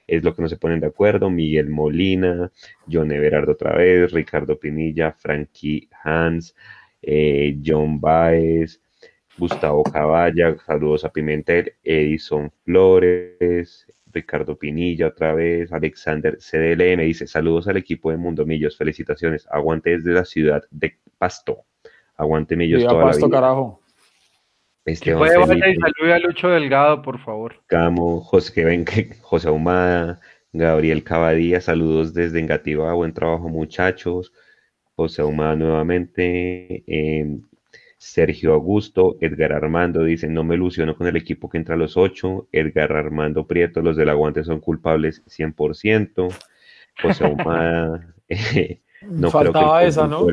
[0.06, 2.52] es lo que no se ponen de acuerdo, Miguel Molina,
[2.92, 6.54] John Everardo otra vez, Ricardo Pinilla, Frankie Hans,
[7.00, 8.82] eh, John Baez,
[9.38, 13.86] Gustavo Caballa, saludos a Pimentel, Edison Flores,
[14.16, 19.90] Ricardo Pinilla otra vez, Alexander CDLM dice, saludos al equipo de Mundo Millos, felicitaciones, aguante
[19.90, 21.64] desde la ciudad de Pasto,
[22.16, 23.40] aguante Millos toda Pasto, la vida.
[23.40, 23.80] carajo.
[24.86, 27.56] Esteban puede y salude a Lucho Delgado, por favor.
[27.66, 28.84] Camo, José,
[29.20, 30.20] José Ahumada,
[30.52, 34.32] Gabriel Cabadía, saludos desde Engativá, buen trabajo muchachos.
[34.94, 37.38] José Ahumada nuevamente, eh,
[38.06, 41.96] Sergio Augusto, Edgar Armando dice, no me ilusiono con el equipo que entra a los
[41.96, 42.46] ocho.
[42.52, 46.32] Edgar Armando Prieto, los del aguante son culpables 100%.
[47.02, 48.14] José Humada,
[49.02, 50.24] no Faltaba esa, ¿no?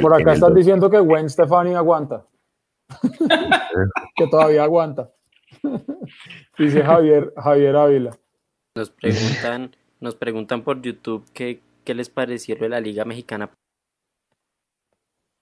[0.00, 2.24] Por acá estás diciendo que Gwen Stefani aguanta.
[4.16, 5.10] que todavía aguanta.
[6.58, 8.16] Dice Javier, Javier Ávila.
[8.76, 13.50] Nos preguntan, nos preguntan por YouTube qué, qué les pareció de la Liga Mexicana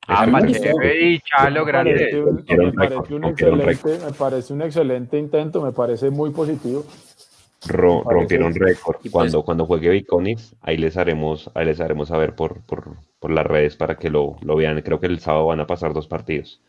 [0.08, 0.72] Ah, me, parece
[4.52, 6.84] un, excelente, intento, me parece muy positivo.
[7.68, 8.96] rompieron récord.
[9.00, 13.30] Pues cuando, cuando juegue Biconis, ahí les haremos, ahí les haremos saber por, por, por
[13.30, 14.80] las redes para que lo, lo, vean.
[14.82, 16.60] Creo que el sábado van a pasar dos partidos.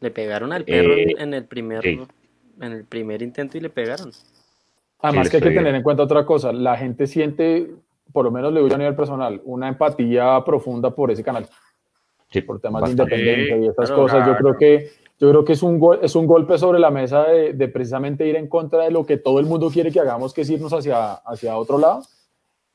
[0.00, 4.10] Le pegaron al perro eh, en el primer en el primer intento y le pegaron.
[5.00, 7.70] Además que hay que tener en cuenta otra cosa, la gente siente,
[8.12, 11.48] por lo menos le digo a nivel personal, una empatía profunda por ese canal.
[12.46, 14.26] Por temas de independencia y estas cosas.
[14.26, 17.52] Yo creo que yo creo que es un, es un golpe sobre la mesa de,
[17.52, 20.40] de, precisamente ir en contra de lo que todo el mundo quiere que hagamos, que
[20.40, 22.02] es irnos hacia, hacia otro lado.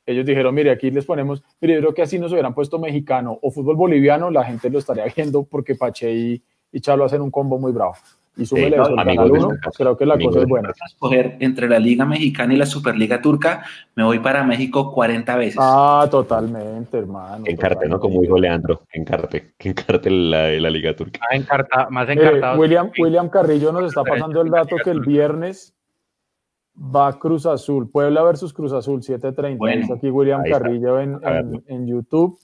[0.05, 3.39] Ellos dijeron, mire, aquí les ponemos, mire, yo creo que así nos hubieran puesto mexicano
[3.41, 7.31] o fútbol boliviano, la gente lo estaría viendo porque Pache y, y Chalo hacen un
[7.31, 7.95] combo muy bravo
[8.37, 10.73] y súmele eso canal 1, creo que la cosa es buena.
[10.87, 13.63] escoger entre la Liga Mexicana y la Superliga Turca,
[13.95, 15.57] me voy para México 40 veces.
[15.59, 17.45] Ah, totalmente, hermano.
[17.47, 17.99] Encarte, ¿no?
[17.99, 21.19] Como dijo Leandro, encarte, encarte la, la Liga Turca.
[21.29, 22.59] Ah, encarta, más eh, encartado.
[22.59, 25.73] William, William Carrillo nos está pasando el dato que el viernes
[26.77, 29.57] va Cruz Azul, Puebla versus Cruz Azul, 7.30.
[29.57, 31.19] Bueno, aquí William Carrillo en,
[31.67, 32.37] en, YouTube.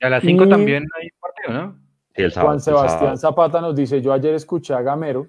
[0.00, 1.89] Y a las 5 también hay partido, ¿no?
[2.28, 5.26] Juan Sebastián Zapata nos dice, yo ayer escuché a Gamero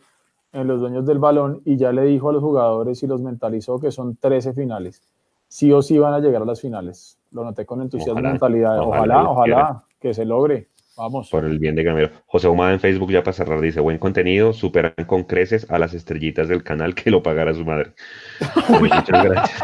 [0.54, 3.80] en los dueños del balón y ya le dijo a los jugadores y los mentalizó
[3.80, 5.02] que son 13 finales.
[5.48, 7.18] Sí o sí van a llegar a las finales.
[7.32, 8.80] Lo noté con entusiasmo y mentalidad.
[8.80, 10.70] Ojalá, ojalá, que se logre.
[10.98, 11.30] Vamos.
[11.30, 12.10] Por el bien de Gamero.
[12.28, 15.94] José Humada en Facebook ya para cerrar dice, buen contenido, superan con creces a las
[15.94, 17.94] estrellitas del canal que lo pagara su madre.
[18.80, 19.64] Muchas gracias.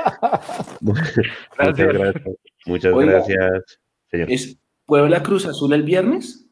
[0.82, 2.36] Muchas gracias.
[2.66, 4.32] Muchas gracias, señor.
[4.32, 6.47] ¿Es Puebla Cruz Azul el viernes?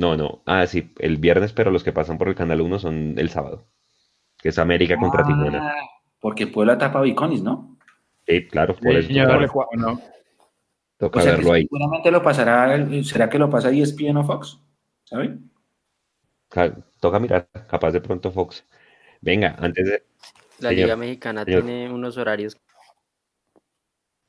[0.00, 0.40] No, no.
[0.46, 3.66] Ah, sí, el viernes, pero los que pasan por el canal 1 son el sábado.
[4.38, 5.74] Que es América contra Tijuana.
[5.74, 5.88] Ah,
[6.18, 7.76] porque Puebla tapa Biconis, ¿no?
[8.26, 9.12] Sí, claro, por eso.
[9.76, 10.00] no.
[10.96, 11.64] Toca verlo ahí.
[11.64, 14.58] Seguramente lo pasará, ¿será que lo pasa ESPN o Fox?
[15.04, 15.36] ¿Sabe?
[16.98, 18.64] Toca mirar, capaz de pronto Fox.
[19.20, 20.02] Venga, antes de.
[20.60, 22.56] La Liga Mexicana tiene unos horarios.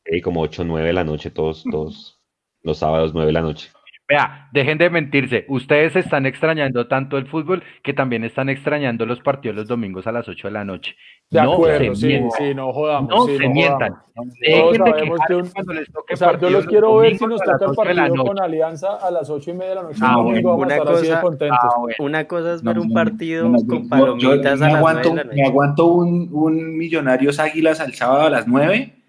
[0.04, 2.20] Sí, como 8 9 de la noche, todos, todos
[2.62, 3.72] los sábados 9 de la noche.
[4.12, 5.46] Vea, dejen de mentirse.
[5.48, 10.12] Ustedes están extrañando tanto el fútbol que también están extrañando los partidos los domingos a
[10.12, 10.96] las 8 de la noche.
[11.30, 13.10] De no acuerdo, sí, sí, no jodamos.
[13.10, 13.96] No sí, se no mientan.
[14.42, 15.48] Dejen de que, un...
[15.48, 18.42] cuando les toque o sea, yo los quiero ver si nos toca el partido con
[18.42, 20.00] Alianza a las 8 y media de la noche.
[20.02, 24.68] Ah, bueno, una, cosa, ah, una cosa es ver un partido con palomitas yo, a
[24.68, 25.36] las aguanto, 9 de la noche.
[25.38, 29.01] Me aguanto un, un Millonarios Águilas al sábado a las 9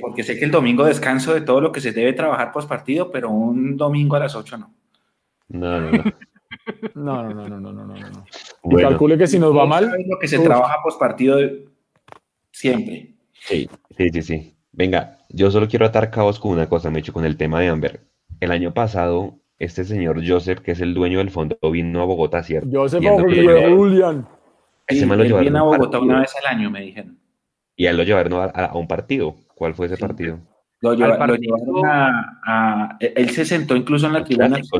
[0.00, 3.10] porque sé que el domingo descanso de todo lo que se debe trabajar post partido,
[3.10, 4.70] pero un domingo a las 8 no.
[5.48, 6.04] No, no, no.
[6.94, 8.24] No, no, no, no, no, no, no.
[8.64, 9.90] Y calcule que si nos va mal.
[10.06, 11.38] lo que se trabaja post partido
[12.52, 13.14] siempre.
[13.32, 14.56] Sí, sí, sí, sí.
[14.72, 17.68] Venga, yo solo quiero atar cabos con una cosa, me hecho con el tema de
[17.68, 18.06] Amber.
[18.40, 22.42] El año pasado, este señor Joseph, que es el dueño del fondo, vino a Bogotá,
[22.42, 22.68] ¿cierto?
[22.72, 24.26] Joseph Julian.
[24.86, 27.18] Ese sí, lo viene a Bogotá una vez al año, me dijeron.
[27.76, 29.36] Y a él lo llevaron a un partido.
[29.60, 30.38] ¿Cuál fue ese partido?
[30.80, 34.48] Lo, llevaron a, Él se sentó incluso en la tribuna.
[34.48, 34.56] ¿no?
[34.56, 34.78] Eso,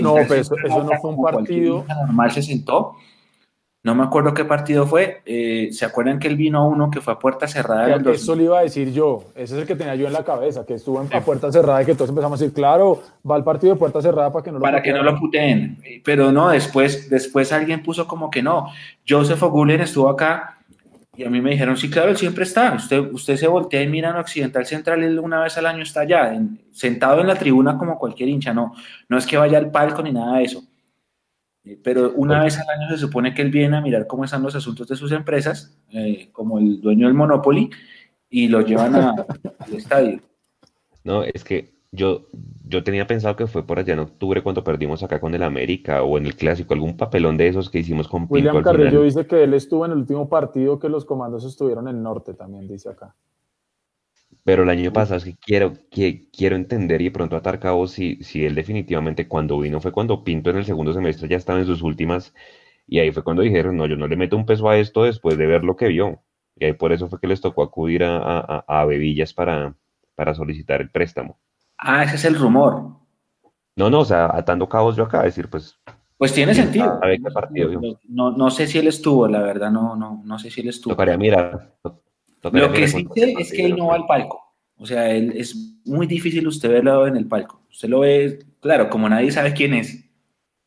[0.00, 1.84] no, eso, no fue un partido.
[1.86, 2.94] Normal se sentó.
[3.82, 5.20] No me acuerdo qué partido fue.
[5.26, 7.94] Eh, ¿Se acuerdan que él vino a uno que fue a puerta cerrada?
[8.10, 9.22] eso le iba a decir yo.
[9.34, 11.82] Ese es el que tenía yo en la cabeza, que estuvo en, a puerta cerrada
[11.82, 14.50] y que todos empezamos a decir, claro, va al partido de puerta cerrada para que
[14.50, 15.76] no lo Para que no lo puteen.
[16.06, 18.68] Pero no, después, después alguien puso como que no.
[19.06, 20.61] Joseph O'Gulen estuvo acá
[21.14, 22.72] y a mí me dijeron, sí, claro, él siempre está.
[22.72, 26.00] Usted, usted se voltea y mira en Occidental Central, él una vez al año está
[26.00, 28.54] allá, sentado en la tribuna como cualquier hincha.
[28.54, 28.74] No,
[29.08, 30.64] no es que vaya al palco ni nada de eso.
[31.64, 34.42] Eh, pero una vez al año se supone que él viene a mirar cómo están
[34.42, 37.70] los asuntos de sus empresas, eh, como el dueño del Monopoly,
[38.30, 39.26] y lo llevan al
[39.74, 40.20] estadio.
[41.04, 42.26] No, es que yo,
[42.66, 46.02] yo tenía pensado que fue por allá en octubre cuando perdimos acá con el América
[46.02, 49.44] o en el Clásico, algún papelón de esos que hicimos con William Carrillo dice que
[49.44, 52.88] él estuvo en el último partido que los comandos estuvieron en el norte, también dice
[52.88, 53.14] acá.
[54.42, 57.86] Pero el año pasado es que quiero, que, quiero entender y de pronto atar cabo
[57.86, 61.60] si, si él definitivamente cuando vino fue cuando Pinto en el segundo semestre ya estaba
[61.60, 62.34] en sus últimas
[62.86, 65.36] y ahí fue cuando dijeron, no, yo no le meto un peso a esto después
[65.36, 66.22] de ver lo que vio.
[66.56, 69.76] Y ahí por eso fue que les tocó acudir a, a, a Bebillas para,
[70.14, 71.38] para solicitar el préstamo.
[71.78, 72.92] Ah, ese es el rumor.
[73.76, 75.78] No, no, o sea, atando cabos yo acá, decir, pues.
[76.18, 77.00] Pues tiene sentido.
[78.08, 80.94] no, no, sé si él estuvo, la verdad, no, no, no sé si él estuvo.
[80.94, 81.74] Tocaría mirar.
[82.42, 84.40] Lo que sí sé es que él no va al palco.
[84.76, 87.62] O sea, él es muy difícil usted verlo en el palco.
[87.70, 90.04] Usted lo ve, claro, como nadie sabe quién es.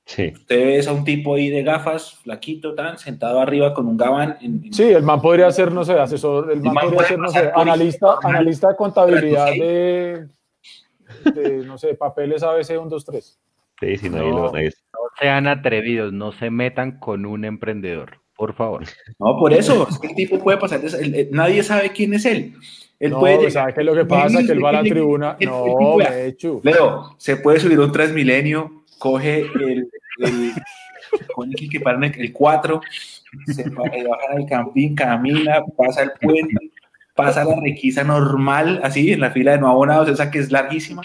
[0.05, 0.31] Sí.
[0.35, 4.37] Usted ve a un tipo ahí de gafas, flaquito, tan, sentado arriba con un gabán.
[4.71, 8.15] Sí, el man podría ser, no sé, asesor, el man, podría ser, no sé, analista,
[8.23, 10.27] analista de contabilidad de
[11.65, 13.39] no sé, papeles ABC 1, 2, 3.
[13.79, 14.51] Sí, sí, no, no,
[15.19, 18.83] sean atrevidos, no se metan con un emprendedor, por favor.
[19.19, 20.81] No, por eso, es que el tipo puede pasar,
[21.31, 22.53] nadie sabe quién es él.
[22.99, 24.43] Él no, puede ¿sabes qué es lo que pasa?
[24.45, 25.37] Que él va a la tribuna.
[25.45, 26.61] No, de hecho.
[26.63, 29.89] Leo, se puede subir un Transmilenio, coge el,
[30.19, 30.53] el
[31.35, 32.81] pone que paran el 4,
[33.47, 36.71] se baja al campín, camina, pasa el puente,
[37.15, 41.01] pasa la requisa normal, así, en la fila de no abonados, esa que es larguísima,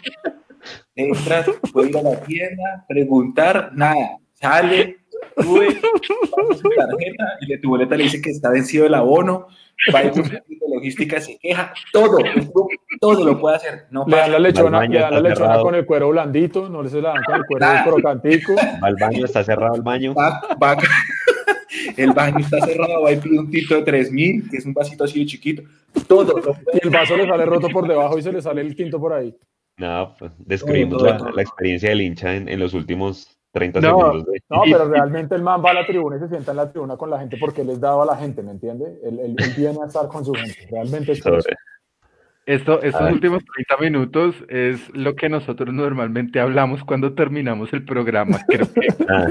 [0.94, 4.18] Entra, puede ir a la tienda, preguntar, nada.
[4.34, 4.98] Sale,
[5.38, 9.46] sube, su tarjeta y de tu boleta le dice que está vencido el abono,
[9.94, 10.42] va a de
[10.74, 12.18] logística, se queja, todo,
[13.00, 13.86] todo lo puede hacer.
[13.90, 16.88] No le dan la lechona, le dan la lechona con el cuero blandito, no le
[16.88, 18.54] se la dan con el cuero crocantico.
[18.56, 20.14] Va al baño, está cerrado el baño.
[20.14, 20.76] Va, va,
[21.96, 25.04] el baño está cerrado, va y pide un tito de 3000, que es un vasito
[25.04, 25.62] así de chiquito,
[26.06, 26.34] todo.
[26.72, 29.12] Y el vaso le sale roto por debajo y se le sale el tinto por
[29.12, 29.34] ahí.
[29.76, 34.24] No, pues, describimos la, la, experiencia del hincha en, en los últimos 30 segundos.
[34.48, 36.96] No, pero realmente el man va a la tribuna y se sienta en la tribuna
[36.96, 39.00] con la gente porque él es dado a la gente, ¿me entiende?
[39.02, 40.68] Él, viene a estar con su gente.
[40.70, 41.38] Realmente es eso.
[42.50, 48.40] Esto, estos últimos 30 minutos es lo que nosotros normalmente hablamos cuando terminamos el programa,
[48.48, 48.88] creo que.
[49.08, 49.28] Ah.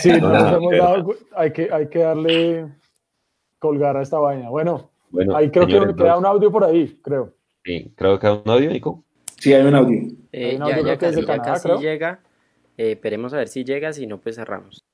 [0.00, 2.68] Sí, nos hemos dado, hay, que, hay que darle
[3.58, 4.50] colgar a esta vaina.
[4.50, 7.34] Bueno, bueno ahí creo que queda un audio por ahí, creo.
[7.64, 9.04] Sí, creo que queda un audio, Nico.
[9.36, 9.98] Sí, hay un audio.
[10.30, 12.20] Eh, hay un audio ya, casi, ya casi llega.
[12.76, 14.84] Eh, esperemos a ver si llega, si no, pues cerramos.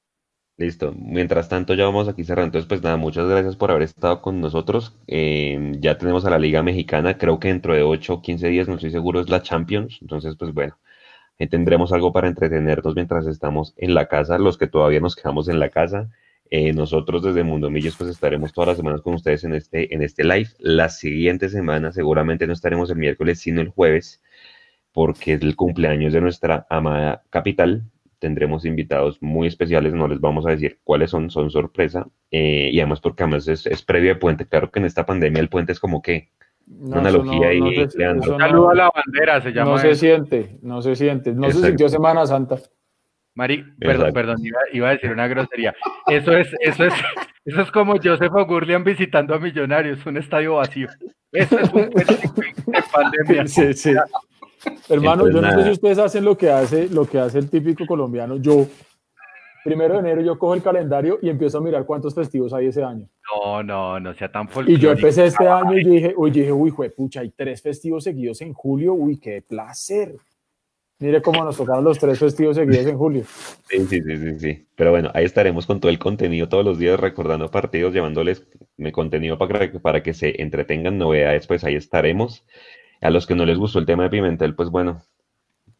[0.61, 0.93] Listo.
[0.95, 2.49] Mientras tanto, ya vamos aquí cerrando.
[2.49, 4.95] Entonces, pues nada, muchas gracias por haber estado con nosotros.
[5.07, 7.17] Eh, ya tenemos a la Liga Mexicana.
[7.17, 9.97] Creo que dentro de 8 o 15 días, no estoy seguro, es la Champions.
[10.03, 10.79] Entonces, pues bueno,
[11.51, 14.37] tendremos algo para entretenernos mientras estamos en la casa.
[14.37, 16.11] Los que todavía nos quedamos en la casa.
[16.51, 20.03] Eh, nosotros desde Mundo Millos pues estaremos todas las semanas con ustedes en este, en
[20.03, 20.51] este live.
[20.59, 24.21] La siguiente semana seguramente no estaremos el miércoles, sino el jueves
[24.93, 27.90] porque es el cumpleaños de nuestra amada capital.
[28.21, 32.07] Tendremos invitados muy especiales, no les vamos a decir cuáles son, son sorpresa.
[32.31, 34.47] Eh, y además porque además es, es, previo de puente.
[34.47, 36.29] Claro que en esta pandemia el puente es como que
[36.69, 39.73] una analogía y no Saludo a la bandera, se llama.
[39.73, 41.33] No se siente, no se siente.
[41.33, 42.59] No se sintió Semana Santa.
[43.35, 44.37] Mari, perdón, perdón,
[44.73, 45.75] iba, a decir una grosería.
[46.07, 46.95] Eso es, eso es,
[47.45, 50.89] eso es como Joseph O'Gurlian visitando a Millonarios, un estadio vacío.
[51.33, 53.47] Eso es un de pandemia.
[53.47, 53.95] Sí, sí.
[54.89, 57.87] Hermano, yo no sé si ustedes hacen lo que hace, lo que hace el típico
[57.87, 58.37] colombiano.
[58.37, 58.67] Yo,
[59.65, 62.83] primero de enero, yo cojo el calendario y empiezo a mirar cuántos festivos hay ese
[62.83, 63.09] año.
[63.33, 64.79] No, no, no sea tan folclórico.
[64.79, 68.41] Y yo empecé este año y dije, uy, dije, uy, pucha, hay tres festivos seguidos
[68.41, 70.17] en julio, uy, qué placer.
[71.01, 73.25] Mire cómo nos tocaron los tres festivos seguidos en julio.
[73.71, 74.67] Sí, sí, sí, sí, sí.
[74.77, 78.93] Pero bueno, ahí estaremos con todo el contenido todos los días recordando partidos, llevándoles mi
[78.93, 82.45] contenido para que, para que se entretengan novedades, pues ahí estaremos.
[83.01, 85.01] A los que no les gustó el tema de Pimentel, pues bueno,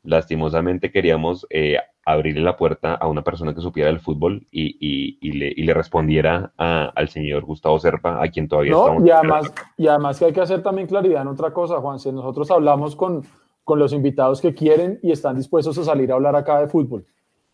[0.03, 5.19] lastimosamente queríamos eh, abrirle la puerta a una persona que supiera del fútbol y,
[5.63, 9.07] le, respondiera al señor Gustavo Serpa, a quien todavía no, estamos.
[9.07, 11.99] Y además, y además que hay que hacer también claridad en otra cosa, Juan.
[11.99, 13.25] Si nosotros hablamos con,
[13.65, 17.05] con los invitados que quieren y están dispuestos a salir a hablar acá de fútbol.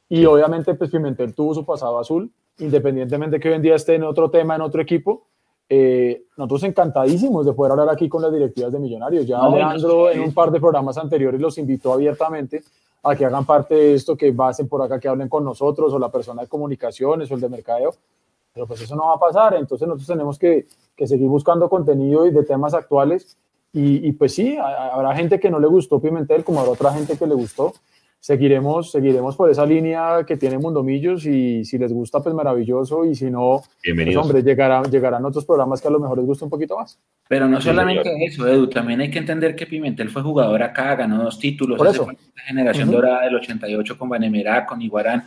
[0.08, 4.04] Y obviamente, pues Pimentel tuvo su pasado azul, independientemente que hoy en día esté en
[4.04, 5.26] otro tema, en otro equipo,
[5.68, 9.26] eh, nosotros encantadísimos de poder hablar aquí con las directivas de Millonarios.
[9.26, 12.62] Ya Alejandro en un par de programas anteriores los invitó abiertamente
[13.02, 15.98] a que hagan parte de esto, que pasen por acá, que hablen con nosotros, o
[15.98, 17.94] la persona de comunicaciones, o el de mercadeo.
[18.52, 22.26] Pero pues eso no va a pasar, entonces nosotros tenemos que, que seguir buscando contenido
[22.26, 23.36] y de temas actuales.
[23.72, 27.16] Y, y pues sí, habrá gente que no le gustó Pimentel, como habrá otra gente
[27.16, 27.74] que le gustó
[28.26, 33.14] seguiremos, seguiremos por esa línea que tiene Mundomillos y si les gusta, pues maravilloso y
[33.14, 36.50] si no, pues, hombre, llegarán, llegarán otros programas que a lo mejor les gusta un
[36.50, 36.98] poquito más.
[37.28, 41.22] Pero no solamente eso, Edu, también hay que entender que Pimentel fue jugador acá, ganó
[41.22, 42.05] dos títulos, por eso.
[42.05, 45.22] la generación dorada del 88 con Banemerá, con Iguarán.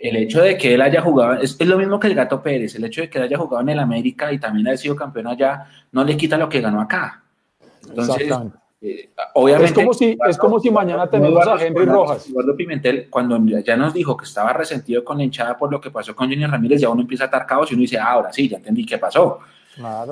[0.00, 2.74] El hecho de que él haya jugado, es, es, lo mismo que el Gato Pérez,
[2.74, 5.26] el hecho de que él haya jugado en el América y también haya sido campeón
[5.26, 7.22] allá, no le quita lo que ganó acá.
[7.86, 8.63] Entonces, Exactamente
[9.34, 12.28] obviamente, es como si, es como si mañana tenemos a Henry Rojas.
[12.28, 15.90] Eduardo Pimentel, cuando ya nos dijo que estaba resentido con la hinchada por lo que
[15.90, 18.32] pasó con Junior Ramírez, ya uno empieza a atar cabos y uno dice, ah, ahora
[18.32, 19.40] sí, ya entendí qué pasó.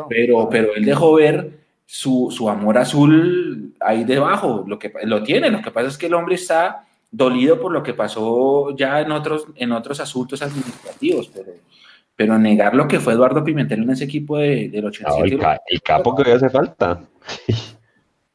[0.09, 5.51] pero, pero él dejó ver su, su, amor azul ahí debajo, lo que lo tiene.
[5.51, 9.13] Lo que pasa es que el hombre está dolido por lo que pasó ya en
[9.13, 11.53] otros, en otros asuntos administrativos, pero,
[12.17, 15.35] pero negar lo que fue Eduardo Pimentel en ese equipo de, del 87.
[15.35, 17.03] el, el, capo que hoy hace falta.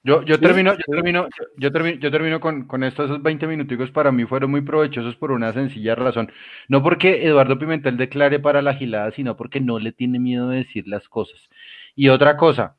[0.07, 1.27] Yo, yo, termino, yo termino,
[1.57, 5.17] yo termino, yo termino con, con esto, esos 20 minuticos para mí fueron muy provechosos
[5.17, 6.31] por una sencilla razón.
[6.69, 10.59] No porque Eduardo Pimentel declare para la gilada, sino porque no le tiene miedo de
[10.59, 11.49] decir las cosas.
[11.93, 12.77] Y otra cosa,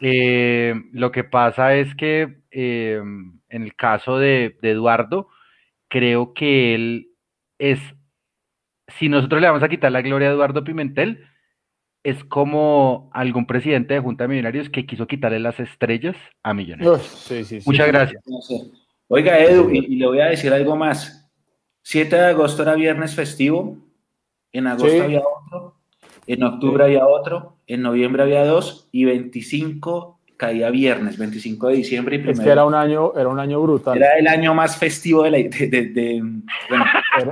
[0.00, 3.00] eh, lo que pasa es que eh,
[3.48, 5.28] en el caso de, de Eduardo,
[5.86, 7.10] creo que él
[7.60, 7.78] es,
[8.88, 11.28] si nosotros le vamos a quitar la gloria a Eduardo Pimentel,
[12.06, 17.28] es como algún presidente de Junta de Millonarios que quiso quitarle las estrellas a Millonarios.
[17.66, 18.22] Muchas gracias.
[19.08, 21.28] Oiga, Edu, y, le voy a decir algo más.
[21.82, 23.78] 7 de agosto era viernes festivo,
[24.52, 25.74] en agosto había otro,
[26.28, 32.22] en octubre había otro, en noviembre había dos, y 25 caía viernes, 25 de diciembre.
[32.24, 33.96] Y es que era un año, era un año brutal.
[33.96, 35.38] Era el año más festivo de la...
[35.38, 36.22] De,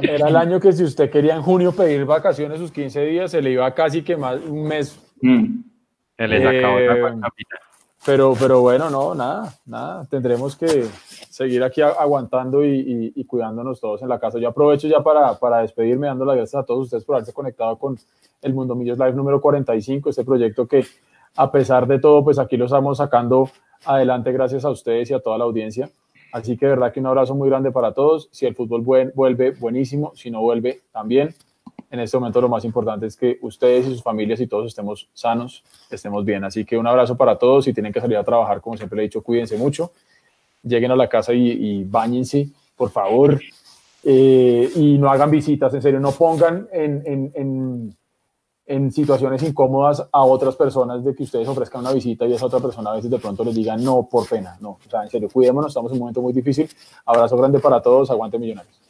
[0.03, 3.43] era, el año que si usted quería en junio pedir vacaciones sus 15 días, se
[3.43, 4.99] le iba casi que más un mes.
[5.21, 5.61] Mm.
[6.17, 6.63] Eh,
[8.07, 10.05] pero, pero bueno, no, nada, nada.
[10.07, 10.87] Tendremos que
[11.31, 14.39] seguir aquí aguantando y, y, cuidándonos todos en la casa.
[14.39, 17.79] Yo aprovecho ya para, para despedirme, dando las gracias a todos ustedes por haberse conectado
[17.79, 17.99] con
[18.43, 20.85] el Mundo Millos Live número 45, este proyecto que
[21.37, 23.51] a pesar de todo, pues aquí lo estamos sacando
[23.85, 25.91] adelante gracias a ustedes y a toda la audiencia.
[26.33, 28.29] Así que de verdad que un abrazo muy grande para todos.
[28.33, 30.13] Si el fútbol vuelve, buenísimo.
[30.17, 31.35] Si no vuelve, también.
[31.91, 35.09] En este momento lo más importante es que ustedes y sus familias y todos estemos
[35.13, 36.43] sanos, estemos bien.
[36.43, 37.65] Así que un abrazo para todos.
[37.65, 39.93] Si tienen que salir a trabajar, como siempre le he dicho, cuídense mucho.
[40.63, 43.41] Lleguen a la casa y, y bañense, por favor.
[44.03, 47.97] Eh, y no hagan visitas, en serio, no pongan en
[48.67, 52.61] en situaciones incómodas a otras personas de que ustedes ofrezcan una visita y esa otra
[52.61, 55.29] persona a veces de pronto les diga no por pena, no, o sea, en serio,
[55.31, 56.69] cuidémonos, estamos en un momento muy difícil.
[57.05, 58.81] Abrazo grande para todos, aguante millonarios.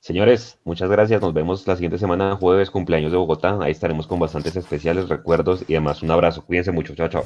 [0.00, 1.20] Señores, muchas gracias.
[1.20, 3.58] Nos vemos la siguiente semana, jueves, cumpleaños de Bogotá.
[3.60, 6.44] Ahí estaremos con bastantes especiales, recuerdos y además un abrazo.
[6.46, 6.94] Cuídense mucho.
[6.94, 7.24] Chao, chao.